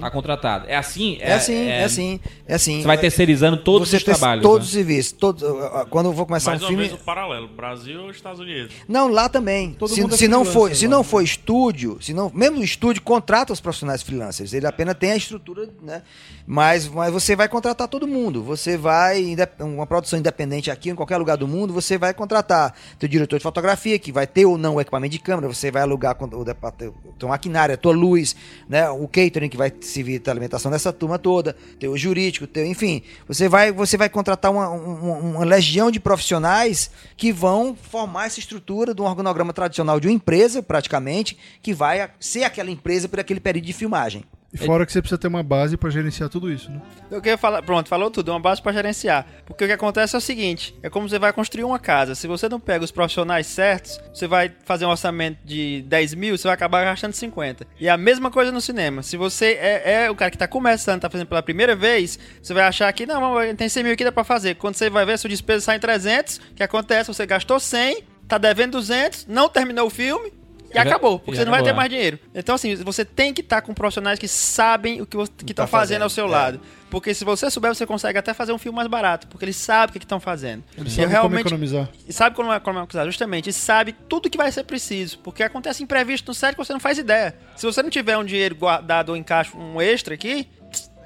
Tá 0.00 0.10
contratado. 0.10 0.66
É 0.68 0.76
assim? 0.76 1.14
Hum. 1.16 1.18
É 1.20 1.32
assim, 1.34 1.54
é, 1.68 1.84
assim, 1.84 2.20
é 2.46 2.54
assim. 2.54 2.80
Você 2.80 2.86
vai 2.86 2.98
terceirizando 2.98 3.56
todos 3.56 3.88
Você 3.90 3.96
os 3.96 4.04
trabalhos. 4.04 4.42
Todos 4.42 4.60
né? 4.60 4.64
os 4.66 4.72
serviços. 4.72 5.12
Todos, 5.12 5.42
quando 5.90 6.06
eu 6.06 6.12
vou 6.12 6.26
começar 6.26 6.52
Mais 6.52 6.62
um 6.62 6.66
filme. 6.68 6.82
vez 6.82 6.94
o 6.94 6.98
paralelo, 7.04 7.48
Brasil 7.48 8.02
ou 8.02 8.10
Estados 8.10 8.40
Unidos. 8.40 8.72
Não, 8.88 9.08
lá 9.08 9.28
também. 9.28 9.72
Todo 9.72 9.88
se 9.88 10.00
mundo 10.00 10.14
é 10.14 10.16
se 10.16 10.28
não 10.28 10.44
for, 10.44 10.74
se 10.74 10.86
lá, 10.86 10.90
não 10.92 10.98
né? 10.98 11.04
for 11.04 11.22
estúdio, 11.22 11.98
se 12.00 12.12
não, 12.14 12.30
mesmo 12.34 12.60
o 12.60 12.64
estúdio 12.64 13.02
contrata 13.02 13.52
os 13.52 13.60
profissionais 13.60 14.02
freelancers. 14.02 14.52
Ele 14.52 14.66
apenas 14.66 14.94
tem 14.96 15.12
a 15.12 15.16
estrutura, 15.16 15.68
né? 15.82 16.02
Mas, 16.46 16.86
mas 16.86 17.12
você 17.12 17.34
vai 17.34 17.48
contratar 17.48 17.88
todo 17.88 18.06
mundo. 18.06 18.42
Você 18.42 18.76
vai 18.76 19.34
uma 19.60 19.86
produção 19.86 20.18
independente 20.18 20.70
aqui 20.70 20.90
em 20.90 20.94
qualquer 20.94 21.16
lugar 21.16 21.36
do 21.36 21.48
mundo, 21.48 21.72
você 21.72 21.96
vai 21.96 22.12
contratar 22.14 22.74
teu 22.98 23.08
diretor 23.08 23.38
de 23.38 23.42
fotografia 23.42 23.98
que 23.98 24.12
vai 24.12 24.26
ter 24.26 24.44
ou 24.44 24.58
não 24.58 24.74
o 24.76 24.80
equipamento 24.80 25.12
de 25.12 25.18
câmera. 25.18 25.48
Você 25.52 25.70
vai 25.70 25.82
alugar 25.82 26.16
o 26.22 26.44
depart- 26.44 26.92
tua 27.18 27.30
maquinária, 27.30 27.76
tua 27.76 27.92
luz, 27.92 28.36
né? 28.68 28.88
O 28.90 29.08
catering 29.08 29.48
que 29.48 29.56
vai 29.56 29.63
servir 29.80 30.22
a 30.26 30.30
alimentação 30.30 30.70
dessa 30.70 30.92
turma 30.92 31.18
toda, 31.18 31.54
teu 31.78 31.96
jurídico, 31.96 32.46
teu, 32.46 32.64
enfim, 32.64 33.02
você 33.28 33.48
vai 33.48 33.70
você 33.72 33.96
vai 33.96 34.08
contratar 34.08 34.50
uma, 34.50 34.70
um- 34.70 35.34
uma 35.36 35.44
legião 35.44 35.90
de 35.90 36.00
profissionais 36.00 36.90
que 37.16 37.32
vão 37.32 37.76
formar 37.76 38.26
essa 38.26 38.38
estrutura 38.40 38.94
de 38.94 39.02
um 39.02 39.04
organograma 39.04 39.52
tradicional 39.52 39.98
de 40.00 40.06
uma 40.08 40.14
empresa, 40.14 40.62
praticamente, 40.62 41.36
que 41.62 41.72
vai 41.74 42.10
ser 42.18 42.44
aquela 42.44 42.70
empresa 42.70 43.08
por 43.08 43.20
aquele 43.20 43.40
período 43.40 43.64
de 43.66 43.72
filmagem. 43.72 44.24
E 44.54 44.58
fora 44.58 44.86
que 44.86 44.92
você 44.92 45.02
precisa 45.02 45.18
ter 45.18 45.26
uma 45.26 45.42
base 45.42 45.76
pra 45.76 45.90
gerenciar 45.90 46.28
tudo 46.28 46.50
isso, 46.50 46.70
né? 46.70 46.80
Eu 47.10 47.20
queria 47.20 47.36
falar, 47.36 47.60
pronto, 47.62 47.88
falou 47.88 48.08
tudo, 48.08 48.30
uma 48.30 48.38
base 48.38 48.62
pra 48.62 48.72
gerenciar. 48.72 49.26
Porque 49.44 49.64
o 49.64 49.66
que 49.66 49.72
acontece 49.72 50.14
é 50.14 50.18
o 50.18 50.20
seguinte: 50.20 50.74
é 50.80 50.88
como 50.88 51.08
você 51.08 51.18
vai 51.18 51.32
construir 51.32 51.64
uma 51.64 51.78
casa. 51.78 52.14
Se 52.14 52.28
você 52.28 52.48
não 52.48 52.60
pega 52.60 52.84
os 52.84 52.92
profissionais 52.92 53.48
certos, 53.48 54.00
você 54.12 54.28
vai 54.28 54.52
fazer 54.64 54.86
um 54.86 54.90
orçamento 54.90 55.38
de 55.44 55.82
10 55.88 56.14
mil, 56.14 56.38
você 56.38 56.44
vai 56.44 56.54
acabar 56.54 56.84
gastando 56.84 57.12
50. 57.12 57.66
E 57.80 57.88
é 57.88 57.90
a 57.90 57.96
mesma 57.96 58.30
coisa 58.30 58.52
no 58.52 58.60
cinema. 58.60 59.02
Se 59.02 59.16
você 59.16 59.58
é, 59.60 60.04
é 60.04 60.10
o 60.10 60.14
cara 60.14 60.30
que 60.30 60.38
tá 60.38 60.46
começando, 60.46 61.00
tá 61.00 61.10
fazendo 61.10 61.26
pela 61.26 61.42
primeira 61.42 61.74
vez, 61.74 62.16
você 62.40 62.54
vai 62.54 62.64
achar 62.64 62.92
que 62.92 63.04
não, 63.06 63.34
tem 63.56 63.68
100 63.68 63.82
mil 63.82 63.92
aqui 63.92 64.04
dá 64.04 64.12
pra 64.12 64.22
fazer. 64.22 64.54
Quando 64.54 64.76
você 64.76 64.88
vai 64.88 65.04
ver, 65.04 65.18
sua 65.18 65.28
despesa 65.28 65.64
sai 65.64 65.76
em 65.76 65.80
300, 65.80 66.36
o 66.36 66.54
que 66.54 66.62
acontece? 66.62 67.12
Você 67.12 67.26
gastou 67.26 67.58
100, 67.58 68.04
tá 68.28 68.38
devendo 68.38 68.72
200, 68.72 69.26
não 69.26 69.48
terminou 69.48 69.88
o 69.88 69.90
filme. 69.90 70.32
E 70.74 70.78
acabou, 70.78 71.18
porque 71.18 71.36
já 71.36 71.42
você 71.42 71.44
não 71.44 71.52
vai 71.52 71.62
ter 71.62 71.72
mais 71.72 71.88
dinheiro. 71.88 72.18
Então, 72.34 72.54
assim, 72.54 72.74
você 72.76 73.04
tem 73.04 73.32
que 73.32 73.40
estar 73.40 73.62
com 73.62 73.72
profissionais 73.72 74.18
que 74.18 74.26
sabem 74.28 75.00
o 75.00 75.06
que 75.06 75.16
estão 75.16 75.54
Tá 75.54 75.66
fazendo 75.66 76.02
ao 76.02 76.10
fazendo, 76.10 76.14
seu 76.14 76.26
é. 76.26 76.28
lado. 76.28 76.60
Porque 76.90 77.12
se 77.14 77.24
você 77.24 77.50
souber, 77.50 77.74
você 77.74 77.86
consegue 77.86 78.18
até 78.18 78.32
fazer 78.34 78.52
um 78.52 78.58
filme 78.58 78.76
mais 78.76 78.88
barato, 78.88 79.26
porque 79.28 79.44
eles 79.44 79.56
sabem 79.56 79.90
o 79.96 79.98
que 79.98 80.04
estão 80.04 80.20
fazendo. 80.20 80.62
Eles 80.76 80.92
E 80.92 80.96
sabem 80.96 81.10
realmente 81.10 81.42
como 81.44 81.54
economizar. 81.64 81.88
e 82.08 82.12
sabe 82.12 82.36
como 82.36 82.52
é 82.52 82.60
como 82.60 82.78
economizar, 82.78 83.04
justamente, 83.06 83.50
e 83.50 83.52
sabe 83.52 83.94
tudo 84.08 84.30
que 84.30 84.38
vai 84.38 84.50
ser 84.52 84.64
preciso, 84.64 85.18
porque 85.20 85.42
acontece 85.42 85.82
imprevisto 85.82 86.28
no 86.28 86.34
set 86.34 86.52
que 86.52 86.58
você 86.58 86.72
não 86.72 86.80
faz 86.80 86.98
ideia. 86.98 87.34
Se 87.56 87.66
você 87.66 87.82
não 87.82 87.90
tiver 87.90 88.16
um 88.16 88.24
dinheiro 88.24 88.54
guardado 88.54 89.08
ou 89.10 89.16
em 89.16 89.22
caixa, 89.22 89.56
um 89.56 89.80
extra 89.80 90.14
aqui, 90.14 90.48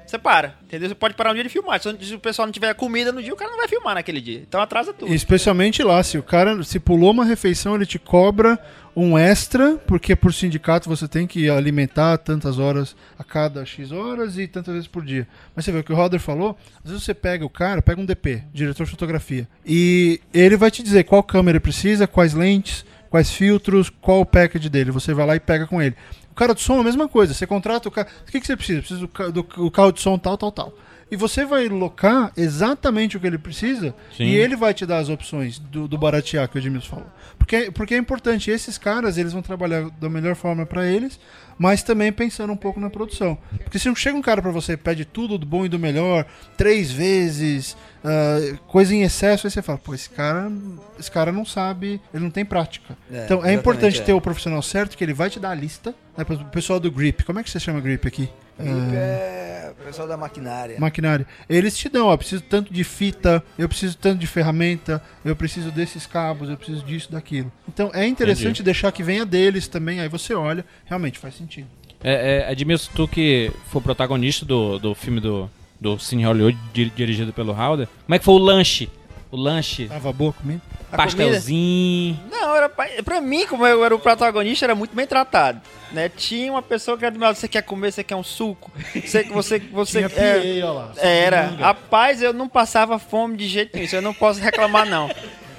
Você 0.05 0.17
para, 0.17 0.55
entendeu? 0.63 0.89
Você 0.89 0.95
pode 0.95 1.13
parar 1.13 1.29
um 1.29 1.33
dia 1.35 1.43
de 1.43 1.49
filmar. 1.49 1.79
Se 1.79 1.95
se 2.03 2.15
o 2.15 2.19
pessoal 2.19 2.47
não 2.47 2.51
tiver 2.51 2.73
comida 2.73 3.11
no 3.11 3.21
dia, 3.21 3.31
o 3.31 3.35
cara 3.35 3.51
não 3.51 3.59
vai 3.59 3.67
filmar 3.67 3.93
naquele 3.93 4.19
dia. 4.19 4.39
Então 4.39 4.59
atrasa 4.59 4.91
tudo. 4.91 5.13
Especialmente 5.13 5.83
lá, 5.83 6.01
se 6.01 6.17
o 6.17 6.23
cara 6.23 6.63
se 6.63 6.79
pulou 6.79 7.11
uma 7.11 7.23
refeição, 7.23 7.75
ele 7.75 7.85
te 7.85 7.99
cobra 7.99 8.57
um 8.95 9.17
extra, 9.17 9.77
porque 9.87 10.15
por 10.15 10.33
sindicato 10.33 10.89
você 10.89 11.07
tem 11.07 11.25
que 11.27 11.49
alimentar 11.49 12.17
tantas 12.17 12.59
horas 12.59 12.95
a 13.17 13.23
cada 13.23 13.65
X 13.65 13.91
horas 13.91 14.37
e 14.37 14.47
tantas 14.47 14.73
vezes 14.73 14.87
por 14.87 15.03
dia. 15.03 15.27
Mas 15.55 15.65
você 15.65 15.71
vê 15.71 15.79
o 15.79 15.83
que 15.83 15.93
o 15.93 15.95
Roder 15.95 16.19
falou, 16.19 16.57
às 16.83 16.91
vezes 16.91 17.03
você 17.05 17.13
pega 17.13 17.45
o 17.45 17.49
cara, 17.49 17.81
pega 17.81 18.01
um 18.01 18.05
DP, 18.05 18.43
diretor 18.53 18.85
de 18.85 18.91
fotografia, 18.91 19.47
e 19.65 20.19
ele 20.33 20.57
vai 20.57 20.71
te 20.71 20.83
dizer 20.83 21.03
qual 21.03 21.23
câmera 21.23 21.59
precisa, 21.59 22.07
quais 22.07 22.33
lentes, 22.33 22.85
quais 23.09 23.31
filtros, 23.31 23.89
qual 23.89 24.21
o 24.21 24.25
package 24.25 24.69
dele. 24.69 24.91
Você 24.91 25.13
vai 25.13 25.25
lá 25.25 25.35
e 25.35 25.39
pega 25.39 25.65
com 25.65 25.81
ele. 25.81 25.95
O 26.31 26.35
cara 26.35 26.53
de 26.53 26.61
som 26.61 26.77
é 26.77 26.81
a 26.81 26.83
mesma 26.83 27.07
coisa. 27.07 27.33
Você 27.33 27.45
contrata 27.45 27.87
o 27.89 27.91
cara. 27.91 28.07
O 28.27 28.31
que, 28.31 28.39
que 28.39 28.47
você 28.47 28.55
precisa? 28.55 28.79
Precisa 28.79 28.99
do, 28.99 29.31
do, 29.31 29.43
do 29.43 29.71
carro 29.71 29.91
de 29.91 29.99
som 29.99 30.17
tal, 30.17 30.37
tal, 30.37 30.51
tal. 30.51 30.73
E 31.11 31.15
você 31.15 31.43
vai 31.43 31.67
locar 31.67 32.31
exatamente 32.37 33.17
o 33.17 33.19
que 33.19 33.25
ele 33.25 33.37
precisa 33.37 33.95
Sim. 34.15 34.25
e 34.25 34.35
ele 34.35 34.55
vai 34.55 34.73
te 34.73 34.85
dar 34.85 34.99
as 34.99 35.09
opções 35.09 35.57
do, 35.57 35.87
do 35.87 35.97
baratear 35.97 36.47
que 36.47 36.57
o 36.57 36.59
Edmilson 36.59 36.89
falou. 36.89 37.07
Porque, 37.37 37.71
porque 37.71 37.95
é 37.95 37.97
importante, 37.97 38.51
esses 38.51 38.77
caras 38.77 39.17
eles 39.17 39.33
vão 39.33 39.41
trabalhar 39.41 39.89
da 39.99 40.07
melhor 40.07 40.35
forma 40.35 40.67
para 40.67 40.85
eles, 40.85 41.19
mas 41.57 41.81
também 41.81 42.11
pensando 42.11 42.53
um 42.53 42.57
pouco 42.57 42.79
na 42.79 42.91
produção. 42.91 43.37
Porque 43.63 43.79
se 43.79 43.87
não 43.87 43.95
chega 43.95 44.15
um 44.15 44.21
cara 44.21 44.39
para 44.39 44.51
você 44.51 44.73
e 44.73 44.77
pede 44.77 45.03
tudo 45.03 45.37
do 45.37 45.47
bom 45.47 45.65
e 45.65 45.69
do 45.69 45.79
melhor, 45.79 46.25
três 46.55 46.91
vezes, 46.91 47.75
ah, 48.03 48.57
coisa 48.67 48.93
em 48.93 49.01
excesso, 49.01 49.47
aí 49.47 49.51
você 49.51 49.61
fala, 49.61 49.77
pô, 49.77 49.95
esse 49.95 50.09
cara, 50.09 50.51
esse 50.99 51.09
cara 51.09 51.31
não 51.31 51.43
sabe, 51.43 51.99
ele 52.13 52.23
não 52.23 52.31
tem 52.31 52.45
prática. 52.45 52.95
É, 53.11 53.25
então 53.25 53.43
é 53.43 53.51
importante 53.51 53.99
é. 53.99 54.03
ter 54.03 54.13
o 54.13 54.21
profissional 54.21 54.61
certo, 54.61 54.95
que 54.95 55.03
ele 55.03 55.13
vai 55.13 55.29
te 55.29 55.39
dar 55.39 55.49
a 55.49 55.55
lista. 55.55 55.93
Né, 56.15 56.23
pro 56.23 56.37
pessoal 56.45 56.79
do 56.79 56.91
Grip, 56.91 57.23
como 57.23 57.39
é 57.39 57.43
que 57.43 57.49
você 57.49 57.59
chama 57.59 57.81
Grip 57.81 58.07
aqui? 58.07 58.29
É 58.59 59.71
o 59.79 59.83
pessoal 59.85 60.07
da 60.07 60.17
maquinária. 60.17 60.79
maquinário. 60.79 61.25
Eles 61.49 61.77
te 61.77 61.87
dão, 61.89 62.07
ó, 62.07 62.13
eu 62.13 62.17
preciso 62.17 62.43
tanto 62.43 62.73
de 62.73 62.83
fita, 62.83 63.43
eu 63.57 63.67
preciso 63.69 63.97
tanto 63.97 64.19
de 64.19 64.27
ferramenta, 64.27 65.01
eu 65.23 65.35
preciso 65.35 65.71
desses 65.71 66.05
cabos, 66.05 66.49
eu 66.49 66.57
preciso 66.57 66.83
disso, 66.83 67.11
daquilo. 67.11 67.51
Então 67.67 67.89
é 67.93 68.05
interessante 68.07 68.47
Entendi. 68.61 68.63
deixar 68.63 68.91
que 68.91 69.03
venha 69.03 69.25
deles 69.25 69.67
também, 69.67 69.99
aí 69.99 70.09
você 70.09 70.33
olha, 70.33 70.65
realmente 70.85 71.17
faz 71.19 71.35
sentido. 71.35 71.67
É, 72.03 72.45
é, 72.47 72.51
Edmilson, 72.51 72.91
tu 72.95 73.07
que 73.07 73.51
foi 73.67 73.81
protagonista 73.81 74.45
do, 74.45 74.79
do 74.79 74.95
filme 74.95 75.19
do, 75.19 75.49
do 75.79 75.97
Cine 75.99 76.23
Hollywood, 76.25 76.57
di- 76.73 76.89
dirigido 76.95 77.33
pelo 77.33 77.51
Howder, 77.53 77.87
como 78.05 78.15
é 78.15 78.19
que 78.19 78.25
foi 78.25 78.33
o 78.35 78.37
lanche? 78.37 78.89
O 79.31 79.37
lanche, 79.37 79.87
Tava 79.87 80.11
boa 80.11 80.33
comida? 80.33 80.61
A 80.91 80.97
pastelzinho... 80.97 82.19
Não, 82.31 82.55
era 82.55 82.67
pra, 82.67 82.87
pra 83.03 83.21
mim, 83.21 83.45
como 83.45 83.65
eu 83.65 83.85
era 83.85 83.93
o 83.93 83.99
protagonista, 83.99 84.65
era 84.65 84.73
muito 84.73 84.95
bem 84.95 85.05
tratado. 85.05 85.61
Né? 85.91 86.09
Tinha 86.09 86.51
uma 86.51 86.63
pessoa 86.63 86.97
que 86.97 87.05
era 87.05 87.11
do 87.11 87.19
meu 87.19 87.27
lado, 87.27 87.35
você 87.35 87.47
quer 87.47 87.61
comer, 87.61 87.91
você 87.91 88.03
quer 88.03 88.15
um 88.15 88.23
suco, 88.23 88.71
você, 88.95 89.23
você, 89.25 89.59
você 89.71 90.07
Tinha 90.07 90.19
é, 90.19 90.61
PA, 90.61 90.67
ó 90.67 90.73
lá. 90.73 90.91
Era. 90.97 91.47
Rapaz, 91.59 92.23
eu 92.23 92.33
não 92.33 92.49
passava 92.49 92.97
fome 92.97 93.37
de 93.37 93.47
jeito 93.47 93.75
nenhum. 93.75 93.85
Isso 93.85 93.95
eu 93.95 94.01
não 94.01 94.15
posso 94.15 94.39
reclamar, 94.39 94.87
não. 94.87 95.09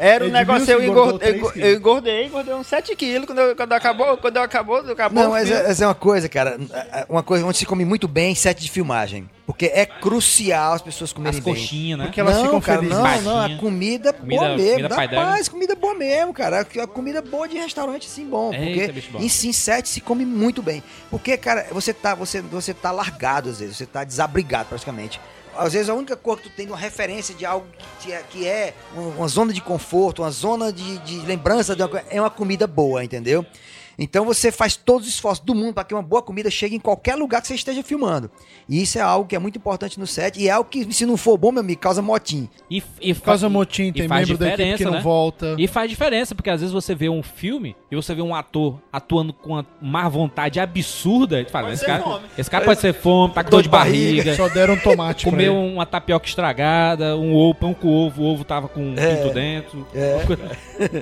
Era 0.03 0.25
um 0.25 0.29
negócio, 0.31 0.71
eu 0.73 0.83
engordei, 0.83 1.41
eu, 1.41 1.53
eu 1.55 1.77
engordei, 1.77 2.25
engordei 2.27 2.55
uns 2.55 2.67
7 2.67 2.97
quilos 2.97 3.27
quando, 3.27 3.39
eu- 3.41 3.55
quando 3.55 3.73
acabou, 3.75 4.17
quando 4.17 4.37
eu 4.37 4.43
acabou, 4.43 4.79
acabou 4.79 5.23
Não, 5.23 5.31
mas 5.31 5.51
é, 5.51 5.69
mas 5.69 5.81
é 5.83 5.87
uma 5.87 5.95
coisa, 5.95 6.27
cara. 6.29 6.59
Uma 7.09 7.23
coisa 7.23 7.45
onde 7.45 7.59
se 7.59 7.67
come 7.67 7.85
muito 7.85 8.09
bem 8.09 8.35
set 8.35 8.59
de 8.61 8.71
filmagem. 8.71 9.29
Porque 9.47 9.67
é 9.67 9.85
crucial 9.85 10.75
as 10.75 10.81
pessoas 10.83 11.13
comerem 11.13 11.39
As 11.39 11.45
bem. 11.45 11.55
coxinhas, 11.55 11.99
né? 11.99 12.05
Porque 12.07 12.21
elas 12.21 12.37
não, 12.37 12.45
ficam 12.45 12.61
cara, 12.61 12.79
felizes. 12.79 12.99
Não, 12.99 13.21
não, 13.23 13.41
a 13.41 13.59
comida, 13.59 14.13
Comida- 14.13 14.41
boa 14.43 14.57
mesmo. 14.57 14.71
comida 14.75 14.89
dá 14.89 15.09
paz, 15.09 15.49
comida 15.49 15.75
boa 15.75 15.95
mesmo, 15.95 16.33
cara. 16.33 16.61
A 16.61 16.87
comida 16.87 17.21
boa 17.21 17.49
de 17.49 17.59
restaurante, 17.59 18.09
sim, 18.09 18.27
bom. 18.27 18.55
Eita, 18.55 18.93
porque 18.93 19.09
bom. 19.11 19.19
em 19.19 19.29
sim 19.29 19.53
set 19.53 19.89
se 19.89 20.01
come 20.01 20.25
muito 20.25 20.63
bem. 20.63 20.83
Porque, 21.11 21.37
cara, 21.37 21.67
você 21.73 21.93
tá, 21.93 22.15
você, 22.15 22.41
você 22.41 22.73
tá 22.73 22.93
largado 22.93 23.51
às 23.51 23.59
vezes, 23.59 23.77
você 23.77 23.87
tá 23.87 24.05
desabrigado 24.05 24.69
praticamente. 24.69 25.21
Às 25.57 25.73
vezes 25.73 25.89
a 25.89 25.95
única 25.95 26.17
coisa 26.17 26.43
que 26.43 26.49
tu 26.49 26.55
tem 26.55 26.67
uma 26.67 26.77
referência 26.77 27.35
de 27.35 27.45
algo 27.45 27.67
que 28.01 28.13
é, 28.13 28.23
que 28.29 28.47
é 28.47 28.75
uma, 28.95 29.29
zona 29.29 29.53
de 29.53 29.61
conforto, 29.61 30.23
uma 30.23 30.31
zona 30.31 30.73
de, 30.73 30.99
de 30.99 31.21
lembrança 31.21 31.75
de 31.75 31.83
uma 31.83 32.03
é 32.09 32.21
uma 32.21 32.31
comida 32.31 32.67
boa, 32.67 33.05
entendeu? 33.05 33.45
Então 33.99 34.25
você 34.25 34.51
faz 34.51 34.77
todos 34.77 35.07
os 35.07 35.15
esforços 35.15 35.45
do 35.45 35.55
mundo 35.55 35.75
para 35.75 35.85
que 35.85 35.95
uma 35.95 36.03
boa 36.03 36.23
comida 36.23 36.51
chegue 36.51 36.75
em 36.77 36.81
qualquer 36.81 37.15
lugar 37.17 37.41
que 37.43 37.49
você 37.49 37.55
esteja 37.55 37.83
filmando. 37.83 38.31
E 38.69 38.83
isso 38.83 38.99
é 38.99 39.03
algo 39.03 39.27
que 39.29 39.37
é 39.37 39.39
muito 39.39 39.57
importante 39.59 39.99
no 40.01 40.07
set 40.07 40.41
e 40.41 40.49
é 40.49 40.51
algo 40.53 40.69
que, 40.71 40.93
se 40.93 41.05
não 41.05 41.17
for 41.17 41.37
bom, 41.37 41.53
meu 41.53 41.61
amigo, 41.61 41.81
causa 41.81 42.01
motim. 42.01 42.49
E, 42.71 42.83
e 43.01 43.15
causa 43.15 43.49
motim, 43.49 43.93
tem 43.93 44.09
membro 44.09 44.39
da 44.39 44.47
equipe 44.49 44.63
que 44.63 44.73
diferença, 44.73 44.85
não 44.85 44.93
né? 44.93 45.01
volta. 45.01 45.55
E 45.59 45.67
faz 45.67 45.89
diferença, 45.91 46.35
porque 46.35 46.51
às 46.51 46.61
vezes 46.61 46.73
você 46.73 46.95
vê 46.95 47.09
um 47.09 47.23
filme 47.23 47.77
e 47.91 47.97
você 47.97 48.15
vê 48.15 48.23
um 48.23 48.35
ator 48.35 48.79
atuando 48.93 49.33
com 49.33 49.51
uma 49.55 49.67
má 49.81 50.09
vontade 50.09 50.59
absurda, 50.61 51.41
e 51.41 51.45
fala, 51.45 51.67
Pode 51.69 51.75
esse 51.77 51.87
cara, 51.87 52.03
fome. 52.03 52.25
esse 52.39 52.51
cara 52.51 52.65
pode 52.65 52.81
ser 52.81 52.95
fome, 52.95 53.35
tá 53.35 53.45
com 53.45 53.51
dor 53.51 53.63
de 53.63 53.69
barriga, 53.69 54.35
Só 54.37 54.49
deram 54.49 54.75
um 54.75 54.79
tomate 54.79 55.23
pra 55.25 55.31
comeu 55.31 55.55
ele. 55.55 55.73
uma 55.75 55.85
tapioca 55.87 56.27
estragada, 56.27 57.17
um 57.17 57.35
ovo, 57.35 57.55
pão 57.55 57.75
com 57.75 57.89
ovo, 57.89 58.23
o 58.23 58.27
ovo 58.27 58.45
tava 58.45 58.69
com 58.69 58.81
um 58.81 58.95
É. 58.97 59.17
pinto 59.17 59.35
dentro. 59.35 59.87
É. 59.95 60.21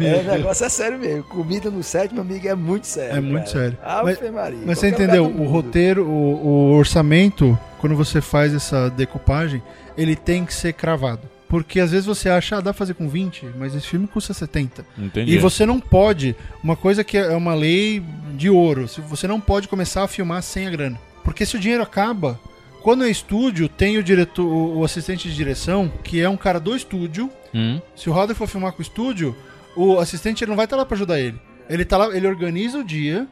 É, 0.00 0.20
o 0.20 0.22
negócio 0.24 0.64
é 0.66 0.68
sério 0.68 0.98
mesmo. 0.98 1.24
Comida 1.24 1.70
no 1.70 1.82
set, 1.82 2.12
meu 2.12 2.24
amigo, 2.32 2.48
é 2.48 2.54
muito 2.54 2.86
sério. 2.86 3.16
É 3.16 3.20
muito 3.20 3.44
cara. 3.44 3.46
sério. 3.46 3.78
Mas- 4.04 4.32
Maria. 4.32 4.58
Mas 4.66 4.78
você 4.78 4.88
entendeu, 4.88 5.24
o 5.26 5.44
roteiro, 5.46 6.04
o, 6.06 6.46
o 6.46 6.72
orçamento, 6.76 7.58
quando 7.78 7.94
você 7.96 8.20
faz 8.20 8.54
essa 8.54 8.88
decupagem, 8.90 9.62
ele 9.96 10.14
tem 10.16 10.44
que 10.44 10.54
ser 10.54 10.72
cravado. 10.72 11.22
Porque 11.48 11.78
às 11.78 11.92
vezes 11.92 12.06
você 12.06 12.28
acha, 12.28 12.56
ah, 12.56 12.60
dá 12.60 12.72
pra 12.72 12.78
fazer 12.78 12.94
com 12.94 13.08
20, 13.08 13.46
mas 13.56 13.72
esse 13.74 13.86
filme 13.86 14.08
custa 14.08 14.34
70. 14.34 14.84
Entendi. 14.98 15.32
E 15.32 15.38
você 15.38 15.64
não 15.64 15.78
pode, 15.78 16.34
uma 16.62 16.74
coisa 16.74 17.04
que 17.04 17.16
é 17.16 17.36
uma 17.36 17.54
lei 17.54 18.02
de 18.34 18.50
ouro, 18.50 18.88
se 18.88 19.00
você 19.00 19.28
não 19.28 19.40
pode 19.40 19.68
começar 19.68 20.02
a 20.02 20.08
filmar 20.08 20.42
sem 20.42 20.66
a 20.66 20.70
grana. 20.70 20.98
Porque 21.22 21.46
se 21.46 21.54
o 21.54 21.58
dinheiro 21.60 21.84
acaba, 21.84 22.38
quando 22.82 23.04
é 23.04 23.08
estúdio, 23.10 23.68
tem 23.68 23.96
o 23.96 24.02
diretor, 24.02 24.44
o 24.44 24.78
o 24.78 24.84
assistente 24.84 25.28
de 25.28 25.36
direção, 25.36 25.90
que 26.02 26.20
é 26.20 26.28
um 26.28 26.36
cara 26.36 26.58
do 26.58 26.74
estúdio. 26.74 27.30
Hum, 27.54 27.80
Se 27.94 28.10
o 28.10 28.12
Roder 28.12 28.34
for 28.36 28.48
filmar 28.48 28.72
com 28.72 28.80
o 28.80 28.82
estúdio, 28.82 29.34
o 29.76 29.98
assistente 30.00 30.42
ele 30.42 30.50
não 30.50 30.56
vai 30.56 30.66
estar 30.66 30.76
lá 30.76 30.84
pra 30.84 30.96
ajudar 30.96 31.20
ele. 31.20 31.38
Ele 31.68 31.84
tá 31.84 31.96
lá, 31.96 32.16
ele 32.16 32.26
organiza 32.26 32.78
o 32.78 32.84
dia, 32.84 33.26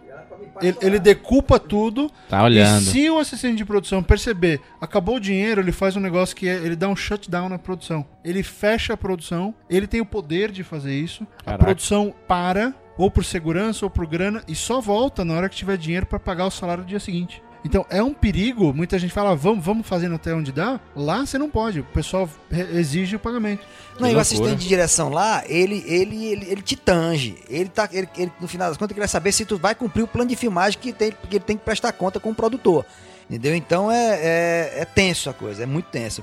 ele, 0.61 0.77
ele 0.81 0.99
decupa 0.99 1.59
tudo. 1.59 2.11
tá 2.29 2.43
olhando. 2.43 2.83
E 2.83 2.85
se 2.85 3.11
o 3.11 3.19
assistente 3.19 3.57
de 3.57 3.65
produção 3.65 4.03
perceber, 4.03 4.61
acabou 4.81 5.17
o 5.17 5.21
dinheiro, 5.21 5.61
ele 5.61 5.73
faz 5.73 5.97
um 5.97 6.01
negócio 6.01 6.35
que 6.35 6.49
é, 6.49 6.55
ele 6.55 6.77
dá 6.77 6.89
um 6.89 6.97
shutdown 6.97 7.49
na 7.49 7.59
produção. 7.59 8.07
Ele 8.25 8.43
fecha 8.43 8.95
a 8.95 8.97
produção, 8.97 9.55
ele 9.69 9.87
tem 9.87 10.01
o 10.01 10.07
poder 10.07 10.51
de 10.51 10.63
fazer 10.63 10.95
isso. 10.95 11.27
A 11.41 11.45
Caraca. 11.45 11.65
produção 11.65 12.15
para, 12.29 12.75
ou 12.97 13.11
por 13.11 13.25
segurança 13.25 13.85
ou 13.85 13.91
por 13.91 14.07
grana, 14.07 14.43
e 14.47 14.55
só 14.55 14.81
volta 14.81 15.25
na 15.25 15.35
hora 15.35 15.49
que 15.49 15.57
tiver 15.57 15.77
dinheiro 15.77 16.07
pra 16.07 16.19
pagar 16.19 16.47
o 16.47 16.51
salário 16.51 16.85
do 16.85 16.89
dia 16.89 17.01
seguinte. 17.01 17.43
Então 17.65 17.87
é 17.89 18.03
um 18.03 18.13
perigo, 18.13 18.75
muita 18.75 18.99
gente 18.99 19.13
fala, 19.13 19.31
"Ah, 19.31 19.35
vamos, 19.35 19.65
vamos 19.65 19.87
fazendo 19.87 20.15
até 20.15 20.35
onde 20.35 20.53
dá. 20.53 20.79
Lá 20.95 21.25
você 21.25 21.39
não 21.39 21.49
pode, 21.49 21.81
o 21.81 21.85
pessoal 21.85 22.29
exige 22.73 23.17
o 23.17 23.19
pagamento. 23.19 23.65
Não, 23.99 24.11
e 24.11 24.15
o 24.15 24.19
assistente 24.19 24.57
de 24.57 24.69
direção 24.69 25.09
lá, 25.09 25.43
ele, 25.49 25.83
ele, 25.87 26.27
ele, 26.27 26.51
ele 26.51 26.63
te 26.63 26.77
tange. 26.77 27.37
Ele 27.49 27.69
tá, 27.69 27.89
ele, 27.93 28.09
ele, 28.17 28.33
no 28.41 28.47
final 28.47 28.69
das 28.69 28.77
contas, 28.77 28.95
ele 28.95 29.01
quer 29.01 29.09
saber 29.09 29.33
se 29.33 29.45
tu 29.45 29.57
vai 29.57 29.75
cumprir 29.75 30.03
o 30.03 30.07
plano 30.07 30.29
de 30.29 30.37
filmagem 30.37 30.79
que, 30.79 30.93
tem, 30.93 31.13
que 31.13 31.37
ele 31.37 31.45
tem 31.45 31.57
que 31.57 31.65
prestar 31.65 31.93
conta 31.93 32.21
com 32.21 32.31
o 32.31 32.35
produtor. 32.35 32.85
Entendeu? 33.31 33.55
Então 33.55 33.91
é, 33.91 34.19
é, 34.21 34.73
é 34.81 34.85
tenso 34.85 35.31
a 35.31 35.33
coisa, 35.33 35.63
é 35.63 35.67
muito 35.67 35.87
tenso. 35.87 36.23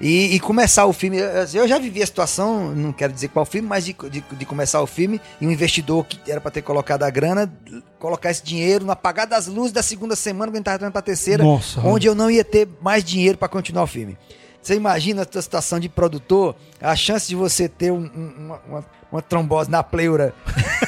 E, 0.00 0.34
e 0.34 0.40
começar 0.40 0.86
o 0.86 0.92
filme, 0.94 1.18
eu 1.52 1.68
já 1.68 1.78
vivi 1.78 2.02
a 2.02 2.06
situação, 2.06 2.74
não 2.74 2.90
quero 2.90 3.12
dizer 3.12 3.28
qual 3.28 3.44
filme, 3.44 3.68
mas 3.68 3.84
de, 3.84 3.92
de, 4.10 4.20
de 4.22 4.46
começar 4.46 4.80
o 4.80 4.86
filme 4.86 5.20
e 5.40 5.46
um 5.46 5.50
investidor 5.50 6.06
que 6.06 6.18
era 6.30 6.40
para 6.40 6.50
ter 6.50 6.62
colocado 6.62 7.02
a 7.02 7.10
grana, 7.10 7.52
colocar 7.98 8.30
esse 8.30 8.42
dinheiro 8.42 8.84
no 8.86 8.92
apagar 8.92 9.26
das 9.26 9.46
luzes 9.46 9.72
da 9.72 9.82
segunda 9.82 10.16
semana, 10.16 10.46
quando 10.50 10.54
a 10.54 10.58
gente 10.58 10.64
tava 10.64 10.76
entrando 10.76 10.92
pra 10.92 11.02
terceira, 11.02 11.44
Nossa, 11.44 11.80
onde 11.80 12.06
eu 12.06 12.14
não 12.14 12.30
ia 12.30 12.42
ter 12.44 12.66
mais 12.80 13.04
dinheiro 13.04 13.36
para 13.36 13.46
continuar 13.48 13.82
o 13.82 13.86
filme. 13.86 14.16
Você 14.62 14.74
imagina 14.74 15.22
a 15.22 15.24
tua 15.26 15.42
situação 15.42 15.78
de 15.78 15.88
produtor, 15.88 16.54
a 16.80 16.96
chance 16.96 17.28
de 17.28 17.34
você 17.34 17.68
ter 17.68 17.90
um- 17.92 18.10
um- 18.14 18.34
uma, 18.38 18.60
uma- 18.68 18.84
uma 19.12 19.22
trombose 19.22 19.70
na 19.70 19.82
pleura. 19.82 20.34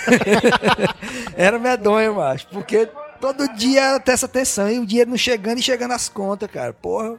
Era 1.36 1.58
medonho, 1.58 2.14
macho. 2.16 2.46
Porque 2.52 2.88
todo 3.20 3.48
dia 3.54 3.80
era 3.82 4.02
essa 4.06 4.28
tensão. 4.28 4.68
E 4.70 4.78
o 4.78 4.86
dinheiro 4.86 5.10
não 5.10 5.16
chegando 5.16 5.58
e 5.58 5.62
chegando 5.62 5.92
as 5.92 6.08
contas, 6.08 6.50
cara. 6.50 6.72
Porra. 6.72 7.14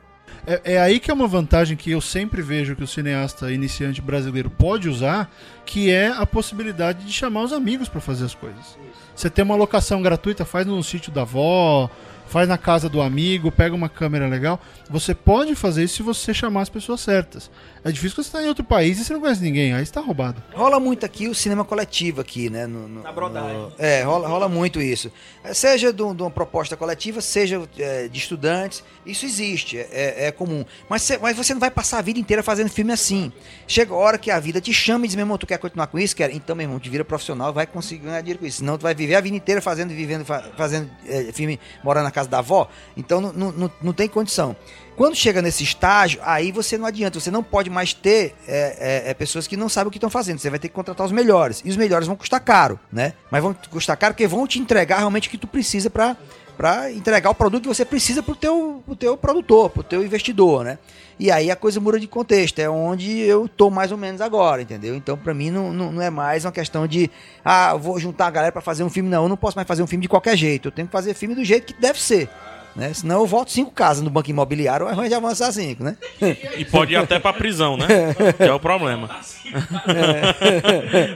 É, 0.45 0.73
é 0.73 0.81
aí 0.81 0.99
que 0.99 1.09
é 1.09 1.13
uma 1.13 1.27
vantagem 1.27 1.77
que 1.77 1.91
eu 1.91 2.01
sempre 2.01 2.41
vejo 2.41 2.75
que 2.75 2.83
o 2.83 2.87
cineasta 2.87 3.51
iniciante 3.51 4.01
brasileiro 4.01 4.49
pode 4.49 4.89
usar, 4.89 5.31
que 5.65 5.89
é 5.89 6.07
a 6.07 6.25
possibilidade 6.25 7.05
de 7.05 7.13
chamar 7.13 7.43
os 7.43 7.53
amigos 7.53 7.87
pra 7.87 8.01
fazer 8.01 8.25
as 8.25 8.35
coisas. 8.35 8.77
Você 9.15 9.29
tem 9.29 9.43
uma 9.43 9.55
locação 9.55 10.01
gratuita, 10.01 10.43
faz 10.43 10.65
no 10.65 10.83
sítio 10.83 11.11
da 11.11 11.21
avó, 11.21 11.89
faz 12.33 12.49
na 12.49 12.57
casa 12.57 12.89
do 12.89 12.99
amigo, 12.99 13.51
pega 13.51 13.75
uma 13.75 13.87
câmera 13.87 14.27
legal. 14.27 14.59
Você 14.89 15.13
pode 15.13 15.53
fazer 15.53 15.83
isso 15.83 15.97
se 15.97 16.03
você 16.03 16.33
chamar 16.33 16.61
as 16.61 16.69
pessoas 16.69 16.99
certas. 16.99 17.49
É 17.85 17.91
difícil 17.91 18.15
quando 18.15 18.25
você 18.25 18.31
tá 18.31 18.41
em 18.43 18.47
outro 18.47 18.63
país 18.63 18.99
e 18.99 19.03
você 19.03 19.13
não 19.13 19.19
conhece 19.21 19.41
ninguém, 19.43 19.73
aí 19.73 19.85
você 19.85 19.91
tá 19.91 20.01
roubado. 20.01 20.41
Rola 20.53 20.79
muito 20.79 21.05
aqui 21.05 21.27
o 21.27 21.35
cinema 21.35 21.63
coletivo 21.63 22.21
aqui, 22.21 22.49
né? 22.49 22.65
No, 22.65 22.87
no- 22.87 23.03
Na 23.03 23.11
brodagem. 23.11 23.53
no- 23.57 23.73
é, 23.77 24.01
rola, 24.03 24.27
rola 24.27 24.49
muito 24.49 24.81
isso. 24.81 25.11
É, 25.43 25.53
Seja 25.53 25.93
de, 25.93 26.01
um- 26.01 26.11
uma 26.11 26.31
proposta 26.31 26.75
coletiva, 26.75 27.21
seja 27.21 27.61
é, 27.77 28.07
de 28.07 28.17
estudantes, 28.17 28.83
isso 29.05 29.25
existe, 29.25 29.77
é, 29.77 30.27
é 30.27 30.31
comum. 30.31 30.65
Mas, 30.89 31.01
cê- 31.03 31.19
mas 31.21 31.37
você 31.37 31.53
não 31.53 31.59
vai 31.59 31.69
passar 31.69 31.99
a 31.99 32.01
vida 32.01 32.17
inteira 32.19 32.41
fazendo 32.41 32.69
filme 32.69 32.91
assim. 32.91 33.31
Chega 33.67 33.93
a 33.93 33.97
hora 33.97 34.17
que 34.17 34.31
a 34.31 34.39
vida 34.39 34.59
te 34.59 34.73
chama 34.73 35.05
e 35.05 35.07
diz, 35.07 35.15
meu 35.15 35.23
irmão, 35.23 35.37
tu 35.37 35.45
quer 35.45 35.57
continuar 35.59 35.87
com 35.87 35.99
isso? 35.99 36.15
Quer? 36.15 36.31
Então, 36.33 36.55
meu 36.55 36.63
irmão, 36.63 36.79
te 36.79 36.89
vira 36.89 37.03
profissional 37.05 37.53
vai 37.53 37.67
conseguir 37.67 38.05
ganhar 38.05 38.21
dinheiro 38.21 38.39
com 38.39 38.45
isso. 38.45 38.57
Senão 38.59 38.77
tu 38.77 38.81
vai 38.81 38.95
viver 38.95 39.15
a 39.15 39.21
vida 39.21 39.35
inteira 39.35 39.61
fazendo, 39.61 39.89
vivendo, 39.89 40.23
fa- 40.25 40.49
fazendo 40.57 40.89
é, 41.05 41.31
filme, 41.33 41.59
morando 41.83 42.05
na 42.05 42.11
casa 42.11 42.22
da 42.27 42.39
avó. 42.39 42.67
Então 42.95 43.21
não, 43.21 43.33
não, 43.33 43.51
não, 43.51 43.71
não 43.81 43.93
tem 43.93 44.07
condição. 44.07 44.55
Quando 44.95 45.15
chega 45.15 45.41
nesse 45.41 45.63
estágio, 45.63 46.19
aí 46.23 46.51
você 46.51 46.77
não 46.77 46.85
adianta, 46.85 47.19
você 47.19 47.31
não 47.31 47.43
pode 47.43 47.69
mais 47.69 47.93
ter 47.93 48.35
é, 48.47 49.03
é, 49.07 49.09
é, 49.09 49.13
pessoas 49.13 49.47
que 49.47 49.57
não 49.57 49.67
sabem 49.67 49.87
o 49.87 49.91
que 49.91 49.97
estão 49.97 50.09
fazendo. 50.09 50.37
Você 50.37 50.49
vai 50.49 50.59
ter 50.59 50.67
que 50.67 50.73
contratar 50.73 51.05
os 51.05 51.11
melhores. 51.11 51.61
E 51.65 51.69
os 51.69 51.77
melhores 51.77 52.07
vão 52.07 52.15
custar 52.15 52.39
caro, 52.39 52.79
né? 52.91 53.13
Mas 53.31 53.41
vão 53.41 53.55
custar 53.71 53.97
caro 53.97 54.13
porque 54.13 54.27
vão 54.27 54.45
te 54.45 54.59
entregar 54.59 54.97
realmente 54.97 55.27
o 55.27 55.31
que 55.31 55.37
tu 55.37 55.47
precisa 55.47 55.89
para 55.89 56.15
para 56.57 56.91
entregar 56.91 57.29
o 57.29 57.35
produto 57.35 57.63
que 57.63 57.67
você 57.67 57.83
precisa 57.85 58.21
pro 58.21 58.35
teu, 58.35 58.81
pro 58.85 58.95
teu 58.95 59.17
produtor, 59.17 59.69
pro 59.69 59.83
teu 59.83 60.03
investidor, 60.03 60.63
né? 60.63 60.77
E 61.19 61.31
aí 61.31 61.51
a 61.51 61.55
coisa 61.55 61.79
muda 61.79 61.99
de 61.99 62.07
contexto, 62.07 62.59
é 62.59 62.69
onde 62.69 63.19
eu 63.19 63.47
tô 63.47 63.69
mais 63.69 63.91
ou 63.91 63.97
menos 63.97 64.21
agora, 64.21 64.61
entendeu? 64.61 64.95
Então 64.95 65.17
para 65.17 65.33
mim 65.33 65.51
não, 65.51 65.71
não, 65.71 65.91
não, 65.91 66.01
é 66.01 66.09
mais 66.09 66.45
uma 66.45 66.51
questão 66.51 66.87
de 66.87 67.09
ah, 67.43 67.75
vou 67.75 67.99
juntar 67.99 68.27
a 68.27 68.31
galera 68.31 68.51
para 68.51 68.61
fazer 68.61 68.83
um 68.83 68.89
filme, 68.89 69.09
não, 69.09 69.23
eu 69.23 69.29
não 69.29 69.37
posso 69.37 69.57
mais 69.57 69.67
fazer 69.67 69.83
um 69.83 69.87
filme 69.87 70.01
de 70.01 70.09
qualquer 70.09 70.35
jeito, 70.35 70.67
eu 70.67 70.71
tenho 70.71 70.87
que 70.87 70.91
fazer 70.91 71.13
filme 71.13 71.35
do 71.35 71.43
jeito 71.43 71.73
que 71.73 71.79
deve 71.79 72.01
ser. 72.01 72.29
Né? 72.75 72.91
Senão 72.93 73.19
eu 73.21 73.27
volto 73.27 73.51
cinco 73.51 73.69
casas 73.71 74.03
no 74.03 74.09
banco 74.09 74.29
imobiliário, 74.29 74.87
é 74.87 74.93
ruim 74.93 75.07
de 75.07 75.13
avançar 75.13 75.51
cinco, 75.51 75.83
né? 75.83 75.95
E 76.57 76.65
pode 76.65 76.93
ir 76.93 76.97
até 76.97 77.19
pra 77.19 77.31
prisão, 77.31 77.77
né? 77.77 77.85
Que 78.37 78.43
é 78.43 78.53
o 78.53 78.59
problema. 78.59 79.09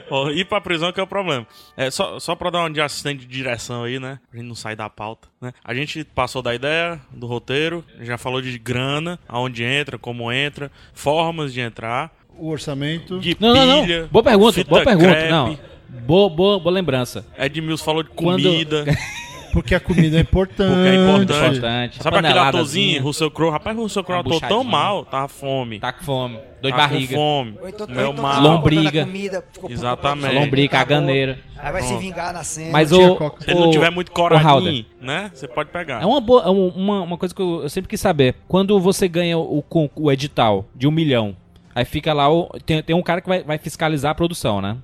Ó, 0.10 0.30
ir 0.30 0.46
pra 0.46 0.62
prisão 0.62 0.92
que 0.92 1.00
é 1.00 1.04
o 1.04 1.08
problema. 1.08 1.46
É, 1.76 1.90
só, 1.90 2.20
só 2.20 2.36
pra 2.36 2.50
dar 2.50 2.60
uma 2.60 2.70
de 2.70 2.82
assistente 2.82 3.22
de 3.22 3.28
direção 3.28 3.84
aí, 3.84 4.00
né? 4.00 4.20
Pra 4.30 4.40
gente 4.40 4.48
não 4.48 4.56
sair 4.56 4.76
da 4.76 4.90
pauta. 4.90 5.28
Né? 5.42 5.52
A 5.64 5.74
gente 5.74 6.04
passou 6.04 6.42
da 6.42 6.54
ideia, 6.54 7.00
do 7.12 7.26
roteiro, 7.28 7.84
já 8.02 8.18
falou 8.18 8.42
de 8.42 8.58
grana, 8.58 9.20
aonde 9.28 9.64
entra, 9.64 9.98
como 9.98 10.32
entra, 10.32 10.72
formas 10.94 11.54
de 11.54 11.60
entrar, 11.62 12.12
O 12.38 12.50
orçamento. 12.50 13.20
de 13.20 13.36
Não, 13.40 13.54
não, 13.56 13.82
pilha, 13.84 14.02
não. 14.04 14.08
Boa 14.10 14.24
pergunta, 14.24 14.64
boa 14.64 14.84
pergunta. 14.84 15.10
crepe. 15.10 15.30
Não. 15.32 15.58
Boa, 16.06 16.30
boa, 16.30 16.60
boa 16.60 16.72
lembrança. 16.74 17.26
Edmilson 17.38 17.84
falou 17.84 18.04
de 18.04 18.10
Quando- 18.10 18.44
comida, 18.44 18.86
Porque 19.54 19.74
a 19.76 19.80
comida 19.80 20.18
é 20.18 20.22
importante. 20.22 20.74
porque 20.74 20.88
é 20.90 20.96
importante. 20.96 21.58
Importante. 21.58 22.04
Sabe 22.04 22.18
aquele 22.18 22.40
atorzinho, 22.40 23.04
Russell 23.04 23.32
Crowe? 23.32 23.52
Rapaz, 23.52 23.76
Russell 23.78 24.04
Crowe 24.04 24.20
ator 24.22 24.42
tão 24.42 24.64
mal, 24.64 25.06
tava 25.06 25.28
fome. 25.28 25.80
Tá 25.80 25.92
com 25.92 26.04
fome. 26.04 26.36
Dor 26.62 26.72
de 26.72 26.78
Tá 26.78 26.88
com 26.88 26.94
barriga. 26.94 27.16
fome. 27.16 27.54
Ou 27.62 27.70
então, 27.70 27.88
então 27.90 28.14
mal. 28.14 28.34
tá 28.34 28.40
Lombriga. 28.40 29.06
comida, 29.06 29.44
Exatamente. 29.70 30.28
com 30.34 30.38
a 30.38 30.42
Lombriga, 30.42 30.78
caganeira. 30.78 31.40
Aí 31.58 31.72
vai 31.72 31.82
se 31.82 31.96
vingar 31.98 32.34
na 32.34 32.44
cena. 32.44 32.72
Mas 32.72 32.92
o. 32.92 32.96
Se 33.40 33.52
ele 33.52 33.60
não 33.60 33.70
o- 33.70 33.72
tiver 33.72 33.90
muito 33.90 34.10
o 34.10 34.12
coradinho, 34.12 34.86
né? 35.02 35.32
Você 35.34 35.48
pode 35.48 35.70
pegar. 35.70 36.02
É 36.02 36.06
uma, 36.06 36.20
boa, 36.22 36.44
é 36.44 36.50
um- 36.50 36.70
uma, 36.70 37.02
uma 37.02 37.18
coisa 37.18 37.34
que 37.34 37.42
eu, 37.42 37.62
eu 37.64 37.70
sempre 37.70 37.90
quis 37.90 38.00
saber. 38.02 38.36
Quando 38.48 38.80
você 38.80 39.08
ganha 39.08 39.38
o, 39.38 39.62
con- 39.62 39.90
o 39.96 40.12
edital 40.12 40.66
de 40.76 40.88
um 40.88 40.92
milhão, 40.92 41.36
aí 41.74 41.86
fica 41.86 42.14
lá, 42.14 42.32
o, 42.32 42.48
tem, 42.66 42.82
tem 42.84 42.96
um 42.96 43.02
cara 43.04 43.22
que 43.22 43.28
vai, 43.30 43.44
vai 43.44 43.58
fiscalizar 43.58 44.12
a 44.12 44.16
produção, 44.16 44.62
né? 44.62 44.78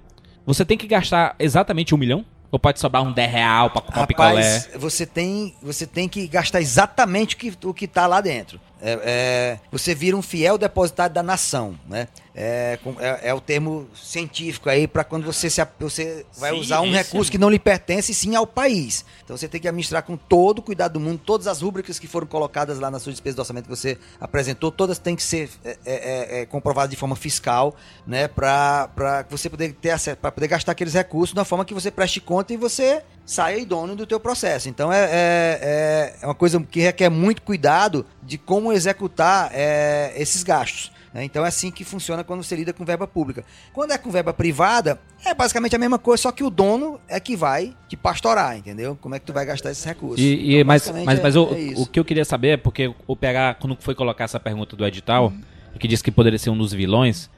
Você 0.45 0.66
tem 0.66 0.78
que 0.78 0.88
gastar 0.88 1.36
exatamente 1.39 1.95
um 1.95 1.97
milhão? 1.97 2.26
Ou 2.54 2.60
pode 2.60 2.80
sobrar 2.80 3.01
um 3.01 3.12
10 3.12 3.32
real 3.32 3.72
pra 3.72 3.82
comprar 3.82 4.04
um 4.04 4.06
picolé? 4.06 4.30
Rapaz, 4.30 4.70
você 4.76 5.08
tem, 5.08 5.56
você 5.60 5.88
tem 5.88 6.08
que 6.08 6.28
gastar 6.28 6.62
exatamente 6.62 7.34
o 7.34 7.38
que, 7.39 7.58
o 7.64 7.74
que 7.74 7.88
tá 7.88 8.06
lá 8.06 8.22
dentro. 8.22 8.62
É, 8.86 8.99
é, 9.05 9.59
você 9.71 9.95
vira 9.95 10.17
um 10.17 10.21
fiel 10.21 10.57
depositário 10.57 11.15
da 11.15 11.23
nação, 11.23 11.79
né? 11.88 12.09
É, 12.36 12.77
é- 12.99 13.29
é 13.29 13.34
o 13.34 13.39
termo 13.39 13.88
científico 13.95 14.67
aí 14.69 14.88
para 14.88 15.05
quando 15.05 15.23
você, 15.23 15.49
se, 15.49 15.65
você 15.79 16.25
vai 16.38 16.51
Sim, 16.51 16.59
usar 16.59 16.81
um 16.81 16.91
recurso 16.91 17.31
que 17.31 17.38
não 17.38 17.49
lhe 17.49 17.59
pertence, 17.59 18.13
sim 18.13 18.36
ao 18.36 18.45
país. 18.45 19.05
Então 19.23 19.38
você 19.38 19.47
tem 19.47 19.61
que 19.61 19.67
administrar 19.69 20.03
com 20.03 20.17
todo 20.17 20.59
o 20.59 20.61
cuidado 20.61 20.93
do 20.93 20.99
mundo, 20.99 21.21
todas 21.23 21.47
as 21.47 21.61
rúbricas 21.61 21.97
que 21.97 22.07
foram 22.07 22.27
colocadas 22.27 22.77
lá 22.77 22.91
na 22.91 22.99
sua 22.99 23.13
despesa 23.13 23.38
do 23.38 23.39
orçamento 23.39 23.65
que 23.65 23.69
você 23.69 23.97
apresentou, 24.19 24.69
todas 24.69 24.99
têm 24.99 25.15
que 25.15 25.23
ser 25.23 25.49
é, 25.63 26.41
é, 26.41 26.45
comprovadas 26.45 26.89
de 26.89 26.97
forma 26.97 27.15
fiscal, 27.15 27.73
né? 28.05 28.27
Para 28.27 29.25
você 29.29 29.49
poder 29.49 29.71
ter 29.73 29.91
acesso, 29.91 30.17
para 30.17 30.31
poder 30.31 30.47
gastar 30.49 30.73
aqueles 30.73 30.93
recursos 30.93 31.34
da 31.34 31.45
forma 31.45 31.63
que 31.63 31.73
você 31.73 31.89
preste 31.89 32.19
conta 32.19 32.51
e 32.53 32.57
você 32.57 33.01
saia 33.26 33.57
idôneo 33.57 33.95
do 33.95 34.05
teu 34.05 34.19
processo. 34.19 34.67
Então 34.69 34.91
é, 34.91 35.03
é, 35.05 35.09
é- 35.11 36.15
é 36.21 36.26
uma 36.28 36.36
coisa 36.36 36.59
que 36.61 36.80
requer 36.82 37.09
muito 37.09 37.41
cuidado 37.41 38.05
de 38.21 38.38
como 38.38 38.71
executar 38.74 39.49
é, 39.53 40.13
esses 40.17 40.43
gastos. 40.43 40.91
né? 41.13 41.24
Então 41.24 41.45
é 41.45 41.47
assim 41.47 41.69
que 41.71 41.84
funciona 41.84 42.24
quando 42.24 42.43
você 42.43 42.55
lida 42.55 42.74
com 42.74 42.84
verba 42.84 43.07
pública. 43.07 43.45
Quando 43.71 43.91
é 43.91 43.97
com 43.97 44.09
verba 44.11 44.34
privada, 44.34 44.99
é 45.26 45.34
basicamente 45.34 45.76
a 45.76 45.80
mesma 45.80 45.97
coisa, 45.99 46.24
só 46.24 46.32
que 46.32 46.43
o 46.43 46.49
dono 46.49 46.99
é 47.07 47.19
que 47.19 47.36
vai 47.36 47.74
te 47.88 47.95
pastorar, 47.95 48.57
entendeu? 48.57 48.97
Como 48.99 49.13
é 49.15 49.19
que 49.19 49.26
tu 49.26 49.32
vai 49.34 49.45
gastar 49.45 49.71
esses 49.71 49.84
recursos. 49.86 50.19
E, 50.19 50.24
e- 50.34 50.55
Então, 50.55 50.65
mas 50.67 50.82
basicamente, 50.82 51.05
mas, 51.05 51.19
é- 51.19 51.21
mas 51.24 51.36
o, 51.36 51.43
é 51.53 51.80
o 51.82 51.86
que 51.86 51.99
eu 51.99 52.05
queria 52.05 52.26
saber 52.26 52.47
é 52.49 52.57
porque 52.57 52.93
o 53.07 53.15
PH, 53.15 53.53
quando 53.59 53.78
foi 53.80 53.95
colocar 53.95 54.24
essa 54.26 54.39
pergunta 54.39 54.76
do 54.76 54.86
edital, 54.86 55.32
que 55.80 55.88
disse 55.88 56.03
que 56.03 56.11
poderia 56.11 56.38
ser 56.39 56.49
um 56.49 56.57
dos 56.57 56.71
vilões, 56.74 57.30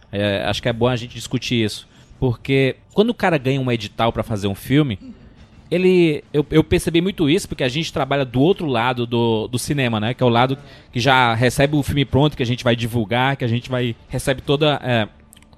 acho 0.48 0.62
que 0.62 0.68
é 0.70 0.74
bom 0.74 0.88
a 0.88 0.96
gente 0.96 1.14
discutir 1.14 1.64
isso. 1.64 1.88
Porque 2.20 2.78
quando 2.94 3.10
o 3.10 3.14
cara 3.14 3.38
ganha 3.38 3.60
um 3.62 3.72
edital 3.72 4.12
pra 4.14 4.24
fazer 4.24 4.48
um 4.48 4.56
filme, 4.56 5.14
ele. 5.70 6.24
Eu, 6.34 6.46
eu 6.52 6.64
percebi 6.64 7.02
muito 7.02 7.30
isso, 7.30 7.48
porque 7.48 7.64
a 7.64 7.70
gente 7.70 7.92
trabalha 7.92 8.26
do 8.26 8.40
outro 8.40 8.68
lado 8.68 9.06
do, 9.06 9.48
do 9.48 9.58
cinema, 9.58 10.00
né? 10.00 10.14
Que 10.14 10.24
é 10.24 10.26
o 10.26 10.30
lado 10.30 10.58
que 10.92 11.00
já 11.00 11.34
recebe 11.34 11.76
o 11.76 11.84
filme 11.84 12.06
pronto, 12.06 12.38
que 12.38 12.44
a 12.44 12.46
gente 12.46 12.64
vai 12.64 12.76
divulgar, 12.76 13.36
que 13.36 13.46
a 13.46 13.48
gente 13.48 13.70
vai. 13.70 13.96
recebe 14.08 14.42
toda 14.42 14.80
é, 14.84 15.08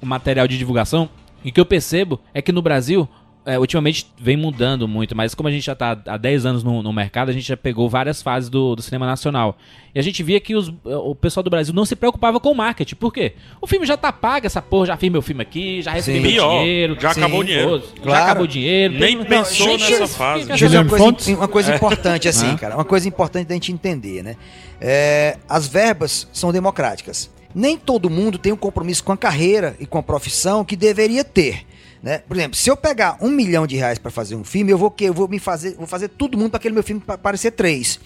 o 0.02 0.06
material 0.06 0.48
de 0.48 0.58
divulgação. 0.58 1.10
E 1.44 1.50
o 1.50 1.54
que 1.54 1.60
eu 1.60 1.66
percebo 1.66 2.20
é 2.34 2.42
que 2.42 2.52
no 2.52 2.62
Brasil, 2.62 3.08
é, 3.48 3.58
ultimamente 3.58 4.06
vem 4.20 4.36
mudando 4.36 4.88
muito, 4.88 5.16
mas 5.16 5.34
como 5.34 5.48
a 5.48 5.52
gente 5.52 5.66
já 5.66 5.72
está 5.74 5.98
há 6.06 6.18
10 6.18 6.46
anos 6.46 6.64
no, 6.64 6.84
no 6.84 6.92
mercado, 6.92 7.30
a 7.30 7.34
gente 7.34 7.48
já 7.48 7.56
pegou 7.58 7.90
várias 7.90 8.22
fases 8.22 8.50
do, 8.50 8.76
do 8.76 8.82
cinema 8.82 9.06
nacional. 9.06 9.58
E 9.96 10.00
a 10.00 10.02
gente 10.04 10.22
via 10.22 10.40
que 10.40 10.54
os- 10.56 10.72
o 10.84 11.16
pessoal 11.16 11.44
do 11.44 11.50
Brasil 11.50 11.74
não 11.74 11.86
se 11.86 11.96
preocupava 11.96 12.40
com 12.40 12.52
o 12.52 12.56
marketing. 12.56 12.96
Por 12.96 13.12
quê? 13.12 13.34
O 13.62 13.66
filme 13.66 13.86
já 13.86 13.96
tá 13.98 14.12
pago, 14.12 14.46
essa 14.46 14.62
porra, 14.62 14.88
já 14.88 14.98
fiz 14.98 15.10
meu 15.12 15.22
filme 15.22 15.42
aqui, 15.42 15.82
já 15.82 15.92
recebi 15.92 16.18
Sim. 16.18 16.22
meu 16.24 16.32
Pior, 16.34 16.60
dinheiro. 16.60 16.98
já 17.00 17.14
Sim. 17.14 17.20
acabou 17.22 17.40
o 17.40 17.44
dinheiro. 17.44 17.70
foda-se, 17.70 17.88
Já 17.96 18.02
Claro. 18.04 18.24
acabou 18.26 18.44
o 18.44 18.48
dinheiro. 18.48 18.94
Nem 18.94 19.18
tem- 19.18 19.26
pensou 19.26 19.66
Gente, 19.78 19.92
nessa 19.92 20.08
fase. 20.08 20.46
Guilherme 20.54 20.92
uma 20.92 20.98
coisa, 21.00 21.36
uma 21.38 21.48
coisa 21.48 21.76
importante 21.76 22.28
assim, 22.28 22.56
cara. 22.58 22.76
Uma 22.76 22.86
coisa 22.86 23.08
importante 23.08 23.48
da 23.48 23.54
gente 23.56 23.72
entender, 23.72 24.22
né? 24.24 24.36
É, 24.82 25.38
as 25.48 25.68
verbas 25.68 26.28
são 26.34 26.52
democráticas. 26.52 27.32
Nem 27.56 27.78
todo 27.78 28.10
mundo 28.10 28.38
tem 28.38 28.52
um 28.52 28.58
compromisso 28.58 29.04
com 29.04 29.14
a 29.14 29.18
carreira 29.18 29.76
e 29.80 29.86
com 29.86 29.98
a 29.98 30.04
profissão 30.04 30.64
que 30.64 30.76
deveria 30.76 31.24
ter. 31.24 31.66
Né? 32.02 32.20
Por 32.20 32.38
exemplo, 32.38 32.56
se 32.56 32.70
eu 32.70 32.78
pegar 32.78 33.18
um 33.22 33.30
milhão 33.30 33.66
de 33.66 33.76
reais 33.76 33.98
para 33.98 34.12
fazer 34.12 34.36
um 34.36 34.44
filme, 34.44 34.72
eu 34.72 34.78
vou 34.78 34.92
que 34.92 35.06
eu 35.06 35.14
vou 35.14 35.28
me 35.28 35.40
fazer, 35.40 35.76
vou 35.76 35.88
fazer 35.88 36.10
todo 36.10 36.38
mundo 36.38 36.52
para 36.52 36.58
aquele 36.58 36.74
meu 36.74 36.84
filme 36.84 37.02
pa- 37.02 37.18
parecer 37.18 37.52
três. 37.52 38.00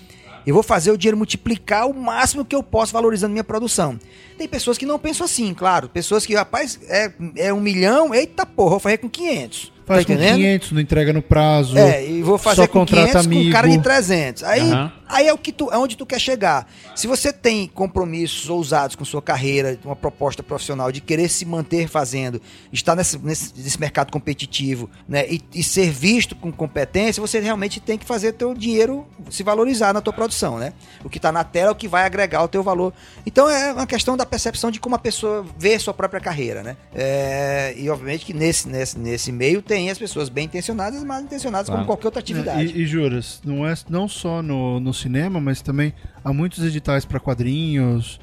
Eu 0.48 0.54
vou 0.56 0.64
fazer 0.64 0.90
o 0.92 0.98
dinheiro 0.98 1.18
multiplicar 1.18 1.88
o 1.88 1.94
máximo 1.94 2.44
que 2.44 2.56
eu 2.56 2.64
posso 2.64 2.92
valorizando 2.94 3.32
minha 3.32 3.44
produção. 3.44 4.00
Tem 4.38 4.48
pessoas 4.48 4.76
que 4.78 4.86
não 4.88 4.98
pensam 4.98 5.26
assim, 5.26 5.54
claro. 5.54 5.88
Pessoas 5.88 6.26
que, 6.26 6.34
rapaz, 6.34 6.80
é, 6.88 7.12
é 7.36 7.54
um 7.54 7.60
milhão, 7.60 8.16
eita 8.16 8.44
porra, 8.46 8.72
vou 8.72 8.80
fazer 8.80 8.98
com 8.98 9.08
500. 9.10 9.72
Faz 9.96 10.06
tá 10.06 10.14
com 10.14 10.14
entendendo? 10.14 10.36
500, 10.38 10.72
não 10.72 10.82
entrega 10.82 11.14
no 11.14 11.22
prazo. 11.22 11.78
É, 11.78 12.08
e 12.08 12.22
vou 12.22 12.38
fazer 12.38 12.62
só 12.62 12.68
com 12.68 12.80
contrata 12.80 13.20
500 13.22 13.28
com 13.28 13.36
um 13.36 13.52
cara 13.52 13.68
de 13.68 13.74
amigo. 13.74 13.84
300. 13.84 14.44
Aí, 14.44 14.62
Aham. 14.62 14.92
aí 15.08 15.28
é 15.28 15.34
o 15.34 15.38
que 15.38 15.52
tu, 15.52 15.72
é 15.72 15.78
onde 15.78 15.98
tu 15.98 16.06
quer 16.06 16.20
chegar. 16.20 16.68
Se 16.96 17.08
você 17.08 17.34
tem 17.34 17.68
compromissos 17.68 18.50
ousados 18.50 18.96
com 18.96 19.04
sua 19.04 19.22
carreira, 19.22 19.78
uma 19.84 19.96
proposta 19.96 20.42
profissional 20.44 20.92
de 20.92 21.02
querer 21.02 21.30
se 21.30 21.46
manter 21.46 21.88
fazendo, 21.88 22.42
estar 22.72 22.96
nesse, 22.96 23.18
nesse, 23.18 23.54
nesse 23.58 23.80
mercado 23.80 24.12
competitivo, 24.12 24.90
né, 25.08 25.26
e, 25.30 25.42
e 25.54 25.64
ser 25.64 25.90
visto 25.90 26.36
com 26.36 26.52
competência, 26.52 27.22
você 27.22 27.40
realmente 27.40 27.80
tem 27.80 27.98
que 27.98 28.06
fazer 28.06 28.34
teu 28.34 28.54
dinheiro 28.54 29.06
se 29.30 29.44
valorizar 29.44 29.94
na 29.94 30.02
tua 30.02 30.14
produção, 30.14 30.58
né? 30.58 30.74
O 31.04 31.10
que 31.10 31.18
está 31.18 31.32
na 31.32 31.44
tela 31.44 31.70
é 31.70 31.72
o 31.72 31.76
que 31.76 31.88
vai 31.88 32.06
agregar 32.06 32.44
o 32.44 32.48
teu 32.48 32.64
valor. 32.64 32.94
Então 33.26 33.50
é 33.50 33.72
uma 33.72 33.88
questão 33.88 34.16
da 34.16 34.26
percepção 34.26 34.72
de 34.72 34.80
como 34.80 34.96
a 34.96 35.00
pessoa 35.00 35.46
vê 35.58 35.78
sua 35.80 35.94
própria 35.94 36.20
carreira, 36.20 36.64
né? 36.64 36.78
É, 36.94 37.74
e 37.78 37.90
obviamente 37.90 38.26
que 38.26 38.34
nesse, 38.34 38.68
nesse, 38.68 38.98
nesse 38.98 39.32
meio 39.32 39.62
tem 39.62 39.81
as 39.90 39.98
pessoas 39.98 40.30
bem 40.30 40.46
intencionadas 40.46 41.02
e 41.02 41.06
mal 41.06 41.22
intencionadas 41.22 41.68
Claro. 41.68 41.82
como 41.82 41.88
qualquer 41.88 42.08
outra 42.08 42.20
atividade. 42.20 42.66
E, 42.78 42.82
e 42.82 42.86
juras, 42.86 43.42
não 43.46 43.66
é 43.68 43.74
não 43.90 44.08
só 44.08 44.42
no, 44.42 44.80
no 44.80 44.94
cinema, 44.94 45.40
mas 45.40 45.62
também 45.62 45.94
há 46.24 46.32
muitos 46.34 46.64
editais 46.64 47.06
para 47.06 47.20
quadrinhos, 47.20 48.20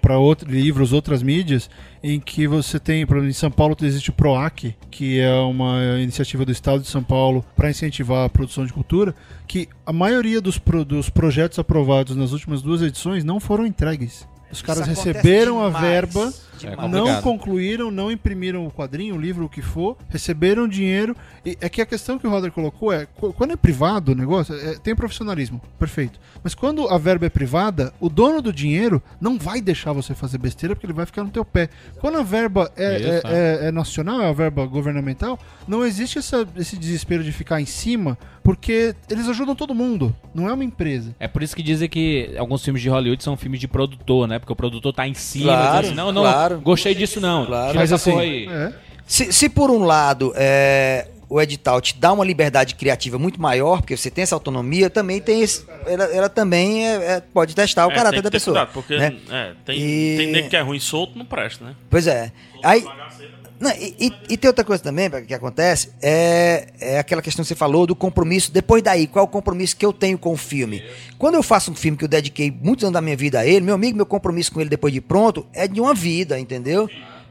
para 0.00 0.18
outros 0.18 0.50
livros, 0.50 0.92
outras 0.94 1.22
mídias, 1.22 1.68
em 2.02 2.18
que 2.18 2.46
você 2.46 2.78
tem, 2.78 3.04
por 3.06 3.16
exemplo, 3.18 3.30
em 3.30 3.34
São 3.34 3.50
Paulo 3.50 3.76
existe 3.82 4.08
o 4.08 4.12
PROAC, 4.14 4.74
que 4.90 5.20
é 5.20 5.32
uma 5.34 5.98
iniciativa 6.00 6.44
do 6.44 6.50
Estado 6.52 6.80
de 6.80 6.88
São 6.88 7.02
Paulo 7.02 7.44
para 7.54 7.68
incentivar 7.70 8.24
a 8.24 8.28
produção 8.30 8.64
de 8.64 8.72
cultura, 8.72 9.14
que 9.46 9.68
a 9.84 9.92
maioria 9.92 10.40
dos, 10.40 10.56
pro- 10.58 10.84
dos 10.86 11.10
projetos 11.10 11.58
aprovados 11.58 12.16
nas 12.16 12.32
últimas 12.32 12.62
duas 12.62 12.80
edições 12.80 13.24
não 13.24 13.38
foram 13.38 13.66
entregues. 13.66 14.26
Os 14.50 14.62
caras 14.62 14.86
receberam 14.86 15.60
a 15.60 15.68
verba, 15.68 16.20
demais. 16.20 16.47
É 16.66 16.70
não 16.98 17.06
concluíram, 17.22 17.90
não 17.90 18.10
imprimiram 18.10 18.66
o 18.66 18.70
quadrinho, 18.70 19.14
o 19.14 19.20
livro, 19.20 19.44
o 19.44 19.48
que 19.48 19.62
for, 19.62 19.96
receberam 20.08 20.66
dinheiro. 20.68 21.16
E 21.44 21.56
é 21.60 21.68
que 21.68 21.80
a 21.80 21.86
questão 21.86 22.18
que 22.18 22.26
o 22.26 22.30
Roder 22.30 22.50
colocou 22.52 22.92
é: 22.92 23.06
qu- 23.06 23.32
quando 23.32 23.52
é 23.52 23.56
privado 23.56 24.12
o 24.12 24.14
negócio, 24.14 24.54
é- 24.54 24.74
tem 24.78 24.94
profissionalismo, 24.94 25.60
perfeito. 25.78 26.18
Mas 26.42 26.54
quando 26.54 26.88
a 26.88 26.98
verba 26.98 27.26
é 27.26 27.28
privada, 27.30 27.92
o 28.00 28.08
dono 28.08 28.40
do 28.42 28.52
dinheiro 28.52 29.02
não 29.20 29.38
vai 29.38 29.60
deixar 29.60 29.92
você 29.92 30.14
fazer 30.14 30.38
besteira 30.38 30.74
porque 30.74 30.86
ele 30.86 30.92
vai 30.92 31.06
ficar 31.06 31.24
no 31.24 31.30
teu 31.30 31.44
pé. 31.44 31.68
Quando 32.00 32.18
a 32.18 32.22
verba 32.22 32.70
é, 32.76 32.84
é- 32.84 33.22
é. 33.24 33.64
é- 33.64 33.68
é 33.68 33.72
nacional, 33.72 34.20
é 34.22 34.28
a 34.28 34.32
verba 34.32 34.64
governamental, 34.66 35.38
não 35.66 35.84
existe 35.84 36.18
essa- 36.18 36.46
esse 36.56 36.76
desespero 36.76 37.22
de 37.22 37.32
ficar 37.32 37.60
em 37.60 37.66
cima, 37.66 38.16
porque 38.42 38.94
eles 39.10 39.28
ajudam 39.28 39.54
todo 39.54 39.74
mundo, 39.74 40.14
não 40.34 40.48
é 40.48 40.52
uma 40.52 40.64
empresa. 40.64 41.14
É 41.20 41.28
por 41.28 41.42
isso 41.42 41.54
que 41.54 41.62
dizem 41.62 41.88
que 41.88 42.34
alguns 42.38 42.64
filmes 42.64 42.80
de 42.82 42.88
Hollywood 42.88 43.22
são 43.22 43.36
filmes 43.36 43.60
de 43.60 43.68
produtor, 43.68 44.26
né? 44.26 44.38
Porque 44.38 44.52
o 44.52 44.56
produtor 44.56 44.92
tá 44.92 45.06
em 45.06 45.12
cima, 45.14 45.44
Claro, 45.52 45.86
assim, 45.86 45.94
não, 45.94 46.10
não, 46.12 46.22
claro. 46.22 46.47
Gostei 46.56 46.94
disso 46.94 47.20
não. 47.20 47.46
Claro. 47.46 47.74
Mas 47.76 47.92
assim, 47.92 48.18
aí. 48.18 48.48
é, 48.48 48.72
Se, 49.06 49.32
se 49.32 49.48
por 49.48 49.70
um 49.70 49.84
lado 49.84 50.32
é, 50.36 51.08
o 51.28 51.40
edital 51.40 51.80
te 51.80 51.96
dá 51.98 52.12
uma 52.12 52.24
liberdade 52.24 52.74
criativa 52.74 53.18
muito 53.18 53.40
maior, 53.40 53.80
porque 53.82 53.96
você 53.96 54.10
tem 54.10 54.22
essa 54.22 54.34
autonomia, 54.34 54.88
também 54.88 55.20
tem 55.20 55.42
esse, 55.42 55.64
ela, 55.86 56.04
ela 56.04 56.28
também 56.28 56.86
é- 56.86 56.94
é- 57.16 57.20
pode 57.20 57.54
testar 57.54 57.86
o 57.86 57.90
É, 57.90 57.94
caráter 57.94 58.10
tem 58.16 58.18
que 58.20 58.24
da 58.24 58.30
ter 58.30 58.36
pessoa. 58.36 58.54
cuidado, 58.66 58.72
porque 58.74 58.96
né? 58.96 59.16
é, 59.30 59.52
tem, 59.64 59.78
E- 59.78 60.16
tem 60.16 60.26
nego 60.32 60.48
que 60.48 60.56
é 60.56 60.60
ruim 60.60 60.80
solto, 60.80 61.18
não 61.18 61.24
presta, 61.26 61.64
né? 61.64 61.74
Pois 61.90 62.06
é. 62.06 62.32
Aí, 62.64 62.82
não, 63.60 63.70
e, 63.72 63.94
e- 63.98 64.12
e 64.30 64.36
tem 64.36 64.48
outra 64.48 64.64
coisa 64.64 64.82
também 64.82 65.10
que 65.26 65.34
acontece, 65.34 65.90
é, 66.00 66.68
é 66.80 66.98
aquela 66.98 67.20
questão 67.22 67.42
que 67.44 67.48
você 67.48 67.54
falou 67.54 67.86
do 67.86 67.94
compromisso. 67.96 68.52
Depois 68.52 68.82
daí, 68.82 69.06
qual 69.06 69.24
é 69.24 69.28
o 69.28 69.30
compromisso 69.30 69.76
que 69.76 69.84
eu 69.84 69.92
tenho 69.92 70.16
com 70.18 70.32
o 70.32 70.36
filme? 70.36 70.82
Quando 71.18 71.34
eu 71.34 71.42
faço 71.42 71.70
um 71.70 71.74
filme 71.74 71.96
que 71.98 72.04
eu 72.04 72.08
dediquei 72.08 72.50
muitos 72.50 72.84
anos 72.84 72.94
da 72.94 73.00
minha 73.00 73.16
vida 73.16 73.40
a 73.40 73.46
ele, 73.46 73.60
meu 73.64 73.74
amigo, 73.74 73.96
meu 73.96 74.06
compromisso 74.06 74.52
com 74.52 74.60
ele 74.60 74.70
depois 74.70 74.92
de 74.92 75.00
pronto 75.00 75.46
é 75.52 75.66
de 75.66 75.80
uma 75.80 75.94
vida, 75.94 76.38
entendeu? 76.38 76.88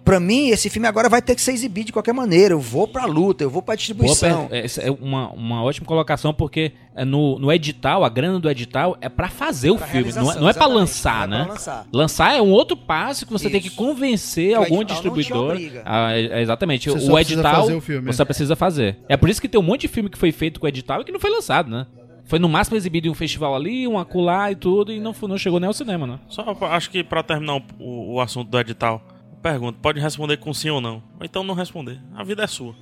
Pra 0.08 0.20
mim, 0.20 0.48
esse 0.50 0.70
filme 0.70 0.88
agora 0.88 1.10
vai 1.10 1.22
ter 1.22 1.36
que 1.36 1.42
ser 1.42 1.52
exibido 1.52 1.88
de 1.88 1.92
qualquer 1.94 2.14
maneira. 2.14 2.54
Eu 2.54 2.60
vou 2.60 2.88
pra 2.88 3.06
luta, 3.06 3.44
eu 3.44 3.50
vou 3.50 3.62
pra 3.62 3.76
distribuição. 3.76 4.48
per- 4.48 4.64
essa 4.66 4.82
é 4.82 4.90
uma, 4.90 5.30
uma 5.32 5.62
ótima 5.64 5.86
colocação, 5.86 6.34
porque 6.34 6.72
é, 6.96 7.04
no, 7.04 7.38
no 7.38 7.52
edital, 7.52 8.04
a 8.06 8.10
grana 8.10 8.40
do 8.40 8.50
edital 8.50 8.98
é 9.02 9.10
pra 9.10 9.28
fazer 9.30 9.70
o 9.72 9.78
Pra 9.78 9.88
filme, 9.88 10.12
não 10.14 10.32
é, 10.32 10.36
não 10.40 10.50
é 10.50 10.54
pra 10.54 10.62
exatamente, 10.64 10.74
lançar, 10.78 11.28
não 11.28 11.36
é 11.36 11.40
né? 11.40 11.44
pra 11.46 11.54
lançar. 11.54 11.88
Lançar 11.92 12.36
é 12.38 12.42
um 12.42 12.50
outro 12.52 12.78
passo 12.78 13.26
que 13.26 13.32
você 13.34 13.50
tem 13.50 13.60
que 13.60 13.68
Isso. 13.68 13.76
convencer 13.76 14.52
Que 14.52 14.56
o 14.56 14.60
algum 14.60 14.84
distribuidor. 14.84 15.58
a- 15.86 16.14
é- 16.14 16.42
exatamente. 16.42 16.90
Você 16.90 16.92
o 17.10 17.14
precisa 17.14 17.22
edital 17.22 17.62
fazer 17.62 17.76
o 17.76 17.82
filme. 17.82 18.14
você 18.14 18.26
precisa 18.26 18.56
fazer. 18.56 18.98
É 19.10 19.18
por 19.18 19.30
isso 19.30 19.42
que 19.42 19.50
tem 19.50 19.60
um 19.60 19.64
monte 19.64 19.82
de 19.82 19.88
filme 19.90 20.10
que 20.10 20.18
foi 20.18 20.32
feito 20.32 20.60
com 20.60 20.68
edital 20.68 21.02
e 21.02 21.04
que 21.04 21.12
não 21.12 21.20
foi 21.20 21.30
lançado, 21.32 21.70
né? 21.70 21.86
Foi 22.26 22.40
no 22.40 22.50
máximo 22.50 22.76
exibido 22.78 23.08
em 23.08 23.12
um 23.12 23.14
festival 23.14 23.56
ali, 23.56 23.88
um 23.88 23.98
acolá 23.98 24.52
e 24.52 24.56
tudo, 24.56 24.92
e 24.92 25.00
não, 25.00 25.14
foi- 25.14 25.30
não 25.30 25.38
chegou 25.38 25.60
nem 25.60 25.68
ao 25.68 25.74
cinema, 25.74 26.06
né? 26.08 26.20
Só 26.28 26.56
acho 26.72 26.90
que 26.90 27.04
pra 27.04 27.24
terminar 27.24 27.56
o, 27.56 27.62
o- 27.80 28.14
o 28.16 28.22
assunto 28.22 28.50
do 28.50 28.60
edital, 28.60 29.02
pergunta, 29.52 29.80
pode 29.82 30.00
responder 30.00 30.38
com 30.38 30.54
sim 30.54 30.70
ou 30.70 30.82
não. 30.82 31.02
Ou 31.20 31.26
então 31.26 31.44
não 31.44 31.56
responder. 31.56 32.00
A 32.14 32.24
vida 32.24 32.44
é 32.44 32.48
sua. 32.48 32.76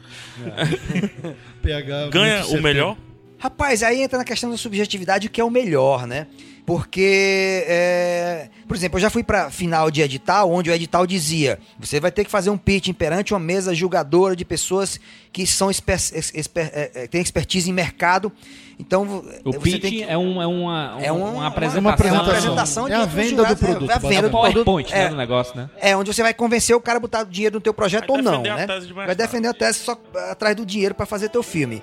PH 1.62 2.10
Ganha 2.10 2.46
o 2.48 2.62
melhor? 2.62 2.98
Rapaz, 3.38 3.84
aí 3.84 4.02
entra 4.02 4.18
na 4.18 4.24
questão 4.24 4.50
da 4.50 4.58
subjetividade, 4.58 5.28
o 5.28 5.30
que 5.30 5.40
é 5.40 5.44
o 5.44 5.50
melhor, 5.50 6.08
né? 6.08 6.28
Porque, 6.66 7.64
é, 7.68 8.50
por 8.68 8.76
exemplo, 8.76 8.98
eu 8.98 9.02
já 9.02 9.10
fui 9.12 9.24
pra 9.24 9.52
final 9.52 9.92
de 9.92 10.02
edital, 10.02 10.52
onde 10.52 10.70
o 10.70 10.74
edital 10.74 11.06
dizia: 11.06 11.60
você 11.80 12.00
vai 12.00 12.12
ter 12.12 12.26
que 12.26 12.32
fazer 12.32 12.50
um 12.50 12.58
pitch 12.58 12.92
perante 12.94 13.34
uma 13.34 13.40
mesa 13.40 13.74
julgadora 13.76 14.36
de 14.36 14.44
pessoas 14.44 15.00
que 15.32 15.46
são 15.46 15.70
esper, 15.70 15.96
es- 15.96 16.34
esper- 16.34 16.72
é, 16.74 16.92
é, 16.96 17.08
têm 17.08 17.22
expertise 17.22 17.70
em 17.70 17.74
mercado. 17.74 18.32
Então, 18.80 19.24
O 19.46 19.52
você 19.54 19.60
pitch 19.60 19.82
tem 19.82 19.92
que- 19.92 20.04
é, 20.04 20.18
um, 20.18 20.42
é 20.42 20.48
uma, 20.48 20.98
É 21.00 21.12
uma, 21.12 21.30
uma- 21.30 21.48
apresentação. 21.48 21.82
uma 21.82 21.92
apresentação. 21.92 22.24
uma 22.26 22.32
apresentação 22.34 22.86
É 22.86 22.90
de 22.90 22.96
a 22.96 23.00
outros 23.02 23.16
venda 23.16 23.30
do 23.30 23.36
jurados, 23.38 23.62
é, 23.62 23.66
produto, 23.68 23.90
É 23.90 23.94
a 23.94 23.98
venda 24.00 24.16
É 24.16 24.22
do 24.24 24.30
produto. 24.32 24.54
PowerPoint 24.66 24.92
né, 24.92 25.04
É, 25.06 25.10
no 25.10 25.16
negócio, 25.18 25.56
né? 25.56 25.70
é, 25.80 25.96
onde 25.96 26.12
você 26.14 26.24
vai 26.24 26.34
convencer 26.34 26.76
o 26.76 26.82
cara 26.82 26.98
a 26.98 27.00
botar 27.00 27.24
dinheiro 27.26 27.56
no 27.56 27.62
teu 27.62 27.74
projeto 27.74 28.08
Vai 28.08 28.18
ou 28.18 28.24
não, 28.24 28.32
defender 28.42 28.50
a 28.50 28.56
né? 28.56 28.68
tese 28.68 28.88
de 28.88 28.94
vai 28.94 29.16
defender 29.16 29.48
a 29.50 29.54
tese 29.54 29.80
só 29.80 29.98
atrás 30.32 30.56
do 30.56 30.66
dinheiro 30.66 30.96
pra 30.96 31.06
fazer 31.06 31.30
teu 31.30 31.44
filme. 31.44 31.82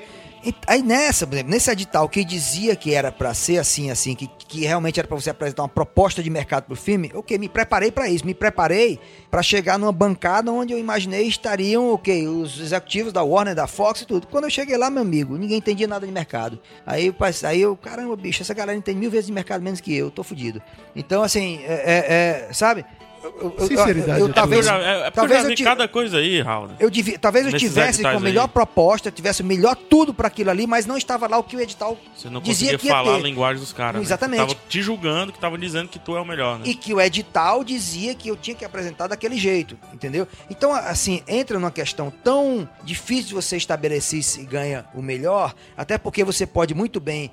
Aí 0.66 0.82
nessa, 0.82 1.26
por 1.26 1.34
exemplo, 1.34 1.52
nesse 1.52 1.70
edital 1.70 2.08
que 2.08 2.24
dizia 2.24 2.74
que 2.74 2.92
era 2.92 3.12
pra 3.12 3.32
ser 3.32 3.58
assim, 3.58 3.90
assim, 3.90 4.14
que, 4.14 4.26
que 4.26 4.64
realmente 4.64 4.98
era 4.98 5.06
pra 5.06 5.16
você 5.16 5.30
apresentar 5.30 5.62
uma 5.62 5.68
proposta 5.68 6.20
de 6.22 6.28
mercado 6.28 6.64
pro 6.64 6.74
filme, 6.74 7.12
ok, 7.14 7.38
me 7.38 7.48
preparei 7.48 7.92
pra 7.92 8.08
isso, 8.08 8.26
me 8.26 8.34
preparei 8.34 8.98
pra 9.30 9.42
chegar 9.42 9.78
numa 9.78 9.92
bancada 9.92 10.50
onde 10.50 10.72
eu 10.72 10.78
imaginei 10.78 11.28
estariam, 11.28 11.92
ok, 11.92 12.26
os 12.26 12.58
executivos 12.58 13.12
da 13.12 13.22
Warner, 13.22 13.54
da 13.54 13.66
Fox 13.68 14.00
e 14.02 14.06
tudo. 14.06 14.26
Quando 14.26 14.44
eu 14.44 14.50
cheguei 14.50 14.76
lá, 14.76 14.90
meu 14.90 15.02
amigo, 15.02 15.36
ninguém 15.38 15.58
entendia 15.58 15.86
nada 15.86 16.04
de 16.06 16.12
mercado. 16.12 16.58
Aí, 16.84 17.14
aí 17.44 17.60
eu, 17.60 17.76
caramba, 17.76 18.16
bicho, 18.16 18.42
essa 18.42 18.54
galera 18.54 18.76
entende 18.76 18.98
mil 18.98 19.10
vezes 19.10 19.26
de 19.26 19.32
mercado 19.32 19.62
menos 19.62 19.80
que 19.80 19.94
eu, 19.94 20.10
tô 20.10 20.24
fudido. 20.24 20.60
Então, 20.96 21.22
assim, 21.22 21.60
é, 21.64 21.72
é- 21.72 22.48
é, 22.48 22.52
sabe? 22.52 22.84
Eu- 23.22 23.66
Sinceridade, 23.68 24.20
eu- 24.20 24.26
é 24.26 24.30
É 24.30 24.32
talvez, 24.32 24.66
eu 24.66 24.72
já, 24.72 24.78
é, 24.78 25.10
talvez 25.10 25.44
eu 25.44 25.64
cada 25.64 25.86
coisa 25.86 26.18
aí, 26.18 26.40
Raul. 26.40 26.70
eu 26.80 26.90
devia, 26.90 27.18
talvez 27.18 27.46
eu 27.46 27.52
tivesse 27.56 28.02
com 28.02 28.08
a 28.08 28.18
melhor 28.20 28.42
aí. 28.44 28.48
proposta, 28.48 29.10
tivesse 29.10 29.42
o 29.42 29.44
melhor 29.44 29.76
tudo 29.76 30.12
pra 30.12 30.26
aquilo 30.28 30.50
ali, 30.50 30.66
mas 30.66 30.86
não 30.86 30.96
estava 30.96 31.26
lá 31.28 31.38
o 31.38 31.42
que 31.44 31.56
o 31.56 31.60
edital 31.60 31.96
Você 32.16 32.28
não 32.28 32.40
dizia 32.40 32.72
conseguia 32.72 32.78
que 32.78 32.86
ia 32.86 32.92
falar 32.92 33.16
a 33.16 33.18
linguagem 33.20 33.60
dos 33.60 33.72
caras. 33.72 34.00
né? 34.00 34.02
Exatamente. 34.02 34.40
Tava 34.40 34.54
te 34.68 34.82
julgando, 34.82 35.32
que 35.32 35.38
tava 35.38 35.56
dizendo 35.56 35.88
que 35.88 35.98
tu 35.98 36.16
é 36.16 36.20
o 36.20 36.24
melhor, 36.24 36.58
né? 36.58 36.64
E 36.66 36.74
que 36.74 36.92
o 36.92 37.00
edital 37.00 37.62
dizia 37.62 38.14
que 38.14 38.28
eu 38.28 38.36
tinha 38.36 38.56
que 38.56 38.64
apresentar 38.64 39.06
daquele 39.06 39.36
jeito, 39.36 39.78
entendeu? 39.92 40.26
Então, 40.50 40.72
assim, 40.72 41.22
entra 41.28 41.58
numa 41.58 41.70
questão 41.70 42.12
tão 42.24 42.68
difícil 42.84 43.28
de 43.28 43.34
você 43.34 43.56
estabelecer 43.56 44.22
se 44.22 44.42
ganha 44.44 44.84
o 44.94 45.02
melhor, 45.02 45.54
até 45.76 45.96
porque 45.98 46.24
você 46.24 46.46
pode 46.46 46.74
muito 46.74 46.98
bem 47.00 47.30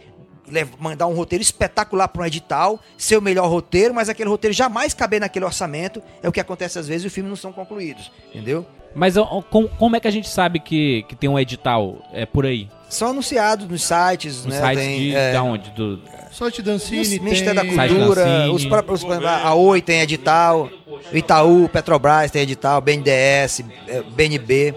mandar 0.80 1.08
um 1.08 1.14
roteiro 1.14 1.42
espetacular 1.42 2.08
para 2.08 2.24
um 2.24 2.26
edital, 2.26 2.80
ser 2.98 3.18
o 3.18 3.22
melhor 3.22 3.50
roteiro, 3.50 3.94
mas 3.94 4.10
aquele 4.10 4.30
roteiro 4.30 4.54
jamais 4.54 4.94
caber 4.94 5.20
naquele 5.20 5.46
orçamento. 5.46 6.02
É 6.22 6.30
o 6.30 6.32
que 6.32 6.40
acontece 6.40 6.80
às 6.80 6.88
vezes 6.88 7.04
e 7.04 7.08
os 7.08 7.14
filmes 7.14 7.30
não 7.30 7.38
são 7.38 7.52
concluídos, 7.52 8.12
entendeu? 8.30 8.66
Mas 8.96 9.16
como 9.80 9.96
é 9.96 10.00
que 10.00 10.08
a 10.08 10.12
gente 10.12 10.28
sabe 10.28 10.60
que, 10.60 11.04
que 11.08 11.16
tem 11.16 11.30
um 11.30 11.38
edital 11.38 11.98
é, 12.12 12.26
por 12.26 12.46
aí? 12.46 12.68
São 12.90 13.10
anunciados 13.10 13.68
nos 13.68 13.84
sites, 13.84 14.44
No 14.44 14.52
né? 14.52 14.60
site 14.60 14.80
tem, 14.80 15.00
de, 15.00 15.16
é, 15.16 15.34
da 15.34 15.44
onde? 15.44 15.70
Do, 15.72 16.02
Sorte 16.32 16.62
Dancini 16.62 17.20
Ministério 17.20 17.56
da 17.56 17.62
tem... 17.62 17.76
Site 17.76 17.94
Cultura, 17.94 18.52
os 18.52 18.66
próprios, 18.66 19.04
a 19.04 19.54
Oi 19.54 19.82
tem 19.82 20.02
edital, 20.02 20.70
Itaú, 21.12 21.70
Petrobras 21.70 22.32
tem 22.32 22.42
edital, 22.42 22.82
BNDES, 22.82 23.62
BNB. 24.16 24.74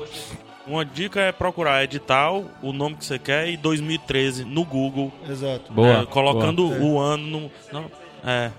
Uma 0.73 0.87
dica 0.87 1.20
é 1.20 1.31
procurar 1.33 1.85
edital, 1.85 2.47
o 2.62 2.73
nome 2.73 2.97
que 2.97 3.05
você 3.05 3.18
quer 3.18 3.47
e 3.47 3.59
2013 3.59 4.43
no 4.47 4.64
Google, 4.64 5.12
Exato. 5.29 5.70
boa. 5.70 6.01
é, 6.01 6.07
colocando 6.07 6.66
boa. 6.66 6.81
o 6.81 6.99
ano 6.99 7.27
no. 7.27 7.51
não, 7.70 7.91
é. 8.25 8.51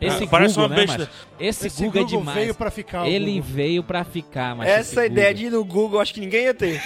Esse 0.00 0.24
É, 0.24 0.26
parece 0.26 0.54
Google, 0.54 0.70
uma 0.70 0.74
né, 0.74 0.86
besta. 0.86 0.98
macho? 1.00 1.10
Esse, 1.38 1.66
Esse 1.66 1.84
Google, 1.84 2.00
é 2.00 2.04
Google 2.04 2.18
demais. 2.20 2.38
veio 2.38 2.54
pra 2.54 2.70
ficar, 2.70 3.06
Ele 3.06 3.32
Google. 3.34 3.42
veio 3.42 3.82
pra 3.82 4.04
ficar, 4.04 4.56
mas 4.56 4.70
Essa 4.70 5.04
ideia 5.04 5.34
de 5.34 5.46
ir 5.46 5.50
no 5.50 5.62
Google, 5.62 6.00
acho 6.00 6.14
que 6.14 6.20
ninguém 6.20 6.44
ia 6.44 6.54
ter. 6.54 6.80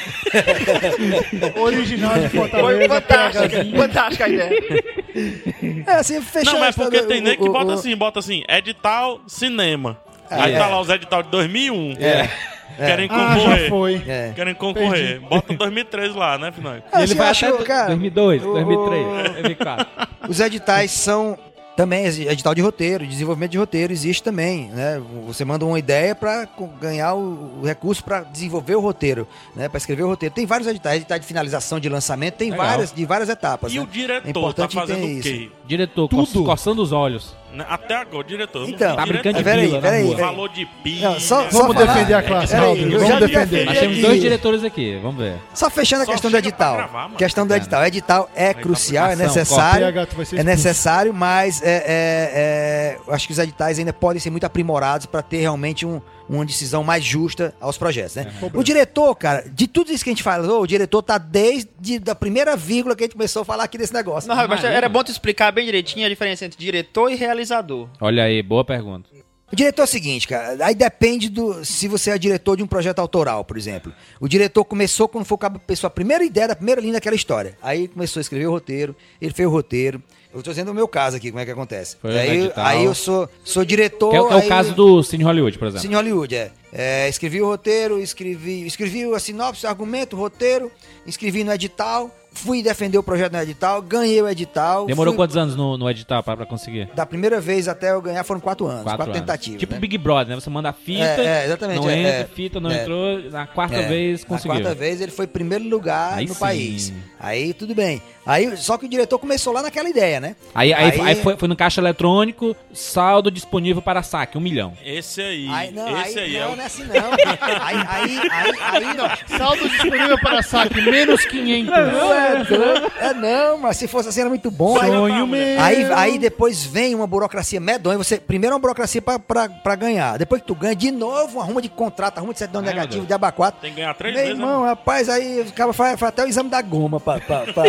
Original 1.57 2.15
de 2.15 2.29
Foi 2.31 2.41
Fortaleza. 2.41 2.89
fantástica, 2.95 3.65
fantástica 3.77 4.25
a 4.25 4.29
ideia. 4.29 5.05
É 5.87 5.93
assim, 5.93 6.21
fechando 6.21 6.55
Não, 6.55 6.61
mas 6.61 6.77
é 6.77 6.83
porque 6.83 7.03
tem 7.05 7.21
nem 7.21 7.37
que 7.39 7.49
bota 7.49 7.75
assim, 7.75 7.95
bota 7.97 8.19
assim, 8.19 8.43
edital 8.49 9.21
cinema. 9.29 9.97
É, 10.29 10.35
Aí 10.35 10.53
é. 10.55 10.59
tá 10.59 10.67
lá 10.67 10.81
os 10.81 10.89
edital 10.89 11.23
de 11.23 11.29
2001. 11.31 11.93
É. 12.01 12.54
Querem 12.77 13.09
Ah, 13.11 13.19
já 13.19 13.35
concorrer. 13.45 13.69
foi. 13.69 14.03
É. 14.07 14.33
Querem 14.35 14.55
concorrer. 14.55 15.21
Bota 15.21 15.55
2013 15.55 16.17
lá, 16.17 16.39
né, 16.39 16.53
final? 16.53 16.75
E 16.77 17.03
ele 17.03 17.15
vai 17.15 17.29
acho, 17.29 17.47
até 17.47 17.65
cara, 17.65 17.87
2002, 17.89 18.43
o- 18.45 18.53
2003, 18.53 19.33
2004. 19.33 19.87
Os 20.29 20.41
editais 20.41 20.91
são 20.91 21.39
também 21.77 22.07
edital 22.07 22.55
de 22.55 22.61
roteiro, 22.63 23.05
desenvolvimento 23.05 23.51
de 23.51 23.59
roteiro 23.59 23.93
existe 23.93 24.23
também, 24.23 24.69
né? 24.69 25.03
Você 25.27 25.45
manda 25.45 25.65
uma 25.65 25.79
ideia 25.79 26.15
para 26.15 26.49
ganhar 26.81 27.15
o, 27.15 27.59
o 27.61 27.67
recurso 27.67 28.03
para 28.05 28.21
desenvolver 28.21 28.77
o 28.77 28.81
roteiro, 28.81 29.27
né? 29.57 29.69
Para 29.69 29.79
escrever 29.79 30.05
o 30.05 30.07
roteiro. 30.09 30.33
Tem 30.35 30.47
vários 30.47 30.69
editais, 30.69 30.97
edital 30.99 31.19
de 31.19 31.27
finalização, 31.27 31.81
de 31.81 31.89
lançamento, 31.89 32.35
tem 32.35 32.51
Legal. 32.51 32.67
várias 32.67 32.93
de 32.93 33.05
várias 33.05 33.29
etapas. 33.29 33.73
E 33.73 33.77
né? 33.79 33.83
o 33.83 33.87
diretor 33.87 34.23
tá 34.23 34.31
importante 34.31 34.75
fazendo 34.75 35.01
ter 35.01 35.19
o 35.19 35.23
quê? 35.23 35.51
Diretor, 35.67 36.09
Tudo. 36.09 36.27
co 36.33 36.45
coçando 36.45 36.81
os 36.81 36.93
olhos. 36.93 37.35
Né? 37.55 37.65
Até 37.69 37.95
agora, 37.97 38.19
o 38.19 38.25
diretor. 38.25 38.69
Então, 38.69 38.97
Tá 38.97 39.07
brincando 39.07 39.39
de 39.39 39.45
Peraí, 39.45 39.67
bila 39.69 39.81
peraí. 39.81 40.17
Falou 40.17 40.49
de 40.49 40.67
pilha. 40.83 41.11
Não, 41.11 41.21
só- 41.21 41.51
só 41.51 41.59
Vamos 41.61 41.75
falar- 41.77 41.93
defender 41.95 42.15
a 42.15 42.23
classe, 42.23 42.55
Raul. 42.55 42.77
Vamos 42.77 43.09
já 43.09 43.21
defender. 43.21 43.65
Nós 43.67 43.79
temos 43.79 43.99
dois 43.99 44.21
diretores 44.21 44.65
aqui, 44.65 44.99
vamos 45.03 45.17
ver. 45.19 45.37
Só 45.55 45.71
fechando 45.71 46.03
a 46.03 46.07
Só 46.07 46.13
questão 46.13 46.31
do 46.31 46.37
edital. 46.37 46.77
gravar, 46.77 47.11
questão 47.17 47.47
do 47.47 47.55
edital. 47.55 47.87
Edital 47.87 48.31
é 48.35 48.53
crucial, 48.55 49.07
é 49.09 49.13
ação, 49.15 49.27
necessário. 49.27 49.87
PH, 49.87 50.07
tu 50.07 50.17
vai 50.17 50.25
ser 50.27 50.39
É 50.41 50.45
necessário, 50.45 51.15
mas 51.15 51.63
é, 51.63 51.67
é- 51.77 52.99
é- 53.09 53.13
acho 53.15 53.27
que 53.27 53.33
os 53.33 53.39
editais 53.39 53.79
ainda 53.79 53.93
podem 53.93 54.21
ser 54.21 54.31
muito 54.31 54.45
aprimorados 54.45 55.07
para 55.07 55.23
ter 55.23 55.39
realmente 55.39 55.87
um- 55.87 56.01
uma 56.29 56.45
decisão 56.45 56.83
mais 56.83 57.05
justa 57.05 57.55
aos 57.61 57.77
projetos, 57.77 58.17
né? 58.17 58.33
O 58.53 58.63
diretor, 58.63 59.15
cara, 59.15 59.45
de 59.49 59.67
tudo 59.67 59.93
isso 59.93 60.03
que 60.03 60.11
a 60.11 60.13
gente 60.13 60.23
falou, 60.23 60.63
o 60.63 60.67
diretor 60.67 61.03
tá 61.03 61.19
desde 61.19 61.71
a 62.09 62.15
primeira 62.15 62.57
vírgula 62.57 62.97
que 62.97 63.05
a 63.05 63.07
gente 63.07 63.15
começou 63.15 63.43
a 63.43 63.45
falar 63.45 63.65
aqui 63.65 63.79
desse 63.79 63.93
negócio. 63.93 64.29
Não, 64.29 64.49
mas 64.49 64.65
era 64.65 64.89
bom 64.89 65.03
tu 65.03 65.11
explicar 65.11 65.53
bem 65.53 65.65
direitinho 65.65 66.07
a 66.07 66.09
diferença 66.09 66.45
entre 66.45 66.59
diretor 66.59 67.11
e 67.11 67.15
realizador. 67.15 67.89
Olha 68.01 68.25
aí, 68.25 68.43
boa 68.43 68.65
pergunta. 68.65 69.09
O 69.55 69.57
diretor 69.57 69.83
é 69.83 69.85
o 69.85 69.87
seguinte, 69.87 70.27
cara, 70.27 70.57
aí 70.67 70.75
depende 70.75 71.29
do 71.29 71.65
se 71.65 71.87
você 71.87 72.11
é 72.11 72.19
diretor 72.19 72.57
de 72.57 72.65
um 72.65 72.67
projeto 72.67 72.99
autoral, 72.99 73.45
por 73.45 73.57
exemplo. 73.57 73.93
O 74.19 74.27
diretor 74.27 74.65
começou 74.65 75.07
quando 75.07 75.25
foi 75.25 75.39
a 75.43 75.51
pessoa, 75.51 75.87
a 75.87 75.91
primeira 75.93 76.25
ideia 76.25 76.49
da 76.49 76.57
primeira 76.57 76.81
linha 76.81 76.95
daquela 76.95 77.15
história. 77.15 77.57
Aí 77.63 77.87
começou 77.87 78.19
a 78.19 78.23
escrever 78.23 78.49
o 78.49 78.51
roteiro, 78.51 78.97
ele 79.21 79.33
fez 79.33 79.49
o 79.49 79.53
roteiro. 79.53 80.03
Eu 80.35 80.43
tô 80.43 80.51
dizendo 80.51 80.73
o 80.73 80.75
meu 80.75 80.89
caso 80.89 81.17
aqui, 81.17 81.31
como 81.31 81.41
é 81.41 81.45
que 81.45 81.53
acontece. 81.53 81.97
Foi 82.03 82.19
aí, 82.19 82.53
aí 82.57 82.85
eu 82.85 82.97
sou, 82.97 83.29
sou 83.45 83.65
diretor. 83.65 84.11
Que 84.11 84.17
é, 84.17 84.21
o- 84.23 84.29
é 84.33 84.35
o 84.35 84.39
aí- 84.39 84.49
caso 84.49 84.75
do 84.75 85.01
Cine 85.05 85.23
Hollywood, 85.23 85.57
por 85.57 85.67
exemplo. 85.69 85.83
Cine 85.83 85.95
Hollywood, 85.95 86.35
é. 86.35 86.51
É, 86.73 87.09
Escrevi 87.09 87.41
o 87.41 87.47
roteiro, 87.47 88.01
escrevi, 88.01 88.67
escrevi 88.67 89.05
a 89.15 89.21
sinopse, 89.21 89.65
o 89.65 89.69
argumento, 89.69 90.17
o 90.17 90.19
roteiro, 90.19 90.73
escrevi 91.07 91.45
no 91.45 91.53
edital, 91.53 92.11
fui 92.35 92.63
defender 92.63 92.99
o 92.99 93.03
projeto 93.03 93.33
no 93.33 93.41
edital, 93.41 93.81
ganhei 93.81 94.21
o 94.21 94.29
edital. 94.29 94.87
Demorou 94.87 95.13
fui- 95.15 95.19
quantos 95.19 95.37
anos 95.37 95.57
no, 95.57 95.79
no 95.79 95.89
edital 95.89 96.23
pra, 96.23 96.37
pra 96.37 96.45
conseguir? 96.47 96.89
Da 96.95 97.07
primeira 97.07 97.41
vez 97.41 97.69
até 97.69 97.93
eu 97.93 98.03
ganhar 98.03 98.23
foram 98.25 98.41
quatro 98.41 98.67
anos, 98.67 98.83
quatro, 98.83 99.05
anos. 99.05 99.17
tentativas. 99.17 99.61
Tipo 99.61 99.75
né? 99.75 99.79
Big 99.81 99.97
Brother, 99.99 100.29
né? 100.29 100.35
Você 100.41 100.51
manda 100.51 100.69
a 100.69 100.73
fita, 100.73 101.03
É, 101.05 101.43
é, 101.43 101.45
exatamente, 101.47 101.81
não 101.81 101.89
é, 101.91 101.99
entra, 101.99 102.11
é. 102.13 102.25
fita 102.25 102.61
não 102.61 102.71
É. 102.71 102.83
entrou, 102.83 103.23
na 103.31 103.47
quarta 103.47 103.77
É, 103.77 103.87
vez 103.89 104.25
conseguiu. 104.25 104.55
Na 104.55 104.61
quarta 104.63 104.75
vez 104.79 105.01
ele 105.01 105.11
foi 105.13 105.27
primeiro 105.27 105.65
lugar 105.65 106.15
Aí 106.19 106.27
no 106.27 106.35
sim. 106.35 106.41
país. 106.41 106.93
Aí 107.19 107.55
tudo 107.55 107.75
bem. 107.75 108.03
Aí, 108.27 108.57
só 108.57 108.79
que 108.79 108.87
o 108.87 108.89
diretor 108.89 109.19
começou 109.19 109.53
lá 109.53 109.63
naquela 109.63 109.89
ideia, 109.89 110.19
né? 110.19 110.35
Aí, 110.55 110.73
aí, 110.73 110.93
Aí- 110.93 111.01
aí 111.01 111.15
foi, 111.17 111.37
foi 111.37 111.47
no 111.47 111.55
caixa 111.55 111.79
eletrônico, 111.81 112.57
saldo 112.73 113.31
disponível 113.31 113.83
para 113.83 114.03
saque, 114.03 114.39
um 114.39 114.41
milhão. 114.41 114.73
Esse 114.83 115.21
aí, 115.21 115.47
Aí, 115.51 115.71
não, 115.73 116.01
esse 116.01 116.19
aí, 116.19 116.25
aí, 116.25 116.37
é 116.37 116.41
não, 116.41 116.53
o 116.53 116.57
não 116.57 116.63
é 116.63 116.67
assim 116.67 116.85
não. 116.85 116.95
aí, 116.95 117.77
aí, 117.87 118.19
aí, 118.31 118.87
aí, 118.87 118.95
não. 118.97 119.39
Saldo 119.39 119.69
disponível 119.69 120.19
para 120.21 120.43
saque, 120.43 120.81
menos 120.81 121.23
500. 121.27 121.71
Não, 121.71 122.15
é, 122.15 122.24
não, 122.31 123.09
é 123.09 123.15
não, 123.15 123.59
mas 123.59 123.77
se 123.77 123.87
fosse 123.89 124.09
assim 124.09 124.21
era 124.21 124.29
muito 124.29 124.51
bom. 124.51 124.79
Aí, 124.81 124.91
Sonho 124.91 125.27
meu. 125.27 125.61
aí, 125.61 125.85
aí 125.93 126.19
depois 126.19 126.65
vem 126.65 126.95
uma 126.95 127.07
burocracia 127.07 127.61
medonha. 127.61 127.99
Você, 127.99 128.19
primeiro 128.19 128.53
é 128.53 128.57
uma 128.57 128.61
burocracia 128.61 129.01
pra, 129.01 129.19
pra, 129.19 129.49
pra 129.49 129.75
ganhar. 129.75 130.19
Depois 130.19 130.41
que 130.41 130.47
tu 130.47 130.55
ganha, 130.55 130.75
de 130.75 130.91
novo, 130.91 131.41
arruma 131.41 131.61
de 131.61 131.69
contrato, 131.69 132.19
arruma 132.19 132.33
de 132.33 132.39
certidão 132.39 132.63
meu 132.63 132.71
negativo, 132.71 133.07
de 133.07 133.13
abacuato. 133.13 133.59
Tem 133.61 133.71
que 133.71 133.77
ganhar 133.77 133.95
três 133.95 134.15
Meu 134.15 134.25
vezes, 134.25 134.39
né? 134.39 134.45
irmão, 134.45 134.65
rapaz, 134.65 135.09
aí 135.09 135.41
o 135.41 135.53
cara 135.53 135.73
faz, 135.73 135.99
faz 135.99 136.09
até 136.09 136.25
o 136.25 136.29
exame 136.29 136.51
da 136.51 136.63
goma 136.63 137.01
pra, 137.01 137.21
pra, 137.21 137.41
pra, 137.53 137.65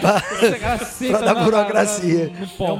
pra, 0.00 0.22
pra 1.10 1.18
dar 1.20 1.34
burocracia. 1.44 2.32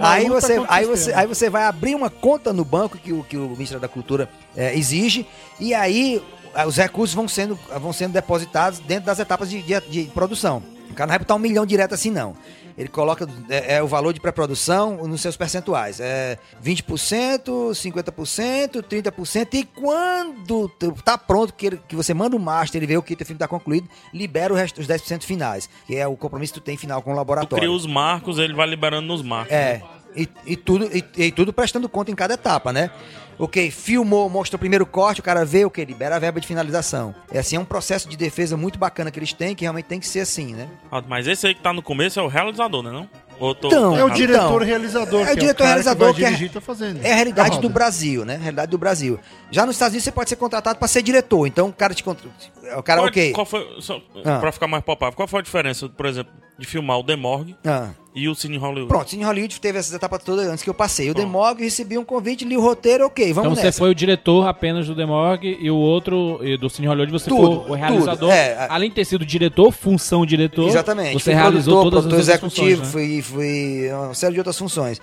Aí 0.03 0.28
luta 0.28 0.41
você, 0.41 0.62
aí, 0.68 0.85
você, 0.85 1.12
aí 1.12 1.26
você 1.26 1.51
vai 1.51 1.64
abrir 1.64 1.95
uma 1.95 2.11
conta 2.11 2.53
no 2.53 2.64
banco 2.64 2.99
que 2.99 3.12
o, 3.12 3.22
que 3.24 3.37
o 3.37 3.51
Ministério 3.51 3.81
da 3.81 3.89
Cultura 3.89 4.28
é, 4.57 4.76
exige, 4.76 5.26
e 5.59 5.74
aí 5.74 6.22
ah, 6.55 6.66
os 6.66 6.76
recursos 6.76 7.14
vão 7.14 7.28
sendo, 7.28 7.59
vão 7.81 7.93
sendo 7.93 8.12
depositados 8.12 8.78
dentro 8.81 9.07
das 9.07 9.18
etapas 9.18 9.49
de, 9.49 9.62
de, 9.62 9.81
de 9.81 10.05
produção. 10.12 10.62
O 10.91 10.95
cara 10.95 11.07
não 11.07 11.12
vai 11.12 11.18
botar 11.20 11.34
um 11.34 11.38
milhão 11.38 11.64
direto 11.64 11.95
assim, 11.95 12.11
não. 12.11 12.34
Ele 12.78 12.88
coloca 12.88 13.28
é, 13.49 13.74
é 13.76 13.82
o 13.82 13.86
valor 13.86 14.12
de 14.14 14.20
pré-produção 14.20 15.07
nos 15.07 15.20
seus 15.20 15.36
percentuais. 15.36 16.01
É 16.01 16.38
20%, 16.64 17.72
50%, 17.74 18.82
30%. 18.82 19.55
E 19.55 19.64
quando 19.64 20.68
tá 21.05 21.18
pronto, 21.18 21.53
que, 21.55 21.66
ele- 21.66 21.80
que 21.88 21.97
você 21.97 22.14
manda 22.14 22.36
o 22.36 22.41
master, 22.41 22.78
ele 22.78 22.86
vê 22.86 22.97
o 22.97 23.03
que 23.03 23.14
teu 23.16 23.26
filme 23.26 23.38
tá 23.38 23.49
concluído, 23.49 23.88
libera 24.12 24.53
o 24.53 24.57
resto, 24.57 24.80
os 24.80 24.86
10% 24.86 25.24
finais. 25.24 25.68
Que 25.86 25.97
é 25.97 26.07
o 26.07 26.16
compromisso 26.16 26.55
que 26.55 26.61
tu 26.61 26.64
tem 26.64 26.76
final 26.76 27.03
com 27.03 27.11
o 27.11 27.14
Tu 27.14 27.16
laboratório. 27.16 27.57
cria 27.62 27.72
os 27.72 27.86
marcos, 27.86 28.38
ele 28.38 28.55
vai 28.55 28.66
liberando 28.66 29.07
nos 29.07 29.22
marcos. 29.22 29.53
É, 29.53 29.82
e, 30.14 30.28
e 30.46 30.56
tudo, 30.56 30.86
e, 30.86 31.04
e 31.16 31.32
tudo 31.32 31.52
prestando 31.52 31.88
conta 31.88 32.11
em 32.11 32.14
cada 32.14 32.34
etapa, 32.34 32.72
né? 32.72 32.90
Ok, 33.38 33.70
filmou, 33.70 34.28
mostra 34.28 34.56
o 34.56 34.58
primeiro 34.58 34.84
corte, 34.84 35.20
o 35.20 35.22
cara 35.22 35.46
vê 35.46 35.64
o 35.64 35.70
que? 35.70 35.82
Libera 35.82 36.14
a 36.16 36.18
verba 36.18 36.38
de 36.38 36.46
finalização. 36.46 37.14
É 37.32 37.38
assim, 37.38 37.56
é 37.56 37.58
um 37.58 37.64
processo 37.64 38.06
de 38.06 38.14
defesa 38.14 38.54
muito 38.54 38.78
bacana 38.78 39.11
que 39.11 39.18
eles 39.18 39.32
têm, 39.32 39.54
que 39.54 39.64
realmente 39.64 39.86
tem 39.86 39.98
que 39.98 40.06
ser 40.06 40.20
assim, 40.20 40.52
né? 40.54 40.68
Ah, 40.92 41.02
Mas 41.08 41.26
esse 41.26 41.46
aí 41.46 41.54
que 41.54 41.62
tá 41.62 41.72
no 41.72 41.80
começo 41.80 42.20
é 42.20 42.22
o 42.22 42.28
realizador, 42.28 42.82
né? 42.82 42.90
Não? 42.90 43.08
Ou 43.38 43.54
tô- 43.54 43.68
Então, 43.68 43.92
tô 43.92 43.96
É 43.96 44.04
o 44.04 44.11
diretor 44.11 44.61
realizador. 44.62 45.20
é 45.20 45.24
o 45.24 45.28
que 45.28 45.40
diretor 45.40 45.56
cara 45.58 45.68
realizador 45.70 46.08
que 46.08 46.14
que 46.16 46.20
vai 46.20 46.30
é- 46.30 46.34
dirigir 46.34 46.52
tá 46.52 46.61
fazendo. 46.61 47.00
É 47.02 47.12
a 47.12 47.14
realidade 47.14 47.56
Da 47.56 47.62
do. 47.62 47.70
Brasil, 47.70 48.24
né? 48.26 48.34
A 48.34 48.38
realidade 48.38 48.70
do 48.70 48.76
Brasil. 48.76 49.18
Já 49.50 49.64
nos 49.64 49.76
Estados 49.76 49.92
Unidos 49.94 50.04
você 50.04 50.12
pode 50.12 50.28
ser 50.28 50.36
contratado 50.36 50.78
para 50.78 50.86
ser 50.88 51.00
diretor, 51.00 51.46
então 51.46 51.68
o 51.68 51.72
cara 51.72 51.94
te 51.94 52.04
contra... 52.04 52.28
O 52.76 52.82
cara, 52.82 53.00
Qual, 53.00 53.08
ok. 53.08 53.32
qual 53.32 53.46
foi, 53.46 53.66
só, 53.80 54.02
Ah. 54.22 54.38
pra 54.38 54.52
ficar 54.52 54.66
mais 54.66 54.84
palpável, 54.84 55.16
qual 55.16 55.26
foi 55.26 55.40
a 55.40 55.42
diferença, 55.42 55.88
por 55.88 56.04
exemplo, 56.04 56.30
de 56.58 56.66
filmar 56.66 56.98
o 56.98 57.02
The 57.04 57.16
Morgue 57.16 57.56
Ah. 57.66 57.88
E 58.14 58.28
o 58.28 58.34
Cine 58.34 58.56
Hollywood? 58.56 58.88
Pronto, 58.88 59.08
Cine 59.11 59.22
Hollywood 59.24 59.61
teve 59.61 59.78
essas 59.78 59.92
etapas 59.94 60.22
todas 60.24 60.46
antes 60.48 60.62
que 60.64 60.70
eu 60.70 60.74
passei. 60.74 61.06
Pronto. 61.06 61.18
demog, 61.24 61.62
recebi 61.62 61.96
um 61.96 62.04
convite, 62.04 62.44
li 62.44 62.56
o 62.56 62.61
roteiro, 62.61 63.06
ok, 63.06 63.32
vamos 63.32 63.46
Então 63.52 63.54
você 63.56 63.66
nessa. 63.66 63.78
foi 63.78 63.90
o 63.90 63.94
diretor 63.94 64.46
apenas 64.48 64.86
do 64.88 65.06
Morgue 65.06 65.56
e 65.61 65.70
o 65.70 65.76
outro 65.76 66.40
e 66.42 66.56
do 66.56 66.68
Cine 66.68 66.88
Hollywood 66.88 67.12
você 67.12 67.28
Tudo, 67.30 67.62
foi 67.62 67.70
o 67.70 67.74
realizador. 67.74 68.18
tudo, 68.18 68.30
é, 68.32 68.54
a- 68.54 68.74
Além 68.74 68.88
de 68.88 68.96
ter 68.96 69.04
sido 69.04 69.24
diretor, 69.24 69.70
função 69.72 70.26
diretor, 70.26 70.68
Exatamente. 70.68 71.12
você 71.14 71.32
Fui 71.32 71.34
realizou 71.34 71.80
produtor, 71.82 72.02
todas 72.02 72.20
as 72.24 72.30
produtor 72.30 72.50
executivo, 72.61 72.84
funções, 72.84 72.94
né? 73.11 73.22
fui, 73.22 73.22
fui 73.22 73.92
uma 73.92 74.14
série 74.14 74.32
de 74.34 74.40
outras 74.40 74.58
funções. 74.58 75.00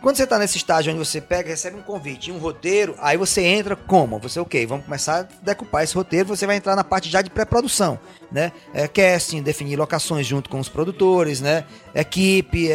Quando 0.00 0.16
você 0.16 0.24
está 0.24 0.38
nesse 0.38 0.56
estágio 0.56 0.92
onde 0.92 1.04
você 1.04 1.20
pega, 1.20 1.48
recebe 1.48 1.76
um 1.76 1.82
convite, 1.82 2.30
um 2.30 2.38
roteiro, 2.38 2.94
aí 2.98 3.16
você 3.16 3.42
entra 3.42 3.74
como? 3.74 4.18
Você, 4.18 4.38
ok, 4.38 4.66
vamos 4.66 4.84
começar 4.84 5.20
a 5.20 5.22
decupar 5.42 5.82
esse 5.82 5.94
roteiro, 5.94 6.28
você 6.28 6.46
vai 6.46 6.56
entrar 6.56 6.76
na 6.76 6.84
parte 6.84 7.10
já 7.10 7.22
de 7.22 7.30
pré-produção, 7.30 7.98
né? 8.30 8.52
É 8.72 8.86
casting, 8.86 9.42
definir 9.42 9.76
locações 9.76 10.26
junto 10.26 10.48
com 10.48 10.60
os 10.60 10.68
produtores, 10.68 11.40
né? 11.40 11.64
Equipe, 11.94 12.70
é, 12.70 12.74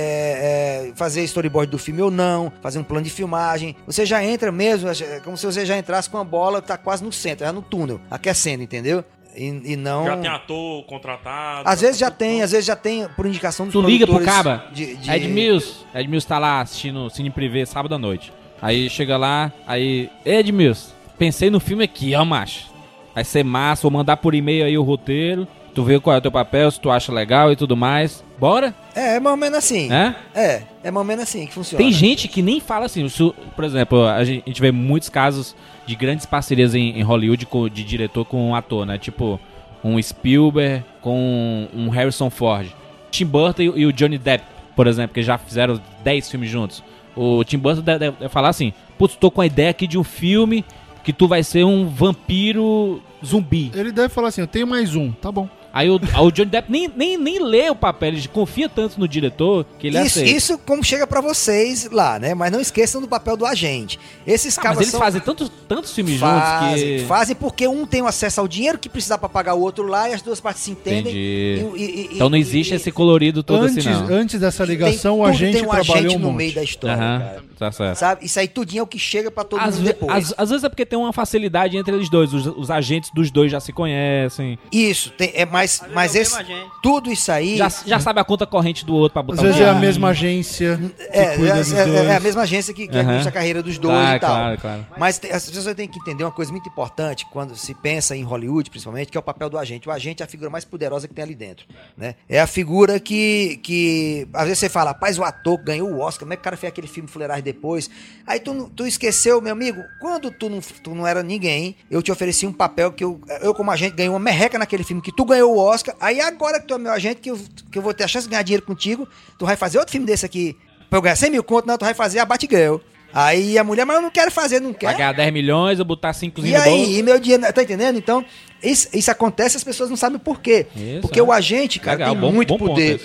é, 0.89 0.93
fazer 0.95 1.23
storyboard 1.23 1.71
do 1.71 1.77
filme 1.77 2.01
ou 2.01 2.11
não, 2.11 2.51
fazer 2.61 2.79
um 2.79 2.83
plano 2.83 3.03
de 3.03 3.09
filmagem. 3.09 3.75
Você 3.85 4.05
já 4.05 4.23
entra 4.23 4.51
mesmo, 4.51 4.89
é 4.89 5.19
como 5.23 5.37
se 5.37 5.45
você 5.45 5.65
já 5.65 5.77
entrasse 5.77 6.09
com 6.09 6.17
a 6.17 6.23
bola, 6.23 6.61
tá 6.61 6.77
quase 6.77 7.03
no 7.03 7.11
centro, 7.11 7.45
já 7.45 7.53
no 7.53 7.61
túnel, 7.61 8.01
aquecendo, 8.09 8.63
entendeu? 8.63 9.03
E, 9.35 9.73
e 9.73 9.75
não... 9.75 10.05
Já 10.05 10.17
tem 10.17 10.29
ator 10.29 10.83
contratado? 10.83 11.69
Às 11.69 11.81
vezes 11.81 11.97
já 11.97 12.11
tem, 12.11 12.41
às 12.41 12.51
vezes 12.51 12.65
já 12.65 12.75
tem 12.75 13.07
por 13.15 13.25
indicação 13.25 13.65
dos 13.65 13.73
Tu 13.73 13.81
liga 13.81 14.05
pro 14.05 14.23
caba, 14.23 14.65
de, 14.73 14.95
de... 14.97 15.09
Ed 15.09 15.27
Mills, 15.27 15.85
Ed 15.95 16.07
Mills 16.07 16.27
tá 16.27 16.37
lá 16.37 16.61
assistindo 16.61 17.09
Cine 17.09 17.29
Privé 17.29 17.65
sábado 17.65 17.95
à 17.95 17.97
noite. 17.97 18.33
Aí 18.61 18.89
chega 18.89 19.17
lá, 19.17 19.51
aí, 19.65 20.09
Ed 20.25 20.51
Mills, 20.51 20.93
pensei 21.17 21.49
no 21.49 21.59
filme 21.59 21.83
aqui, 21.83 22.13
ó, 22.13 22.23
macho. 22.23 22.69
Vai 23.13 23.23
ser 23.23 23.43
massa, 23.43 23.83
vou 23.83 23.91
mandar 23.91 24.17
por 24.17 24.35
e-mail 24.35 24.65
aí 24.65 24.77
o 24.77 24.83
roteiro, 24.83 25.47
tu 25.73 25.83
vê 25.83 25.99
qual 25.99 26.15
é 26.15 26.19
o 26.19 26.21
teu 26.21 26.31
papel, 26.31 26.69
se 26.69 26.79
tu 26.79 26.91
acha 26.91 27.11
legal 27.11 27.51
e 27.51 27.55
tudo 27.55 27.75
mais. 27.75 28.23
Bora? 28.41 28.73
É, 28.95 29.17
é 29.17 29.19
mais 29.19 29.31
ou 29.33 29.37
menos 29.37 29.57
assim. 29.59 29.93
É? 29.93 30.15
É, 30.33 30.63
é 30.85 30.89
mais 30.91 30.97
ou 30.97 31.03
menos 31.03 31.21
assim 31.25 31.45
que 31.45 31.53
funciona. 31.53 31.77
Tem 31.83 31.91
gente 31.93 32.27
que 32.27 32.41
nem 32.41 32.59
fala 32.59 32.87
assim. 32.87 33.05
isso- 33.05 33.35
por 33.55 33.63
exemplo, 33.63 34.03
a 34.03 34.23
gente, 34.23 34.41
a 34.43 34.49
gente 34.49 34.59
vê 34.59 34.71
muitos 34.71 35.09
casos 35.09 35.55
de 35.85 35.93
grandes 35.95 36.25
parcerias 36.25 36.73
em, 36.73 36.97
em 36.97 37.03
Hollywood 37.03 37.45
com- 37.45 37.69
de 37.69 37.83
diretor 37.83 38.25
com 38.25 38.49
um 38.49 38.55
ator, 38.55 38.83
né? 38.83 38.97
Tipo, 38.97 39.39
um 39.83 40.01
Spielberg 40.01 40.83
com 41.01 41.67
um 41.71 41.89
Harrison 41.89 42.31
Ford. 42.31 42.67
Tim 43.11 43.25
Burton 43.25 43.61
e, 43.61 43.69
o- 43.69 43.77
e 43.77 43.85
o 43.85 43.93
Johnny 43.93 44.17
Depp, 44.17 44.43
por 44.75 44.87
exemplo, 44.87 45.13
que 45.13 45.21
já 45.21 45.37
fizeram 45.37 45.79
10 46.03 46.27
filmes 46.31 46.49
juntos. 46.49 46.83
O 47.15 47.43
Tim 47.43 47.59
Burton 47.59 47.81
deve, 47.83 47.99
deve- 47.99 48.17
deve 48.21 48.29
falar 48.33 48.49
assim: 48.49 48.73
Putz, 48.97 49.15
tô 49.17 49.29
com 49.29 49.41
a 49.41 49.45
ideia 49.45 49.69
aqui 49.69 49.85
de 49.85 49.99
um 49.99 50.03
filme 50.03 50.65
que 51.03 51.13
tu 51.13 51.27
vai 51.27 51.43
ser 51.43 51.63
um 51.63 51.87
vampiro 51.87 53.01
zumbi. 53.23 53.71
Ele 53.75 53.91
deve 53.91 54.09
falar 54.09 54.29
assim, 54.29 54.41
eu 54.41 54.47
tenho 54.47 54.65
mais 54.65 54.95
um, 54.95 55.11
tá 55.11 55.31
bom. 55.31 55.47
Aí 55.73 55.89
o, 55.89 55.95
o 55.95 56.31
Johnny 56.31 56.49
Depp 56.51 56.69
nem, 56.71 56.91
nem, 56.95 57.17
nem 57.17 57.39
lê 57.41 57.69
o 57.69 57.75
papel, 57.75 58.09
ele 58.09 58.27
confia 58.27 58.67
tanto 58.67 58.99
no 58.99 59.07
diretor 59.07 59.65
que 59.79 59.87
ele 59.87 59.97
Isso, 59.99 60.19
aceita. 60.19 60.37
isso 60.37 60.57
como 60.59 60.83
chega 60.83 61.07
pra 61.07 61.21
vocês 61.21 61.89
lá, 61.91 62.19
né? 62.19 62.33
Mas 62.33 62.51
não 62.51 62.59
esqueçam 62.59 62.99
do 63.01 63.07
papel 63.07 63.37
do 63.37 63.45
agente. 63.45 63.97
Esses 64.27 64.57
Ah, 64.57 64.61
mas 64.61 64.63
cabas 64.63 64.79
eles 64.81 64.91
são... 64.91 64.99
fazem 64.99 65.21
tantos, 65.21 65.51
tantos 65.67 65.93
filmes 65.93 66.19
fazem, 66.19 66.77
juntos 66.79 67.01
que. 67.01 67.07
fazem 67.07 67.35
porque 67.35 67.67
um 67.67 67.85
tem 67.85 68.01
o 68.01 68.07
acesso 68.07 68.41
ao 68.41 68.47
dinheiro 68.47 68.77
que 68.77 68.89
precisa 68.89 69.17
pra 69.17 69.29
pagar 69.29 69.53
o 69.53 69.61
outro 69.61 69.85
lá 69.87 70.09
e 70.09 70.13
as 70.13 70.21
duas 70.21 70.39
partes 70.41 70.63
se 70.63 70.71
entendem. 70.71 70.99
Entendi. 71.01 71.65
E- 71.77 71.83
e- 72.11 72.15
Então 72.15 72.29
não 72.29 72.37
existe 72.37 72.73
e- 72.73 72.75
esse 72.75 72.91
colorido 72.91 73.41
todo 73.43 73.63
Antes, 73.63 73.85
assim, 73.85 73.89
não. 74.07 74.13
antes 74.13 74.39
dessa 74.39 74.65
tem- 74.65 74.75
ligação, 74.75 75.19
o 75.19 75.23
tudo 75.23 75.29
agente 75.29 75.53
tem 75.57 75.61
um 75.65 75.69
trabalhou 75.69 75.95
agente 75.95 76.15
um 76.15 76.19
no 76.19 76.27
monte. 76.27 76.37
meio 76.37 76.53
da 76.55 76.63
história, 76.63 76.95
Aham, 76.97 77.19
cara. 77.19 77.43
tá 77.57 77.71
certo. 77.71 77.97
Sabe? 77.97 78.25
Isso 78.25 78.39
aí 78.39 78.47
tudinho 78.47 78.81
é 78.81 78.83
o 78.83 78.87
que 78.87 78.99
chega 78.99 79.31
pra 79.31 79.43
todo 79.43 79.61
Às, 79.61 79.75
mundo 79.77 79.85
depois. 79.85 80.11
às- 80.31 80.33
às 80.37 80.49
vezes 80.49 80.63
é 80.63 80.69
porque 80.69 80.85
tem 80.85 80.99
uma 80.99 81.13
facilidade 81.13 81.77
entre 81.77 81.95
eles 81.95 82.09
dois. 82.09 82.33
Os, 82.33 82.45
os 82.45 82.69
agentes 82.69 83.09
dos 83.13 83.31
dois 83.31 83.51
já 83.51 83.59
se 83.59 83.71
conhecem. 83.71 84.57
Isso, 84.71 85.11
tem, 85.11 85.31
é 85.35 85.45
mais, 85.45 85.60
mas 85.93 86.15
é 86.15 86.19
o 86.19 86.21
esse, 86.21 86.35
tudo 86.81 87.11
isso 87.11 87.31
aí 87.31 87.57
Já, 87.57 87.69
já 87.69 87.99
sabe 87.99 88.19
a 88.19 88.23
conta 88.23 88.45
corrente 88.45 88.85
do 88.85 88.93
outro 88.95 89.13
pra 89.13 89.21
Às 89.21 89.27
botar 89.27 89.41
vezes 89.41 89.59
o 89.59 89.63
é 89.63 89.69
a 89.69 89.73
mesma 89.73 90.09
agência 90.09 90.77
que 90.77 91.17
é, 91.17 91.35
cuida 91.35 91.53
é, 91.53 91.57
dos 91.57 91.73
é- 91.73 91.85
dois. 91.85 92.07
é 92.07 92.15
a 92.15 92.19
mesma 92.19 92.41
agência 92.43 92.73
que, 92.73 92.87
que 92.87 92.97
administra 92.97 93.29
a 93.29 93.33
carreira 93.33 93.61
dos 93.63 93.77
dois 93.77 93.93
Claro, 93.95 94.17
e 94.17 94.19
tal. 94.19 94.35
claro, 94.35 94.57
claro. 94.61 94.85
Mas 94.97 95.17
tem- 95.19 95.31
as 95.31 95.49
pessoas 95.49 95.75
têm 95.75 95.87
que 95.87 95.99
entender 95.99 96.23
uma 96.23 96.31
coisa 96.31 96.51
muito 96.51 96.67
importante 96.69 97.25
quando 97.31 97.55
se 97.55 97.73
pensa 97.73 98.15
em 98.15 98.23
Hollywood, 98.23 98.69
principalmente, 98.69 99.11
que 99.11 99.17
é 99.17 99.19
o 99.19 99.23
papel 99.23 99.49
do 99.49 99.57
agente. 99.57 99.87
O 99.87 99.91
agente 99.91 100.21
é 100.21 100.25
a 100.25 100.29
figura 100.29 100.49
mais 100.49 100.65
poderosa 100.65 101.07
que 101.07 101.13
tem 101.13 101.23
ali 101.23 101.35
dentro. 101.35 101.65
Né? 101.97 102.15
É 102.29 102.39
a 102.39 102.47
figura 102.47 102.99
que, 102.99 103.59
que. 103.63 104.27
Às 104.33 104.43
vezes 104.43 104.59
você 104.59 104.69
fala, 104.69 104.91
rapaz, 104.91 105.17
o 105.19 105.23
ator 105.23 105.57
que 105.59 105.65
ganhou 105.65 105.89
o 105.89 105.99
Oscar, 105.99 106.21
como 106.21 106.33
é 106.33 106.35
que 106.35 106.41
o 106.41 106.43
cara 106.43 106.57
fez 106.57 106.71
aquele 106.71 106.87
filme 106.87 107.07
Fuleirais 107.09 107.43
depois? 107.43 107.89
Aí 108.25 108.39
tu, 108.39 108.69
tu 108.75 108.85
esqueceu, 108.85 109.41
meu 109.41 109.51
amigo, 109.53 109.81
quando 109.99 110.31
tu 110.31 110.49
não, 110.49 110.59
tu 110.59 110.95
não 110.95 111.05
era 111.05 111.21
ninguém, 111.23 111.75
eu 111.89 112.01
te 112.01 112.11
ofereci 112.11 112.45
um 112.47 112.53
papel 112.53 112.91
que 112.91 113.03
eu, 113.03 113.19
eu, 113.41 113.53
como 113.53 113.71
agente, 113.71 113.95
ganhei 113.95 114.09
uma 114.09 114.19
merreca 114.19 114.57
naquele 114.57 114.83
filme 114.83 115.01
que 115.01 115.11
tu 115.11 115.25
ganhou 115.25 115.50
o 115.51 115.57
Oscar. 115.59 115.95
Aí 115.99 116.19
agora 116.21 116.59
que 116.59 116.67
tu 116.67 116.73
é 116.73 116.77
meu 116.77 116.91
agente, 116.91 117.21
que 117.21 117.29
eu, 117.31 117.39
que 117.71 117.77
eu 117.77 117.81
vou 117.81 117.93
ter 117.93 118.03
a 118.03 118.07
chance 118.07 118.25
de 118.27 118.31
ganhar 118.31 118.43
dinheiro 118.43 118.65
contigo, 118.65 119.07
tu 119.37 119.45
vai 119.45 119.55
fazer 119.55 119.77
outro 119.77 119.91
filme 119.91 120.05
desse 120.07 120.25
aqui. 120.25 120.57
Pra 120.89 120.97
eu 120.97 121.01
ganhar 121.01 121.15
100 121.15 121.31
mil 121.31 121.43
conto, 121.43 121.67
não, 121.67 121.77
tu 121.77 121.85
vai 121.85 121.93
fazer 121.93 122.19
a 122.19 122.25
Batgirl. 122.25 122.77
Aí 123.13 123.57
a 123.57 123.63
mulher, 123.63 123.85
mas 123.85 123.97
eu 123.97 124.01
não 124.01 124.09
quero 124.09 124.31
fazer, 124.31 124.59
não 124.61 124.73
quer. 124.73 124.87
Vai 124.87 124.95
ganhar 124.97 125.11
10 125.13 125.33
milhões, 125.33 125.79
eu 125.79 125.85
botar 125.85 126.13
5 126.13 126.45
E 126.45 126.55
aí, 126.55 126.97
e 126.99 127.03
meu 127.03 127.19
dinheiro, 127.19 127.43
tá 127.51 127.61
entendendo? 127.61 127.97
Então, 127.97 128.23
isso, 128.63 128.87
isso 128.93 129.11
acontece 129.11 129.57
as 129.57 129.63
pessoas 129.63 129.89
não 129.89 129.97
sabem 129.97 130.17
por 130.17 130.39
quê. 130.39 130.65
Isso, 130.75 131.01
Porque 131.01 131.19
é. 131.19 131.23
o 131.23 131.31
agente, 131.31 131.79
cara, 131.79 131.97
Legal, 131.97 132.11
tem 132.13 132.21
bom- 132.21 132.31
muito 132.31 132.57
bom 132.57 132.67
poder. 132.67 133.01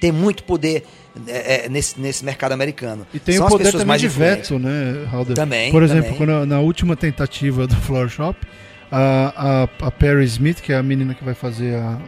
Tem 0.00 0.12
muito 0.12 0.44
poder 0.44 0.84
é, 1.26 1.64
é, 1.64 1.68
nesse, 1.68 1.98
nesse 2.00 2.24
mercado 2.24 2.52
americano. 2.52 3.04
E 3.12 3.18
tem 3.18 3.36
São 3.36 3.46
o 3.46 3.48
poder 3.48 3.64
pessoas 3.64 3.82
também 3.82 3.88
mais 3.88 4.00
de 4.00 4.06
veto, 4.08 4.58
né, 4.60 5.08
Halder? 5.10 5.34
Também, 5.34 5.72
Por 5.72 5.82
exemplo, 5.82 6.04
também. 6.04 6.18
quando, 6.18 6.46
na 6.46 6.60
última 6.60 6.94
tentativa 6.94 7.66
do 7.66 7.74
Floor 7.76 8.08
Shop, 8.08 8.38
a, 8.90 9.66
a, 9.80 9.86
a 9.86 9.90
Perry 9.90 10.24
Smith, 10.24 10.60
que 10.60 10.72
é 10.72 10.76
a 10.76 10.82
menina 10.82 11.14
que 11.14 11.24
vai 11.24 11.34
fazer 11.34 11.76
a, 11.76 11.98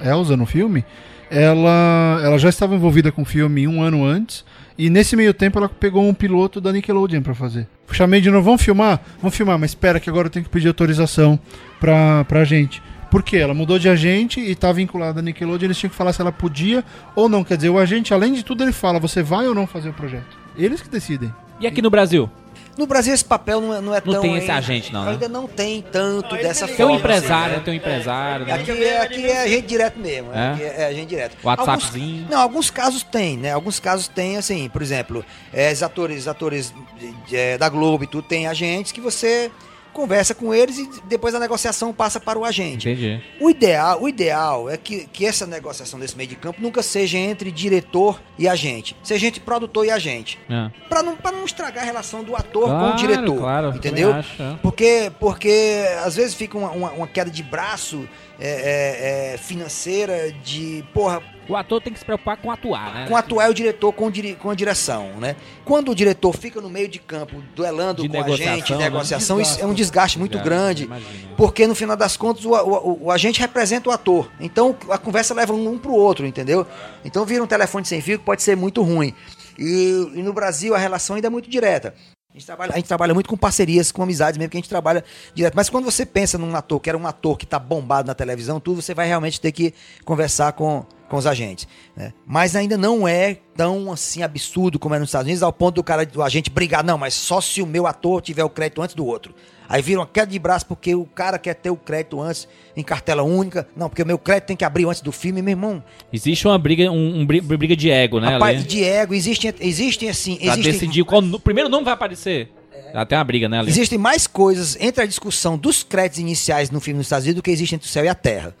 a 0.00 0.08
Elsa 0.08 0.36
no 0.36 0.46
filme, 0.46 0.84
ela, 1.30 2.20
ela 2.22 2.38
já 2.38 2.48
estava 2.48 2.74
envolvida 2.74 3.12
com 3.12 3.22
o 3.22 3.24
filme 3.24 3.68
um 3.68 3.82
ano 3.82 4.04
antes, 4.04 4.44
e 4.76 4.88
nesse 4.88 5.16
meio 5.16 5.34
tempo 5.34 5.58
ela 5.58 5.68
pegou 5.68 6.08
um 6.08 6.14
piloto 6.14 6.60
da 6.60 6.72
Nickelodeon 6.72 7.20
pra 7.20 7.34
fazer. 7.34 7.66
Chamei 7.90 8.20
de 8.20 8.30
novo, 8.30 8.44
vamos 8.44 8.62
filmar? 8.62 9.00
Vamos 9.20 9.36
filmar, 9.36 9.58
mas 9.58 9.70
espera 9.70 9.98
que 9.98 10.08
agora 10.08 10.26
eu 10.26 10.30
tenho 10.30 10.44
que 10.44 10.50
pedir 10.50 10.68
autorização 10.68 11.38
pra, 11.80 12.24
pra 12.24 12.44
gente. 12.44 12.82
Porque 13.10 13.36
ela 13.36 13.54
mudou 13.54 13.78
de 13.78 13.88
agente 13.88 14.38
e 14.40 14.54
tá 14.54 14.70
vinculada 14.70 15.20
à 15.20 15.22
Nickelodeon, 15.22 15.66
eles 15.66 15.78
tinham 15.78 15.90
que 15.90 15.96
falar 15.96 16.12
se 16.12 16.20
ela 16.20 16.30
podia 16.30 16.84
ou 17.16 17.28
não. 17.28 17.42
Quer 17.42 17.56
dizer, 17.56 17.70
o 17.70 17.78
agente, 17.78 18.12
além 18.14 18.32
de 18.32 18.44
tudo, 18.44 18.62
ele 18.62 18.72
fala, 18.72 19.00
você 19.00 19.22
vai 19.22 19.48
ou 19.48 19.54
não 19.54 19.66
fazer 19.66 19.88
o 19.88 19.94
projeto. 19.94 20.36
Eles 20.56 20.80
que 20.80 20.88
decidem. 20.88 21.32
E 21.58 21.66
aqui 21.66 21.82
no 21.82 21.90
Brasil? 21.90 22.30
No 22.78 22.86
Brasil 22.86 23.12
esse 23.12 23.24
papel 23.24 23.60
não 23.60 23.74
é, 23.74 23.80
não 23.80 23.94
é 23.94 24.00
Não 24.04 24.12
tão... 24.14 24.22
tem 24.22 24.32
esse 24.36 24.42
ainda- 24.42 24.54
agente, 24.54 24.92
não, 24.92 25.04
né? 25.04 25.10
Ainda 25.10 25.28
não 25.28 25.46
tem 25.48 25.82
tanto 25.82 26.36
dessa 26.36 26.64
Tem 26.66 26.74
um 26.76 26.78
forma. 26.78 26.96
empresário, 26.96 27.54
assim, 27.56 27.64
tem 27.64 27.74
um 27.74 27.76
empresário, 27.76 28.46
né? 28.46 28.52
Aqui 28.52 28.70
é, 28.84 29.00
aqui 29.02 29.26
é 29.26 29.42
agente 29.42 29.66
direto 29.66 29.98
mesmo. 29.98 30.32
É? 30.32 30.52
Aqui 30.52 30.62
é, 30.62 30.74
é 30.82 30.86
agente 30.86 31.06
direto. 31.06 31.36
WhatsAppzinho. 31.42 32.14
Alguns, 32.22 32.30
não, 32.30 32.40
alguns 32.40 32.70
casos 32.70 33.02
tem, 33.02 33.36
né? 33.36 33.52
Alguns 33.52 33.80
casos 33.80 34.06
tem, 34.08 34.36
assim, 34.36 34.68
por 34.68 34.80
exemplo, 34.80 35.24
é, 35.52 35.72
os 35.72 35.82
atores, 35.82 36.28
atores 36.28 36.72
de- 36.98 37.12
de- 37.26 37.36
é, 37.36 37.58
da 37.58 37.68
Globo 37.68 38.04
e 38.04 38.06
tudo, 38.06 38.22
tem 38.28 38.46
agentes 38.46 38.92
que 38.92 39.00
você 39.00 39.50
conversa 39.92 40.34
com 40.34 40.54
eles 40.54 40.78
e 40.78 40.88
depois 41.04 41.34
a 41.34 41.38
negociação 41.38 41.92
passa 41.92 42.20
para 42.20 42.38
o 42.38 42.44
agente. 42.44 42.88
Entendi. 42.88 43.20
O 43.40 43.50
ideal, 43.50 44.02
o 44.02 44.08
ideal 44.08 44.70
é 44.70 44.76
que, 44.76 45.06
que 45.12 45.26
essa 45.26 45.46
negociação 45.46 45.98
desse 45.98 46.16
meio 46.16 46.28
de 46.28 46.36
campo 46.36 46.60
nunca 46.62 46.82
seja 46.82 47.18
entre 47.18 47.50
diretor 47.50 48.20
e 48.38 48.46
agente, 48.48 48.96
seja 49.02 49.26
entre 49.26 49.40
produtor 49.40 49.84
e 49.86 49.90
agente. 49.90 50.38
É. 50.48 50.70
Pra 50.88 51.02
não, 51.02 51.16
pra 51.16 51.32
não 51.32 51.44
estragar 51.44 51.82
a 51.82 51.86
relação 51.86 52.22
do 52.22 52.36
ator 52.36 52.64
com 52.64 52.68
Claro, 52.78 52.92
o 52.92 52.96
diretor. 52.96 53.38
claro, 53.38 53.68
entendeu? 53.76 54.12
acho, 54.14 54.42
é. 54.42 54.56
Porque, 54.62 55.12
porque 55.18 55.84
às 56.04 56.16
vezes 56.16 56.34
fica 56.34 56.56
uma, 56.56 56.70
uma- 56.70 56.90
uma 56.92 57.06
queda 57.08 57.30
de 57.30 57.42
braço 57.42 58.08
é, 58.40 58.48
é, 58.48 59.34
é, 59.34 59.38
financeira 59.38 60.30
de, 60.44 60.84
porra, 60.94 61.20
O 61.48 61.56
ator 61.56 61.80
tem 61.80 61.92
que 61.92 61.98
se 61.98 62.04
preocupar 62.04 62.36
com 62.36 62.50
atuar, 62.50 62.92
né? 62.94 63.06
com 63.08 63.16
atuar 63.16 63.50
o 63.50 63.54
diretor 63.54 63.92
com, 63.92 64.10
com 64.38 64.50
a 64.50 64.54
direção, 64.54 65.12
né? 65.18 65.34
Quando 65.64 65.90
o 65.90 65.94
diretor 65.94 66.36
fica 66.36 66.60
no 66.60 66.68
meio 66.68 66.88
de 66.88 66.98
campo, 66.98 67.42
duelando 67.56 68.02
De 68.02 68.08
com 68.08 68.16
a 68.16 68.20
negociação, 68.20 68.54
gente, 68.56 68.72
né? 68.72 68.78
negociação, 68.78 69.40
isso 69.40 69.60
é 69.60 69.66
um 69.66 69.72
desgaste 69.72 70.18
muito 70.18 70.32
Desgaste, 70.32 70.50
grande. 70.50 70.84
imagina. 70.84 71.34
Porque 71.36 71.66
no 71.66 71.74
final 71.74 71.96
das 71.96 72.16
contas 72.16 72.44
o, 72.44 72.52
o, 72.52 73.04
o 73.04 73.10
agente 73.10 73.40
representa 73.40 73.88
o 73.88 73.92
ator. 73.92 74.30
Então 74.38 74.76
a 74.90 74.98
conversa 74.98 75.32
leva 75.32 75.54
um 75.54 75.78
pro 75.78 75.92
outro, 75.92 76.26
entendeu? 76.26 76.66
Então 77.04 77.24
vira 77.24 77.42
um 77.42 77.46
telefone 77.46 77.86
sem 77.86 78.00
fio 78.00 78.18
que 78.18 78.24
pode 78.24 78.42
ser 78.42 78.56
muito 78.56 78.82
ruim. 78.82 79.14
E, 79.58 80.12
e 80.14 80.22
no 80.22 80.32
Brasil 80.32 80.74
a 80.74 80.78
relação 80.78 81.16
ainda 81.16 81.28
é 81.28 81.30
muito 81.30 81.48
direta. 81.48 81.94
A 82.30 82.34
gente, 82.34 82.46
trabalha, 82.46 82.72
a 82.72 82.76
gente 82.76 82.86
trabalha 82.86 83.14
muito 83.14 83.28
com 83.28 83.36
parcerias, 83.36 83.90
com 83.90 84.02
amizades 84.02 84.36
mesmo, 84.36 84.50
que 84.50 84.56
a 84.56 84.60
gente 84.60 84.68
trabalha 84.68 85.02
direto. 85.34 85.54
Mas 85.54 85.70
quando 85.70 85.86
você 85.86 86.04
pensa 86.04 86.36
num 86.36 86.54
ator 86.54 86.78
que 86.78 86.88
era 86.88 86.96
um 86.96 87.06
ator 87.06 87.38
que 87.38 87.46
tá 87.46 87.58
bombado 87.58 88.06
na 88.06 88.14
televisão, 88.14 88.60
tudo, 88.60 88.82
você 88.82 88.92
vai 88.94 89.08
realmente 89.08 89.40
ter 89.40 89.50
que 89.50 89.72
conversar 90.04 90.52
com, 90.52 90.84
com 91.08 91.16
os 91.16 91.26
agentes. 91.26 91.66
né? 91.96 92.12
Mas 92.26 92.54
ainda 92.54 92.76
não 92.76 93.06
é 93.08 93.38
tão 93.56 93.90
assim 93.92 94.22
absurdo 94.22 94.78
como 94.78 94.94
é 94.94 94.98
nos 94.98 95.08
Estados 95.08 95.26
Unidos, 95.26 95.42
ao 95.42 95.52
ponto 95.52 95.76
do 95.76 95.82
cara, 95.84 96.04
do 96.06 96.22
agente 96.22 96.50
brigar, 96.50 96.84
não, 96.84 96.98
mas 96.98 97.14
só 97.14 97.40
se 97.40 97.60
o 97.62 97.66
meu 97.66 97.86
ator 97.86 98.20
tiver 98.20 98.44
o 98.44 98.50
crédito 98.50 98.82
antes 98.82 98.94
do 98.94 99.04
outro. 99.06 99.34
Aí 99.70 99.82
vira 99.82 100.00
uma 100.00 100.06
queda 100.06 100.30
de 100.32 100.38
braço 100.38 100.64
porque 100.64 100.94
o 100.94 101.04
cara 101.04 101.38
quer 101.38 101.52
ter 101.54 101.68
o 101.68 101.76
crédito 101.76 102.18
antes 102.20 102.48
em 102.74 102.82
cartela 102.82 103.22
única. 103.22 103.68
Não, 103.76 103.88
porque 103.90 104.02
o 104.02 104.06
meu 104.06 104.18
crédito 104.18 104.46
tem 104.46 104.56
que 104.56 104.64
abrir 104.64 104.86
antes 104.86 105.02
do 105.02 105.12
filme, 105.12 105.42
meu 105.42 105.52
irmão. 105.52 105.84
Existe 106.10 106.46
uma 106.48 106.58
briga, 106.58 106.90
um, 106.90 107.20
um 107.20 107.26
bri- 107.26 107.42
briga 107.42 107.76
de 107.76 107.90
ego, 107.90 108.18
né? 108.18 108.28
Rapaz, 108.30 108.64
de 108.64 108.82
ego, 108.82 109.12
existem, 109.12 109.52
existem 109.60 110.08
assim, 110.08 110.36
Pra 110.36 110.46
existem, 110.54 110.72
decidir 110.72 111.04
qual 111.04 111.20
o 111.22 111.38
primeiro 111.40 111.68
nome 111.68 111.84
vai 111.84 111.92
aparecer. 111.92 112.50
Até 112.94 113.16
uma 113.16 113.24
briga, 113.24 113.48
né, 113.48 113.58
ali? 113.58 113.70
existem 113.70 113.98
mais 113.98 114.26
coisas 114.26 114.76
entre 114.80 115.02
a 115.02 115.06
discussão 115.06 115.58
dos 115.58 115.82
créditos 115.82 116.18
iniciais 116.20 116.70
no 116.70 116.80
filme 116.80 116.98
nos 116.98 117.06
Estados 117.06 117.24
Unidos 117.24 117.40
do 117.40 117.42
que 117.42 117.50
existe 117.50 117.74
entre 117.74 117.86
o 117.86 117.90
céu 117.90 118.04
e 118.04 118.08
a 118.08 118.14
terra. 118.14 118.54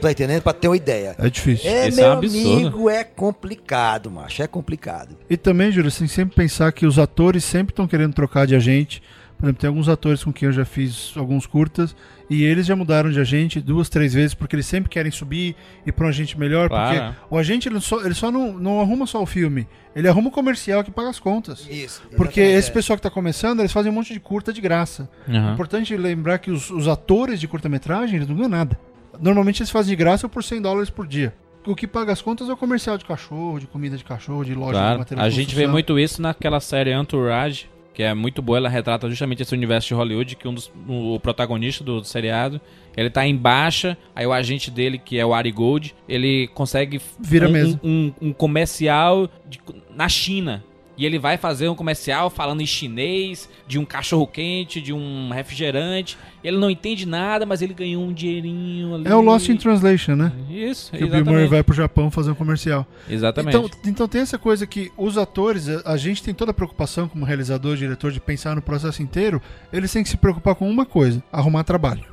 tá 0.00 0.10
entendendo? 0.10 0.42
Pra 0.42 0.52
ter 0.52 0.68
uma 0.68 0.76
ideia. 0.76 1.14
É 1.18 1.30
difícil. 1.30 1.70
É, 1.70 1.88
Isso 1.88 1.98
é 2.00 2.02
meu 2.02 2.10
um 2.10 2.18
absurdo. 2.18 2.52
amigo, 2.52 2.90
é 2.90 3.04
complicado, 3.04 4.10
macho. 4.10 4.42
É 4.42 4.46
complicado. 4.46 5.16
E 5.28 5.36
também, 5.36 5.70
Júlio, 5.72 5.90
você 5.90 6.00
tem 6.00 6.08
que 6.08 6.14
sempre 6.14 6.34
pensar 6.36 6.72
que 6.72 6.84
os 6.86 6.98
atores 6.98 7.44
sempre 7.44 7.72
estão 7.72 7.86
querendo 7.86 8.12
trocar 8.12 8.46
de 8.46 8.54
agente. 8.54 9.02
Por 9.40 9.46
exemplo, 9.46 9.60
tem 9.60 9.68
alguns 9.68 9.88
atores 9.88 10.22
com 10.22 10.30
quem 10.32 10.46
eu 10.46 10.52
já 10.52 10.66
fiz 10.66 11.14
alguns 11.16 11.46
curtas 11.46 11.96
e 12.28 12.44
eles 12.44 12.66
já 12.66 12.76
mudaram 12.76 13.10
de 13.10 13.18
agente 13.18 13.58
duas, 13.58 13.88
três 13.88 14.12
vezes 14.12 14.34
porque 14.34 14.54
eles 14.54 14.66
sempre 14.66 14.90
querem 14.90 15.10
subir 15.10 15.56
e 15.86 15.90
para 15.90 16.04
um 16.04 16.08
agente 16.10 16.38
melhor. 16.38 16.68
Claro. 16.68 17.14
Porque 17.14 17.34
o 17.34 17.38
agente 17.38 17.66
ele 17.66 17.80
só, 17.80 18.04
ele 18.04 18.12
só 18.14 18.30
não, 18.30 18.52
não 18.52 18.80
arruma 18.82 19.06
só 19.06 19.22
o 19.22 19.24
filme, 19.26 19.66
ele 19.96 20.06
arruma 20.06 20.28
o 20.28 20.30
comercial 20.30 20.84
que 20.84 20.90
paga 20.90 21.08
as 21.08 21.18
contas. 21.18 21.66
Isso. 21.70 22.02
Porque 22.16 22.40
exatamente, 22.40 22.58
esse 22.58 22.70
é. 22.70 22.72
pessoal 22.74 22.96
que 22.96 23.00
está 23.00 23.10
começando, 23.10 23.60
eles 23.60 23.72
fazem 23.72 23.90
um 23.90 23.94
monte 23.94 24.12
de 24.12 24.20
curta 24.20 24.52
de 24.52 24.60
graça. 24.60 25.08
É 25.26 25.34
Aham. 25.34 25.54
importante 25.54 25.96
lembrar 25.96 26.38
que 26.38 26.50
os, 26.50 26.70
os 26.70 26.86
atores 26.86 27.40
de 27.40 27.48
curta-metragem, 27.48 28.16
eles 28.16 28.28
não 28.28 28.36
ganham 28.36 28.50
nada. 28.50 28.78
Normalmente 29.18 29.62
eles 29.62 29.70
fazem 29.70 29.88
de 29.90 29.96
graça 29.96 30.26
ou 30.26 30.30
por 30.30 30.44
100 30.44 30.60
dólares 30.60 30.90
por 30.90 31.06
dia. 31.06 31.34
O 31.66 31.74
que 31.74 31.86
paga 31.86 32.12
as 32.12 32.22
contas 32.22 32.48
é 32.48 32.52
o 32.52 32.56
comercial 32.56 32.96
de 32.96 33.04
cachorro, 33.04 33.58
de 33.58 33.66
comida 33.66 33.96
de 33.96 34.04
cachorro, 34.04 34.44
de 34.44 34.54
loja 34.54 34.72
de 34.72 34.78
Claro. 34.78 34.98
material 34.98 35.26
A 35.26 35.28
de 35.28 35.34
gente 35.34 35.54
vê 35.54 35.66
muito 35.66 35.98
isso 35.98 36.20
naquela 36.22 36.60
série 36.60 36.92
Entourage, 36.92 37.68
que 37.92 38.02
é 38.02 38.14
muito 38.14 38.40
boa, 38.40 38.58
ela 38.58 38.68
retrata 38.68 39.08
justamente 39.08 39.42
esse 39.42 39.54
universo 39.54 39.88
de 39.88 39.94
Hollywood, 39.94 40.36
que 40.36 40.46
um 40.46 40.54
dos, 40.54 40.70
o 40.88 41.18
protagonista 41.20 41.82
do 41.82 42.02
seriado, 42.04 42.60
ele 42.96 43.10
tá 43.10 43.26
em 43.26 43.36
baixa, 43.36 43.96
aí 44.14 44.26
o 44.26 44.32
agente 44.32 44.70
dele, 44.70 44.96
que 44.98 45.18
é 45.18 45.26
o 45.26 45.34
Ari 45.34 45.50
Gold, 45.50 45.94
ele 46.08 46.48
consegue 46.54 47.00
Vira 47.18 47.48
um, 47.48 47.52
mesmo. 47.52 47.80
um, 47.82 48.12
um 48.20 48.32
comercial 48.32 49.28
de- 49.48 49.60
na 49.94 50.08
China. 50.08 50.64
E 51.00 51.06
ele 51.06 51.18
vai 51.18 51.38
fazer 51.38 51.66
um 51.66 51.74
comercial 51.74 52.28
falando 52.28 52.60
em 52.60 52.66
chinês, 52.66 53.48
de 53.66 53.78
um 53.78 53.86
cachorro 53.86 54.26
quente, 54.26 54.82
de 54.82 54.92
um 54.92 55.30
refrigerante. 55.30 56.18
Ele 56.44 56.58
não 56.58 56.68
entende 56.68 57.06
nada, 57.06 57.46
mas 57.46 57.62
ele 57.62 57.72
ganhou 57.72 58.04
um 58.04 58.12
dinheirinho 58.12 58.96
ali. 58.96 59.08
É 59.08 59.14
o 59.14 59.22
Lost 59.22 59.48
in 59.48 59.56
Translation, 59.56 60.14
né? 60.14 60.30
Isso, 60.50 60.92
Que 60.92 61.02
o 61.02 61.08
Bill 61.08 61.08
Murray 61.08 61.22
exatamente. 61.22 61.48
vai 61.48 61.62
pro 61.62 61.74
Japão 61.74 62.10
fazer 62.10 62.32
um 62.32 62.34
comercial. 62.34 62.86
Exatamente. 63.08 63.56
Então, 63.56 63.70
então 63.86 64.06
tem 64.06 64.20
essa 64.20 64.36
coisa 64.36 64.66
que 64.66 64.92
os 64.94 65.16
atores, 65.16 65.70
a 65.86 65.96
gente 65.96 66.22
tem 66.22 66.34
toda 66.34 66.50
a 66.50 66.54
preocupação 66.54 67.08
como 67.08 67.24
realizador, 67.24 67.78
diretor, 67.78 68.12
de 68.12 68.20
pensar 68.20 68.54
no 68.54 68.60
processo 68.60 69.02
inteiro, 69.02 69.40
eles 69.72 69.90
têm 69.90 70.02
que 70.02 70.08
se 70.10 70.18
preocupar 70.18 70.54
com 70.54 70.68
uma 70.68 70.84
coisa, 70.84 71.22
arrumar 71.32 71.64
trabalho. 71.64 72.04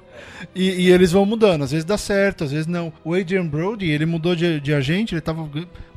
E, 0.56 0.86
e 0.86 0.92
eles 0.92 1.12
vão 1.12 1.26
mudando, 1.26 1.64
às 1.64 1.72
vezes 1.72 1.84
dá 1.84 1.98
certo, 1.98 2.46
às 2.46 2.52
vezes 2.52 2.68
não. 2.68 2.94
O 3.04 3.14
Adrian 3.14 3.46
Brody, 3.46 3.90
ele 3.92 4.06
mudou 4.06 4.34
de, 4.34 4.62
de 4.62 4.74
agente, 4.74 5.14
ele 5.14 5.20
tava 5.20 5.50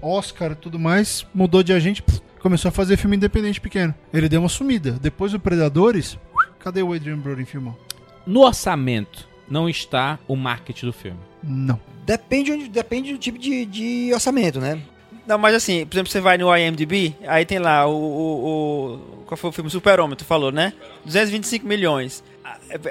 Oscar 0.03 0.51
e 0.51 0.57
tudo 0.57 0.76
mais, 0.76 1.24
mudou 1.32 1.62
de 1.62 1.72
agente, 1.72 2.03
pff, 2.03 2.20
começou 2.41 2.68
a 2.68 2.72
fazer 2.72 2.97
filme 2.97 3.16
independente 3.16 3.61
pequeno. 3.61 3.95
Ele 4.12 4.28
deu 4.28 4.41
uma 4.41 4.49
sumida. 4.49 4.93
Depois 4.93 5.32
do 5.32 5.41
Predadores, 5.41 6.18
cadê 6.59 6.82
o 6.82 6.93
Adrian 6.93 7.18
Brody 7.18 7.45
filmou? 7.45 7.78
No 8.26 8.41
orçamento 8.41 9.28
não 9.49 9.68
está 9.68 10.18
o 10.28 10.36
marketing 10.36 10.86
do 10.86 10.93
filme. 10.93 11.18
Não. 11.43 11.80
Depende, 12.05 12.53
onde- 12.53 12.68
depende 12.68 13.12
do 13.12 13.18
tipo 13.18 13.38
de, 13.38 13.64
de 13.66 14.11
orçamento, 14.12 14.61
né? 14.61 14.80
Não, 15.26 15.38
mas 15.38 15.55
assim, 15.55 15.86
por 15.86 15.95
exemplo, 15.95 16.11
você 16.11 16.20
vai 16.20 16.36
no 16.38 16.55
IMDb, 16.57 17.14
aí 17.26 17.45
tem 17.47 17.59
lá 17.59 17.86
o. 17.86 17.93
o, 17.93 18.95
o- 18.95 19.24
qual 19.26 19.36
foi 19.38 19.51
o 19.51 19.53
filme? 19.53 19.70
Super-Homem, 19.70 20.16
tu 20.16 20.24
falou, 20.24 20.51
né? 20.51 20.72
225 21.05 21.64
milhões. 21.66 22.24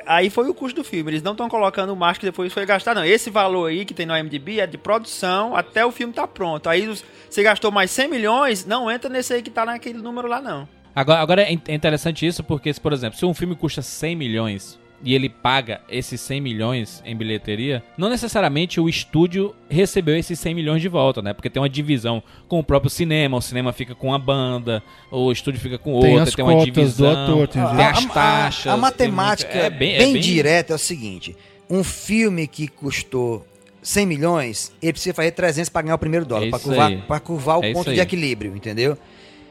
Aí 0.06 0.30
foi 0.30 0.50
o 0.50 0.54
custo 0.54 0.82
do 0.82 0.84
filme. 0.84 1.12
Eles 1.12 1.24
não 1.24 1.32
estão 1.32 1.50
colocando 1.50 1.92
o 1.92 1.96
marketing 1.96 2.20
que 2.20 2.32
depois 2.32 2.54
foi 2.54 2.66
gastar, 2.66 2.94
não. 2.94 3.04
Esse 3.04 3.30
valor 3.30 3.70
aí 3.70 3.86
que 3.86 3.94
tem 3.94 4.06
no 4.06 4.18
IMDb 4.18 4.60
é 4.60 4.68
de 4.68 4.78
produção 4.78 5.56
até 5.56 5.86
o 5.86 5.92
filme 5.92 6.14
tá 6.14 6.28
pronto. 6.28 6.70
Aí 6.70 6.88
você 7.30 7.44
gastou 7.44 7.72
mais 7.72 7.92
100 7.92 8.10
milhões, 8.10 8.66
não 8.66 8.90
entra 8.90 9.10
nesse 9.10 9.34
aí 9.34 9.42
que 9.42 9.50
tá 9.50 9.66
naquele 9.66 10.00
número 10.00 10.28
lá, 10.28 10.42
não. 10.42 10.68
Agora, 10.96 11.20
agora 11.20 11.42
é 11.44 11.58
é 11.68 11.74
interessante 11.74 12.26
isso 12.26 12.44
porque, 12.44 12.74
por 12.74 12.94
exemplo, 12.94 13.18
se 13.18 13.26
um 13.26 13.34
filme 13.34 13.56
custa 13.56 13.82
100 13.82 14.16
milhões 14.16 14.80
e 15.04 15.16
ele 15.16 15.30
paga 15.30 15.80
esses 15.90 16.20
100 16.22 16.42
milhões 16.42 17.02
em 17.06 17.16
bilheteria, 17.16 17.82
não 17.98 18.10
necessariamente 18.10 18.80
o 18.82 18.90
estúdio 18.90 19.56
recebeu 19.70 20.18
esses 20.18 20.38
100 20.40 20.54
milhões 20.54 20.82
de 20.82 20.90
volta, 20.90 21.22
né? 21.22 21.34
Porque 21.34 21.50
tem 21.50 21.62
uma 21.62 21.70
divisão 21.70 22.22
com 22.48 22.60
o 22.60 22.64
próprio 22.64 22.90
cinema, 22.90 23.38
o 23.38 23.42
cinema 23.42 23.72
fica 23.72 23.96
com 23.96 24.08
uma 24.08 24.20
banda, 24.20 24.84
o 25.12 25.32
estúdio 25.32 25.60
fica 25.62 25.78
com 25.78 26.00
Tem 26.02 26.12
outra, 26.12 26.24
as 26.30 26.36
tem 26.36 26.44
uma 26.44 26.54
cotas 26.54 26.74
divisão, 26.74 27.14
do 27.14 27.20
ator, 27.34 27.48
tem, 27.48 27.62
tem 27.64 27.86
as 27.86 28.06
taxas. 28.06 28.68
A, 28.68 28.72
tem 28.74 28.82
matemática 28.82 29.54
muito- 29.54 29.66
é 29.66 29.70
bem, 29.70 29.98
bem, 29.98 30.10
é 30.10 30.14
bem- 30.14 30.22
direta 30.22 30.74
é 30.74 30.76
o 30.76 30.80
seguinte: 30.80 31.36
um 31.70 31.84
filme 31.84 32.46
que 32.48 32.68
custou 32.68 33.46
100 33.82 34.06
milhões, 34.06 34.74
ele 34.82 34.92
precisa 34.92 35.14
fazer 35.14 35.32
300 35.32 35.70
para 35.70 35.84
ganhar 35.84 35.96
o 35.96 36.00
primeiro 36.00 36.26
dólar, 36.26 36.48
É 36.48 36.50
para 36.50 36.60
curvar, 36.60 37.20
curvar 37.22 37.60
o 37.60 37.64
É 37.64 37.72
ponto 37.72 37.94
de 37.94 38.00
equilíbrio, 38.02 38.54
entendeu? 38.56 38.98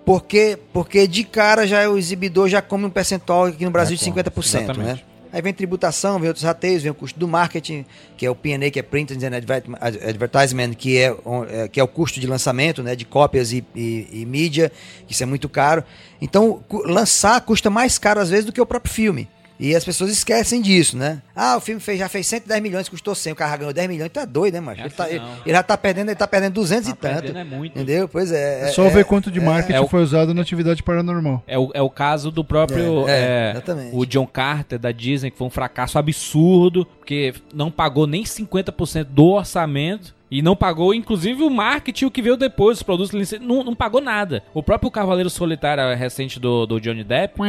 Porque, 0.04 0.58
porque 0.72 1.06
de 1.06 1.22
cara 1.22 1.66
já 1.66 1.88
o 1.88 1.98
exibidor 1.98 2.48
já 2.48 2.62
come 2.62 2.84
um 2.86 2.90
percentual 2.90 3.44
aqui 3.44 3.64
no 3.64 3.70
Brasil 3.70 3.94
de 3.96 4.04
come, 4.04 4.22
50%, 4.22 4.76
né? 4.78 5.00
Aí 5.32 5.42
vem 5.42 5.52
tributação, 5.52 6.18
vem 6.18 6.28
outros 6.28 6.44
rateios, 6.44 6.82
vem 6.82 6.90
o 6.90 6.94
custo 6.94 7.18
do 7.18 7.28
marketing, 7.28 7.84
que 8.16 8.24
é 8.24 8.30
o 8.30 8.34
P&A, 8.34 8.70
que 8.70 8.78
é 8.78 8.82
Print 8.82 9.12
and 9.14 9.36
Adver- 9.36 9.62
Advertisement, 10.08 10.74
que 10.74 10.96
é, 10.98 11.14
é- 11.50 11.68
que 11.68 11.78
é 11.78 11.82
o 11.82 11.88
custo 11.88 12.18
de 12.18 12.26
lançamento, 12.26 12.82
né, 12.82 12.96
de 12.96 13.04
cópias 13.04 13.52
e, 13.52 13.64
e- 13.74 14.08
e 14.12 14.26
mídia, 14.26 14.72
que 15.06 15.12
isso 15.12 15.22
é 15.22 15.26
muito 15.26 15.48
caro. 15.48 15.84
Então, 16.20 16.62
lançar 16.86 17.40
custa 17.42 17.68
mais 17.70 17.98
caro 17.98 18.20
às 18.20 18.30
vezes 18.30 18.44
do 18.46 18.52
que 18.52 18.60
o 18.60 18.66
próprio 18.66 18.92
filme. 18.92 19.28
E 19.60 19.74
as 19.74 19.84
pessoas 19.84 20.10
esquecem 20.12 20.62
disso, 20.62 20.96
né? 20.96 21.20
Ah, 21.34 21.56
o 21.56 21.60
filme 21.60 21.80
fez, 21.80 21.98
já 21.98 22.08
fez 22.08 22.26
110 22.28 22.62
milhões, 22.62 22.88
custou 22.88 23.12
100, 23.14 23.32
o 23.32 23.36
cara 23.36 23.56
ganhou 23.56 23.72
10 23.72 23.88
milhões, 23.88 24.10
tá 24.12 24.24
doido, 24.24 24.54
né, 24.54 24.60
macho? 24.60 24.80
É 24.80 24.84
Ele, 24.84 24.90
tá- 24.90 25.04
assim 25.04 25.14
ele- 25.14 25.24
não. 25.24 25.32
ele 25.44 25.52
já 25.52 25.62
tá 25.64 25.76
perdendo, 25.76 26.08
ele 26.10 26.14
tá 26.16 26.28
perdendo 26.28 26.52
200 26.54 26.84
Tá 26.86 26.90
e 26.90 26.94
tanto. 26.96 27.22
perdendo 27.22 27.38
é 27.38 27.44
muito. 27.44 27.72
Entendeu? 27.76 28.08
Pois 28.08 28.30
é. 28.30 28.68
É 28.68 28.72
só 28.72 28.88
ver 28.88 29.04
quanto 29.04 29.30
de 29.32 29.40
marketing 29.40 29.82
é 29.84 29.88
foi 29.88 30.02
usado 30.02 30.32
na 30.32 30.42
atividade 30.42 30.82
paranormal. 30.82 31.42
É 31.46 31.58
o, 31.58 31.70
é 31.74 31.82
o 31.82 31.90
caso 31.90 32.30
do 32.30 32.44
próprio. 32.44 33.08
É, 33.08 33.10
é, 33.10 33.16
é, 33.18 33.50
exatamente. 33.52 33.90
o 33.96 34.06
John 34.06 34.26
Carter 34.26 34.78
da 34.78 34.92
Disney, 34.92 35.30
que 35.30 35.38
foi 35.38 35.46
um 35.46 35.50
fracasso 35.50 35.98
absurdo, 35.98 36.84
porque 36.98 37.34
não 37.52 37.70
pagou 37.70 38.06
nem 38.06 38.22
50% 38.24 39.04
do 39.10 39.24
orçamento. 39.26 40.14
E 40.30 40.42
não 40.42 40.54
pagou, 40.54 40.92
inclusive, 40.92 41.42
o 41.42 41.48
marketing, 41.48 42.04
o 42.04 42.10
que 42.10 42.20
veio 42.20 42.36
depois, 42.36 42.78
os 42.78 42.82
produtos 42.82 43.32
não, 43.40 43.64
não 43.64 43.74
pagou 43.74 44.00
nada. 44.00 44.42
O 44.52 44.62
próprio 44.62 44.90
Cavaleiro 44.90 45.30
Solitário 45.30 45.82
eh, 45.84 45.94
recente 45.94 46.38
do, 46.38 46.66
do 46.66 46.78
Johnny 46.80 47.02
Depp 47.02 47.40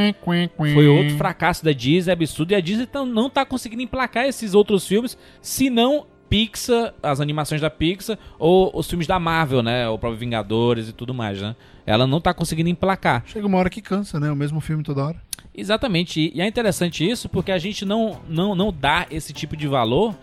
foi 0.74 0.88
outro 0.88 1.18
fracasso 1.18 1.64
da 1.66 1.74
Disney, 1.74 2.14
absurdo. 2.14 2.52
E 2.52 2.56
a 2.56 2.62
Disney 2.62 2.86
tão- 2.86 3.06
não 3.06 3.30
tá 3.30 3.46
conseguindo 3.46 3.82
emplacar 3.82 4.26
esses 4.26 4.54
outros 4.54 4.88
filmes, 4.88 5.18
se 5.42 5.70
não 5.70 6.06
Pixar, 6.30 6.94
as 7.02 7.20
animações 7.20 7.60
da 7.60 7.72
Pixar, 7.72 8.16
ou 8.38 8.72
os 8.74 8.88
filmes 8.88 9.08
da 9.08 9.20
Marvel, 9.20 9.64
né? 9.64 9.90
O 9.90 9.98
próprio 9.98 10.20
Vingadores 10.20 10.88
e 10.88 10.94
tudo 10.94 11.12
mais, 11.12 11.42
né? 11.42 11.56
Ela 11.88 12.06
não 12.06 12.22
tá 12.22 12.36
conseguindo 12.36 12.70
emplacar. 12.70 13.24
Chega 13.26 13.48
uma 13.48 13.58
hora 13.58 13.68
que 13.70 13.82
cansa, 13.82 14.20
né? 14.20 14.32
O 14.32 14.36
mesmo 14.36 14.62
filme 14.62 14.84
toda 14.84 15.04
hora. 15.04 15.22
Exatamente. 15.56 16.20
E- 16.22 16.32
E 16.36 16.40
é 16.42 16.48
interessante 16.48 17.04
isso 17.10 17.28
porque 17.28 17.52
a 17.52 17.58
gente 17.58 17.84
não, 17.84 18.20
não, 18.30 18.54
não 18.56 18.72
dá 18.72 19.08
esse 19.10 19.34
tipo 19.34 19.58
de 19.58 19.68
valor 19.68 20.16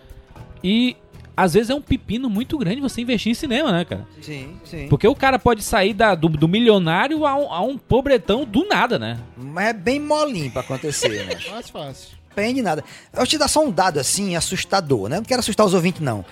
e 0.63 0.97
às 1.37 1.53
vezes 1.55 1.71
é 1.71 1.75
um 1.75 1.81
pepino 1.83 2.31
muito 2.31 2.57
grande 2.57 2.81
você 2.81 3.01
investir 3.03 3.31
em 3.31 3.35
cinema, 3.35 3.71
né, 3.71 3.85
cara? 3.85 4.07
Sim, 4.23 4.57
sim. 4.65 4.89
Porque 4.89 5.07
o 5.07 5.15
cara 5.15 5.39
pode 5.39 5.63
sair 5.63 5.93
da- 5.93 6.15
do, 6.15 6.29
do 6.29 6.49
milionário 6.49 7.27
a 7.27 7.35
um, 7.37 7.53
a 7.53 7.61
um 7.61 7.77
pobretão 7.77 8.45
do 8.45 8.67
nada, 8.67 8.99
né? 8.99 9.19
Mas 9.37 9.67
é 9.69 9.73
bem 9.73 10.01
molinho 10.01 10.51
pra 10.51 10.63
acontecer, 10.63 11.27
né? 11.27 11.39
Mais 11.51 11.69
fácil. 11.69 12.17
Depende 12.31 12.55
de 12.57 12.63
nada. 12.63 12.85
Eu 13.13 13.17
vou 13.19 13.27
te 13.27 13.39
dar 13.39 13.49
só 13.49 13.65
um 13.65 13.71
dado 13.71 13.99
assim, 13.99 14.37
assustador, 14.37 15.09
né? 15.09 15.17
Não 15.17 15.25
quero 15.25 15.41
assustar 15.41 15.65
os 15.67 15.73
ouvintes, 15.75 16.01
não. 16.03 16.25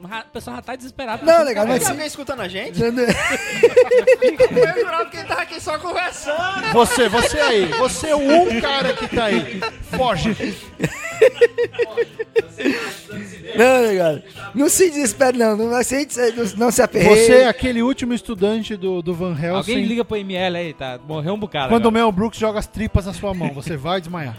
Mas 0.00 0.24
O 0.24 0.30
pessoal 0.32 0.56
já 0.56 0.62
tá 0.62 0.76
desesperado. 0.76 1.24
Não, 1.26 1.42
legal, 1.44 1.66
Tem 1.66 1.74
mas 1.74 1.88
alguém 1.88 2.06
escutando 2.06 2.40
a 2.40 2.48
gente? 2.48 2.80
Eu 2.80 2.92
jurava 4.80 5.06
que 5.06 5.16
ele 5.16 5.26
tava 5.26 5.42
aqui 5.42 5.60
só 5.60 5.78
conversando. 5.78 6.72
Você, 6.72 7.08
você 7.08 7.40
aí. 7.40 7.66
Você 7.66 8.08
é 8.08 8.14
o 8.16 8.18
um 8.18 8.60
cara 8.60 8.92
que 8.92 9.08
tá 9.08 9.24
aí. 9.24 9.60
Foge. 9.96 10.36
Não, 13.56 13.80
legal. 13.82 14.18
Não 14.54 14.68
se 14.68 14.90
desespere, 14.90 15.38
não. 15.38 15.56
Não, 15.56 15.82
ser- 15.82 16.34
não, 16.36 16.44
não 16.56 16.70
se 16.70 16.82
aperreie. 16.82 17.26
Você 17.26 17.32
é 17.38 17.48
aquele 17.48 17.82
último 17.82 18.14
estudante 18.14 18.76
do, 18.76 19.02
do 19.02 19.14
Van 19.14 19.32
Helsing. 19.32 19.48
Alguém 19.72 19.84
liga 19.84 20.04
pro 20.04 20.16
ML 20.16 20.56
aí, 20.56 20.74
tá? 20.74 20.98
Morreu 21.06 21.34
um 21.34 21.38
bocado. 21.38 21.68
Quando 21.68 21.86
o 21.86 21.88
agora. 21.88 22.04
Mel 22.04 22.12
Brooks 22.12 22.38
joga 22.38 22.58
as 22.58 22.66
tripas 22.66 23.06
na 23.06 23.12
sua 23.12 23.34
mão, 23.34 23.52
você 23.52 23.76
vai 23.76 24.00
desmaiar. 24.00 24.36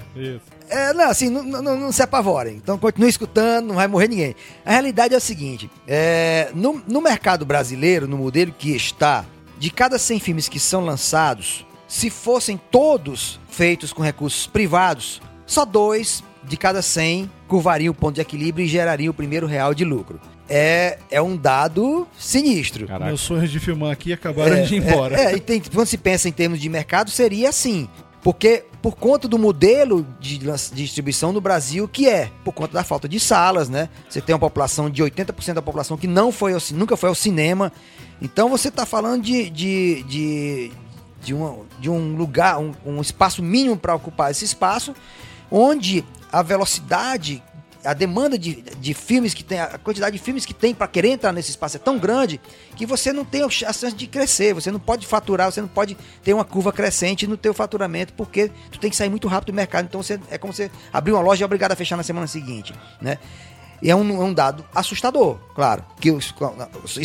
É, 0.70 0.94
não, 0.94 1.10
assim, 1.10 1.30
não, 1.30 1.44
não, 1.44 1.78
não 1.78 1.92
se 1.92 2.02
apavorem. 2.04 2.56
Então 2.56 2.78
continue 2.78 3.10
escutando, 3.10 3.68
não 3.68 3.76
vai 3.76 3.88
morrer 3.88 4.08
ninguém. 4.08 4.36
A 4.66 4.72
realidade 4.72 5.14
é 5.14 5.18
o 5.18 5.22
seguinte: 5.22 5.70
é, 5.88 6.50
no, 6.54 6.82
no 6.88 7.02
mercado 7.02 7.46
brasileiro, 7.46 8.08
no 8.08 8.18
modelo 8.18 8.54
que 8.58 8.76
está, 8.76 9.26
de 9.58 9.70
cada 9.72 9.98
100 9.98 10.20
filmes 10.20 10.48
que 10.48 10.60
são 10.60 10.82
lançados, 10.86 11.66
se 11.88 12.10
fossem 12.10 12.60
todos 12.70 13.40
feitos 13.50 13.92
com 13.92 14.04
recursos 14.04 14.46
privados, 14.46 15.22
só 15.46 15.66
dois 15.66 16.24
de 16.44 16.56
cada 16.56 16.82
100 16.82 17.30
curvariam 17.48 17.92
o 17.92 17.96
ponto 17.96 18.16
de 18.16 18.22
equilíbrio 18.22 18.64
e 18.66 18.68
gerariam 18.68 19.12
o 19.12 19.14
primeiro 19.14 19.48
real 19.48 19.74
de 19.74 19.84
lucro. 19.84 20.20
É, 20.48 20.98
é 21.12 21.22
um 21.22 21.38
dado 21.38 22.08
sinistro. 22.18 22.88
Caraca. 22.88 23.06
Meus 23.06 23.22
sonhos 23.22 23.52
de 23.52 23.60
filmar 23.60 23.92
aqui 23.92 24.12
acabaram 24.12 24.64
de 24.64 24.76
ir 24.76 24.78
embora. 24.84 25.16
É, 25.20 25.26
é, 25.34 25.36
e 25.36 25.40
tem- 25.40 25.62
quando 25.62 25.86
se 25.88 25.98
pensa 25.98 26.28
em 26.28 26.32
termos 26.32 26.60
de 26.60 26.68
mercado, 26.70 27.12
seria 27.12 27.50
assim. 27.50 27.88
Porque 28.22 28.66
por 28.82 28.96
conta 28.96 29.28
do 29.28 29.38
modelo 29.38 30.06
de, 30.20 30.40
distribuição 30.74 31.32
no 31.32 31.42
Brasil, 31.42 31.88
que 31.88 32.08
é 32.08 32.32
por 32.44 32.54
conta 32.54 32.74
da 32.74 32.84
falta 32.84 33.08
de 33.08 33.20
salas, 33.20 33.70
né? 33.70 33.90
Você 34.10 34.22
tem 34.22 34.34
uma 34.34 34.40
população 34.40 34.90
de 34.90 35.04
80% 35.04 35.54
da 35.54 35.62
população 35.62 35.98
que 35.98 36.08
não 36.08 36.32
foi 36.32 36.54
ao, 36.54 36.60
nunca 36.74 36.98
foi 36.98 37.10
ao 37.10 37.16
cinema. 37.16 37.72
Então 38.22 38.50
você 38.50 38.68
está 38.68 38.86
falando 38.86 39.24
de, 39.24 39.50
de, 39.50 40.04
de, 40.04 40.72
de, 41.22 41.34
um, 41.34 41.66
de 41.80 41.90
um 41.90 42.16
lugar, 42.16 42.60
um, 42.60 42.74
um 42.86 43.02
espaço 43.02 43.42
mínimo 43.42 43.78
para 43.78 43.96
ocupar 43.96 44.32
esse 44.32 44.46
espaço, 44.46 44.94
onde 45.50 46.04
a 46.32 46.42
velocidade, 46.42 47.42
a 47.84 47.94
demanda 47.94 48.38
de, 48.38 48.62
de 48.62 48.94
filmes 48.94 49.34
que 49.34 49.44
tem, 49.44 49.60
a 49.60 49.78
quantidade 49.78 50.18
de 50.18 50.22
filmes 50.22 50.46
que 50.46 50.54
tem 50.54 50.74
para 50.74 50.88
querer 50.88 51.10
entrar 51.10 51.32
nesse 51.32 51.52
espaço 51.52 51.78
é 51.78 51.80
tão 51.80 51.98
grande 51.98 52.40
que 52.76 52.86
você 52.86 53.14
não 53.14 53.24
tem 53.24 53.44
a 53.44 53.50
chance 53.50 53.94
de 53.94 54.08
crescer, 54.08 54.54
você 54.54 54.70
não 54.70 54.80
pode 54.80 55.08
faturar, 55.08 55.52
você 55.52 55.62
não 55.62 55.68
pode 55.68 55.98
ter 56.24 56.34
uma 56.34 56.44
curva 56.44 56.72
crescente 56.74 57.26
no 57.26 57.38
teu 57.38 57.54
faturamento, 57.54 58.14
porque 58.14 58.52
tu 58.72 58.80
tem 58.80 58.90
que 58.90 58.96
sair 58.96 59.10
muito 59.10 59.28
rápido 59.28 59.54
do 59.54 59.56
mercado, 59.56 59.86
então 59.86 60.04
você, 60.04 60.20
é 60.30 60.38
como 60.38 60.54
você 60.54 60.70
abrir 60.92 61.14
uma 61.14 61.22
loja 61.22 61.42
e 61.42 61.44
é 61.44 61.46
obrigado 61.46 61.72
a 61.72 61.76
fechar 61.76 61.96
na 61.96 62.04
semana 62.04 62.28
seguinte, 62.28 62.74
né? 63.02 63.18
E 63.82 63.90
é 63.90 63.96
um, 63.96 64.22
é 64.22 64.26
um 64.26 64.34
dado 64.34 64.66
assustador, 64.76 65.38
claro. 65.56 65.86
Que 66.02 66.10
isso 66.10 66.34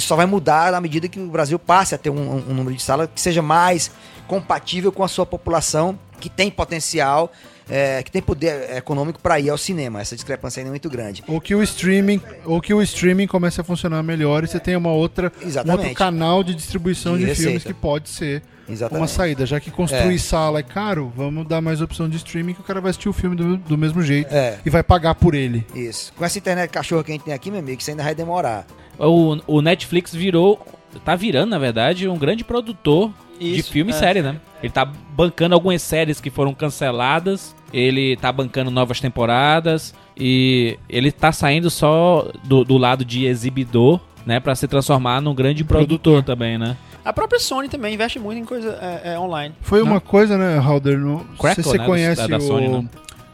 só 0.00 0.16
vai 0.16 0.26
mudar 0.26 0.72
na 0.72 0.80
medida 0.80 1.08
que 1.08 1.20
o 1.20 1.28
Brasil 1.28 1.56
passe 1.56 1.94
a 1.94 1.98
ter 1.98 2.10
um, 2.10 2.36
um 2.36 2.54
número 2.54 2.74
de 2.74 2.82
salas 2.82 3.08
que 3.14 3.20
seja 3.20 3.40
mais 3.40 3.92
compatível 4.26 4.90
com 4.90 5.04
a 5.04 5.08
sua 5.08 5.24
população, 5.24 5.96
que 6.18 6.28
tem 6.28 6.50
potencial, 6.50 7.30
é, 7.68 8.02
que 8.02 8.10
tem 8.10 8.20
poder 8.22 8.76
econômico 8.76 9.18
para 9.20 9.38
ir 9.40 9.50
ao 9.50 9.58
cinema. 9.58 10.00
Essa 10.00 10.14
discrepância 10.14 10.60
ainda 10.60 10.68
é 10.68 10.72
muito 10.72 10.88
grande. 10.90 11.22
Ou 11.26 11.40
que 11.40 11.54
o 11.54 11.62
streaming, 11.62 12.20
ou 12.44 12.60
que 12.60 12.72
o 12.74 12.82
streaming 12.82 13.26
comece 13.26 13.60
a 13.60 13.64
funcionar 13.64 14.02
melhor 14.02 14.44
e 14.44 14.46
você 14.46 14.60
tenha 14.60 14.78
uma 14.78 14.92
outra, 14.92 15.32
um 15.66 15.72
outro 15.72 15.94
canal 15.94 16.42
de 16.42 16.54
distribuição 16.54 17.16
De 17.16 17.24
de, 17.26 17.34
filmes 17.34 17.64
que 17.64 17.74
pode 17.74 18.08
ser 18.08 18.42
Exatamente. 18.68 19.00
uma 19.02 19.08
saída. 19.08 19.46
Já 19.46 19.60
que 19.60 19.70
construir 19.70 20.14
É. 20.16 20.18
sala 20.18 20.58
é 20.60 20.62
caro, 20.62 21.12
vamos 21.16 21.46
dar 21.46 21.60
mais 21.60 21.80
opção 21.80 22.08
de 22.08 22.16
streaming 22.16 22.54
que 22.54 22.60
o 22.60 22.64
cara 22.64 22.80
vai 22.80 22.90
assistir 22.90 23.08
o 23.08 23.12
filme 23.12 23.36
do, 23.36 23.56
do 23.56 23.78
mesmo 23.78 24.02
jeito 24.02 24.32
É. 24.34 24.58
e 24.64 24.70
vai 24.70 24.82
pagar 24.82 25.14
por 25.14 25.34
ele. 25.34 25.66
Isso. 25.74 26.12
Com 26.14 26.24
essa 26.24 26.38
internet 26.38 26.70
cachorro 26.70 27.02
que 27.02 27.10
a 27.12 27.14
gente 27.14 27.24
tem 27.24 27.34
aqui, 27.34 27.50
meu 27.50 27.60
amigo, 27.60 27.80
isso 27.80 27.90
ainda 27.90 28.02
vai 28.02 28.14
demorar. 28.14 28.66
O, 28.98 29.36
o 29.46 29.60
Netflix 29.62 30.14
virou. 30.14 30.64
Tá 31.04 31.16
virando, 31.16 31.50
na 31.50 31.58
verdade, 31.58 32.08
um 32.08 32.16
grande 32.16 32.44
produtor 32.44 33.12
de 33.38 33.58
Isso, 33.58 33.70
filme 33.70 33.92
e 33.92 33.94
é. 33.94 33.98
série, 33.98 34.22
né? 34.22 34.36
Ele 34.62 34.72
tá 34.72 34.84
bancando 34.84 35.54
algumas 35.54 35.82
séries 35.82 36.20
que 36.20 36.30
foram 36.30 36.54
canceladas. 36.54 37.54
Ele 37.72 38.16
tá 38.16 38.32
bancando 38.32 38.70
novas 38.70 39.00
temporadas. 39.00 39.94
E 40.16 40.78
ele 40.88 41.10
tá 41.10 41.32
saindo 41.32 41.70
só 41.70 42.30
do, 42.44 42.64
do 42.64 42.78
lado 42.78 43.04
de 43.04 43.26
exibidor, 43.26 44.00
né? 44.24 44.40
Pra 44.40 44.54
se 44.54 44.68
transformar 44.68 45.20
num 45.20 45.34
grande 45.34 45.64
produtor, 45.64 46.22
também, 46.22 46.56
né? 46.56 46.76
A 47.04 47.12
própria 47.12 47.38
Sony 47.38 47.68
também 47.68 47.94
investe 47.94 48.18
muito 48.18 48.38
em 48.40 48.44
coisa 48.44 48.78
é, 48.80 49.12
é, 49.12 49.18
online. 49.18 49.54
Foi 49.60 49.80
Não. 49.80 49.86
uma 49.88 50.00
coisa, 50.00 50.38
né, 50.38 50.56
Halder? 50.58 50.98
No, 50.98 51.18
Crackle, 51.38 51.62
se 51.62 51.70
você 51.70 51.78
né, 51.78 51.84
conhece 51.84 52.22
da- 52.22 52.38
da 52.38 52.38
o, 52.38 52.40
Sony, 52.40 52.68
né? 52.68 52.88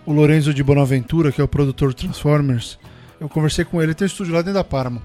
o 0.04 0.12
Lorenzo 0.12 0.52
de 0.52 0.62
Bonaventura, 0.64 1.30
que 1.30 1.40
é 1.40 1.44
o 1.44 1.48
produtor 1.48 1.90
de 1.90 1.96
Transformers. 1.96 2.78
Eu 3.20 3.28
conversei 3.28 3.64
com 3.64 3.76
ele, 3.80 3.88
ele 3.90 3.94
tem 3.94 4.06
um 4.06 4.08
estúdio 4.08 4.32
lá 4.32 4.40
dentro 4.40 4.54
da 4.54 4.64
Paramount. 4.64 5.02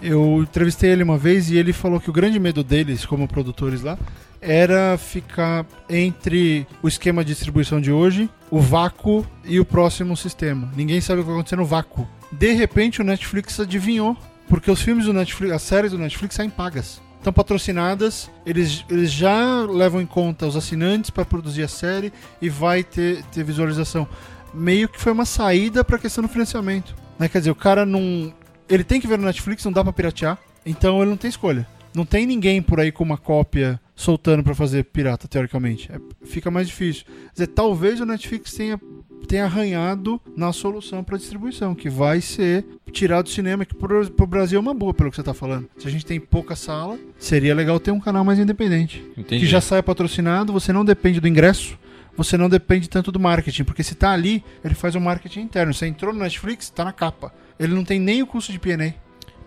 Eu 0.00 0.42
entrevistei 0.42 0.90
ele 0.90 1.02
uma 1.02 1.18
vez 1.18 1.50
e 1.50 1.56
ele 1.58 1.72
falou 1.72 1.98
que 2.00 2.08
o 2.08 2.12
grande 2.12 2.38
medo 2.38 2.62
deles, 2.62 3.04
como 3.04 3.26
produtores 3.28 3.82
lá, 3.82 3.98
era 4.40 4.96
ficar 4.96 5.66
entre 5.88 6.66
o 6.82 6.88
esquema 6.88 7.24
de 7.24 7.32
distribuição 7.32 7.80
de 7.80 7.92
hoje, 7.92 8.28
o 8.50 8.60
vácuo 8.60 9.26
e 9.44 9.58
o 9.60 9.64
próximo 9.64 10.16
sistema. 10.16 10.70
Ninguém 10.76 11.00
sabe 11.00 11.20
o 11.20 11.22
que 11.22 11.30
vai 11.30 11.36
acontecer 11.36 11.56
no 11.56 11.64
vácuo. 11.64 12.08
De 12.30 12.52
repente 12.52 13.00
o 13.00 13.04
Netflix 13.04 13.58
adivinhou, 13.58 14.16
porque 14.48 14.70
os 14.70 14.80
filmes 14.80 15.06
do 15.06 15.12
Netflix, 15.12 15.54
as 15.54 15.62
séries 15.62 15.92
do 15.92 15.98
Netflix 15.98 16.34
saem 16.34 16.50
pagas. 16.50 17.00
Estão 17.18 17.32
patrocinadas, 17.32 18.30
eles, 18.46 18.84
eles 18.88 19.12
já 19.12 19.62
levam 19.62 20.00
em 20.00 20.06
conta 20.06 20.46
os 20.46 20.56
assinantes 20.56 21.10
para 21.10 21.24
produzir 21.24 21.64
a 21.64 21.68
série 21.68 22.12
e 22.40 22.48
vai 22.48 22.84
ter, 22.84 23.24
ter 23.24 23.42
visualização. 23.42 24.06
Meio 24.54 24.88
que 24.88 25.00
foi 25.00 25.12
uma 25.12 25.24
saída 25.24 25.82
para 25.82 25.96
a 25.96 25.98
questão 25.98 26.22
do 26.22 26.28
financiamento. 26.28 26.94
Né? 27.18 27.28
Quer 27.28 27.38
dizer, 27.38 27.50
o 27.50 27.56
cara 27.56 27.84
não. 27.84 28.32
Ele 28.68 28.84
tem 28.84 29.00
que 29.00 29.06
ver 29.06 29.18
no 29.18 29.24
Netflix, 29.24 29.64
não 29.64 29.72
dá 29.72 29.82
para 29.82 29.92
piratear, 29.92 30.38
então 30.64 31.00
ele 31.00 31.10
não 31.10 31.16
tem 31.16 31.28
escolha. 31.28 31.66
Não 31.94 32.06
tem 32.06 32.24
ninguém 32.24 32.62
por 32.62 32.78
aí 32.78 32.92
com 32.92 33.02
uma 33.02 33.18
cópia 33.18 33.80
soltando 33.98 34.44
para 34.44 34.54
fazer 34.54 34.84
pirata, 34.84 35.26
teoricamente. 35.26 35.90
É- 35.90 35.98
fica 36.24 36.52
mais 36.52 36.68
difícil. 36.68 37.04
Quer 37.04 37.32
dizer, 37.32 37.46
talvez 37.48 38.00
o 38.00 38.06
Netflix 38.06 38.54
tenha, 38.54 38.80
tenha 39.26 39.44
arranhado 39.44 40.20
na 40.36 40.52
solução 40.52 41.02
para 41.02 41.18
distribuição, 41.18 41.74
que 41.74 41.90
vai 41.90 42.20
ser 42.20 42.64
tirar 42.92 43.22
do 43.22 43.28
cinema, 43.28 43.64
que 43.64 43.74
pro, 43.74 44.08
pro 44.12 44.24
Brasil 44.24 44.56
é 44.56 44.60
uma 44.60 44.72
boa, 44.72 44.94
pelo 44.94 45.10
que 45.10 45.16
você 45.16 45.22
tá 45.22 45.34
falando. 45.34 45.68
Se 45.76 45.88
a 45.88 45.90
gente 45.90 46.06
tem 46.06 46.20
pouca 46.20 46.54
sala, 46.54 46.96
seria 47.18 47.52
legal 47.52 47.80
ter 47.80 47.90
um 47.90 47.98
canal 47.98 48.24
mais 48.24 48.38
independente. 48.38 49.04
Entendi. 49.16 49.40
Que 49.40 49.50
já 49.50 49.60
saia 49.60 49.82
patrocinado, 49.82 50.52
você 50.52 50.72
não 50.72 50.84
depende 50.84 51.18
do 51.20 51.26
ingresso, 51.26 51.76
você 52.16 52.36
não 52.36 52.48
depende 52.48 52.88
tanto 52.88 53.10
do 53.10 53.18
marketing, 53.18 53.64
porque 53.64 53.82
se 53.82 53.96
tá 53.96 54.12
ali, 54.12 54.44
ele 54.64 54.76
faz 54.76 54.94
um 54.94 55.00
marketing 55.00 55.40
interno. 55.40 55.74
Você 55.74 55.88
entrou 55.88 56.14
no 56.14 56.20
Netflix, 56.20 56.70
tá 56.70 56.84
na 56.84 56.92
capa. 56.92 57.34
Ele 57.58 57.74
não 57.74 57.84
tem 57.84 57.98
nem 57.98 58.22
o 58.22 58.28
custo 58.28 58.52
de 58.52 58.60
P&A. 58.60 58.94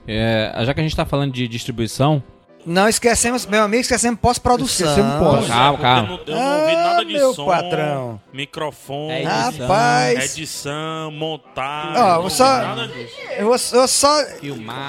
É, 0.06 0.66
já 0.66 0.74
que 0.74 0.82
a 0.82 0.84
gente 0.84 0.96
tá 0.96 1.06
falando 1.06 1.32
de 1.32 1.48
distribuição, 1.48 2.22
Não 2.66 2.88
esquecemos, 2.88 3.46
meu 3.46 3.64
amigo, 3.64 3.82
esquecemos 3.82 4.20
pós-produção. 4.20 4.88
Esquecemos 4.88 5.20
pós. 5.20 5.48
Calma, 5.48 5.80
calma. 5.80 6.20
Eu 6.28 6.36
não, 6.36 6.42
eu 6.42 6.50
não 6.50 6.60
ouvi 6.62 6.72
Ah, 6.76 6.84
nada 6.84 7.06
de 7.06 7.14
meu 7.14 7.34
som, 7.34 7.46
patrão. 7.46 8.22
microfone, 8.32 9.12
É 9.14 9.24
edição. 9.24 9.68
Rapaz, 9.68 10.38
edição, 10.38 11.12
montar. 11.12 11.94
Ó, 11.98 12.30
só- 12.30 12.58
nada 12.62 12.88
disso. 12.88 13.14
eu 13.38 13.46
vou, 13.48 13.56
eu 13.82 13.88
só. 13.88 14.24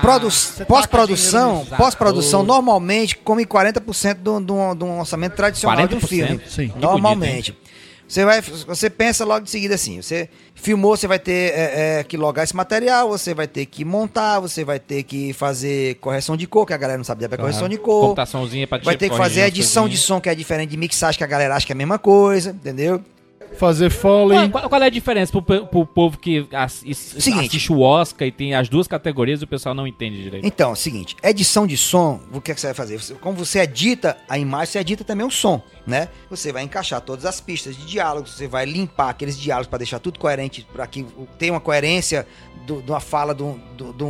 Produ 0.01 0.29
taca 0.29 0.67
pós-produção, 0.67 1.67
pós-produção 1.77 2.43
normalmente 2.43 3.17
come 3.17 3.47
40% 3.47 4.19
de 4.23 4.53
um- 4.53 4.99
orçamento 5.01 5.35
tradicional 5.37 5.77
de 5.87 5.95
um 5.95 5.99
40%? 6.01 6.09
filme. 6.09 6.41
Sim. 6.49 6.73
Normalmente. 6.77 7.57
Você 8.13 8.27
vai, 8.27 8.43
você 8.43 8.91
pensa 8.91 9.25
logo 9.25 9.43
de 9.47 9.51
seguida 9.51 9.75
assim, 9.75 10.03
você 10.03 10.29
filmou, 10.55 10.95
você 10.95 11.07
vai 11.07 11.19
ter 11.19 11.55
é, 11.55 12.01
é, 12.01 12.05
que 12.05 12.15
logar 12.19 12.45
esse 12.45 12.55
material, 12.55 13.09
você 13.09 13.33
vai 13.33 13.49
ter 13.49 13.65
que 13.65 13.87
montar, 13.87 14.39
você 14.39 14.63
vai 14.67 14.79
ter 14.79 15.03
que 15.05 15.33
fazer 15.33 15.95
correção 15.95 16.37
de 16.37 16.47
cor, 16.47 16.67
que 16.67 16.75
a 16.75 16.77
galera 16.77 16.99
não 16.99 17.05
sabe 17.05 17.25
é 17.25 17.29
correção 17.29 17.71
de 17.71 17.79
cor. 17.79 18.03
Computaçãozinha 18.03 18.67
pra 18.67 18.77
Vai 18.85 18.99
ter 18.99 19.09
que 19.09 19.17
fazer 19.17 19.41
edição 19.47 19.89
de 19.89 19.97
som, 19.97 20.21
que 20.21 20.29
é 20.29 20.35
diferente 20.35 20.69
de 20.69 20.77
mixagem, 20.77 21.17
que 21.17 21.25
a 21.25 21.27
galera 21.27 21.57
acha 21.57 21.65
que 21.65 21.73
é 21.73 21.75
a 21.75 21.77
mesma 21.77 21.99
coisa, 21.99 22.51
entendeu? 22.51 23.03
Fazer 23.57 23.91
foley. 23.91 24.49
Qual, 24.51 24.69
qual- 24.69 24.83
é 24.83 24.87
a 24.87 24.91
diferença 24.91 25.33
pro, 25.41 25.67
pro 25.67 25.87
povo 25.87 26.19
que 26.19 26.47
ass- 26.53 26.83
is- 26.85 26.99
Seguinte. 27.19 27.49
assiste 27.49 27.73
o 27.73 27.81
Oscar 27.81 28.27
e 28.27 28.33
tem 28.33 28.55
as 28.55 28.69
duas 28.69 28.87
categorias 28.89 29.41
e 29.41 29.45
o 29.45 29.47
pessoal 29.47 29.75
não 29.75 29.87
entende 29.87 30.23
direito? 30.23 30.47
Então, 30.47 30.71
é 30.71 30.73
o 30.73 30.77
seguinte, 30.77 31.17
edição 31.23 31.67
de 31.67 31.77
som, 31.77 32.21
o 32.33 32.41
que, 32.41 32.51
é 32.51 32.55
que 32.55 32.61
você 32.61 32.69
vai 32.69 32.75
fazer? 32.75 32.99
Você- 32.99 33.15
como 33.15 33.37
você 33.37 33.61
edita 33.61 34.17
a 34.29 34.39
imagem, 34.39 34.67
você 34.73 34.79
edita 34.79 35.05
também 35.05 35.27
o 35.27 35.31
som, 35.31 35.63
né? 35.87 36.09
Você 36.31 36.53
vai 36.53 36.63
encaixar 36.63 37.01
todas 37.01 37.25
as 37.25 37.41
pistas 37.41 37.77
de 37.77 37.85
diálogo, 37.87 38.27
você 38.29 38.49
vai 38.49 38.65
limpar 38.65 39.11
aqueles 39.11 39.39
diálogos 39.39 39.69
para 39.69 39.79
deixar 39.79 39.99
tudo 39.99 40.19
coerente, 40.19 40.67
para 40.73 40.87
que 40.87 41.05
tenha 41.39 41.53
uma 41.53 41.61
coerência 41.61 42.27
de 42.65 42.91
uma 42.91 43.01
fala 43.01 43.35
de 43.35 43.43
um, 43.43 43.59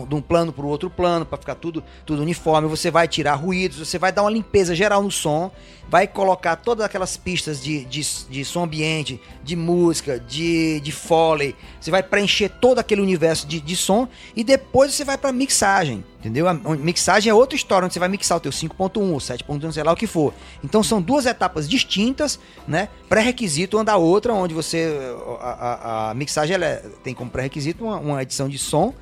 de 0.07 0.15
um 0.15 0.21
plano 0.21 0.53
para 0.53 0.65
o 0.65 0.69
outro 0.69 0.91
plano, 0.91 1.25
para 1.25 1.39
ficar 1.39 1.55
tudo, 1.55 1.83
tudo 2.05 2.23
uniforme. 2.23 2.69
Você 2.69 2.91
vai 2.91 3.09
tirar 3.09 3.35
ruídos, 3.35 3.79
você 3.79 3.99
vai 3.99 4.13
dar 4.13 4.23
uma 4.23 4.31
limpeza 4.31 4.75
geral 4.75 5.03
no 5.03 5.11
som, 5.11 5.51
vai 5.89 6.07
colocar 6.07 6.57
todas 6.57 6.85
aquelas 6.85 7.17
pistas 7.17 7.63
de, 7.63 7.85
de, 7.85 8.03
de 8.29 8.45
som 8.45 8.65
ambiente, 8.65 9.21
de 9.43 9.57
música, 9.57 10.19
de, 10.19 10.81
de 10.81 10.93
foley. 10.93 11.55
Você 11.81 11.91
vai 11.91 12.03
preencher 12.03 12.49
todo 12.49 12.79
aquele 12.79 13.01
universo 13.01 13.47
de, 13.47 13.61
de 13.61 13.77
som 13.77 14.09
e 14.37 14.45
depois 14.45 14.93
você 14.93 15.05
vai 15.05 15.19
para 15.19 15.33
mixagem. 15.33 16.05
Entendeu? 16.23 16.47
A 16.47 16.55
mixagem 16.55 17.29
é 17.31 17.35
outra 17.35 17.57
história, 17.57 17.85
onde 17.85 17.95
você 17.95 17.99
vai 17.99 18.09
mixar 18.09 18.37
o 18.39 18.41
teu 18.41 18.53
5.1, 18.53 19.12
o 19.12 19.16
7.1, 19.16 19.73
sei 19.73 19.83
lá 19.83 19.91
o 19.91 19.97
que 19.97 20.07
for. 20.07 20.33
Então 20.62 20.81
são 20.81 21.03
duas 21.03 21.27
etapas 21.27 21.68
distintas, 21.68 22.39
né? 22.68 22.89
Pré-requisito 23.09 23.77
uma 23.77 23.83
da 23.85 23.97
outra, 23.97 24.33
onde 24.33 24.55
você. 24.55 24.97
A, 25.41 25.51
a- 25.51 26.11
a 26.11 26.14
mixagem 26.14 26.55
ela 26.55 26.64
é- 26.64 26.85
tem 27.03 27.12
como 27.12 27.29
pré-requisito 27.29 27.83
uma, 27.85 27.97
uma 27.99 28.23
edição 28.23 28.49
de 28.49 28.57
som. 28.57 28.95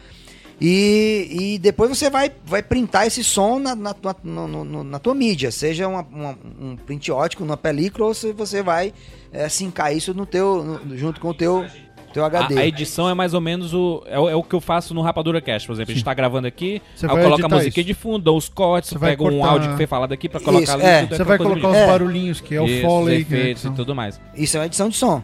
E, 0.59 1.55
e 1.55 1.59
depois 1.59 1.89
você 1.91 2.09
vai, 2.11 2.31
vai 2.45 2.62
printar 2.62 3.07
esse 3.07 3.25
som 3.25 3.59
na, 3.59 3.75
na, 3.75 3.95
tua- 3.95 4.16
na 4.25 4.99
tua 4.99 5.14
mídia, 5.14 5.51
seja 5.51 5.89
uma- 5.89 6.07
uma- 6.11 6.39
um 6.61 6.77
print 6.77 7.11
ótico 7.12 7.45
numa 7.45 7.57
película 7.57 8.07
ou 8.09 8.14
se 8.14 8.33
você 8.33 8.62
vai 8.62 8.93
é, 9.33 9.49
sincar 9.49 9.95
isso 9.97 10.12
no 10.12 10.27
teu, 10.27 10.62
no- 10.85 10.99
junto 10.99 11.21
com 11.21 11.29
o 11.29 11.35
teu, 11.35 11.64
teu 12.13 12.25
HD. 12.25 12.57
A, 12.57 12.61
a 12.61 12.67
edição 12.67 13.09
é 13.09 13.15
mais 13.15 13.35
ou 13.35 13.41
menos 13.41 13.73
o. 13.75 14.03
É, 14.07 14.19
o 14.19 14.29
é 14.29 14.35
o 14.35 14.43
que 14.43 14.55
eu 14.55 14.61
faço 14.61 14.93
no 14.95 15.01
Rapadura 15.03 15.41
Cast, 15.41 15.67
por 15.67 15.75
exemplo. 15.75 15.93
A 15.93 15.95
gente 15.95 16.05
tá 16.05 16.15
gravando 16.15 16.47
aqui, 16.47 16.83
Você 16.95 17.07
aí 17.07 17.13
eu 17.13 17.23
coloco 17.23 17.47
a 17.47 17.49
musiquinha 17.49 17.83
isso. 17.83 17.87
de 17.89 17.95
fundo, 17.95 18.19
dou 18.19 18.37
os 18.37 18.49
cortes, 18.49 18.91
Você 18.91 18.99
vai 18.99 19.11
pego 19.11 19.31
um 19.31 19.45
áudio 19.45 19.71
que 19.71 19.77
foi 19.77 19.87
falado 19.87 20.13
aqui 20.13 20.29
pra 20.29 20.41
colocar 20.41 20.63
Isso, 20.65 20.73
ali. 20.73 20.83
é. 20.85 21.01
tudo, 21.01 21.09
Você 21.17 21.23
aquela 21.23 21.29
vai 21.29 21.39
colocar 21.39 21.69
os. 21.69 21.77
É. 21.77 21.87
barulhinhos, 21.87 22.41
que 22.41 22.55
é 22.55 22.61
o 22.61 22.67
Isso, 22.67 22.83
foley. 22.87 23.23
os 23.23 23.29
né, 23.29 23.39
efeitos 23.39 23.65
e 23.65 23.71
tudo 23.71 23.95
mais. 23.95 24.21
Isso 24.35 24.57
é 24.57 24.61
uma 24.61 24.67
edição 24.67 24.89
de 24.89 24.97
som. 24.97 25.23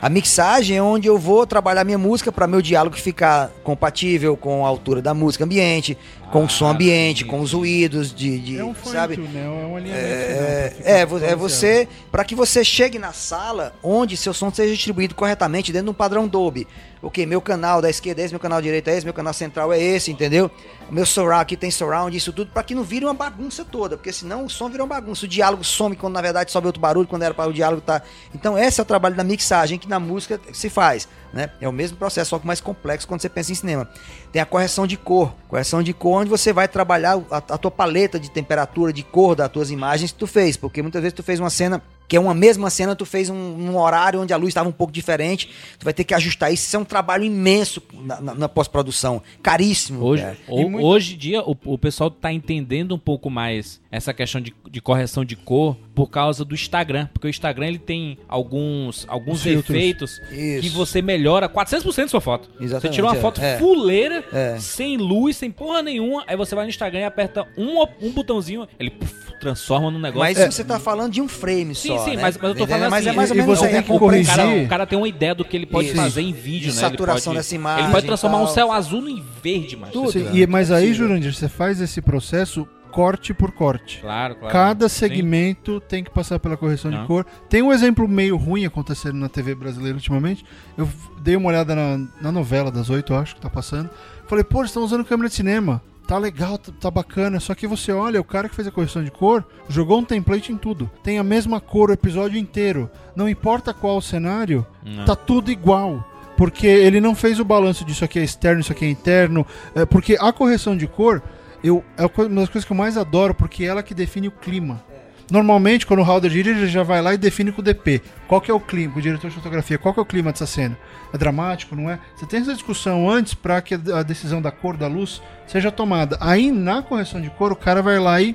A 0.00 0.08
mixagem 0.08 0.76
é 0.76 0.82
onde 0.82 1.08
eu 1.08 1.18
vou 1.18 1.44
trabalhar 1.46 1.82
minha 1.84 1.98
música 1.98 2.30
para 2.30 2.46
meu 2.46 2.62
diálogo 2.62 2.96
ficar 2.96 3.50
compatível 3.64 4.36
com 4.36 4.64
a 4.64 4.68
altura 4.68 5.02
da 5.02 5.12
música 5.12 5.44
ambiente, 5.44 5.98
com 6.30 6.44
o 6.44 6.48
som 6.48 6.68
ambiente, 6.68 7.24
com 7.24 7.40
os 7.40 7.52
ruídos 7.52 8.14
de, 8.14 8.38
de 8.38 8.58
É 8.58 8.64
um 8.64 8.72
fone 8.72 8.94
sabe? 8.94 9.16
né? 9.16 9.44
É 9.44 9.48
um 9.48 9.76
alinhamento. 9.76 10.06
É, 10.06 10.72
ficar 10.76 10.88
é, 10.88 11.00
é 11.00 11.06
balanceado. 11.06 11.36
você, 11.38 11.88
para 12.10 12.24
que 12.24 12.34
você 12.34 12.64
chegue 12.64 12.98
na 12.98 13.12
sala 13.12 13.74
onde 13.82 14.16
seu 14.16 14.32
som 14.32 14.52
seja 14.52 14.72
distribuído 14.72 15.14
corretamente 15.14 15.72
dentro 15.72 15.86
de 15.86 15.90
um 15.90 15.94
padrão 15.94 16.28
Dolby. 16.28 16.66
Ok, 17.02 17.24
meu 17.24 17.40
canal 17.40 17.80
da 17.80 17.88
esquerda 17.88 18.20
é 18.20 18.24
esse, 18.26 18.34
meu 18.34 18.40
canal 18.40 18.58
da 18.58 18.62
direita 18.62 18.90
é 18.90 18.96
esse, 18.96 19.06
meu 19.06 19.14
canal 19.14 19.32
central 19.32 19.72
é 19.72 19.80
esse, 19.80 20.12
entendeu? 20.12 20.50
O 20.88 20.92
meu 20.92 21.06
surround 21.06 21.42
aqui 21.42 21.56
tem 21.56 21.70
surround, 21.70 22.14
isso 22.14 22.30
tudo, 22.30 22.50
para 22.50 22.62
que 22.62 22.74
não 22.74 22.82
vire 22.82 23.06
uma 23.06 23.14
bagunça 23.14 23.64
toda, 23.64 23.96
porque 23.96 24.12
senão 24.12 24.44
o 24.44 24.50
som 24.50 24.68
vira 24.68 24.82
uma 24.82 24.94
bagunça. 24.94 25.24
O 25.24 25.28
diálogo 25.28 25.64
some 25.64 25.96
quando 25.96 26.12
na 26.12 26.20
verdade 26.20 26.52
sobe 26.52 26.66
outro 26.66 26.80
barulho, 26.80 27.08
quando 27.08 27.22
era 27.22 27.32
para 27.32 27.48
o 27.48 27.52
diálogo 27.54 27.80
tá. 27.80 28.02
Então, 28.34 28.58
esse 28.58 28.80
é 28.80 28.82
o 28.82 28.86
trabalho 28.86 29.14
da 29.14 29.24
mixagem 29.24 29.78
que 29.78 29.88
na 29.88 29.98
música 29.98 30.38
se 30.52 30.68
faz, 30.68 31.08
né? 31.32 31.50
É 31.60 31.68
o 31.68 31.72
mesmo 31.72 31.96
processo, 31.96 32.30
só 32.30 32.38
que 32.38 32.46
mais 32.46 32.60
complexo 32.60 33.06
quando 33.06 33.20
você 33.20 33.28
pensa 33.28 33.52
em 33.52 33.54
cinema. 33.54 33.88
Tem 34.32 34.40
a 34.42 34.46
correção 34.46 34.86
de 34.86 34.96
cor, 34.96 35.32
correção 35.48 35.82
de 35.82 35.92
cor 35.92 36.20
onde 36.22 36.30
você 36.30 36.52
vai 36.52 36.66
trabalhar 36.68 37.20
a, 37.30 37.36
a 37.36 37.58
tua 37.58 37.70
paleta 37.70 38.18
de 38.18 38.30
temperatura, 38.30 38.92
de 38.92 39.02
cor 39.02 39.34
das 39.34 39.50
tuas 39.50 39.70
imagens 39.70 40.12
que 40.12 40.18
tu 40.18 40.26
fez, 40.26 40.56
porque 40.56 40.82
muitas 40.82 41.02
vezes 41.02 41.14
tu 41.14 41.22
fez 41.22 41.38
uma 41.40 41.50
cena 41.50 41.82
que 42.08 42.16
é 42.16 42.20
uma 42.20 42.34
mesma 42.34 42.70
cena, 42.70 42.96
tu 42.96 43.06
fez 43.06 43.30
um, 43.30 43.36
um 43.36 43.78
horário 43.78 44.20
onde 44.20 44.32
a 44.32 44.36
luz 44.36 44.48
estava 44.48 44.68
um 44.68 44.72
pouco 44.72 44.92
diferente, 44.92 45.48
tu 45.78 45.84
vai 45.84 45.94
ter 45.94 46.02
que 46.02 46.12
ajustar 46.12 46.52
isso, 46.52 46.64
isso 46.66 46.74
é 46.74 46.78
um 46.80 46.84
trabalho 46.84 47.22
imenso 47.22 47.80
na, 47.92 48.20
na- 48.20 48.34
na 48.34 48.48
pós-produção, 48.48 49.22
caríssimo. 49.40 50.02
Hoje, 50.04 50.26
E 50.48 50.64
muito- 50.64 50.84
hoje 50.84 51.14
em 51.14 51.18
dia, 51.18 51.40
o, 51.42 51.56
o 51.64 51.78
pessoal 51.78 52.10
tá 52.10 52.32
entendendo 52.32 52.96
um 52.96 52.98
pouco 52.98 53.30
mais 53.30 53.80
essa 53.92 54.12
questão 54.12 54.40
de, 54.40 54.52
de 54.68 54.80
correção 54.80 55.24
de 55.24 55.36
cor 55.36 55.76
por 56.00 56.08
causa 56.10 56.46
do 56.46 56.54
Instagram. 56.54 57.08
Porque 57.12 57.26
o 57.26 57.30
Instagram 57.30 57.66
ele 57.66 57.78
tem 57.78 58.16
alguns, 58.26 59.04
alguns 59.06 59.42
filtros. 59.42 59.76
efeitos 59.76 60.20
Isso. 60.32 60.62
que 60.62 60.68
você 60.70 61.02
melhora 61.02 61.46
400% 61.46 62.08
sua 62.08 62.22
foto. 62.22 62.48
Você 62.56 62.64
Exatamente, 62.64 62.94
tirou 62.94 63.10
uma 63.10 63.16
é, 63.18 63.20
foto 63.20 63.40
é. 63.42 63.58
fuleira, 63.58 64.24
É. 64.32 64.56
sem 64.58 64.96
luz, 64.96 65.36
sem 65.36 65.50
porra 65.50 65.82
nenhuma. 65.82 66.24
Aí 66.26 66.36
você 66.36 66.54
vai 66.54 66.64
no 66.64 66.70
Instagram 66.70 67.00
e 67.00 67.04
aperta 67.04 67.46
um, 67.56 67.82
um 68.00 68.10
botãozinho, 68.12 68.66
ele 68.78 68.88
puf, 68.90 69.14
transforma 69.40 69.90
num 69.90 69.98
negócio. 70.00 70.20
Mas 70.20 70.38
É. 70.38 70.50
você 70.50 70.64
tá 70.64 70.78
falando 70.80 71.12
de 71.12 71.20
um 71.20 71.28
frame 71.28 71.74
Sim, 71.74 71.88
só, 71.88 71.98
sim, 72.04 72.16
né? 72.16 72.22
mas, 72.22 72.38
mas 72.38 72.48
eu 72.50 72.54
tô 72.56 72.66
falando 72.66 72.90
Mas 72.90 73.00
assim, 73.06 73.08
é 73.10 73.12
mais 73.16 73.30
ou 73.30 73.36
e 73.36 73.40
menos 73.40 73.58
você 73.58 73.68
tem 73.68 73.76
é 73.76 73.82
que 73.82 73.92
o, 73.92 73.98
complexo. 73.98 74.30
cara, 74.30 74.42
corrigir. 74.44 74.64
o 74.64 74.68
cara 74.70 74.86
tem 74.86 74.98
uma 74.98 75.08
ideia 75.08 75.34
do 75.34 75.44
que 75.44 75.54
ele 75.56 75.66
pode 75.66 75.88
Isso. 75.88 75.96
fazer 75.96 76.22
em 76.22 76.32
vídeo, 76.32 76.70
De 76.70 76.76
né? 76.76 76.80
saturação 76.80 77.32
ele 77.32 77.36
pode, 77.38 77.46
dessa 77.46 77.54
imagem 77.54 77.84
Ele 77.84 77.92
pode 77.92 78.06
transformar 78.06 78.38
um 78.38 78.46
céu 78.46 78.72
azul 78.72 79.06
em 79.06 79.22
verde, 79.42 79.76
mas. 79.76 79.90
Tudo. 79.90 80.12
Sim, 80.12 80.20
né? 80.24 80.30
e, 80.34 80.46
mas 80.46 80.70
É 80.70 80.76
aí. 80.76 80.94
Jurandir, 80.94 81.34
você 81.34 81.48
faz 81.48 81.78
esse 81.80 82.00
processo 82.00 82.66
corte 82.90 83.32
por 83.32 83.52
corte. 83.52 84.00
Claro, 84.00 84.34
claro. 84.36 84.52
Cada 84.52 84.88
Sim. 84.88 84.98
segmento 84.98 85.80
tem 85.80 86.02
que 86.04 86.10
passar 86.10 86.38
pela 86.38 86.56
correção 86.56 86.90
Não. 86.90 87.00
de 87.00 87.06
cor. 87.06 87.24
Tem 87.48 87.62
um 87.62 87.72
exemplo 87.72 88.06
meio 88.08 88.36
ruim 88.36 88.64
acontecendo 88.66 89.14
na 89.14 89.28
TV 89.28 89.54
brasileira 89.54 89.96
ultimamente. 89.96 90.44
Eu 90.76 90.88
dei 91.20 91.36
uma 91.36 91.48
olhada 91.48 91.74
na, 91.74 92.06
na 92.20 92.32
novela 92.32 92.70
das 92.70 92.90
oito, 92.90 93.14
acho, 93.14 93.34
que 93.34 93.40
tá 93.40 93.50
passando. 93.50 93.88
Falei, 94.26 94.44
pô, 94.44 94.58
eles 94.58 94.70
estão 94.70 94.84
usando 94.84 95.04
câmera 95.04 95.28
de 95.28 95.34
cinema. 95.34 95.82
Tá 96.06 96.18
legal, 96.18 96.58
tá, 96.58 96.72
tá 96.80 96.90
bacana. 96.90 97.38
Só 97.38 97.54
que 97.54 97.66
você 97.66 97.92
olha, 97.92 98.20
o 98.20 98.24
cara 98.24 98.48
que 98.48 98.54
fez 98.54 98.66
a 98.66 98.72
correção 98.72 99.04
de 99.04 99.10
cor 99.10 99.44
jogou 99.68 100.00
um 100.00 100.04
template 100.04 100.52
em 100.52 100.56
tudo. 100.56 100.90
Tem 101.04 101.18
a 101.18 101.24
mesma 101.24 101.60
cor 101.60 101.90
o 101.90 101.92
episódio 101.92 102.38
inteiro. 102.38 102.90
Não 103.14 103.28
importa 103.28 103.72
qual 103.72 103.96
o 103.96 104.02
cenário, 104.02 104.66
Não. 104.84 105.04
tá 105.04 105.14
tudo 105.14 105.50
igual. 105.52 106.04
Porque 106.36 106.66
ele 106.66 107.00
não 107.00 107.14
fez 107.14 107.38
o 107.38 107.44
balanço 107.44 107.84
disso 107.84 108.04
aqui 108.04 108.18
é 108.18 108.24
externo, 108.24 108.60
isso 108.60 108.72
aqui 108.72 108.86
é 108.86 108.88
interno. 108.88 109.46
É, 109.74 109.84
porque 109.84 110.16
a 110.18 110.32
correção 110.32 110.76
de 110.76 110.86
cor 110.86 111.22
eu, 111.62 111.84
é 111.96 112.04
uma 112.04 112.40
das 112.40 112.48
coisas 112.48 112.64
que 112.64 112.72
eu 112.72 112.76
mais 112.76 112.96
adoro, 112.96 113.34
porque 113.34 113.64
é 113.64 113.66
ela 113.66 113.82
que 113.82 113.94
define 113.94 114.28
o 114.28 114.32
clima. 114.32 114.82
Normalmente, 115.30 115.86
quando 115.86 116.00
o 116.00 116.02
Halder 116.02 116.28
dirige, 116.28 116.58
ele 116.58 116.68
já 116.68 116.82
vai 116.82 117.00
lá 117.00 117.14
e 117.14 117.18
define 117.18 117.52
com 117.52 117.60
o 117.60 117.64
DP. 117.64 118.02
Qual 118.26 118.40
que 118.40 118.50
é 118.50 118.54
o 118.54 118.58
clima, 118.58 118.92
com 118.92 118.98
o 118.98 119.02
diretor 119.02 119.28
de 119.28 119.36
fotografia, 119.36 119.78
qual 119.78 119.94
que 119.94 120.00
é 120.00 120.02
o 120.02 120.06
clima 120.06 120.32
dessa 120.32 120.46
cena? 120.46 120.76
É 121.12 121.16
dramático, 121.16 121.76
não 121.76 121.88
é? 121.88 122.00
Você 122.16 122.26
tem 122.26 122.40
essa 122.40 122.52
discussão 122.52 123.08
antes 123.08 123.32
para 123.32 123.62
que 123.62 123.74
a 123.74 124.02
decisão 124.02 124.42
da 124.42 124.50
cor 124.50 124.76
da 124.76 124.88
luz 124.88 125.22
seja 125.46 125.70
tomada. 125.70 126.18
Aí, 126.20 126.50
na 126.50 126.82
correção 126.82 127.20
de 127.20 127.30
cor, 127.30 127.52
o 127.52 127.56
cara 127.56 127.80
vai 127.80 128.00
lá 128.00 128.20
e 128.20 128.34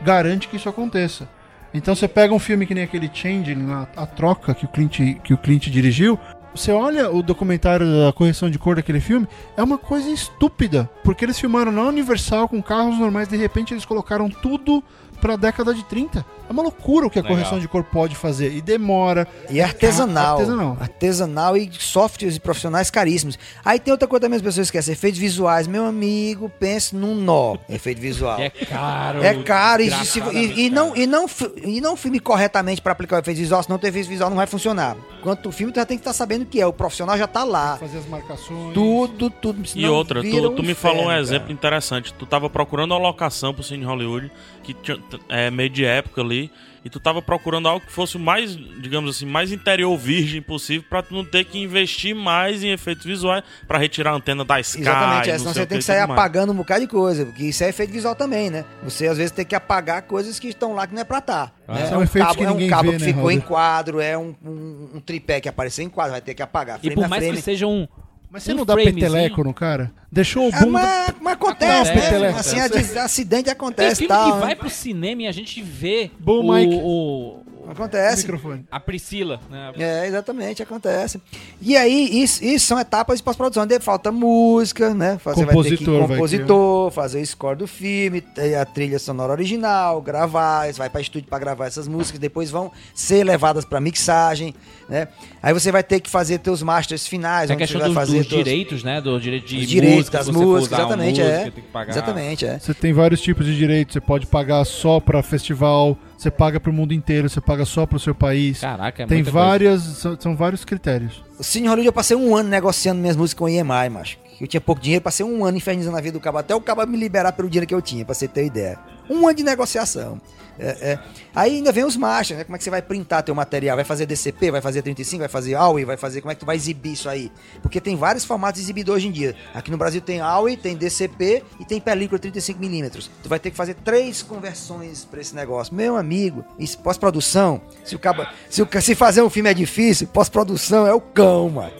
garante 0.00 0.48
que 0.48 0.56
isso 0.56 0.68
aconteça. 0.68 1.28
Então 1.74 1.94
você 1.94 2.06
pega 2.06 2.34
um 2.34 2.38
filme 2.38 2.66
que 2.66 2.74
nem 2.74 2.84
aquele 2.84 3.10
Changeling, 3.12 3.66
lá, 3.66 3.88
a 3.96 4.04
troca 4.04 4.54
que 4.54 4.64
o 4.64 4.68
Clint, 4.68 4.98
que 5.22 5.32
o 5.32 5.38
Clint 5.38 5.68
dirigiu, 5.68 6.18
você 6.54 6.70
olha 6.72 7.10
o 7.10 7.22
documentário 7.22 7.86
da 7.86 8.12
correção 8.12 8.50
de 8.50 8.58
cor 8.58 8.76
daquele 8.76 9.00
filme, 9.00 9.26
é 9.56 9.62
uma 9.62 9.78
coisa 9.78 10.10
estúpida. 10.10 10.88
Porque 11.02 11.24
eles 11.24 11.38
filmaram 11.38 11.72
na 11.72 11.82
Universal 11.82 12.48
com 12.48 12.62
carros 12.62 12.98
normais, 12.98 13.28
de 13.28 13.36
repente 13.36 13.72
eles 13.74 13.84
colocaram 13.84 14.28
tudo 14.28 14.82
pra 15.22 15.36
década 15.36 15.72
de 15.72 15.84
30. 15.84 16.26
É 16.48 16.52
uma 16.52 16.62
loucura 16.64 17.06
o 17.06 17.10
que 17.10 17.18
a 17.18 17.22
Legal. 17.22 17.36
correção 17.38 17.58
de 17.60 17.68
cor 17.68 17.84
pode 17.84 18.14
fazer. 18.16 18.52
E 18.52 18.60
demora. 18.60 19.26
E 19.48 19.60
é 19.60 19.62
artesanal. 19.64 20.32
Artesanal. 20.38 20.76
Artesanal 20.80 21.56
e 21.56 21.70
softwares 21.78 22.36
e 22.36 22.40
profissionais 22.40 22.90
caríssimos. 22.90 23.38
Aí 23.64 23.78
tem 23.78 23.92
outra 23.92 24.08
coisa 24.08 24.22
também, 24.22 24.36
as 24.36 24.42
pessoas 24.42 24.66
esquecem. 24.66 24.92
Efeitos 24.92 25.18
visuais. 25.20 25.66
Meu 25.68 25.86
amigo, 25.86 26.50
pense 26.60 26.94
num 26.96 27.14
nó. 27.14 27.56
Efeito 27.70 28.00
visual. 28.00 28.38
É 28.40 28.50
caro. 28.50 29.22
É 29.22 29.42
caro 29.42 29.82
e, 29.82 29.90
se- 30.04 30.20
e- 30.20 30.66
e 30.66 30.70
não, 30.70 30.88
caro. 30.88 31.00
e, 31.00 31.06
não, 31.06 31.26
e 31.64 31.80
não 31.80 31.96
filme 31.96 32.18
corretamente 32.20 32.82
para 32.82 32.92
aplicar 32.92 33.16
o 33.16 33.18
efeito 33.20 33.38
visual, 33.38 33.62
senão 33.62 33.78
o 33.82 33.86
efeito 33.86 34.08
visual 34.08 34.28
não 34.28 34.36
vai 34.36 34.46
funcionar. 34.46 34.96
Quanto 35.22 35.48
o 35.48 35.52
filme, 35.52 35.72
tu 35.72 35.76
já 35.76 35.86
tem 35.86 35.96
que 35.96 36.00
estar 36.02 36.12
sabendo 36.12 36.42
o 36.42 36.46
que 36.46 36.60
é. 36.60 36.66
O 36.66 36.72
profissional 36.72 37.16
já 37.16 37.28
tá 37.28 37.44
lá. 37.44 37.76
Fazer 37.78 37.98
as 37.98 38.06
marcações. 38.06 38.74
Tudo, 38.74 39.30
tudo. 39.30 39.62
E 39.76 39.86
outra, 39.86 40.20
tu, 40.20 40.26
um 40.50 40.54
tu 40.56 40.62
me 40.64 40.74
falou 40.74 40.96
um 40.96 41.02
inferno, 41.04 41.20
exemplo 41.22 41.40
cara. 41.44 41.52
interessante. 41.52 42.12
Tu 42.12 42.26
tava 42.26 42.50
procurando 42.50 42.90
uma 42.90 42.98
locação 43.00 43.54
pro 43.54 43.62
Cine 43.62 43.84
Hollywood, 43.84 44.30
que 44.62 44.74
tinha- 44.74 44.98
é 45.28 45.50
meio 45.50 45.68
de 45.70 45.84
época 45.84 46.20
ali, 46.20 46.50
e 46.84 46.90
tu 46.90 46.98
tava 46.98 47.22
procurando 47.22 47.68
algo 47.68 47.84
que 47.86 47.92
fosse 47.92 48.16
o 48.16 48.20
mais, 48.20 48.56
digamos 48.56 49.14
assim, 49.14 49.24
mais 49.24 49.52
interior 49.52 49.96
virgem 49.96 50.42
possível 50.42 50.84
pra 50.90 51.00
tu 51.02 51.14
não 51.14 51.24
ter 51.24 51.44
que 51.44 51.58
investir 51.58 52.12
mais 52.14 52.64
em 52.64 52.70
efeitos 52.72 53.04
visuais 53.04 53.44
pra 53.68 53.78
retirar 53.78 54.10
a 54.10 54.14
antena 54.14 54.44
da 54.44 54.58
Sky. 54.58 54.80
Exatamente, 54.80 55.28
é, 55.30 55.32
não 55.32 55.38
senão 55.38 55.52
você 55.54 55.66
tem 55.66 55.78
que 55.78 55.84
sair 55.84 55.98
mais. 56.06 56.10
apagando 56.12 56.52
um 56.52 56.56
bocado 56.56 56.80
de 56.80 56.86
coisa, 56.88 57.24
porque 57.24 57.44
isso 57.44 57.62
é 57.62 57.68
efeito 57.68 57.92
visual 57.92 58.14
também, 58.16 58.50
né? 58.50 58.64
Você 58.82 59.06
às 59.06 59.16
vezes 59.16 59.30
tem 59.30 59.44
que 59.44 59.54
apagar 59.54 60.02
coisas 60.02 60.38
que 60.40 60.48
estão 60.48 60.74
lá 60.74 60.86
que 60.86 60.94
não 60.94 61.02
é 61.02 61.04
pra 61.04 61.18
estar. 61.18 61.54
Ah, 61.68 61.74
né? 61.74 61.88
é 61.92 61.96
um 61.96 62.06
cabo, 62.06 62.34
que 62.36 62.44
é 62.44 62.48
um 62.48 62.52
ninguém 62.52 62.68
cabo 62.70 62.90
vê, 62.90 62.96
que 62.98 63.04
né, 63.04 63.12
ficou 63.12 63.30
em 63.30 63.40
quadro, 63.40 64.00
é 64.00 64.18
um, 64.18 64.34
um- 64.44 64.88
um 64.96 65.00
tripé 65.00 65.40
que 65.40 65.48
apareceu 65.48 65.84
em 65.84 65.88
quadro, 65.88 66.12
vai 66.12 66.20
ter 66.20 66.34
que 66.34 66.42
apagar. 66.42 66.80
E 66.82 66.90
por 66.90 67.04
a 67.04 67.08
mais 67.08 67.22
frame. 67.22 67.36
que 67.38 67.42
seja 67.44 67.66
um. 67.66 67.86
Mas 68.32 68.44
você 68.44 68.52
um 68.54 68.56
não 68.56 68.64
dá 68.64 68.74
peteleco 68.74 69.44
no 69.44 69.52
cara? 69.52 69.92
Deixou 70.10 70.46
o 70.48 70.50
Ah, 70.54 70.60
bunda. 70.60 70.70
mas, 70.72 71.14
mas 71.20 71.32
acontece, 71.34 71.90
Acontece, 71.90 72.18
né? 72.18 72.28
acontece. 72.28 72.48
Assim, 72.48 72.60
a 72.60 72.68
des- 72.68 72.96
acidente 72.96 73.44
Tem 73.44 73.52
acontece 73.52 73.92
e 74.04 74.06
filme 74.06 74.08
tal. 74.08 74.24
que 74.32 74.34
né? 74.38 74.40
vai 74.40 74.56
pro 74.56 74.70
cinema 74.70 75.22
e 75.22 75.26
a 75.26 75.32
gente 75.32 75.60
vê 75.60 76.10
Bom, 76.18 76.40
o, 76.40 76.54
Mike. 76.54 76.74
o, 76.82 77.42
Acontece. 77.68 78.22
Microfone. 78.22 78.64
A 78.70 78.80
Priscila, 78.80 79.40
né? 79.50 79.72
É, 79.78 80.06
exatamente, 80.06 80.62
acontece. 80.62 81.20
E 81.60 81.76
aí, 81.76 82.22
isso, 82.22 82.44
isso 82.44 82.66
são 82.66 82.78
etapas 82.78 83.18
de 83.18 83.22
pós-produção. 83.22 83.66
Falta 83.80 84.10
música, 84.12 84.92
né? 84.94 85.18
Você 85.22 85.24
vai 85.24 85.34
ter 85.34 85.40
que 85.40 85.46
Compositor 85.46 85.98
vai 86.06 86.16
compositor, 86.16 86.90
fazer 86.90 87.20
o 87.20 87.26
score 87.26 87.56
do 87.56 87.66
filme, 87.66 88.20
ter 88.20 88.54
a 88.56 88.64
trilha 88.64 88.98
sonora 88.98 89.32
original, 89.32 90.00
gravar, 90.02 90.66
você 90.66 90.78
vai 90.78 90.90
para 90.90 91.00
estúdio 91.00 91.28
para 91.28 91.38
gravar 91.38 91.66
essas 91.66 91.88
músicas, 91.88 92.18
depois 92.18 92.50
vão 92.50 92.70
ser 92.94 93.24
levadas 93.24 93.64
para 93.64 93.80
mixagem, 93.80 94.54
né? 94.88 95.08
Aí 95.42 95.52
você 95.52 95.72
vai 95.72 95.82
ter 95.82 96.00
que 96.00 96.10
fazer 96.10 96.38
teus 96.38 96.62
masters 96.62 97.06
finais, 97.06 97.50
a 97.50 97.54
onde 97.54 97.66
você 97.66 97.78
vai 97.78 97.86
dos, 97.88 97.94
fazer 97.94 98.18
dos 98.18 98.26
teus- 98.28 98.44
direitos, 98.44 98.84
né? 98.84 99.00
Do 99.00 99.18
direito 99.18 99.46
de 99.46 99.58
os 99.58 99.66
direitos 99.66 99.96
música, 99.98 100.18
das 100.18 100.28
músicas, 100.28 100.78
exatamente, 100.78 101.20
música, 101.20 101.36
é. 101.36 101.42
tem 101.42 101.52
que 101.52 101.62
pagar. 101.62 101.92
Exatamente, 101.92 102.46
é. 102.46 102.58
Você 102.58 102.74
tem 102.74 102.92
vários 102.92 103.20
tipos 103.20 103.46
de 103.46 103.56
direitos. 103.56 103.92
Você 103.94 104.00
pode 104.00 104.26
pagar 104.26 104.64
só 104.64 105.00
pra 105.00 105.22
festival, 105.22 105.96
você 106.22 106.30
paga 106.30 106.60
pro 106.60 106.72
mundo 106.72 106.94
inteiro, 106.94 107.28
você 107.28 107.40
paga 107.40 107.64
só 107.64 107.84
pro 107.84 107.98
seu 107.98 108.14
país. 108.14 108.60
Caraca, 108.60 109.02
é 109.02 109.06
tem 109.06 109.18
muita 109.18 109.32
coisa. 109.32 109.46
várias, 109.46 109.82
são, 109.82 110.16
são 110.18 110.36
vários 110.36 110.64
critérios. 110.64 111.22
O 111.38 111.42
Cine 111.42 111.66
Hollywood 111.66 111.88
eu 111.88 111.92
passei 111.92 112.16
um 112.16 112.36
ano 112.36 112.48
negociando 112.48 113.00
minhas 113.00 113.16
músicas 113.16 113.38
com 113.38 113.44
o 113.46 113.48
EMI, 113.48 113.88
macho. 113.90 114.18
Eu 114.40 114.46
tinha 114.46 114.60
pouco 114.60 114.80
dinheiro, 114.80 115.02
passei 115.02 115.24
um 115.26 115.44
ano 115.44 115.56
infernizando 115.56 115.96
a 115.96 116.00
vida 116.00 116.18
do 116.18 116.20
cabo, 116.20 116.38
até 116.38 116.54
o 116.54 116.60
cabo 116.60 116.84
me 116.86 116.96
liberar 116.96 117.32
pelo 117.32 117.48
dinheiro 117.48 117.66
que 117.66 117.74
eu 117.74 117.82
tinha, 117.82 118.04
pra 118.04 118.14
você 118.14 118.26
ter 118.26 118.46
ideia. 118.46 118.78
Um 119.12 119.26
ano 119.26 119.36
de 119.36 119.42
negociação. 119.42 120.20
É, 120.58 120.92
é. 120.92 120.98
Aí 121.34 121.56
ainda 121.56 121.72
vem 121.72 121.84
os 121.84 121.96
masters, 121.96 122.38
né? 122.38 122.44
Como 122.44 122.54
é 122.54 122.58
que 122.58 122.64
você 122.64 122.70
vai 122.70 122.82
printar 122.82 123.22
teu 123.22 123.34
material? 123.34 123.76
Vai 123.76 123.84
fazer 123.84 124.06
DCP, 124.06 124.50
vai 124.50 124.60
fazer 124.60 124.82
35, 124.82 125.20
vai 125.20 125.28
fazer 125.28 125.54
AUI, 125.54 125.84
vai 125.84 125.96
fazer. 125.96 126.20
Como 126.20 126.30
é 126.30 126.34
que 126.34 126.40
tu 126.40 126.46
vai 126.46 126.56
exibir 126.56 126.92
isso 126.92 127.08
aí? 127.08 127.32
Porque 127.62 127.80
tem 127.80 127.96
vários 127.96 128.24
formatos 128.24 128.60
de 128.60 128.66
exibidor 128.66 128.96
hoje 128.96 129.08
em 129.08 129.12
dia. 129.12 129.34
Aqui 129.54 129.70
no 129.70 129.76
Brasil 129.78 130.00
tem 130.00 130.20
AUI, 130.20 130.56
tem 130.56 130.76
DCP 130.76 131.42
e 131.58 131.64
tem 131.64 131.80
película 131.80 132.18
35mm. 132.20 133.08
Tu 133.22 133.28
vai 133.28 133.38
ter 133.38 133.50
que 133.50 133.56
fazer 133.56 133.74
três 133.74 134.22
conversões 134.22 135.04
pra 135.04 135.20
esse 135.20 135.34
negócio. 135.34 135.74
Meu 135.74 135.96
amigo, 135.96 136.44
pós-produção, 136.82 137.60
se 137.84 137.96
o 137.96 137.98
cabo, 137.98 138.26
se, 138.48 138.62
o, 138.62 138.68
se 138.80 138.94
fazer 138.94 139.22
um 139.22 139.30
filme 139.30 139.50
é 139.50 139.54
difícil, 139.54 140.06
pós-produção 140.08 140.86
é 140.86 140.92
o 140.92 141.00
cão, 141.00 141.48
mano. 141.48 141.72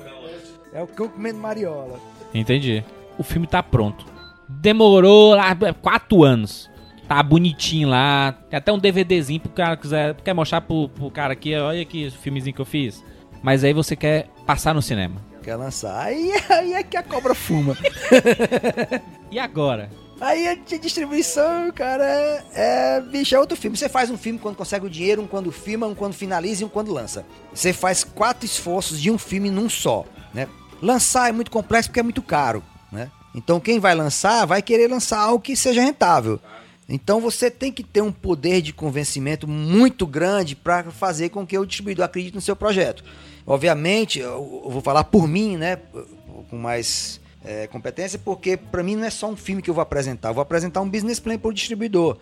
É 0.72 0.82
o 0.82 0.86
cão 0.86 1.08
comendo 1.08 1.38
mariola. 1.38 2.00
Entendi. 2.32 2.82
O 3.18 3.22
filme 3.22 3.46
tá 3.46 3.62
pronto. 3.62 4.06
Demorou 4.48 5.34
lá 5.34 5.54
quatro 5.80 6.24
anos. 6.24 6.71
Tá 7.12 7.22
bonitinho 7.22 7.90
lá. 7.90 8.32
Tem 8.48 8.56
até 8.56 8.72
um 8.72 8.78
DVDzinho 8.78 9.38
pro 9.38 9.50
cara 9.50 9.76
quiser. 9.76 10.14
Quer 10.14 10.32
mostrar 10.32 10.62
pro, 10.62 10.88
pro 10.88 11.10
cara 11.10 11.34
aqui, 11.34 11.54
olha 11.54 11.82
aqui 11.82 12.06
o 12.06 12.10
filmezinho 12.10 12.54
que 12.54 12.60
eu 12.62 12.64
fiz. 12.64 13.04
Mas 13.42 13.62
aí 13.62 13.74
você 13.74 13.94
quer 13.94 14.28
passar 14.46 14.72
no 14.72 14.80
cinema. 14.80 15.20
Quer 15.42 15.56
lançar. 15.56 16.06
Aí, 16.06 16.32
aí 16.48 16.72
é 16.72 16.82
que 16.82 16.96
a 16.96 17.02
cobra 17.02 17.34
fuma. 17.34 17.76
E 19.30 19.38
agora? 19.38 19.90
Aí 20.20 20.46
a 20.46 20.54
distribuição, 20.54 21.70
cara, 21.72 22.04
é, 22.04 22.44
é, 22.54 23.00
bicho, 23.00 23.34
é 23.34 23.38
outro 23.38 23.56
filme. 23.56 23.76
Você 23.76 23.88
faz 23.90 24.10
um 24.10 24.16
filme 24.16 24.38
quando 24.38 24.56
consegue 24.56 24.86
o 24.86 24.90
dinheiro, 24.90 25.22
um 25.22 25.26
quando 25.26 25.52
filma, 25.52 25.86
um 25.86 25.94
quando 25.94 26.14
finaliza 26.14 26.62
e 26.62 26.66
um 26.66 26.68
quando 26.68 26.92
lança. 26.92 27.26
Você 27.52 27.74
faz 27.74 28.04
quatro 28.04 28.46
esforços 28.46 29.00
de 29.00 29.10
um 29.10 29.16
filme 29.16 29.50
num 29.50 29.68
só, 29.70 30.04
né? 30.32 30.48
Lançar 30.82 31.28
é 31.28 31.32
muito 31.32 31.50
complexo 31.50 31.88
porque 31.88 32.00
é 32.00 32.02
muito 32.02 32.22
caro, 32.22 32.62
né? 32.90 33.10
Então 33.34 33.58
quem 33.58 33.80
vai 33.80 33.94
lançar 33.94 34.46
vai 34.46 34.60
querer 34.60 34.88
lançar 34.88 35.18
algo 35.18 35.40
que 35.40 35.56
seja 35.56 35.82
rentável. 35.82 36.38
Então 36.88 37.20
você 37.20 37.50
tem 37.50 37.72
que 37.72 37.82
ter 37.82 38.02
um 38.02 38.12
poder 38.12 38.60
de 38.60 38.72
convencimento 38.72 39.48
muito 39.48 40.06
grande 40.06 40.54
para 40.56 40.84
fazer 40.90 41.28
com 41.28 41.46
que 41.46 41.56
o 41.56 41.64
distribuidor 41.64 42.04
acredite 42.04 42.34
no 42.34 42.40
seu 42.40 42.56
projeto. 42.56 43.04
Obviamente, 43.46 44.18
eu 44.18 44.68
vou 44.68 44.80
falar 44.80 45.04
por 45.04 45.26
mim, 45.26 45.56
né, 45.56 45.78
com 46.48 46.56
mais 46.56 47.20
é, 47.44 47.66
competência, 47.66 48.18
porque 48.18 48.56
para 48.56 48.82
mim 48.82 48.96
não 48.96 49.04
é 49.04 49.10
só 49.10 49.28
um 49.28 49.36
filme 49.36 49.62
que 49.62 49.70
eu 49.70 49.74
vou 49.74 49.82
apresentar, 49.82 50.30
eu 50.30 50.34
vou 50.34 50.42
apresentar 50.42 50.80
um 50.80 50.88
business 50.88 51.18
plan 51.18 51.38
para 51.38 51.48
o 51.48 51.52
distribuidor. 51.52 52.18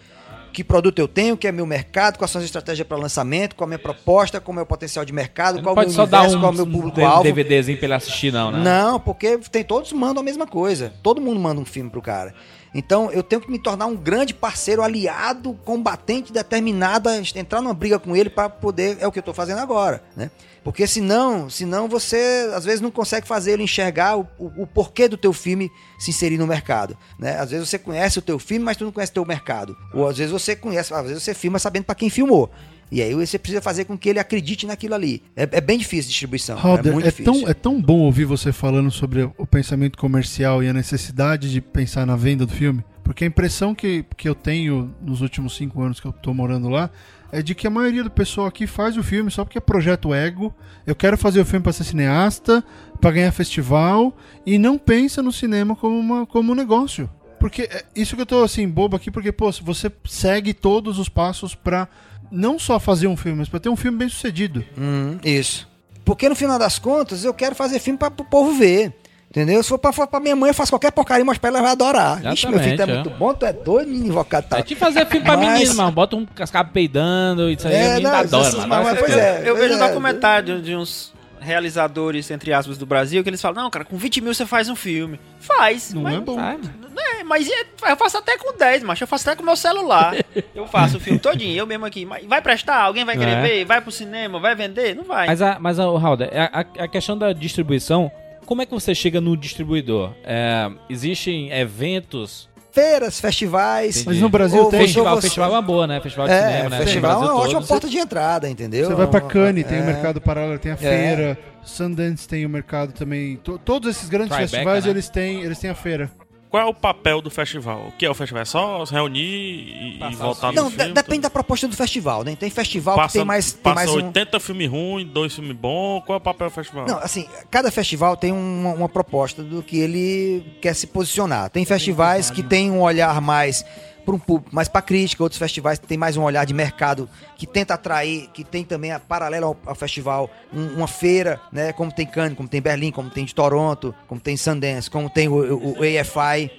Que 0.52 0.64
produto 0.64 0.98
eu 0.98 1.06
tenho, 1.06 1.36
que 1.36 1.46
é 1.46 1.52
meu 1.52 1.64
mercado, 1.64 2.18
quais 2.18 2.30
são 2.30 2.40
as 2.40 2.44
estratégias 2.44 2.86
para 2.86 2.96
lançamento, 2.96 3.54
qual 3.54 3.66
a 3.66 3.68
minha 3.68 3.78
proposta, 3.78 4.40
qual 4.40 4.52
é 4.52 4.54
o 4.54 4.56
meu 4.56 4.66
potencial 4.66 5.04
de 5.04 5.12
mercado, 5.12 5.62
qual 5.62 5.74
o 5.74 5.78
meu 5.78 5.88
universo, 5.88 6.36
um, 6.36 6.40
qual 6.40 6.50
é 6.50 6.54
o 6.54 6.56
meu 6.56 6.64
um 6.64 6.72
público-alvo. 6.72 7.22
DVDzinho 7.22 7.78
pra 7.78 7.86
ele 7.86 7.94
assistir, 7.94 8.32
não, 8.32 8.50
né? 8.50 8.58
Não, 8.58 8.98
porque 8.98 9.38
tem 9.50 9.62
todos 9.62 9.92
mandam 9.92 10.20
a 10.20 10.24
mesma 10.24 10.48
coisa. 10.48 10.92
Todo 11.04 11.20
mundo 11.20 11.38
manda 11.38 11.60
um 11.60 11.64
filme 11.64 11.88
pro 11.88 12.02
cara. 12.02 12.34
Então 12.74 13.10
eu 13.10 13.22
tenho 13.22 13.40
que 13.40 13.50
me 13.50 13.58
tornar 13.58 13.86
um 13.86 13.96
grande 13.96 14.32
parceiro, 14.32 14.82
aliado, 14.82 15.58
combatente, 15.64 16.32
determinado 16.32 17.08
a 17.08 17.16
entrar 17.16 17.60
numa 17.60 17.74
briga 17.74 17.98
com 17.98 18.16
ele 18.16 18.30
para 18.30 18.48
poder. 18.48 18.98
É 19.00 19.06
o 19.06 19.12
que 19.12 19.18
eu 19.18 19.22
tô 19.22 19.34
fazendo 19.34 19.58
agora, 19.58 20.02
né? 20.16 20.30
Porque 20.62 20.86
senão, 20.86 21.48
senão 21.48 21.88
você 21.88 22.50
às 22.54 22.64
vezes 22.64 22.80
não 22.80 22.90
consegue 22.90 23.26
fazer 23.26 23.52
ele 23.52 23.62
enxergar 23.62 24.18
o, 24.18 24.28
o, 24.38 24.62
o 24.62 24.66
porquê 24.66 25.08
do 25.08 25.16
teu 25.16 25.32
filme 25.32 25.70
se 25.98 26.10
inserir 26.10 26.36
no 26.36 26.46
mercado, 26.46 26.96
né? 27.18 27.38
Às 27.38 27.50
vezes 27.50 27.68
você 27.68 27.78
conhece 27.78 28.18
o 28.18 28.22
teu 28.22 28.38
filme, 28.38 28.64
mas 28.64 28.76
tu 28.76 28.84
não 28.84 28.92
conhece 28.92 29.10
o 29.10 29.14
teu 29.14 29.24
mercado. 29.24 29.76
Ou 29.94 30.06
às 30.06 30.18
vezes 30.18 30.32
você 30.32 30.54
conhece, 30.54 30.92
às 30.92 31.06
vezes 31.06 31.22
você 31.22 31.34
filma 31.34 31.58
sabendo 31.58 31.84
para 31.84 31.94
quem 31.94 32.10
filmou. 32.10 32.50
E 32.90 33.00
aí 33.00 33.14
você 33.14 33.38
precisa 33.38 33.62
fazer 33.62 33.84
com 33.84 33.96
que 33.96 34.08
ele 34.08 34.18
acredite 34.18 34.66
naquilo 34.66 34.94
ali. 34.94 35.22
É, 35.36 35.42
é 35.42 35.60
bem 35.60 35.78
difícil 35.78 36.08
a 36.08 36.10
distribuição. 36.10 36.58
é 36.58 36.90
muito 36.90 37.06
é, 37.06 37.10
difícil. 37.10 37.32
tão, 37.32 37.48
é 37.48 37.54
tão 37.54 37.80
bom 37.80 38.00
ouvir 38.00 38.24
você 38.24 38.52
falando 38.52 38.90
sobre 38.90 39.22
o 39.38 39.46
pensamento 39.46 39.96
comercial 39.96 40.62
e 40.62 40.68
a 40.68 40.72
necessidade 40.72 41.50
de 41.50 41.60
pensar 41.60 42.04
na 42.04 42.16
venda 42.16 42.44
do 42.44 42.52
filme. 42.52 42.84
Porque 43.04 43.24
a 43.24 43.26
impressão 43.26 43.74
que, 43.74 44.04
que 44.16 44.28
eu 44.28 44.34
tenho 44.34 44.94
nos 45.00 45.20
últimos 45.20 45.56
cinco 45.56 45.82
anos 45.82 46.00
que 46.00 46.06
eu 46.06 46.12
tô 46.12 46.34
morando 46.34 46.68
lá 46.68 46.90
é 47.32 47.42
de 47.42 47.54
que 47.54 47.66
a 47.66 47.70
maioria 47.70 48.02
do 48.02 48.10
pessoal 48.10 48.46
aqui 48.46 48.66
faz 48.66 48.96
o 48.96 49.02
filme 49.02 49.30
só 49.30 49.44
porque 49.44 49.58
é 49.58 49.60
projeto 49.60 50.12
ego. 50.12 50.54
Eu 50.86 50.96
quero 50.96 51.16
fazer 51.16 51.40
o 51.40 51.44
filme 51.44 51.62
para 51.62 51.72
ser 51.72 51.84
cineasta, 51.84 52.64
para 53.00 53.12
ganhar 53.12 53.32
festival 53.32 54.16
e 54.44 54.58
não 54.58 54.76
pensa 54.76 55.22
no 55.22 55.32
cinema 55.32 55.76
como, 55.76 55.98
uma, 55.98 56.26
como 56.26 56.52
um 56.52 56.54
negócio. 56.56 57.08
Porque 57.38 57.62
é 57.62 57.84
isso 57.96 58.16
que 58.16 58.22
eu 58.22 58.26
tô 58.26 58.42
assim, 58.42 58.68
bobo 58.68 58.96
aqui, 58.96 59.10
porque, 59.10 59.32
pô, 59.32 59.50
você 59.62 59.90
segue 60.04 60.52
todos 60.52 60.98
os 60.98 61.08
passos 61.08 61.54
pra 61.54 61.88
não 62.30 62.58
só 62.58 62.78
fazer 62.80 63.06
um 63.06 63.16
filme, 63.16 63.38
mas 63.38 63.48
pra 63.48 63.60
ter 63.60 63.68
um 63.68 63.76
filme 63.76 63.98
bem 63.98 64.08
sucedido. 64.08 64.64
Hum, 64.78 65.18
isso. 65.24 65.68
Porque 66.04 66.28
no 66.28 66.34
final 66.34 66.58
das 66.58 66.78
contas, 66.78 67.24
eu 67.24 67.32
quero 67.34 67.54
fazer 67.54 67.78
filme 67.78 67.98
pra, 67.98 68.10
pro 68.10 68.24
povo 68.24 68.52
ver. 68.54 68.92
Entendeu? 69.30 69.62
Se 69.62 69.68
for 69.68 69.78
pra, 69.78 69.92
for 69.92 70.08
pra 70.08 70.18
minha 70.18 70.34
mãe, 70.34 70.50
eu 70.50 70.54
faço 70.54 70.72
qualquer 70.72 70.90
porcaria, 70.90 71.24
mas 71.24 71.38
pra 71.38 71.48
ela 71.50 71.58
ela 71.58 71.62
vai 71.66 71.72
adorar. 71.72 72.32
Ixi, 72.32 72.48
meu 72.48 72.58
filho, 72.58 72.74
tu 72.76 72.80
é, 72.80 72.84
Exatamente, 72.84 73.04
muito 73.08 73.18
bom, 73.18 73.32
tu 73.32 73.46
é 73.46 73.52
doido, 73.52 73.86
menino 73.88 74.08
invocado. 74.08 74.48
Tá. 74.48 74.58
É 74.58 74.62
tipo 74.62 74.80
fazer 74.80 75.06
filme 75.06 75.24
pra 75.24 75.36
Mas- 75.36 75.52
menino, 75.60 75.74
mano. 75.76 75.92
Bota 75.92 76.16
um 76.16 76.26
cascabo 76.26 76.72
peidando, 76.72 77.48
isso 77.48 77.68
aí 77.68 77.74
É, 77.74 78.00
não, 78.00 78.10
adora, 78.10 78.48
essas- 78.48 78.54
mano. 78.56 78.68
mas- 78.68 78.80
Adora 78.88 78.96
pois 78.98 79.16
é. 79.16 79.30
coisas. 79.34 79.46
Eu 79.46 79.56
vejo 79.56 79.74
um 79.74 79.84
é. 79.84 79.88
documentário 79.88 80.60
de 80.60 80.74
uns 80.74 81.12
realizadores, 81.40 82.30
entre 82.30 82.52
aspas, 82.52 82.78
do 82.78 82.86
Brasil, 82.86 83.22
que 83.22 83.28
eles 83.30 83.40
falam, 83.40 83.64
não, 83.64 83.70
cara, 83.70 83.84
com 83.84 83.96
20 83.96 84.20
mil 84.20 84.34
você 84.34 84.46
faz 84.46 84.68
um 84.68 84.76
filme. 84.76 85.18
Faz. 85.40 85.92
Não 85.92 86.02
mas, 86.02 86.14
é 86.14 86.20
bom. 86.20 86.36
Mano. 86.36 86.70
É, 87.18 87.24
mas 87.24 87.46
e- 87.48 87.66
eu 87.88 87.96
faço 87.96 88.18
até 88.18 88.36
com 88.38 88.56
10, 88.56 88.82
mas 88.82 89.00
eu 89.00 89.06
faço 89.06 89.28
até 89.28 89.36
com 89.36 89.42
meu 89.44 89.56
celular. 89.56 90.14
Eu 90.54 90.66
faço 90.66 90.98
o 90.98 91.00
filme 91.00 91.18
todinho, 91.18 91.56
eu 91.56 91.66
mesmo 91.66 91.86
aqui. 91.86 92.04
Mas 92.04 92.24
vai 92.26 92.40
prestar? 92.42 92.82
Alguém 92.82 93.04
vai 93.04 93.16
querer 93.16 93.32
É. 93.38 93.42
ver? 93.42 93.64
Vai 93.64 93.80
pro 93.80 93.90
cinema? 93.90 94.38
Vai 94.38 94.54
vender? 94.54 94.94
Não 94.94 95.04
vai. 95.04 95.26
Mas, 95.26 95.40
a, 95.40 95.58
mas 95.58 95.78
a, 95.78 95.84
Raul, 95.84 96.18
a, 96.22 96.60
a, 96.60 96.84
a 96.84 96.88
questão 96.88 97.16
da 97.16 97.32
distribuição, 97.32 98.10
como 98.44 98.60
é 98.60 98.66
que 98.66 98.72
você 98.72 98.94
chega 98.94 99.20
no 99.20 99.36
distribuidor? 99.36 100.12
É, 100.22 100.70
existem 100.88 101.50
eventos. 101.52 102.48
Feiras, 102.72 103.18
festivais. 103.20 104.04
Mas 104.04 104.18
no 104.20 104.28
Brasil 104.28 104.64
tem. 104.66 104.80
Festival, 104.80 105.16
você- 105.16 105.22
festival 105.22 105.48
é 105.50 105.52
uma 105.54 105.62
boa, 105.62 105.86
né? 105.86 106.00
Festival 106.00 106.28
de 106.28 106.34
É, 106.34 106.46
cinema, 106.46 106.68
né? 106.70 106.78
festival 106.78 107.10
é 107.10 107.14
uma 107.14 107.20
Brasil 107.26 107.42
ótima 107.42 107.60
todo. 107.60 107.68
porta 107.68 107.88
de 107.88 107.98
entrada, 107.98 108.48
entendeu? 108.48 108.86
Você 108.88 108.94
vai 108.94 109.06
pra 109.06 109.20
Cannes, 109.20 109.66
tem 109.66 109.78
É. 109.78 109.82
o 109.82 109.84
mercado 109.86 110.20
paralelo, 110.20 110.58
tem 110.58 110.72
a 110.72 110.76
feira, 110.76 111.36
Sundance 111.64 112.26
tem 112.28 112.46
o 112.46 112.48
mercado 112.48 112.92
também. 112.92 113.36
To- 113.38 113.58
todos 113.58 113.90
esses 113.90 114.08
grandes 114.08 114.30
Tribeca, 114.30 114.50
festivais, 114.50 114.84
né? 114.84 114.90
eles 114.90 115.08
têm, 115.08 115.42
eles 115.42 115.58
têm 115.58 115.70
a 115.70 115.74
feira. 115.74 116.10
Qual 116.50 116.60
é 116.60 116.66
o 116.66 116.74
papel 116.74 117.22
do 117.22 117.30
festival? 117.30 117.86
O 117.88 117.92
que 117.92 118.04
é 118.04 118.10
o 118.10 118.14
festival? 118.14 118.42
É 118.42 118.44
só 118.44 118.84
se 118.84 118.92
reunir 118.92 119.20
e, 119.20 119.98
e 120.02 120.14
voltar 120.16 120.48
no 120.48 120.54
Não, 120.64 120.70
filme? 120.70 120.92
depende 120.92 121.20
da 121.20 121.30
proposta 121.30 121.68
do 121.68 121.76
festival, 121.76 122.24
né? 122.24 122.34
Tem 122.34 122.50
festival 122.50 122.96
Passa, 122.96 123.12
que 123.12 123.18
tem 123.18 123.24
mais, 123.24 123.52
tem 123.52 123.72
mais 123.72 123.88
um... 123.88 124.06
80 124.06 124.40
filmes 124.40 124.68
ruins, 124.68 125.06
dois 125.06 125.32
filmes 125.32 125.56
bons. 125.56 126.02
Qual 126.04 126.16
é 126.16 126.18
o 126.18 126.20
papel 126.20 126.48
do 126.48 126.52
festival? 126.52 126.86
Não, 126.88 126.98
assim, 126.98 127.28
cada 127.52 127.70
festival 127.70 128.16
tem 128.16 128.32
uma, 128.32 128.70
uma 128.70 128.88
proposta 128.88 129.44
do 129.44 129.62
que 129.62 129.78
ele 129.78 130.44
quer 130.60 130.74
se 130.74 130.88
posicionar. 130.88 131.50
Tem 131.50 131.64
festivais 131.64 132.32
que 132.32 132.42
tem 132.42 132.68
um 132.68 132.82
olhar 132.82 133.20
mais 133.20 133.64
para 134.10 134.16
um 134.16 134.18
público, 134.18 134.54
mais 134.54 134.68
para 134.68 134.82
crítica, 134.82 135.22
outros 135.22 135.38
festivais 135.38 135.78
que 135.78 135.86
tem 135.86 135.96
mais 135.96 136.16
um 136.16 136.22
olhar 136.22 136.44
de 136.44 136.52
mercado 136.52 137.08
que 137.36 137.46
tenta 137.46 137.74
atrair, 137.74 138.28
que 138.34 138.42
tem 138.42 138.64
também 138.64 138.90
a 138.92 138.98
paralela 138.98 139.46
ao, 139.46 139.56
ao 139.64 139.74
festival, 139.74 140.28
um- 140.52 140.76
uma 140.78 140.88
feira, 140.88 141.40
né, 141.52 141.72
como 141.72 141.92
tem 141.92 142.04
Cannes, 142.06 142.36
como 142.36 142.48
tem 142.48 142.60
Berlim, 142.60 142.90
como 142.90 143.08
tem 143.10 143.24
de 143.24 143.34
Toronto, 143.34 143.94
como 144.08 144.20
tem 144.20 144.36
Sundance, 144.36 144.90
como 144.90 145.08
tem 145.08 145.28
o, 145.28 145.34
o- 145.54 145.78
o 145.78 145.82
AFI. 145.82 146.50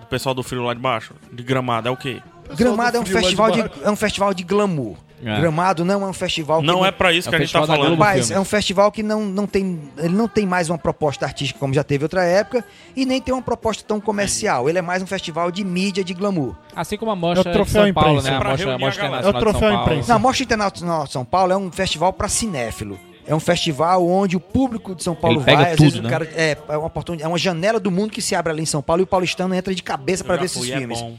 Do 0.00 0.06
pessoal 0.06 0.34
do 0.34 0.42
frio 0.42 0.62
lá 0.64 0.74
de 0.74 0.80
baixo? 0.80 1.14
De 1.32 1.42
gramado, 1.42 1.88
é 1.88 1.90
o 1.90 1.96
quê? 1.96 2.20
Gramado 2.56 2.96
é 2.96 3.00
um 3.00 3.06
festival 3.06 3.50
de, 3.50 3.60
é 3.84 3.90
um 3.90 3.96
festival 3.96 4.34
de 4.34 4.42
glamour. 4.44 4.96
É. 5.24 5.40
Gramado 5.40 5.82
não 5.84 6.02
é 6.04 6.06
um 6.06 6.12
festival 6.12 6.60
que 6.60 6.66
Não 6.66 6.84
é 6.84 6.90
pra 6.92 7.10
isso 7.12 7.28
É 7.28 7.30
que 7.30 7.36
a 7.36 7.38
gente 7.38 7.52
tá 7.52 7.60
da 7.60 7.66
falando. 7.66 7.96
Filme. 7.96 8.32
é 8.34 8.38
um 8.38 8.44
festival 8.44 8.92
que 8.92 9.02
não, 9.02 9.24
não 9.24 9.46
tem. 9.46 9.80
Ele 9.96 10.14
não 10.14 10.28
tem 10.28 10.44
mais 10.44 10.68
uma 10.68 10.76
proposta 10.76 11.24
artística 11.24 11.58
como 11.58 11.72
já 11.72 11.82
teve 11.82 12.04
outra 12.04 12.22
época, 12.24 12.62
e 12.94 13.06
nem 13.06 13.20
tem 13.20 13.32
uma 13.34 13.42
proposta 13.42 13.82
tão 13.86 13.98
comercial. 14.00 14.68
Ele 14.68 14.78
é 14.78 14.82
mais 14.82 15.02
um 15.02 15.06
festival 15.06 15.50
de 15.50 15.64
mídia 15.64 16.04
de 16.04 16.12
glamour. 16.12 16.54
Assim 16.74 16.98
como 16.98 17.10
a 17.10 17.16
mostra 17.16 17.50
É 17.50 17.62
de 17.62 17.70
São 17.70 17.92
Paulo, 17.94 18.18
imprensa. 18.20 18.30
né? 18.30 18.36
A 18.36 18.44
mostra, 18.44 18.70
a 18.70 18.74
a 18.74 18.78
mostra 18.78 19.06
internacional 19.06 19.24
É 19.24 19.28
o 19.28 19.40
troféu 19.40 19.52
de 19.52 19.58
São 19.58 19.70
Paulo. 19.70 19.82
imprensa. 19.82 20.12
Na 20.12 20.18
Mostra 20.18 20.44
Internacional 20.44 21.04
de 21.04 21.12
São 21.12 21.24
Paulo 21.24 21.52
é 21.52 21.56
um 21.56 21.72
festival 21.72 22.12
para 22.12 22.28
cinéfilo. 22.28 22.98
É 23.28 23.34
um 23.34 23.40
festival 23.40 24.06
onde 24.06 24.36
o 24.36 24.40
público 24.40 24.94
de 24.94 25.02
São 25.02 25.14
Paulo 25.14 25.38
Ele 25.38 25.44
pega 25.44 25.62
vai, 25.62 25.70
às 25.72 25.76
tudo, 25.76 25.84
vezes 25.86 25.98
o 25.98 26.02
né? 26.02 26.10
cara 26.10 26.30
é, 26.36 26.56
é 26.68 26.76
uma 26.76 26.86
oportunidade, 26.86 27.24
é 27.24 27.28
uma 27.28 27.38
janela 27.38 27.80
do 27.80 27.90
mundo 27.90 28.10
que 28.12 28.22
se 28.22 28.36
abre 28.36 28.52
ali 28.52 28.62
em 28.62 28.66
São 28.66 28.80
Paulo 28.82 29.02
e 29.02 29.04
o 29.04 29.06
paulistano 29.06 29.52
entra 29.54 29.74
de 29.74 29.82
cabeça 29.82 30.22
para 30.22 30.36
ver 30.36 30.44
esses 30.44 30.58
fui, 30.58 30.70
é 30.72 30.78
filmes. 30.78 31.00
bom. 31.00 31.16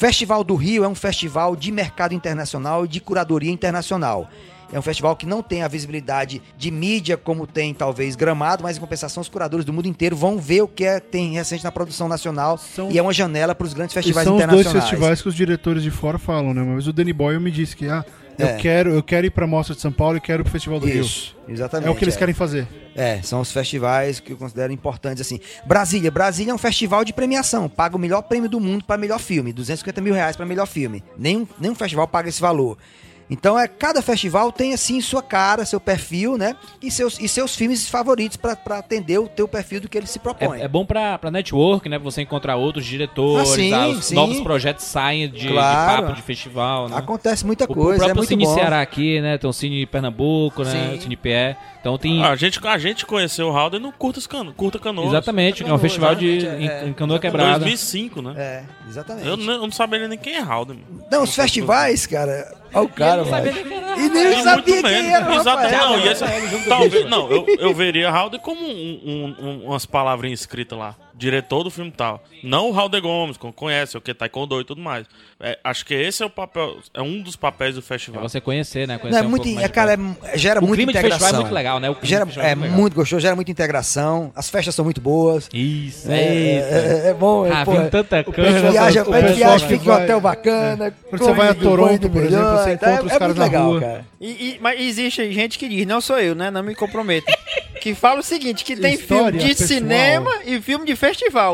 Festival 0.00 0.44
do 0.44 0.54
Rio 0.54 0.84
é 0.84 0.88
um 0.88 0.94
festival 0.94 1.56
de 1.56 1.72
mercado 1.72 2.12
internacional 2.12 2.84
e 2.84 2.88
de 2.88 3.00
curadoria 3.00 3.50
internacional. 3.50 4.28
É 4.70 4.78
um 4.78 4.82
festival 4.82 5.16
que 5.16 5.24
não 5.24 5.42
tem 5.42 5.62
a 5.62 5.68
visibilidade 5.68 6.42
de 6.58 6.70
mídia 6.70 7.16
como 7.16 7.46
tem 7.46 7.72
talvez 7.72 8.14
Gramado, 8.14 8.62
mas 8.62 8.76
em 8.76 8.80
compensação 8.80 9.22
os 9.22 9.28
curadores 9.28 9.64
do 9.64 9.72
mundo 9.72 9.88
inteiro 9.88 10.14
vão 10.14 10.38
ver 10.38 10.60
o 10.60 10.68
que 10.68 10.84
é, 10.84 11.00
tem 11.00 11.32
recente 11.32 11.64
na 11.64 11.72
produção 11.72 12.08
nacional 12.08 12.58
São- 12.58 12.90
e 12.90 12.98
é 12.98 13.02
uma 13.02 13.12
janela 13.14 13.54
para 13.54 13.66
os 13.66 13.72
grandes 13.72 13.94
E 13.94 13.94
festivais 13.94 14.26
são 14.26 14.34
os 14.36 14.40
dois 14.42 14.50
internacionais. 14.60 14.90
festivais 14.90 15.22
que 15.22 15.28
os 15.28 15.34
diretores 15.34 15.82
de 15.82 15.90
fora 15.90 16.18
falam, 16.18 16.52
né? 16.52 16.62
Mas 16.62 16.86
o 16.86 16.92
Danny 16.92 17.14
Boyle 17.14 17.40
me 17.40 17.50
disse 17.50 17.74
que, 17.74 17.88
ah, 17.88 18.04
eu, 18.38 18.46
É. 18.46 18.56
quero, 18.56 18.90
eu 18.90 19.02
quero 19.02 19.26
ir 19.26 19.30
pra 19.30 19.46
Mostra 19.46 19.74
de 19.74 19.80
São 19.80 19.92
Paulo 19.92 20.16
e 20.16 20.20
quero 20.20 20.42
ir 20.42 20.44
pro 20.44 20.52
Festival 20.52 20.78
do 20.80 20.86
Rio. 20.86 21.02
Isso, 21.02 21.36
exatamente. 21.48 21.88
É 21.88 21.90
o 21.90 21.94
que 21.94 22.04
eles 22.04 22.14
é. 22.14 22.18
querem 22.18 22.34
fazer. 22.34 22.66
É, 22.94 23.20
são 23.22 23.40
os 23.40 23.52
festivais 23.52 24.20
que 24.20 24.32
eu 24.32 24.36
considero 24.36 24.72
importantes, 24.72 25.20
assim. 25.20 25.38
Brasília. 25.66 26.10
Brasília 26.10 26.50
é 26.50 26.54
um 26.54 26.58
festival 26.58 27.04
de 27.04 27.12
premiação. 27.12 27.68
Paga 27.68 27.94
o 27.96 27.98
melhor 27.98 28.22
prêmio 28.22 28.48
do 28.48 28.58
mundo 28.58 28.84
para 28.84 28.96
melhor 28.96 29.18
filme. 29.18 29.52
250 29.52 30.00
mil 30.00 30.14
reais 30.14 30.34
para 30.36 30.46
melhor 30.46 30.66
filme. 30.66 31.04
Nenhum, 31.18 31.46
nenhum 31.60 31.74
festival 31.74 32.08
paga 32.08 32.28
esse 32.28 32.40
valor. 32.40 32.78
Então, 33.28 33.58
é, 33.58 33.66
cada 33.66 34.00
festival 34.00 34.52
tem, 34.52 34.72
assim, 34.72 35.00
sua 35.00 35.20
cara, 35.22 35.64
seu 35.64 35.80
perfil, 35.80 36.38
né? 36.38 36.54
E 36.80 36.90
seus, 36.92 37.18
e 37.18 37.26
seus 37.26 37.56
filmes 37.56 37.88
favoritos 37.88 38.36
para 38.36 38.52
atender 38.78 39.18
o 39.18 39.26
teu 39.26 39.48
perfil 39.48 39.80
do 39.80 39.88
que 39.88 39.98
ele 39.98 40.06
se 40.06 40.18
propõe. 40.20 40.60
É, 40.60 40.64
é 40.64 40.68
bom 40.68 40.86
pra, 40.86 41.18
pra 41.18 41.30
network, 41.30 41.88
né? 41.88 41.98
Pra 41.98 42.04
você 42.04 42.22
encontrar 42.22 42.54
outros 42.54 42.86
diretores, 42.86 43.50
Ah, 43.50 43.54
sim, 43.56 43.72
ah, 43.72 43.88
os 43.88 44.04
sim. 44.04 44.14
novos 44.14 44.40
projetos 44.40 44.84
saem 44.84 45.28
de, 45.28 45.40
de 45.40 45.48
Claro. 45.48 46.02
papo 46.04 46.14
de 46.14 46.22
festival, 46.22 46.88
né? 46.88 46.96
Acontece 46.96 47.44
muita 47.44 47.64
O, 47.64 47.72
o 47.72 47.74
coisa, 47.74 47.94
é 47.94 47.98
próprio 48.06 48.16
muito 48.16 48.28
Cine 48.28 48.44
bom. 48.44 48.54
Ceará 48.54 48.80
aqui, 48.80 49.20
né? 49.20 49.38
Tem 49.38 49.50
o 49.50 49.52
Cine 49.52 49.84
Pernambuco, 49.86 50.62
né? 50.62 50.70
Sim. 50.92 50.96
O 50.98 51.02
Cine 51.02 51.16
Pé. 51.16 51.56
Então 51.80 51.98
tem... 51.98 52.22
A 52.24 52.34
gente, 52.36 52.60
a 52.66 52.78
gente 52.78 53.04
conheceu 53.06 53.48
o 53.48 53.50
Halder 53.56 53.80
no 53.80 53.92
Curtas 53.92 54.26
Cano, 54.26 54.52
Curta 54.52 54.78
Canoas. 54.78 55.08
exatamente, 55.08 55.62
é 55.64 55.72
um 55.72 55.78
festival 55.78 56.14
de, 56.14 56.28
exatamente, 56.38 56.64
em, 56.64 56.68
é, 56.68 56.88
em 56.88 56.92
Canoa 56.92 57.16
Em 57.16 57.20
Quebrada. 57.20 57.58
2005, 57.60 58.22
né? 58.22 58.34
É, 58.36 58.62
exatamente. 58.88 59.26
Eu, 59.26 59.36
não- 59.36 59.52
eu 59.54 59.60
não 59.62 59.70
sabia 59.72 60.06
nem 60.08 60.18
quem 60.18 60.34
é 60.36 60.40
Halder. 60.40 60.76
mano. 60.76 61.04
Não, 61.10 61.22
os 61.22 61.34
festivais, 61.34 62.04
cara. 62.06 62.52
Olha 62.74 62.84
o 62.84 62.88
cara, 62.88 63.24
era. 63.24 63.50
E 63.98 64.08
nem 64.10 64.22
eu 64.24 64.38
sabia 64.42 64.82
quem 64.82 65.10
era, 65.14 65.34
Exato, 65.34 65.62
não, 65.70 65.98
e 65.98 66.08
esse- 66.08 66.68
talvez, 66.68 67.08
não, 67.08 67.30
eu, 67.30 67.46
eu 67.58 67.74
veria 67.74 68.10
Halder 68.10 68.40
como 68.40 68.60
um- 68.60 69.00
um- 69.04 69.36
um- 69.46 69.64
umas 69.66 69.86
palavrinhas 69.86 70.40
escritas 70.40 70.78
lá. 70.78 70.94
Diretor 71.18 71.64
do 71.64 71.70
filme 71.70 71.90
tal. 71.90 72.22
Não 72.44 72.70
o 72.70 72.78
Halder 72.78 73.00
Gomes, 73.00 73.38
que 73.38 73.50
conhece, 73.52 73.96
o 73.96 74.00
que 74.02 74.12
Taekwondo 74.12 74.60
e 74.60 74.64
tudo 74.64 74.80
mais. 74.82 75.06
É, 75.40 75.58
acho 75.64 75.84
que 75.86 75.94
esse 75.94 76.22
é 76.22 76.26
o 76.26 76.30
papel, 76.30 76.76
é 76.92 77.00
um 77.00 77.22
dos 77.22 77.36
papéis 77.36 77.74
do 77.74 77.78
É 77.80 77.82
festival. 77.82 78.22
você 78.22 78.40
conhecer, 78.40 78.86
né? 78.86 78.98
Conhecer 78.98 79.18
Não, 79.18 79.24
é 79.24 79.26
um 79.26 79.30
muito, 79.30 79.42
pouco 79.44 79.54
mais 79.54 79.64
é, 79.64 79.68
de 79.68 79.74
cara, 79.74 79.98
é, 80.24 80.38
gera 80.38 80.60
o 80.60 80.62
muita 80.62 80.76
clima 80.76 80.92
de 80.92 80.98
integração. 80.98 81.18
festival 81.18 81.40
é 81.40 81.44
muito 81.44 81.54
legal, 81.54 81.80
né? 81.80 81.90
O 81.90 81.94
clima 81.94 82.06
Gera, 82.06 82.26
de 82.26 82.38
é 82.40 82.54
muito 82.54 82.62
legal. 82.64 82.78
muito 82.80 82.94
gostoso, 82.94 83.20
gera 83.20 83.34
muita 83.34 83.50
integração. 83.50 84.30
As 84.34 84.50
festas 84.50 84.74
são 84.74 84.84
muito 84.84 85.00
boas. 85.00 85.48
Isso, 85.52 86.10
É, 86.10 86.16
é, 86.24 87.02
é 87.08 87.14
bom, 87.14 87.46
é, 87.46 87.50
Ah, 87.52 87.64
pô, 87.64 87.72
tanta 87.90 88.20
o 88.20 88.24
coisa. 88.32 88.52
pessoal 88.52 88.72
viaja, 88.72 89.02
o 89.02 89.04
de 89.04 89.10
pessoal 89.22 89.56
que 89.60 89.66
fica 89.68 89.84
em 89.84 89.88
um 89.88 89.94
hotel 90.04 90.20
bacana. 90.20 90.94
Quando 91.08 91.22
você 91.24 91.32
vai 91.32 91.48
a 91.48 91.54
Toronto, 91.54 92.10
por 92.10 92.22
exemplo, 92.22 92.58
você 92.58 92.72
encontra 92.74 93.04
os 93.04 93.12
é, 93.12 93.18
caras 93.18 93.26
muito 93.28 93.38
na 93.38 93.44
legal, 93.44 93.70
rua. 93.70 93.80
cara. 93.80 94.04
E, 94.20 94.26
e- 94.30 94.58
mas 94.60 94.80
existe 94.80 95.32
gente 95.32 95.58
que 95.58 95.68
diz, 95.68 95.86
não 95.86 96.00
sou 96.00 96.18
eu, 96.18 96.34
né? 96.34 96.50
Não 96.50 96.62
me 96.62 96.74
comprometo. 96.74 97.26
que 97.80 97.94
fala 97.94 98.20
o 98.20 98.22
seguinte: 98.22 98.64
que 98.64 98.74
tem 98.74 98.94
História 98.94 99.24
filme 99.26 99.38
de 99.38 99.48
pessoal. 99.48 99.68
cinema 99.68 100.30
e 100.46 100.60
filme 100.60 100.84
de 100.86 100.92
festival. 100.96 101.05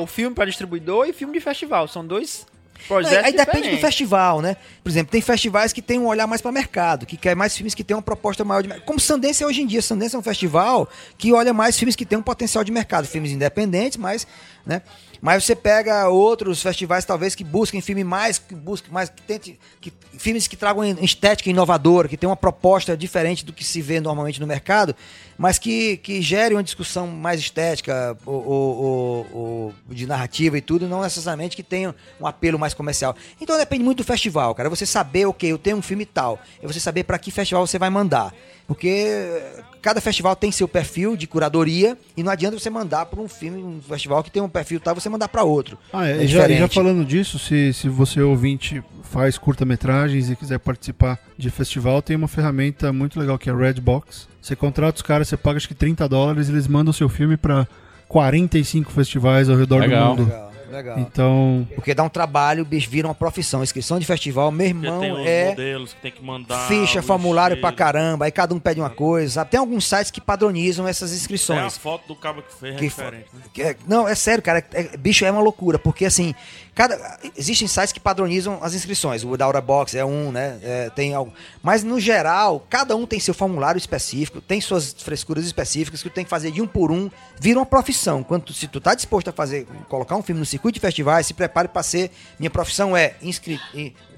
Filme 0.06 0.34
pra 0.34 0.44
distribuidor 0.44 1.06
e 1.06 1.12
filme 1.12 1.32
de 1.32 1.40
festival. 1.40 1.88
São 1.88 2.06
dois 2.06 2.46
projetos. 2.86 3.18
Aí, 3.18 3.24
aí 3.26 3.32
depende 3.32 3.70
do 3.70 3.78
festival, 3.78 4.40
né? 4.40 4.56
Por 4.82 4.90
exemplo, 4.90 5.12
tem 5.12 5.20
festivais 5.20 5.72
que 5.72 5.80
tem 5.80 5.98
um 5.98 6.06
olhar 6.06 6.26
mais 6.26 6.40
para 6.40 6.52
mercado, 6.52 7.06
que 7.06 7.16
quer 7.16 7.36
mais 7.36 7.56
filmes 7.56 7.74
que 7.74 7.84
tem 7.84 7.96
uma 7.96 8.02
proposta 8.02 8.44
maior 8.44 8.62
de 8.62 8.68
mercado. 8.68 8.86
Como 8.86 8.98
Sundance 8.98 9.42
é 9.42 9.46
hoje 9.46 9.62
em 9.62 9.66
dia. 9.66 9.80
Sundance 9.82 10.14
é 10.14 10.18
um 10.18 10.22
festival 10.22 10.88
que 11.16 11.32
olha 11.32 11.52
mais 11.52 11.78
filmes 11.78 11.96
que 11.96 12.04
têm 12.04 12.18
um 12.18 12.22
potencial 12.22 12.64
de 12.64 12.72
mercado. 12.72 13.06
Filmes 13.06 13.30
independentes, 13.30 13.96
mas, 13.96 14.26
né? 14.66 14.82
Mas 15.24 15.44
você 15.44 15.54
pega 15.54 16.08
outros 16.08 16.60
festivais, 16.60 17.04
talvez, 17.04 17.36
que 17.36 17.44
busquem 17.44 17.80
filme 17.80 18.02
mais, 18.02 18.38
que 18.40 18.56
busquem 18.56 18.92
mais, 18.92 19.08
que 19.08 19.22
tente, 19.22 19.56
que, 19.80 19.92
filmes 20.18 20.48
que 20.48 20.56
tragam 20.56 20.84
estética 21.00 21.48
inovadora, 21.48 22.08
que 22.08 22.16
tem 22.16 22.28
uma 22.28 22.34
proposta 22.34 22.96
diferente 22.96 23.44
do 23.44 23.52
que 23.52 23.62
se 23.62 23.80
vê 23.80 24.00
normalmente 24.00 24.40
no 24.40 24.48
mercado, 24.48 24.96
mas 25.38 25.60
que, 25.60 25.98
que 25.98 26.20
gere 26.20 26.56
uma 26.56 26.62
discussão 26.64 27.06
mais 27.06 27.38
estética 27.38 28.18
ou, 28.26 28.44
ou- 28.44 29.26
ou- 29.32 29.74
de 29.90 30.08
narrativa 30.08 30.58
e 30.58 30.60
tudo, 30.60 30.88
não 30.88 31.02
necessariamente 31.02 31.54
que 31.54 31.62
tenha 31.62 31.94
um 32.20 32.26
apelo 32.26 32.58
mais 32.58 32.74
comercial. 32.74 33.14
Então 33.40 33.56
depende 33.56 33.84
muito 33.84 33.98
do 33.98 34.04
festival, 34.04 34.52
cara. 34.56 34.68
Você 34.68 34.84
saber, 34.84 35.26
ok, 35.26 35.52
eu 35.52 35.58
tenho 35.58 35.76
um 35.76 35.82
filme 35.82 36.04
tal, 36.04 36.40
é 36.60 36.66
você 36.66 36.80
saber 36.80 37.04
para 37.04 37.16
que 37.16 37.30
festival 37.30 37.64
você 37.64 37.78
vai 37.78 37.90
mandar. 37.90 38.34
Porque 38.66 39.42
cada 39.82 40.00
festival 40.00 40.36
tem 40.36 40.52
seu 40.52 40.68
perfil 40.68 41.16
de 41.16 41.26
curadoria 41.26 41.98
e 42.16 42.22
não 42.22 42.30
adianta 42.30 42.58
você 42.58 42.70
mandar 42.70 43.06
para 43.06 43.20
um 43.20 43.28
filme, 43.28 43.62
um 43.62 43.80
festival 43.80 44.22
que 44.22 44.30
tem 44.30 44.40
um 44.42 44.48
perfil 44.48 44.80
tal, 44.80 44.94
você 44.94 45.08
mandar 45.08 45.28
para 45.28 45.42
outro. 45.42 45.76
Ah, 45.92 46.08
é, 46.08 46.18
É 46.18 46.24
e 46.24 46.28
já, 46.28 46.48
já 46.48 46.68
falando 46.68 47.04
disso, 47.04 47.38
se, 47.38 47.72
se 47.72 47.88
você 47.88 48.20
ouvinte 48.22 48.82
faz 49.02 49.36
curta-metragens 49.36 50.30
e 50.30 50.36
quiser 50.36 50.58
participar 50.58 51.18
de 51.36 51.50
festival, 51.50 52.00
tem 52.00 52.16
uma 52.16 52.28
ferramenta 52.28 52.92
muito 52.92 53.18
legal 53.18 53.38
que 53.38 53.50
é 53.50 53.52
a 53.52 53.56
Redbox. 53.56 54.28
Você 54.40 54.56
contrata 54.56 54.96
os 54.96 55.02
caras, 55.02 55.28
você 55.28 55.36
paga 55.36 55.56
acho 55.58 55.68
que 55.68 55.74
30 55.74 56.08
dólares, 56.08 56.48
eles 56.48 56.66
mandam 56.66 56.92
seu 56.92 57.08
filme 57.08 57.36
pra 57.36 57.66
45 58.08 58.90
festivais 58.92 59.48
ao 59.48 59.56
redor 59.56 59.80
Legal. 59.80 60.16
do 60.16 60.22
mundo. 60.22 60.30
Legal, 60.30 60.51
legal. 60.72 60.98
Então, 60.98 61.66
Porque 61.74 61.94
dá 61.94 62.02
um 62.02 62.08
trabalho, 62.08 62.64
bicho, 62.64 62.88
vira 62.90 63.06
uma 63.06 63.14
profissão. 63.14 63.62
Inscrição 63.62 63.98
de 63.98 64.06
festival, 64.06 64.50
meu 64.50 64.66
irmão, 64.66 65.00
tem 65.00 65.12
os 65.12 65.26
é 65.26 65.48
modelos 65.50 65.92
que 65.92 66.00
tem 66.00 66.10
que 66.10 66.24
mandar. 66.24 66.66
ficha, 66.68 67.02
formulário 67.02 67.54
estilo. 67.54 67.68
pra 67.68 67.76
caramba. 67.76 68.24
Aí 68.24 68.30
cada 68.32 68.54
um 68.54 68.58
pede 68.58 68.80
uma 68.80 68.90
coisa. 68.90 69.34
sabe? 69.34 69.50
Tem 69.50 69.60
alguns 69.60 69.86
sites 69.86 70.10
que 70.10 70.20
padronizam 70.20 70.86
essas 70.88 71.10
É 71.10 71.14
a 71.14 71.16
inscrições. 71.16 71.76
foto 71.78 72.08
do 72.08 72.16
cabo 72.16 72.42
que 72.42 72.54
fez, 72.54 72.74
é 72.74 72.78
Que 72.78 72.84
diferente. 72.88 73.26
Né? 73.32 73.40
Que 73.52 73.62
é- 73.62 73.76
não, 73.86 74.08
é 74.08 74.14
sério, 74.14 74.42
cara. 74.42 74.64
é- 74.72 74.96
bicho, 74.96 75.24
é 75.24 75.30
uma 75.30 75.40
loucura. 75.42 75.78
Porque 75.78 76.04
assim, 76.04 76.34
cada, 76.74 77.18
existem 77.36 77.68
sites 77.68 77.92
que 77.92 78.00
padronizam 78.00 78.58
as 78.62 78.74
inscrições. 78.74 79.22
O 79.24 79.36
da 79.36 79.44
Aura 79.44 79.60
Box 79.60 79.94
é 79.94 80.04
um, 80.04 80.32
né? 80.32 80.58
é, 80.62 80.90
tem 80.90 81.14
algo. 81.14 81.32
Mas 81.62 81.82
no 81.84 82.00
geral, 82.00 82.66
cada 82.70 82.96
um 82.96 83.06
tem 83.06 83.20
seu 83.20 83.34
formulário 83.34 83.78
específico, 83.78 84.40
tem 84.40 84.60
suas 84.60 84.92
frescuras 84.92 85.44
específicas 85.44 86.02
que 86.02 86.08
tu 86.08 86.12
tem 86.14 86.24
que 86.24 86.30
fazer 86.30 86.50
de 86.50 86.62
um 86.62 86.66
por 86.66 86.90
um. 86.90 87.10
Vira 87.38 87.58
uma 87.58 87.66
profissão. 87.66 88.22
Quando 88.22 88.44
tu- 88.44 88.52
se 88.54 88.66
tu 88.68 88.80
tá 88.80 88.94
disposto 88.94 89.28
a 89.28 89.32
fazer, 89.32 89.66
colocar 89.88 90.16
um 90.16 90.22
filme 90.22 90.38
no 90.38 90.46
circuito 90.46 90.74
de 90.74 90.80
festivais, 90.80 91.26
se 91.26 91.34
prepare 91.34 91.68
para 91.68 91.82
ser. 91.82 92.10
Minha 92.38 92.50
profissão 92.50 92.96
é 92.96 93.14
inscrito. 93.22 93.62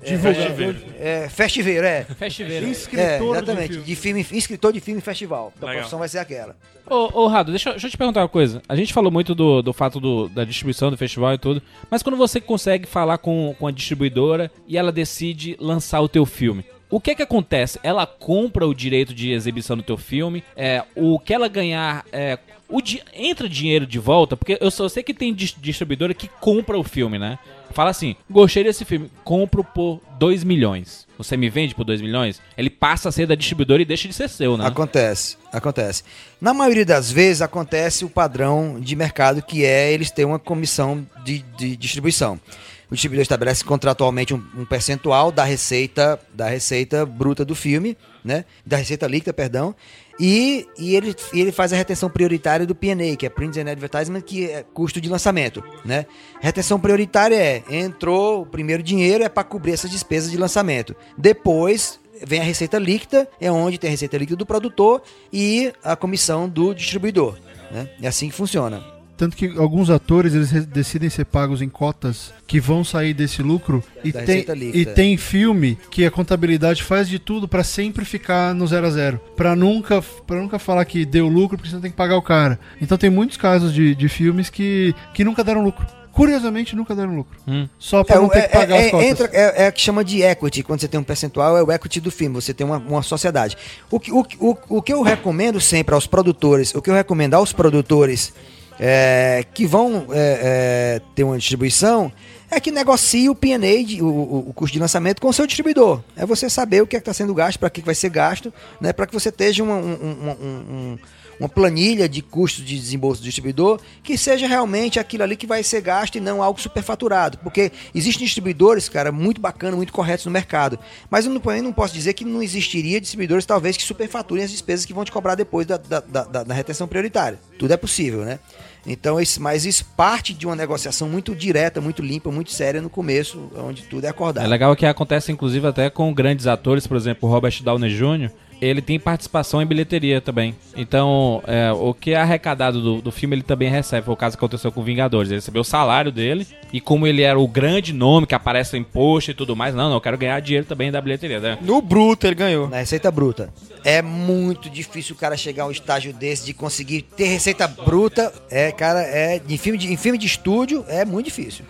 Festiveiro. 0.05 0.77
É, 0.99 1.29
festiveiro, 1.29 1.87
é. 1.87 2.05
Festiveiro. 2.05 2.67
É, 2.67 2.71
escritor 2.71 3.19
de 3.19 3.43
exatamente. 3.43 3.69
filme. 3.69 3.85
De 3.85 3.97
filme, 3.97 4.27
escritor 4.33 4.73
de 4.73 4.81
filme 4.81 4.99
e 5.01 5.03
festival. 5.03 5.53
Então 5.57 5.69
a 5.69 5.71
Legal. 5.73 5.83
profissão 5.83 5.99
vai 5.99 6.09
ser 6.09 6.19
aquela. 6.19 6.57
Ô, 6.89 7.23
ô 7.23 7.27
Rado, 7.27 7.51
deixa, 7.51 7.71
eu- 7.71 7.73
deixa 7.75 7.87
eu 7.87 7.91
te 7.91 7.97
perguntar 7.97 8.21
uma 8.21 8.29
coisa. 8.29 8.61
A 8.69 8.77
gente 8.77 8.93
falou 8.93 9.11
muito 9.11 9.35
do, 9.35 9.63
do 9.63 9.73
fato 9.73 9.99
do- 9.99 10.29
da 10.29 10.45
distribuição 10.45 10.91
do 10.91 10.97
festival 10.97 11.33
e 11.35 11.39
tudo, 11.39 11.63
mas 11.91 12.03
quando 12.03 12.17
você 12.17 12.41
consegue 12.41 12.87
falar 12.87 13.19
com, 13.19 13.55
com 13.59 13.67
a 13.67 13.71
distribuidora 13.71 14.51
e 14.69 14.77
ela 14.77 14.93
decide 14.93 15.57
lançar 15.59 16.01
o 16.01 16.09
teu 16.09 16.27
filme, 16.27 16.65
o 16.91 17.01
que 17.01 17.11
é 17.13 17.15
que 17.15 17.23
acontece? 17.23 17.81
Ela 17.83 18.07
compra 18.07 18.67
o 18.67 18.75
direito 18.75 19.15
de 19.15 19.33
exibição 19.33 19.77
do 19.77 19.83
teu 19.83 19.97
filme, 19.97 20.45
é, 20.57 20.83
o 20.95 21.19
que 21.19 21.33
ela 21.33 21.49
ganhar, 21.49 22.05
é, 22.13 22.39
o 22.69 22.81
di- 22.83 23.03
entra 23.15 23.49
dinheiro 23.49 23.87
de 23.87 23.99
volta, 23.99 24.37
porque 24.37 24.59
eu 24.61 24.71
só 24.71 24.89
sei 24.89 25.03
que 25.03 25.15
tem 25.15 25.33
dis- 25.35 25.57
distribuidora 25.59 26.13
que 26.15 26.29
compra 26.41 26.79
o 26.79 26.85
filme, 26.85 27.19
né? 27.19 27.39
Fala 27.75 27.91
assim, 27.91 28.15
gostei 28.31 28.63
desse 28.63 28.85
filme, 28.85 29.11
compro 29.25 29.65
por 29.65 30.01
2 30.17 30.45
milhões. 30.45 31.09
Você 31.19 31.37
me 31.37 31.51
vende 31.51 31.75
por 31.75 31.85
2 31.85 32.01
milhões? 32.01 32.41
Ele 32.57 32.71
passa 32.71 33.09
a 33.09 33.13
ser 33.13 33.27
da 33.27 33.35
distribuidora 33.35 33.83
e 33.83 33.85
deixa 33.85 34.07
de 34.07 34.15
ser 34.15 34.29
seu, 34.29 34.57
né? 34.57 34.65
Acontece, 34.65 35.37
acontece. 35.53 36.05
Na 36.41 36.55
maioria 36.55 36.87
das 36.87 37.11
vezes 37.11 37.43
acontece 37.43 38.05
o 38.05 38.09
padrão 38.09 38.79
de 38.81 38.95
mercado 38.95 39.43
que 39.43 39.65
é 39.65 39.93
eles 39.93 40.13
têm 40.13 40.25
uma 40.25 40.39
comissão 40.39 41.05
de, 41.25 41.41
de 41.59 41.77
distribuição. 41.77 42.41
O 42.89 42.95
distribuidor 42.95 43.23
estabelece 43.23 43.65
contratualmente 43.65 44.33
um, 44.33 44.45
um 44.57 44.65
percentual 44.65 45.33
da 45.33 45.43
receita 45.43 46.21
da 46.33 46.49
receita 46.49 47.05
bruta 47.05 47.45
do 47.45 47.57
filme, 47.57 47.97
né? 48.25 48.45
Da 48.65 48.77
receita 48.77 49.09
líquida, 49.09 49.33
perdão. 49.33 49.75
E, 50.19 50.67
e 50.79 50.95
ele, 50.95 51.15
ele 51.33 51.51
faz 51.51 51.73
a 51.73 51.77
retenção 51.77 52.09
prioritária 52.09 52.65
do 52.65 52.75
P&A, 52.75 53.17
que 53.17 53.27
é 53.27 53.29
Prints 53.29 53.59
and 53.59 53.71
Advertisement, 53.71 54.21
que 54.21 54.49
é 54.49 54.63
custo 54.63 55.01
de 55.01 55.09
lançamento, 55.09 55.63
né? 55.85 56.07
Retenção 56.41 56.79
prioritária 56.79 57.37
é, 57.37 57.63
entrou 57.71 58.43
o 58.43 58.47
primeiro 58.47 58.83
dinheiro 58.83 59.25
é 59.25 59.29
para 59.29 59.45
cobrir 59.45 59.73
essas 59.73 59.91
despesas 59.91 60.31
de 60.31 60.37
lançamento. 60.37 60.95
Depois 61.19 61.99
vem 62.25 62.41
a 62.41 62.45
receita 62.45 62.79
líquida, 62.79 63.29
é 63.41 63.51
onde 63.51 63.79
tem 63.79 63.89
a 63.89 63.91
receita 63.91 64.17
líquida 64.17 64.37
do 64.37 64.47
produtor 64.47 65.03
e 65.33 65.73
a 65.83 65.97
comissão 65.97 66.49
do 66.49 66.73
distribuidor. 66.75 67.37
Né? 67.71 67.89
É 68.01 68.07
assim 68.07 68.29
que 68.29 68.35
funciona. 68.35 68.94
Tanto 69.17 69.37
que 69.37 69.57
alguns 69.59 69.91
atores 69.91 70.35
eles 70.35 70.51
decidem 70.67 71.09
ser 71.09 71.25
pagos 71.25 71.63
em 71.63 71.69
cotas 71.69 72.33
que 72.47 72.59
vão 72.61 72.83
sair 72.85 73.15
desse 73.15 73.43
lucro 73.43 73.83
e 74.03 74.11
Da 74.13 74.23
tem, 74.23 74.45
e 74.75 74.85
tem 74.85 75.17
filme 75.17 75.79
que 75.91 76.05
a 76.05 76.11
contabilidade 76.11 76.83
faz 76.83 77.09
de 77.09 77.19
tudo 77.19 77.47
pra 77.49 77.63
sempre 77.65 78.05
ficar 78.05 78.55
no 78.55 78.67
zero 78.67 78.87
a 78.87 78.91
zero, 78.91 79.21
Pra 79.37 79.55
nunca 79.57 80.03
para 80.27 80.41
nunca 80.41 80.59
falar 80.59 80.85
que 80.85 81.05
deu 81.05 81.29
lucro 81.29 81.57
porque 81.57 81.71
você 81.71 81.79
tem 81.81 81.91
que 81.91 81.97
pagar 81.97 82.17
o 82.17 82.23
cara. 82.23 82.59
Então 82.81 82.99
tem 82.99 83.11
muitos 83.11 83.37
casos 83.37 83.73
de, 83.73 83.95
de 83.95 84.09
filmes 84.09 84.51
que 84.51 84.95
que 85.15 85.25
nunca 85.25 85.43
deram 85.45 85.63
lucro. 85.63 85.87
Curiosamente 86.13 86.77
nunca 86.77 86.95
deram 86.95 87.17
lucro. 87.17 87.37
Hum. 87.47 87.69
Só 87.77 88.05
pra 88.05 88.15
É, 88.17 88.19
não 88.21 88.29
ter 88.29 88.39
é, 88.39 88.43
que 88.43 88.53
pagar 88.57 88.77
é, 88.77 88.85
as 88.85 88.91
cotas. 88.93 89.07
entra- 89.09 89.31
é, 89.33 89.65
é 89.65 89.69
o 89.69 89.73
que 89.73 89.81
chama 89.81 90.05
de 90.05 90.23
equity, 90.23 90.63
quando 90.63 90.81
você 90.81 90.87
tem 90.87 91.01
um 91.01 91.03
percentual, 91.03 91.57
é 91.59 91.63
o 91.65 91.73
equity 91.73 92.01
do 92.01 92.11
filme, 92.11 92.37
você 92.37 92.55
tem 92.55 92.65
uma, 92.65 92.79
uma 92.79 93.03
sociedade. 93.03 93.57
O 93.91 93.99
que, 93.99 94.13
o, 94.13 94.25
o, 94.39 94.57
o 94.69 94.81
que 94.81 94.93
eu 94.93 95.03
recomendo 95.03 95.61
sempre 95.61 95.93
aos 95.93 96.07
produtores, 96.07 96.73
o 96.73 96.81
que 96.81 96.89
eu 96.89 96.95
recomendo 96.95 97.35
aos 97.35 97.53
produtores 97.53 98.33
é, 98.79 99.45
que 99.55 99.67
vão 99.67 100.07
é, 100.11 100.99
é, 100.99 101.01
ter 101.15 101.25
uma 101.25 101.39
distribuição, 101.39 102.11
é 102.51 102.61
que 102.61 102.71
negocie 102.71 103.29
o 103.29 103.35
P&A, 103.35 104.03
o, 104.03 104.07
o, 104.07 104.49
o 104.51 104.53
custo 104.53 104.73
de 104.75 104.79
lançamento, 104.81 105.21
com 105.21 105.29
o 105.29 105.33
seu 105.33 105.47
distribuidor. 105.47 106.03
É 106.17 106.25
você 106.25 106.49
saber 106.49 106.83
o 106.83 106.87
que 106.87 106.97
é 106.97 106.99
está 106.99 107.13
sendo 107.13 107.35
gasto, 107.35 107.59
para 107.59 107.71
que 107.71 107.81
vai 107.81 107.95
ser 107.95 108.11
gasto, 108.11 108.53
né, 108.81 108.93
para 108.93 109.07
que 109.07 109.13
você 109.13 109.29
esteja 109.29 109.63
um- 109.65 109.71
um- 109.73 110.37
um- 110.41 110.99
uma 111.39 111.49
planilha 111.49 112.09
de 112.09 112.23
custos 112.23 112.65
de 112.65 112.79
desembolso 112.79 113.21
do 113.21 113.25
distribuidor 113.25 113.81
que 114.03 114.17
seja 114.19 114.47
realmente 114.47 114.99
aquilo 114.99 115.23
ali 115.23 115.37
que 115.37 115.47
vai 115.47 115.63
ser 115.63 115.81
gasto 115.81 116.17
e 116.17 116.21
não 116.21 116.43
algo 116.43 116.61
superfaturado. 116.61 117.39
Porque 117.39 117.73
existem 117.95 118.25
distribuidores, 118.25 118.89
cara, 118.89 119.11
muito 119.13 119.41
bacana, 119.41 119.77
muito 119.77 119.93
corretos 119.93 120.25
no 120.27 120.33
mercado. 120.33 120.79
Mas 121.11 121.27
eu 121.27 121.33
não, 121.33 121.41
eu 121.55 121.63
não 121.63 121.73
posso 121.73 121.95
dizer 121.95 122.13
que 122.15 122.25
não 122.25 122.43
existiria 122.43 123.01
distribuidores, 123.01 123.45
talvez, 123.47 123.77
que 123.77 123.83
superfaturem 123.83 124.45
as 124.45 124.51
despesas 124.51 124.85
que 124.87 124.93
vão 124.95 125.05
te 125.05 125.13
cobrar 125.13 125.35
depois 125.35 125.67
da, 125.67 125.77
da, 125.77 126.01
da- 126.01 126.43
da- 126.43 126.55
retenção 126.55 126.87
prioritária. 126.87 127.39
Tudo 127.59 127.73
é 127.73 127.77
possível, 127.77 128.25
né? 128.25 128.39
Então, 128.87 129.19
isso, 129.19 129.41
mas 129.43 129.65
isso 129.65 129.85
parte 129.97 130.35
de 130.35 130.45
uma 130.47 130.55
negociação 130.55 131.09
muito 131.09 131.35
direta, 131.35 131.81
muito 131.81 132.03
limpa, 132.03 132.31
muito 132.31 132.51
séria 132.53 132.83
no 132.83 132.91
começo, 132.91 133.51
onde 133.57 133.83
tudo 133.85 134.05
é 134.05 134.09
acordado. 134.09 134.45
É 134.45 134.47
legal 134.49 134.77
que 134.77 134.85
acontece 134.85 135.33
inclusive 135.33 135.67
até 135.67 135.89
com 135.89 136.13
grandes 136.13 136.47
atores, 136.47 136.87
por 136.87 136.97
exemplo, 136.97 137.29
Robert 137.29 137.63
Downey 137.63 137.89
Jr., 137.97 138.31
ele 138.67 138.81
tem 138.81 138.99
participação 138.99 139.61
em 139.61 139.67
bilheteria 139.67 140.21
também. 140.21 140.55
Então, 140.77 141.43
é, 141.47 141.73
o 141.73 141.93
que 141.93 142.13
é 142.13 142.17
arrecadado 142.17 142.81
do, 142.81 143.03
do 143.03 143.13
filme 143.13 143.37
ele 143.37 143.43
também 143.43 143.69
recebe. 143.69 144.05
Foi 144.05 144.15
o 144.15 144.17
caso 144.17 144.37
que 144.37 144.41
aconteceu 144.45 144.73
com 144.73 144.83
Vingadores. 144.83 145.31
Ele 145.31 145.39
recebeu 145.39 145.63
o 145.63 145.65
salário 145.65 146.11
dele 146.11 146.47
e 146.73 146.81
como 146.81 147.07
ele 147.07 147.23
era 147.23 147.39
o 147.39 147.47
grande 147.47 147.93
nome 147.93 148.27
que 148.27 148.35
aparece 148.35 148.77
em 148.77 148.83
post 148.83 149.31
e 149.31 149.35
tudo 149.35 149.55
mais, 149.55 149.75
não, 149.75 149.89
não, 149.89 149.97
eu 149.97 150.01
quero 150.01 150.19
ganhar 150.19 150.41
dinheiro 150.41 150.67
também 150.67 150.91
da 150.91 151.01
bilheteria. 151.01 151.41
Né? 151.41 151.59
No 151.61 151.81
bruto 151.83 152.27
ele 152.27 152.35
ganhou. 152.35 152.69
Na 152.69 152.79
receita 152.79 153.11
bruta. 153.11 153.53
É 153.85 154.01
muito 154.01 154.71
difícil 154.71 155.15
o 155.15 155.19
cara 155.19 155.37
chegar 155.37 155.65
a 155.65 155.67
um 155.67 155.71
estágio 155.71 156.13
desse 156.13 156.47
de 156.47 156.55
conseguir 156.55 157.03
ter 157.03 157.27
receita 157.27 157.69
bruta. 157.69 158.33
É, 158.51 158.73
cara, 158.73 159.03
é. 159.03 159.43
Em 159.49 159.59
filme 159.59 159.79
de, 159.79 159.93
em 159.93 159.97
filme 159.97 160.17
de 160.17 160.27
estúdio 160.27 160.85
é 160.89 161.05
muito 161.05 161.27
difícil. 161.27 161.65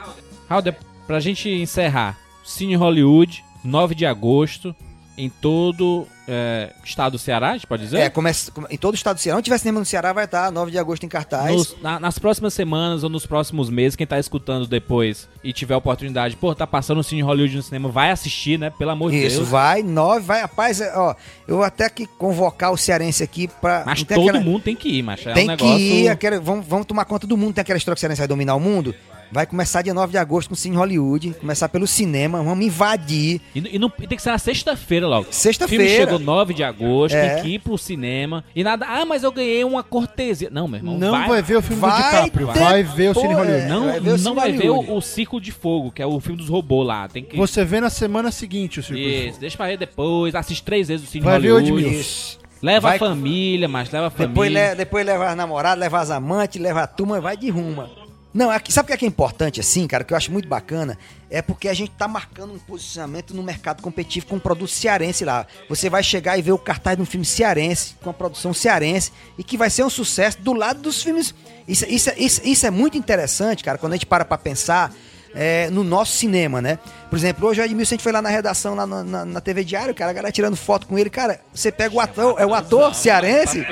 Raul, 0.49 0.63
pra 1.07 1.19
gente 1.19 1.49
encerrar, 1.49 2.19
Cine 2.45 2.77
Hollywood, 2.77 3.43
9 3.65 3.95
de 3.95 4.07
agosto, 4.07 4.75
em 5.17 5.29
todo 5.29 6.07
é, 6.27 6.73
estado 6.85 7.13
do 7.13 7.19
Ceará, 7.19 7.51
a 7.51 7.53
gente 7.53 7.67
pode 7.67 7.83
dizer? 7.85 7.99
É, 7.99 8.11
começa, 8.11 8.51
come- 8.51 8.67
em 8.71 8.77
todo 8.79 8.95
o 8.95 8.97
estado 8.97 9.17
do 9.17 9.21
Ceará. 9.21 9.37
Onde 9.39 9.45
tiver 9.45 9.59
cinema 9.59 9.79
no 9.79 9.85
Ceará, 9.87 10.13
vai 10.13 10.25
estar 10.25 10.51
9 10.51 10.71
de 10.73 10.79
agosto 10.79 11.05
em 11.05 11.09
cartaz. 11.09 11.53
Nos- 11.55 11.77
na- 11.83 12.01
nas 12.01 12.19
próximas 12.19 12.53
semanas 12.55 13.05
ou 13.05 13.11
nos 13.11 13.25
próximos 13.27 13.71
meses, 13.71 13.95
quem 13.95 14.07
tá 14.07 14.19
escutando 14.19 14.67
depois 14.67 15.29
e 15.45 15.53
tiver 15.53 15.77
oportunidade, 15.77 16.35
pô, 16.37 16.55
tá 16.55 16.67
passando 16.67 16.99
o 16.99 17.05
Cine 17.05 17.23
Hollywood 17.23 17.57
no 17.57 17.63
cinema, 17.63 17.89
vai 17.91 18.11
assistir, 18.11 18.59
né? 18.59 18.71
Pelo 18.71 18.91
amor 18.91 19.11
de 19.13 19.19
Isso, 19.25 19.37
Deus. 19.39 19.49
vai, 19.49 19.83
9, 19.83 20.21
vai. 20.27 20.41
Rapaz, 20.41 20.81
é, 20.81 20.93
ó, 20.97 21.15
eu 21.47 21.57
vou 21.57 21.65
até 21.65 21.89
que 21.89 22.07
convocar 22.07 22.73
o 22.73 22.77
cearense 22.77 23.23
aqui 23.23 23.47
pra. 23.47 23.85
Mas 23.87 24.03
todo 24.03 24.21
aquela- 24.29 24.41
mundo 24.45 24.63
tem 24.63 24.75
que 24.75 24.89
ir, 24.89 25.03
macho. 25.03 25.29
É 25.29 25.33
Tem 25.35 25.45
um 25.45 25.49
negócio... 25.49 25.77
que 25.77 25.83
ir, 26.05 26.09
aquela- 26.09 26.41
vamos, 26.41 26.67
vamos 26.67 26.87
tomar 26.87 27.05
conta 27.05 27.27
do 27.27 27.37
mundo. 27.37 27.55
Tem 27.55 27.63
aquela 27.63 27.77
história 27.79 27.95
que 27.95 27.99
o 27.99 28.01
cearense 28.01 28.21
vai 28.21 28.29
dominar 28.29 28.55
o 28.57 28.61
mundo. 28.61 28.95
Vai 29.33 29.47
começar 29.47 29.83
dia 29.83 29.93
9 29.95 30.13
de 30.13 30.19
agosto 30.19 30.49
com 30.49 30.55
o 30.55 30.57
Cine 30.57 30.77
Hollywood. 30.77 31.35
Começar 31.41 31.69
pelo 31.69 31.87
cinema, 31.87 32.43
vamos 32.43 32.65
invadir. 32.65 33.41
E, 33.55 33.77
e 33.77 33.79
não- 33.79 33.93
e 33.99 34.07
tem 34.07 34.17
que 34.17 34.23
ser 34.23 34.31
na 34.31 34.39
sexta-feira 34.39 35.07
logo. 35.07 35.29
O 35.29 35.33
Sexta-feira. 35.33 35.85
filme 35.85 35.97
chegou 35.99 36.19
9 36.19 36.55
de 36.55 36.63
agosto, 36.63 37.15
É. 37.15 37.35
tem 37.37 37.43
que 37.43 37.49
ir 37.55 37.59
pro 37.59 37.77
cinema. 37.77 38.45
E 38.55 38.63
nada, 38.63 38.87
ah, 38.89 39.05
mas 39.05 39.23
eu 39.23 39.33
ganhei 39.33 39.65
uma 39.65 39.83
cortesia. 39.83 40.49
Não, 40.51 40.69
meu 40.69 40.79
irmão, 40.79 40.99
Não 40.99 41.11
vai, 41.11 41.29
vai, 41.29 41.43
ver 41.43 41.57
o 41.57 41.63
filme 41.63 41.77
do 41.83 41.87
vai 41.89 42.03
DiCaprio, 42.03 42.47
ter- 42.49 42.59
vai 42.61 42.83
ver 42.83 43.11
o 43.11 43.15
Cine 43.15 43.35
Hollywood. 43.35 43.63
é. 43.65 43.69
Não, 43.69 43.85
vai 43.87 44.01
ver 44.01 44.11
o 44.11 44.19
não 44.19 44.35
vai 44.35 44.53
ver 44.53 44.69
Hollywood. 44.69 44.91
o, 44.91 44.97
o 44.97 45.03
Círculo 45.03 45.41
de 45.41 45.51
Fogo, 45.53 45.91
que 45.91 46.01
é 46.03 46.07
o 46.07 46.21
filme 46.21 46.39
dos 46.39 46.49
robôs 46.49 46.87
lá. 46.87 47.09
Tem 47.09 47.25
que. 47.25 47.37
Você 47.37 47.65
vê 47.65 47.81
na 47.81 47.91
semana 47.91 48.31
seguinte 48.31 48.81
o 48.81 48.83
Circuito. 48.83 49.09
Isso, 49.31 49.41
deixa 49.41 49.57
pra 49.57 49.67
ver 49.67 49.79
depois. 49.79 50.35
Assiste 50.35 50.63
três 50.63 50.89
vezes 50.89 51.07
o 51.09 51.11
Cine 51.11 51.25
Vai 51.25 51.41
ver 51.41 51.51
o 51.53 51.55
Hollywood. 51.55 51.83
Edmilson. 51.85 52.01
Isso. 52.01 52.39
Leva 52.63 52.89
Vai- 52.89 52.97
a 52.97 52.99
família, 52.99 53.69
mas 53.69 53.91
leva 53.91 54.07
a 54.07 54.11
família. 54.11 54.29
Depois, 54.29 54.53
le, 54.53 54.75
depois 54.75 55.05
leva 55.07 55.29
as 55.29 55.37
namoradas, 55.37 55.79
leva 55.79 56.01
as 56.01 56.11
amantes, 56.11 56.61
leva 56.63 56.83
a 56.83 56.87
turma, 56.87 57.21
vai 57.21 57.37
de 57.37 57.51
ruma. 57.51 57.91
Não, 58.35 58.51
aqui, 58.51 58.73
sabe 58.73 58.87
o 58.87 58.89
que 58.89 58.93
é, 58.95 58.97
que 58.97 59.05
é 59.05 59.09
importante 59.09 59.61
assim, 59.61 59.87
cara, 59.87 60.03
que 60.03 60.13
eu 60.13 60.17
acho 60.17 60.33
muito 60.33 60.49
bacana? 60.49 60.99
É 61.31 61.41
porque 61.41 61.69
a 61.69 61.75
gente 61.75 61.93
tá 61.93 62.09
marcando 62.09 62.53
um 62.53 62.59
posicionamento 62.59 63.33
no 63.33 63.45
mercado 63.45 63.81
competitivo 63.81 64.27
com 64.27 64.37
um 64.37 64.41
produto 64.41 64.71
cearense 64.71 65.25
lá. 65.25 65.47
Você 65.69 65.89
vai 65.89 66.03
chegar 66.03 66.37
e 66.37 66.43
ver 66.43 66.51
o 66.51 66.59
cartaz 66.59 66.97
de 66.97 67.03
um 67.03 67.07
filme 67.07 67.25
cearense, 67.25 67.95
com 68.03 68.11
a 68.11 68.13
produção 68.13 68.53
cearense, 68.53 69.13
e 69.39 69.45
que 69.45 69.57
vai 69.57 69.71
ser 69.71 69.85
um 69.85 69.91
sucesso 69.91 70.41
do 70.41 70.53
lado 70.53 70.81
dos 70.83 71.01
filmes. 71.01 71.33
Isso, 71.69 71.87
isso, 71.89 72.11
isso, 72.17 72.41
isso 72.45 72.67
é 72.67 72.71
muito 72.71 72.99
interessante, 72.99 73.63
cara, 73.63 73.79
quando 73.79 73.93
a 73.93 73.97
gente 73.97 74.07
para 74.07 74.25
pra 74.25 74.37
pensar 74.37 74.93
é, 75.33 75.71
no 75.71 75.85
nosso 75.85 76.17
cinema, 76.17 76.61
né? 76.61 76.79
Por 77.11 77.17
exemplo, 77.17 77.49
hoje 77.49 77.61
o 77.61 77.65
Edmilson, 77.65 77.95
a 77.95 77.97
gente 77.97 78.03
foi 78.03 78.13
lá 78.13 78.21
na 78.21 78.29
redação, 78.29 78.75
lá 78.75 78.87
na, 78.87 79.05
na, 79.05 79.25
na 79.25 79.41
TV 79.41 79.65
Diário, 79.65 79.95
cara, 79.95 80.11
a 80.11 80.15
galera 80.15 80.33
tirando 80.33 80.57
foto 80.57 80.87
com 80.87 80.99
ele. 80.99 81.11
Cara, 81.11 81.41
você 81.53 81.71
pega 81.71 81.95
o 81.95 82.01
ator, 82.01 82.41
é 82.41 82.47
o 82.47 82.55
ator 82.55 82.95
cearense, 82.95 83.65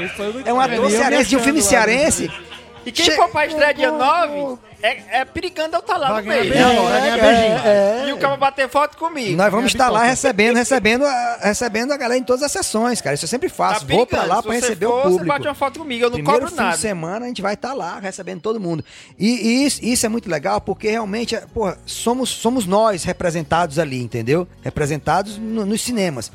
é 0.45 0.53
um 0.53 0.61
ator 0.61 0.91
cearense 0.91 1.31
de 1.31 1.37
um 1.37 1.41
filme 1.41 1.63
cearense. 1.63 2.31
E 2.85 2.91
quem 2.91 3.05
Che- 3.05 3.13
for 3.13 3.29
pra 3.29 3.47
estreia 3.47 3.73
dia 3.73 3.91
9, 3.93 4.59
é, 4.83 5.21
é 5.21 5.25
perigando 5.25 5.77
eu 5.77 5.81
estar 5.81 5.97
lá 5.97 6.09
Vai 6.13 6.23
no 6.23 6.29
meio. 6.29 6.51
beijinho, 6.51 6.83
vai 6.83 7.01
ganhar 7.01 7.19
beijinho. 7.19 8.09
E 8.09 8.13
o 8.13 8.19
cara 8.19 8.37
bater 8.37 8.69
foto 8.69 8.97
comigo. 8.97 9.37
Nós 9.37 9.51
vamos 9.53 9.67
estar 9.73 9.89
lá 9.89 10.03
recebendo, 10.03 10.57
recebendo, 10.57 11.05
a, 11.07 11.39
recebendo 11.43 11.93
a 11.93 11.97
galera 11.97 12.19
em 12.19 12.25
todas 12.25 12.43
as 12.43 12.51
sessões, 12.51 13.01
cara. 13.01 13.15
Isso 13.15 13.25
eu 13.25 13.29
sempre 13.29 13.49
faço. 13.49 13.87
Vou 13.87 14.05
pra 14.07 14.25
lá 14.25 14.37
Tá 14.37 14.37
Se 14.37 14.43
pra 14.49 14.53
você 14.55 14.61
receber 14.61 14.87
for, 14.87 14.93
o 14.95 14.97
Você 15.03 15.09
público. 15.11 15.27
bate 15.29 15.47
uma 15.47 15.55
foto 15.55 15.79
comigo, 15.79 16.05
eu 16.05 16.11
não 16.11 16.15
Primeiro 16.17 16.41
cobro 16.41 16.55
fim 16.55 16.61
nada. 16.63 16.75
de 16.75 16.81
semana 16.83 17.25
a 17.25 17.29
gente 17.29 17.41
vai 17.43 17.55
estar 17.55 17.73
lá 17.73 18.01
recebendo 18.01 18.41
todo 18.41 18.59
mundo. 18.59 18.85
E, 19.19 19.29
e 19.29 19.65
isso, 19.67 19.85
isso 19.85 20.05
é 20.05 20.09
muito 20.09 20.29
legal 20.29 20.61
porque 20.61 20.91
realmente, 20.91 21.37
é, 21.37 21.41
porra, 21.55 21.79
somos, 21.87 22.29
somos 22.31 22.67
nós 22.67 23.05
representados 23.05 23.79
ali, 23.79 24.03
entendeu? 24.03 24.49
Representados 24.63 25.39
no- 25.39 25.65
nos 25.65 25.81
cinemas. 25.83 26.33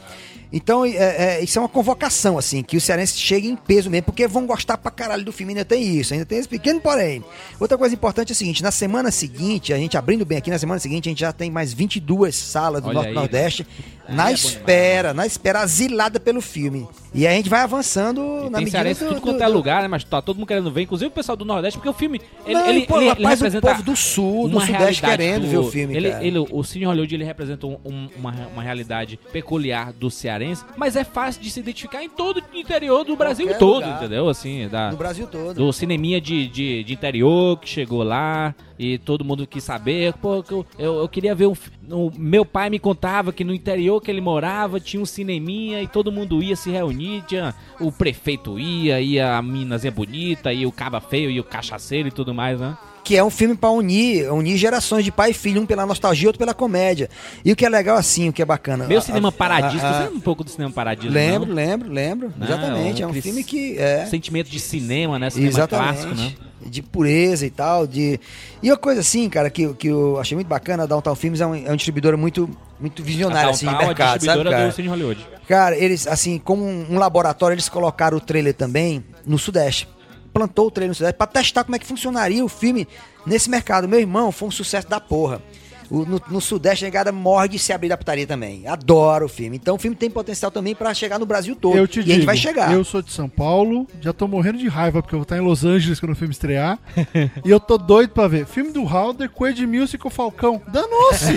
Então, 0.51 0.85
é, 0.85 0.95
é, 0.95 1.43
isso 1.43 1.57
é 1.59 1.61
uma 1.61 1.69
convocação, 1.69 2.37
assim, 2.37 2.63
que 2.63 2.77
os 2.77 2.83
cearenses 2.83 3.19
cheguem 3.19 3.51
em 3.51 3.55
peso 3.55 3.89
mesmo, 3.89 4.05
porque 4.05 4.27
vão 4.27 4.45
gostar 4.45 4.77
pra 4.77 4.89
caralho 4.89 5.23
do 5.23 5.31
filme, 5.31 5.51
ainda 5.51 5.65
tem 5.65 5.83
isso, 5.83 6.13
ainda 6.13 6.25
tem 6.25 6.37
esse 6.37 6.47
pequeno 6.47 6.79
porém. 6.79 7.23
Outra 7.59 7.77
coisa 7.77 7.93
importante 7.93 8.31
é 8.31 8.33
o 8.33 8.35
seguinte, 8.35 8.63
na 8.63 8.71
semana 8.71 9.11
seguinte, 9.11 9.73
a 9.73 9.77
gente 9.77 9.97
abrindo 9.97 10.25
bem 10.25 10.37
aqui, 10.37 10.49
na 10.49 10.59
semana 10.59 10.79
seguinte 10.79 11.09
a 11.09 11.11
gente 11.11 11.19
já 11.19 11.33
tem 11.33 11.51
mais 11.51 11.73
22 11.73 12.35
salas 12.35 12.81
do 12.81 12.87
Olha 12.87 12.95
Norte 12.95 13.09
aí. 13.09 13.15
Nordeste, 13.15 13.63
Aí 13.63 13.96
na 14.09 14.29
é 14.29 14.33
espera, 14.33 15.13
na 15.13 15.25
espera, 15.25 15.61
asilada 15.61 16.19
pelo 16.19 16.41
filme. 16.41 16.87
E 17.13 17.25
a 17.25 17.31
gente 17.31 17.49
vai 17.49 17.61
avançando 17.61 18.21
E 18.21 18.49
na 18.49 18.57
tem 18.57 18.65
medida 18.65 18.71
cearense 18.71 19.03
do, 19.03 19.09
tudo 19.09 19.21
quanto 19.21 19.37
do- 19.37 19.43
é 19.43 19.47
do- 19.47 19.53
lugar, 19.53 19.81
né? 19.81 19.87
Mas 19.87 20.03
tá 20.03 20.21
todo 20.21 20.35
mundo 20.37 20.47
querendo 20.47 20.69
ver, 20.69 20.81
inclusive 20.83 21.07
o 21.07 21.11
pessoal 21.11 21.35
do 21.35 21.43
Nordeste, 21.45 21.77
porque 21.79 21.89
o 21.89 21.93
filme. 21.93 22.21
Ele, 22.45 22.53
Não, 22.53 22.67
ele, 22.69 22.85
pô, 22.85 22.97
ele, 23.01 23.09
ele 23.11 23.25
representa. 23.27 23.65
o 23.67 23.69
povo 23.71 23.83
do 23.83 23.95
Sul, 23.95 24.47
do 24.49 24.59
Sudeste 24.61 25.01
querendo 25.01 25.41
do- 25.43 25.47
ver 25.49 25.57
o 25.57 25.71
filme, 25.71 25.95
ele, 25.95 26.07
ele- 26.21 26.39
o 26.39 26.63
Cine 26.63 26.85
Hollywood 26.85 27.15
ele 27.15 27.23
representa 27.23 27.65
um- 27.65 27.77
um- 27.83 28.09
uma, 28.17 28.31
uma 28.53 28.61
realidade 28.61 29.17
peculiar 29.31 29.91
do 29.93 30.11
cearense, 30.11 30.63
mas 30.75 30.95
é 30.95 31.03
fácil 31.03 31.41
de 31.41 31.49
se 31.49 31.59
identificar 31.59 32.03
em 32.03 32.09
todo 32.09 32.37
o 32.53 32.57
interior 32.57 33.03
do 33.03 33.15
Brasil 33.15 33.45
Qualquer 33.47 33.59
todo, 33.59 33.83
lugar. 33.83 33.97
entendeu? 33.97 34.29
Assim, 34.29 34.67
da, 34.67 34.91
No 34.91 34.97
Brasil 34.97 35.25
todo. 35.27 35.53
do 35.55 35.73
cineminha 35.73 36.21
de, 36.21 36.47
de, 36.47 36.83
de 36.83 36.93
interior 36.93 37.57
que 37.59 37.67
chegou 37.69 38.03
lá 38.03 38.53
e 38.77 38.97
todo 38.99 39.25
mundo 39.25 39.47
quis 39.47 39.63
saber. 39.63 40.13
Pô, 40.13 40.43
eu, 40.77 40.95
eu 40.99 41.07
queria 41.09 41.33
ver 41.33 41.47
um. 41.47 41.55
O 41.89 42.11
meu 42.17 42.45
pai 42.45 42.69
me 42.69 42.79
contava 42.79 43.31
que 43.31 43.43
no 43.43 43.53
interior 43.53 44.01
que 44.01 44.11
ele 44.11 44.21
morava 44.21 44.79
tinha 44.79 45.01
um 45.01 45.05
cineminha 45.05 45.81
e 45.81 45.87
todo 45.87 46.11
mundo 46.11 46.41
ia 46.43 46.55
se 46.55 46.69
reunir. 46.69 47.23
Tinha, 47.27 47.53
o 47.79 47.91
prefeito 47.91 48.59
ia, 48.59 48.99
ia 48.99 49.35
a 49.37 49.41
minazinha 49.41 49.91
bonita, 49.91 50.51
ia 50.51 50.67
o 50.67 50.71
caba 50.71 50.99
feio, 50.99 51.29
ia 51.31 51.41
o 51.41 51.43
cachaceiro 51.43 52.07
e 52.07 52.11
tudo 52.11 52.33
mais, 52.33 52.59
né? 52.59 52.77
Que 53.03 53.15
é 53.15 53.23
um 53.23 53.29
filme 53.29 53.55
pra 53.55 53.69
unir, 53.69 54.29
unir 54.29 54.57
gerações 54.57 55.05
de 55.05 55.13
pai 55.13 55.31
e 55.31 55.33
filho, 55.33 55.61
um 55.61 55.65
pela 55.65 55.85
nostalgia, 55.85 56.27
outro 56.27 56.37
pela 56.39 56.53
comédia. 56.53 57.09
E 57.45 57.53
o 57.53 57.55
que 57.55 57.65
é 57.65 57.69
legal 57.69 57.95
assim, 57.95 58.27
o 58.27 58.33
que 58.33 58.41
é 58.41 58.45
bacana. 58.45 58.85
Meu 58.85 58.97
a- 58.97 59.01
cinema 59.01 59.31
paradiso. 59.31 59.85
a- 59.85 59.93
Você 59.93 59.99
lembra 60.03 60.17
um 60.17 60.19
pouco 60.19 60.43
do 60.43 60.49
cinema 60.49 60.73
paradiso? 60.73 61.13
Lembro, 61.13 61.47
não? 61.47 61.55
lembro, 61.55 61.89
lembro. 61.89 62.33
Não, 62.35 62.45
Exatamente. 62.45 63.01
É 63.01 63.07
um 63.07 63.13
filme 63.13 63.45
que. 63.45 63.77
É. 63.77 64.05
Sentimento 64.07 64.49
de 64.49 64.59
cinema, 64.59 65.17
né? 65.17 65.29
Cinema 65.29 65.49
Exatamente. 65.51 65.93
clássico, 66.01 66.15
né? 66.15 66.33
De 66.65 66.81
pureza 66.81 67.45
e 67.45 67.49
tal. 67.49 67.85
De... 67.85 68.19
E 68.61 68.69
uma 68.69 68.77
coisa 68.77 69.01
assim, 69.01 69.29
cara, 69.29 69.49
que, 69.49 69.73
que 69.75 69.87
eu 69.87 70.19
achei 70.19 70.35
muito 70.35 70.47
bacana, 70.47 70.83
a 70.83 70.85
Downtown 70.85 71.15
Films 71.15 71.41
é 71.41 71.45
um, 71.45 71.55
é 71.55 71.71
um 71.71 71.75
distribuidor 71.75 72.17
muito, 72.17 72.49
muito 72.79 73.03
visionário 73.03 73.51
assim, 73.51 73.67
de 73.67 73.75
a 73.75 73.77
mercado, 73.77 73.97
sabe, 73.97 74.19
distribuidora 74.19 74.55
cara? 74.55 74.69
do 74.69 74.75
Cine 74.75 74.87
Hollywood. 74.87 75.27
Cara, 75.47 75.77
eles, 75.77 76.07
assim, 76.07 76.39
como 76.39 76.65
um, 76.65 76.87
um 76.89 76.99
laboratório, 76.99 77.53
eles 77.53 77.69
colocaram 77.69 78.17
o 78.17 78.21
trailer 78.21 78.53
também 78.53 79.03
no 79.25 79.37
Sudeste. 79.37 79.87
Plantou 80.33 80.67
o 80.67 80.71
trailer 80.71 80.89
no 80.89 80.95
Sudeste 80.95 81.17
pra 81.17 81.27
testar 81.27 81.63
como 81.63 81.75
é 81.75 81.79
que 81.79 81.85
funcionaria 81.85 82.43
o 82.43 82.49
filme 82.49 82.87
nesse 83.25 83.49
mercado. 83.49 83.87
Meu 83.87 83.99
irmão, 83.99 84.31
foi 84.31 84.47
um 84.47 84.51
sucesso 84.51 84.87
da 84.87 84.99
porra. 84.99 85.41
O- 85.89 86.05
no, 86.05 86.21
no 86.29 86.41
Sudeste, 86.41 86.83
a 86.83 86.87
negada 86.87 87.11
morre 87.11 87.47
de 87.47 87.59
se 87.59 87.71
abrir 87.71 87.89
da 87.89 87.97
putaria 87.97 88.27
também. 88.27 88.67
Adoro 88.67 89.25
o 89.25 89.29
filme. 89.29 89.55
Então 89.57 89.75
o 89.75 89.79
filme 89.79 89.95
tem 89.95 90.09
potencial 90.09 90.51
também 90.51 90.75
pra 90.75 90.93
chegar 90.93 91.17
no 91.19 91.25
Brasil 91.25 91.55
todo. 91.55 91.77
Eu 91.77 91.87
te 91.87 91.99
e 91.99 92.03
digo, 92.03 92.11
a 92.11 92.15
gente 92.15 92.25
vai 92.25 92.37
chegar. 92.37 92.73
eu 92.73 92.83
sou 92.83 93.01
de 93.01 93.11
São 93.11 93.29
Paulo, 93.29 93.87
já 94.01 94.11
tô 94.11 94.27
morrendo 94.27 94.57
de 94.57 94.67
raiva 94.67 95.01
porque 95.01 95.15
eu 95.15 95.19
vou 95.19 95.23
estar 95.23 95.37
em 95.37 95.41
Los 95.41 95.63
Angeles 95.63 95.99
quando 95.99 96.11
o 96.11 96.15
filme 96.15 96.33
estrear. 96.33 96.77
e 97.45 97.49
eu 97.49 97.59
tô 97.59 97.77
doido 97.77 98.09
pra 98.11 98.27
ver. 98.27 98.45
Filme 98.45 98.71
do 98.71 98.83
Halder 98.83 99.29
com 99.29 99.47
Edmilson 99.47 99.95
e 99.95 99.99
com 99.99 100.07
o 100.07 100.11
Falcão. 100.11 100.61
Danou-se! 100.67 101.33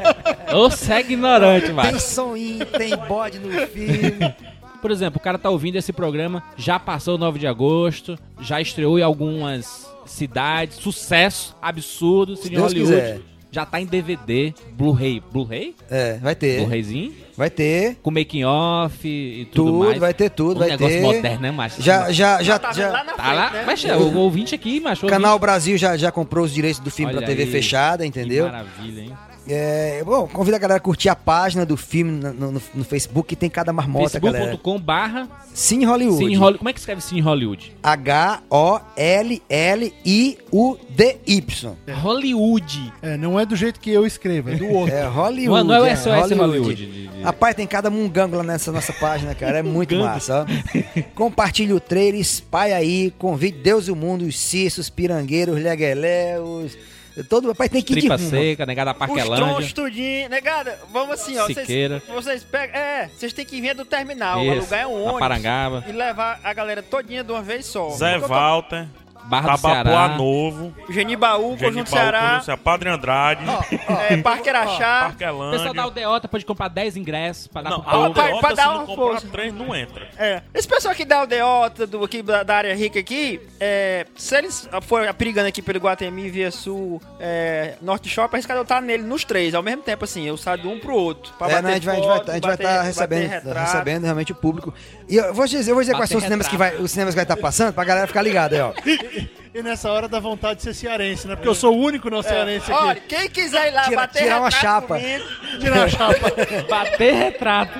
Ô, 0.54 0.70
segue 0.70 1.12
ignorante, 1.14 1.70
mano. 1.72 1.90
Tem 1.90 1.98
soninho, 1.98 2.64
tem 2.66 2.96
bode 2.96 3.38
no 3.38 3.50
filme. 3.66 4.34
Por 4.80 4.90
exemplo, 4.90 5.18
o 5.20 5.22
cara 5.22 5.36
tá 5.38 5.50
ouvindo 5.50 5.76
esse 5.76 5.92
programa, 5.92 6.42
já 6.56 6.78
passou 6.78 7.16
o 7.16 7.18
9 7.18 7.38
de 7.38 7.46
agosto, 7.46 8.18
já 8.40 8.62
estreou 8.62 8.98
em 8.98 9.02
algumas 9.02 9.86
cidades, 10.06 10.78
sucesso 10.78 11.54
absurdo, 11.60 12.34
Se 12.34 12.48
Deus 12.48 12.62
Hollywood. 12.72 12.90
quiser. 12.90 13.20
Já 13.52 13.66
tá 13.66 13.80
em 13.80 13.84
DVD, 13.86 14.54
Blu-ray. 14.72 15.20
Blu-ray? 15.32 15.74
É, 15.90 16.18
vai 16.18 16.34
ter. 16.36 16.58
Blu-rayzinho? 16.60 17.12
Vai 17.36 17.50
ter. 17.50 17.96
Com 18.02 18.10
making 18.12 18.44
off 18.44 19.08
e 19.08 19.44
tudo, 19.46 19.72
Tudo, 19.72 19.84
mais. 19.86 19.98
vai 19.98 20.14
ter 20.14 20.30
tudo, 20.30 20.56
um 20.56 20.58
vai 20.60 20.68
negócio 20.70 20.94
ter. 20.96 21.02
moderno, 21.02 21.40
né, 21.40 21.50
macho? 21.50 21.82
Já, 21.82 22.12
já, 22.12 22.42
já, 22.42 22.58
Tá 22.60 22.72
já. 22.72 22.90
lá 22.90 23.02
na 23.04 23.12
Tá 23.14 23.22
frente, 23.24 23.34
lá, 23.36 23.50
né? 23.50 23.62
mas 23.66 23.84
é, 23.84 23.96
o 23.96 24.16
ouvinte 24.18 24.54
aqui, 24.54 24.78
macho. 24.78 25.04
O 25.04 25.08
Canal 25.08 25.38
Brasil 25.38 25.76
já, 25.76 25.96
já 25.96 26.12
comprou 26.12 26.44
os 26.44 26.52
direitos 26.52 26.78
do 26.80 26.90
filme 26.90 27.10
Olha 27.12 27.18
pra 27.18 27.26
TV 27.26 27.42
aí. 27.42 27.50
fechada, 27.50 28.04
Que 28.04 28.08
entendeu? 28.08 28.44
maravilha, 28.46 29.00
hein? 29.02 29.12
É, 29.48 30.02
bom, 30.04 30.28
convido 30.28 30.54
a 30.56 30.58
galera 30.60 30.76
a 30.78 30.80
curtir 30.80 31.08
a 31.08 31.16
página 31.16 31.66
do 31.66 31.76
filme 31.76 32.12
no, 32.12 32.52
no- 32.52 32.62
no 32.74 32.84
Facebook, 32.84 33.28
que 33.28 33.34
tem 33.36 33.50
cada 33.50 33.72
marmota, 33.72 34.20
galera. 34.20 34.44
Facebook.com 34.44 34.78
barra 34.80 35.28
Cine 35.54 35.84
Hollywood. 35.84 36.22
Hollywood. 36.22 36.58
Como 36.58 36.68
é 36.68 36.72
que 36.72 36.78
escreve 36.78 37.00
Cine 37.00 37.20
Hollywood? 37.20 37.74
H-O-L-L-I-U-D-Y. 40.50 41.76
Hollywood. 41.94 42.92
É, 43.02 43.16
não 43.16 43.38
é 43.40 43.46
do 43.46 43.56
jeito 43.56 43.80
que 43.80 43.90
eu 43.90 44.06
escrevo, 44.06 44.50
é 44.50 44.54
do 44.56 44.68
outro. 44.68 44.94
É 44.94 45.06
Hollywood. 45.06 45.58
Não, 45.58 45.64
não 45.64 45.74
é 45.74 45.80
o 45.80 45.86
é, 45.86 45.96
SOS 45.96 46.30
Hollywood. 46.32 46.74
de- 46.74 46.86
de- 47.08 47.10
Rapaz, 47.22 47.54
tem 47.54 47.66
cada 47.66 47.90
mungango 47.90 48.36
lá 48.36 48.42
nessa 48.42 48.72
nossa 48.72 48.92
página, 48.94 49.34
cara. 49.34 49.58
É 49.58 49.62
muito 49.62 49.94
massa, 49.96 50.46
ó. 50.46 51.00
Compartilhe 51.14 51.72
o 51.72 51.80
trailer, 51.80 52.20
espalhe 52.20 52.72
aí, 52.72 53.10
convide 53.18 53.58
Deus 53.58 53.88
e 53.88 53.90
o 53.90 53.96
mundo, 53.96 54.22
os 54.24 54.38
cissos, 54.38 54.88
pirangueiros, 54.88 55.60
legueléus. 55.60 56.76
Todo, 57.28 57.48
rapaz, 57.48 57.68
tem 57.70 57.82
que 57.82 57.92
ir 57.92 57.96
de 57.96 58.00
Tripa 58.02 58.16
rumo. 58.16 58.30
seca, 58.30 58.64
negada 58.66 58.92
Os 58.92 58.96
Parquelândia. 58.98 59.36
tronchos 59.46 59.72
tudinho. 59.72 60.28
Negada, 60.28 60.78
vamos 60.92 61.14
assim, 61.14 61.36
ó. 61.38 61.44
Vocês, 61.46 61.58
Siqueira. 61.58 62.02
vocês 62.08 62.44
pegam. 62.44 62.76
É, 62.80 63.08
vocês 63.08 63.32
têm 63.32 63.44
que 63.44 63.60
vir 63.60 63.74
do 63.74 63.84
terminal, 63.84 64.40
Isso, 64.42 64.52
alugar 64.74 64.86
um 64.88 64.92
na 64.94 65.00
ônibus. 65.02 65.18
Parangaba. 65.20 65.84
E 65.88 65.92
levar 65.92 66.40
a 66.42 66.52
galera 66.52 66.82
todinha 66.82 67.24
de 67.24 67.32
uma 67.32 67.42
vez 67.42 67.66
só. 67.66 67.90
Zé 67.90 68.18
Porque 68.18 68.28
Barra 69.24 69.56
do 69.56 69.62
Tabapuá 69.62 69.84
Ceará. 69.84 70.08
Novo, 70.16 70.74
Genibaú, 70.88 71.56
Conjunto 71.56 71.90
Ceará, 71.90 72.40
Conjunto 72.40 72.58
Padre 72.58 72.88
Andrade, 72.90 73.44
é, 74.10 74.16
Parque 74.18 74.48
Araxá. 74.48 75.12
O 75.14 75.50
pessoal 75.50 75.74
da 75.74 75.82
Aldeota 75.82 76.28
pode 76.28 76.44
comprar 76.44 76.68
10 76.68 76.96
ingressos 76.96 77.46
pra 77.46 77.62
dar 77.62 77.70
Não, 77.70 77.80
pro 77.82 77.90
povo. 77.90 78.14
pra- 78.14 78.36
pra 78.38 78.50
se 78.50 78.56
dar 78.56 78.66
não 78.66 78.74
uma 78.78 78.86
comprar 78.86 79.04
força. 79.04 79.28
três, 79.28 79.54
não 79.54 79.74
entra. 79.74 80.08
É. 80.18 80.42
Esse 80.54 80.66
pessoal 80.66 80.92
aqui 80.92 81.04
da 81.04 81.18
aldeota, 81.18 81.86
do, 81.86 82.04
aqui 82.04 82.22
da, 82.22 82.42
da 82.42 82.56
área 82.56 82.74
rica 82.74 82.98
aqui, 82.98 83.40
é, 83.60 84.06
se 84.16 84.36
eles 84.36 84.68
forem 84.82 85.12
perigando 85.14 85.48
aqui 85.48 85.62
pelo 85.62 85.78
Guatemi, 85.78 86.28
Via 86.30 86.50
Sul, 86.50 87.00
é, 87.18 87.74
Norte 87.80 88.08
Shopping, 88.08 88.36
arriscado 88.36 88.58
eu 88.60 88.62
estar 88.64 88.80
nele 88.80 89.02
nos 89.02 89.24
três, 89.24 89.54
ao 89.54 89.62
mesmo 89.62 89.82
tempo, 89.82 90.04
assim, 90.04 90.24
eu 90.26 90.36
saio 90.36 90.58
de 90.62 90.68
um 90.68 90.78
pro 90.78 90.94
outro. 90.94 91.32
Pra 91.38 91.46
É, 91.46 91.50
bater 91.50 91.62
não, 91.62 91.70
a 91.70 91.74
gente 91.74 91.86
vai 91.86 91.98
estar 92.54 92.56
tá 92.56 92.82
recebendo, 92.82 93.52
recebendo 93.52 94.04
realmente 94.04 94.32
o 94.32 94.34
público. 94.34 94.74
E 95.10 95.16
eu 95.16 95.34
vou 95.34 95.44
dizer, 95.44 95.72
eu 95.72 95.74
vou 95.74 95.82
dizer 95.82 95.96
quais 95.96 96.08
são 96.08 96.18
os 96.18 96.24
cinemas 96.24 96.46
que 96.46 96.56
vai, 96.56 96.76
os 96.76 96.90
cinemas 96.92 97.14
que 97.14 97.16
vai 97.16 97.24
estar 97.24 97.36
passando 97.36 97.72
pra 97.74 97.82
galera 97.82 98.06
ficar 98.06 98.22
ligada 98.22 98.54
aí, 98.54 98.62
ó. 98.62 98.72
E 99.52 99.64
nessa 99.64 99.90
hora 99.90 100.06
dá 100.06 100.20
vontade 100.20 100.58
de 100.58 100.62
ser 100.62 100.74
cearense, 100.74 101.26
né? 101.26 101.34
Porque 101.34 101.48
eu 101.48 101.56
sou 101.56 101.74
o 101.74 101.78
único 101.82 102.08
não 102.08 102.22
cearense 102.22 102.70
Olha, 102.70 102.92
aqui. 102.92 103.00
quem 103.08 103.28
quiser 103.28 103.68
ir 103.68 103.74
lá 103.74 103.82
Tira- 103.84 103.96
bater 103.96 104.22
tirar 104.22 104.38
uma 104.38 104.48
retrato 104.48 104.62
chapa. 104.64 104.96
comigo, 105.00 105.24
Tirar 105.60 105.82
a 105.82 105.88
chapa. 105.88 106.32
Bater 106.70 107.14
retrato. 107.14 107.72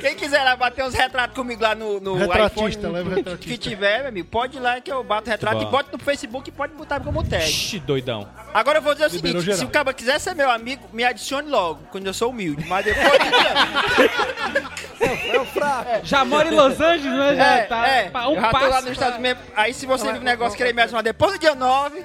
quem 0.00 0.14
quiser 0.14 0.40
ir 0.40 0.44
lá 0.44 0.54
bater 0.54 0.84
uns 0.84 0.94
retratos 0.94 1.34
comigo 1.34 1.60
lá 1.60 1.74
no, 1.74 1.98
no 1.98 2.14
Retratista, 2.14 2.68
iPhone 2.68 2.92
leva 2.94 3.10
o 3.10 3.14
retratista. 3.16 3.46
que 3.50 3.58
tiver, 3.58 3.98
meu 3.98 4.08
amigo, 4.10 4.28
pode 4.28 4.56
ir 4.56 4.60
lá 4.60 4.80
que 4.80 4.92
eu 4.92 5.02
bato 5.02 5.28
retrato 5.28 5.56
bom. 5.56 5.62
e 5.62 5.66
boto 5.66 5.88
no 5.98 5.98
Facebook 5.98 6.48
e 6.48 6.52
pode 6.52 6.72
botar 6.74 7.00
como 7.00 7.24
tag. 7.28 7.42
Ixi, 7.44 7.80
doidão. 7.80 8.28
Agora 8.54 8.78
eu 8.78 8.82
vou 8.82 8.94
dizer 8.94 9.06
o 9.06 9.08
Liberou 9.10 9.40
seguinte, 9.42 9.54
se 9.56 9.58
geral. 9.58 9.68
o 9.68 9.72
cara 9.72 9.92
quiser 9.92 10.20
ser 10.20 10.34
meu 10.34 10.48
amigo, 10.48 10.88
me 10.92 11.02
adicione 11.02 11.48
logo, 11.50 11.80
quando 11.90 12.06
eu 12.06 12.14
sou 12.14 12.30
humilde. 12.30 12.64
Mas 12.68 12.84
depois. 12.84 13.08
É 15.00 15.38
o 15.40 15.44
fraco. 15.46 16.00
Já 16.04 16.24
mora 16.24 16.48
em 16.48 16.56
Los 16.56 16.80
Angeles, 16.80 17.04
né? 17.18 17.36
Já 17.36 17.44
é, 17.44 17.62
tá 17.62 17.86
é, 17.88 18.10
um 18.26 18.34
eu 18.34 18.40
já 18.40 18.50
tô 18.50 18.56
lá 18.58 18.68
passo. 18.68 18.82
nos 18.82 18.90
Estados 18.92 19.18
Unidos. 19.18 19.42
Aí 19.54 19.72
se 19.72 19.86
você 19.86 20.12
vir 20.12 20.18
um 20.20 20.24
negócio 20.24 20.58
querer 20.72 20.92
me 20.96 21.02
depois 21.02 21.32
do 21.32 21.38
dia 21.38 21.54
9, 21.54 22.04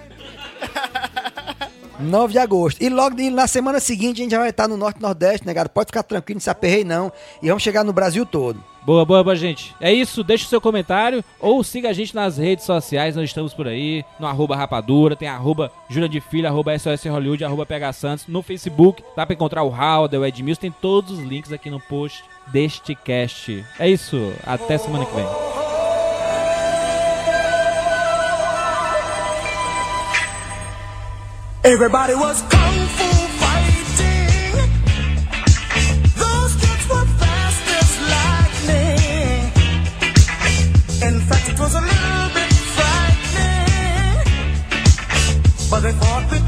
9 2.00 2.32
de 2.34 2.40
agosto. 2.40 2.82
E 2.82 2.90
logo 2.90 3.16
de- 3.16 3.30
na 3.30 3.48
semana 3.48 3.80
seguinte 3.80 4.22
a 4.22 4.24
gente 4.24 4.32
já 4.32 4.40
vai 4.40 4.50
estar 4.50 4.68
no 4.68 4.78
Norte 4.78 4.98
e 5.00 5.02
Nordeste, 5.02 5.46
né, 5.46 5.54
cara? 5.54 5.70
Pode 5.70 5.88
ficar 5.88 6.04
tranquilo, 6.04 6.38
não 6.38 6.42
se 6.42 6.50
aperrei 6.50 6.84
não. 6.84 7.12
E 7.42 7.48
vamos 7.48 7.64
chegar 7.64 7.84
no 7.84 7.94
Brasil 7.94 8.26
todo. 8.26 8.64
Boa, 8.86 9.06
boa, 9.06 9.24
boa, 9.24 9.36
gente. 9.36 9.74
É 9.80 9.94
isso, 9.94 10.24
deixa 10.26 10.46
o 10.46 10.50
seu 10.50 10.60
comentário 10.60 11.24
ou 11.40 11.64
siga 11.64 11.90
a 11.90 11.94
gente 11.94 12.14
nas 12.14 12.38
redes 12.38 12.66
sociais, 12.66 13.16
nós 13.16 13.26
estamos 13.30 13.54
por 13.54 13.66
aí, 13.66 14.04
no 14.20 14.28
arroba 14.28 14.58
rapadura, 14.58 15.16
tem 15.16 15.28
arroba 15.30 15.72
Júlia 15.90 16.10
de 16.10 16.20
Filho, 16.20 16.48
arroba 16.50 16.78
SOS 16.78 17.06
Hollywood, 17.06 17.46
arroba 17.46 17.66
PH 17.66 17.94
Santos, 17.94 18.28
no 18.28 18.42
Facebook, 18.42 19.02
dá 19.16 19.26
pra 19.26 19.36
encontrar 19.36 19.64
o 19.64 19.70
Howard, 19.70 20.18
o 20.18 20.26
Edmilson, 20.26 20.60
tem 20.62 20.72
todos 20.82 21.12
os 21.18 21.20
links 21.20 21.54
aqui 21.54 21.70
no 21.70 21.80
post 21.80 22.26
deste 22.48 22.94
cast. 22.94 23.66
É 23.80 23.88
isso, 23.90 24.34
até 24.46 24.78
semana 24.78 25.06
que 25.06 25.16
vem. 25.16 25.26
Everybody 31.66 32.14
was 32.14 32.42
kung 32.50 32.88
fu 32.98 33.08
fighting. 33.40 34.70
Those 36.20 36.56
kids 36.60 36.90
were 36.90 37.08
fast 37.22 37.64
as 37.80 37.92
lightning. 38.14 39.48
In 41.08 41.22
fact, 41.22 41.48
it 41.48 41.58
was 41.58 41.74
a 41.76 41.80
little 41.80 42.30
bit 42.36 42.52
frightening. 42.76 44.28
But 45.72 45.80
they 45.84 45.94
fought 45.94 46.30
with 46.32 46.43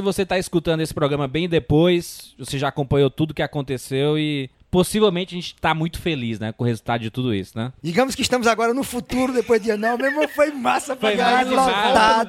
se 0.00 0.04
você 0.04 0.24
tá 0.24 0.38
escutando 0.38 0.80
esse 0.80 0.94
programa 0.94 1.28
bem 1.28 1.46
depois, 1.46 2.34
você 2.38 2.58
já 2.58 2.68
acompanhou 2.68 3.10
tudo 3.10 3.34
que 3.34 3.42
aconteceu 3.42 4.18
e 4.18 4.50
possivelmente 4.70 5.34
a 5.34 5.38
gente 5.38 5.54
tá 5.56 5.74
muito 5.74 6.00
feliz, 6.00 6.38
né, 6.38 6.52
com 6.52 6.64
o 6.64 6.66
resultado 6.66 7.00
de 7.00 7.10
tudo 7.10 7.34
isso, 7.34 7.56
né? 7.58 7.72
Digamos 7.82 8.14
que 8.14 8.22
estamos 8.22 8.46
agora 8.46 8.72
no 8.72 8.82
futuro, 8.84 9.32
depois 9.32 9.60
de 9.62 9.76
não, 9.76 9.96
mesmo 9.98 10.26
foi 10.28 10.50
massa 10.52 10.94
pra 10.96 11.08
Foi 11.10 11.16
caralho. 11.18 11.48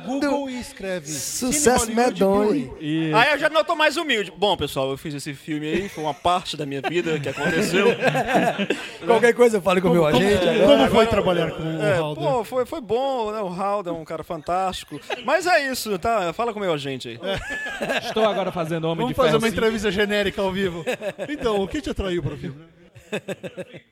Google 0.05 0.39
lotado. 0.45 0.49
e 0.49 0.59
escreve. 0.59 1.07
Sucesso 1.07 1.91
medonho. 1.93 2.75
Aí 3.15 3.31
eu 3.33 3.39
já 3.39 3.49
não 3.49 3.63
tô 3.63 3.75
mais 3.75 3.97
humilde. 3.97 4.31
Bom, 4.35 4.55
pessoal, 4.57 4.89
eu 4.91 4.97
fiz 4.97 5.13
esse 5.13 5.33
filme 5.33 5.67
aí, 5.67 5.89
foi 5.89 6.03
uma 6.03 6.13
parte 6.13 6.55
da 6.57 6.65
minha 6.65 6.81
vida 6.81 7.19
que 7.19 7.29
aconteceu. 7.29 7.87
Qualquer 9.05 9.33
coisa 9.33 9.57
eu 9.57 9.61
falo 9.61 9.81
com 9.81 9.89
o 9.89 9.91
meu 9.93 10.05
agente. 10.05 10.47
agora. 10.47 10.65
Como 10.77 10.87
foi 10.89 11.07
trabalhar 11.07 11.51
com 11.51 11.63
o 11.63 11.81
É, 11.81 11.97
Halder? 11.97 12.23
pô, 12.23 12.43
foi, 12.43 12.65
foi 12.65 12.81
bom, 12.81 13.31
né? 13.31 13.39
O 13.39 13.47
Howard 13.47 13.89
é 13.89 13.91
um 13.91 14.05
cara 14.05 14.23
fantástico. 14.23 14.99
Mas 15.25 15.45
é 15.47 15.71
isso, 15.71 15.97
tá? 15.99 16.33
Fala 16.33 16.53
com 16.53 16.59
o 16.59 16.61
meu 16.61 16.73
agente 16.73 17.09
aí. 17.09 17.19
Estou 18.03 18.25
agora 18.25 18.51
fazendo 18.51 18.85
Homem 18.85 18.97
Vamos 18.97 19.09
de 19.09 19.15
Ferro 19.15 19.27
fazer 19.27 19.37
uma 19.37 19.47
5. 19.47 19.57
entrevista 19.57 19.91
genérica 19.91 20.41
ao 20.41 20.51
vivo. 20.51 20.83
Então, 21.29 21.61
o 21.61 21.67
que 21.67 21.81
te 21.81 21.89
atraiu 21.89 22.21
para 22.21 22.30
filme? 22.37 22.67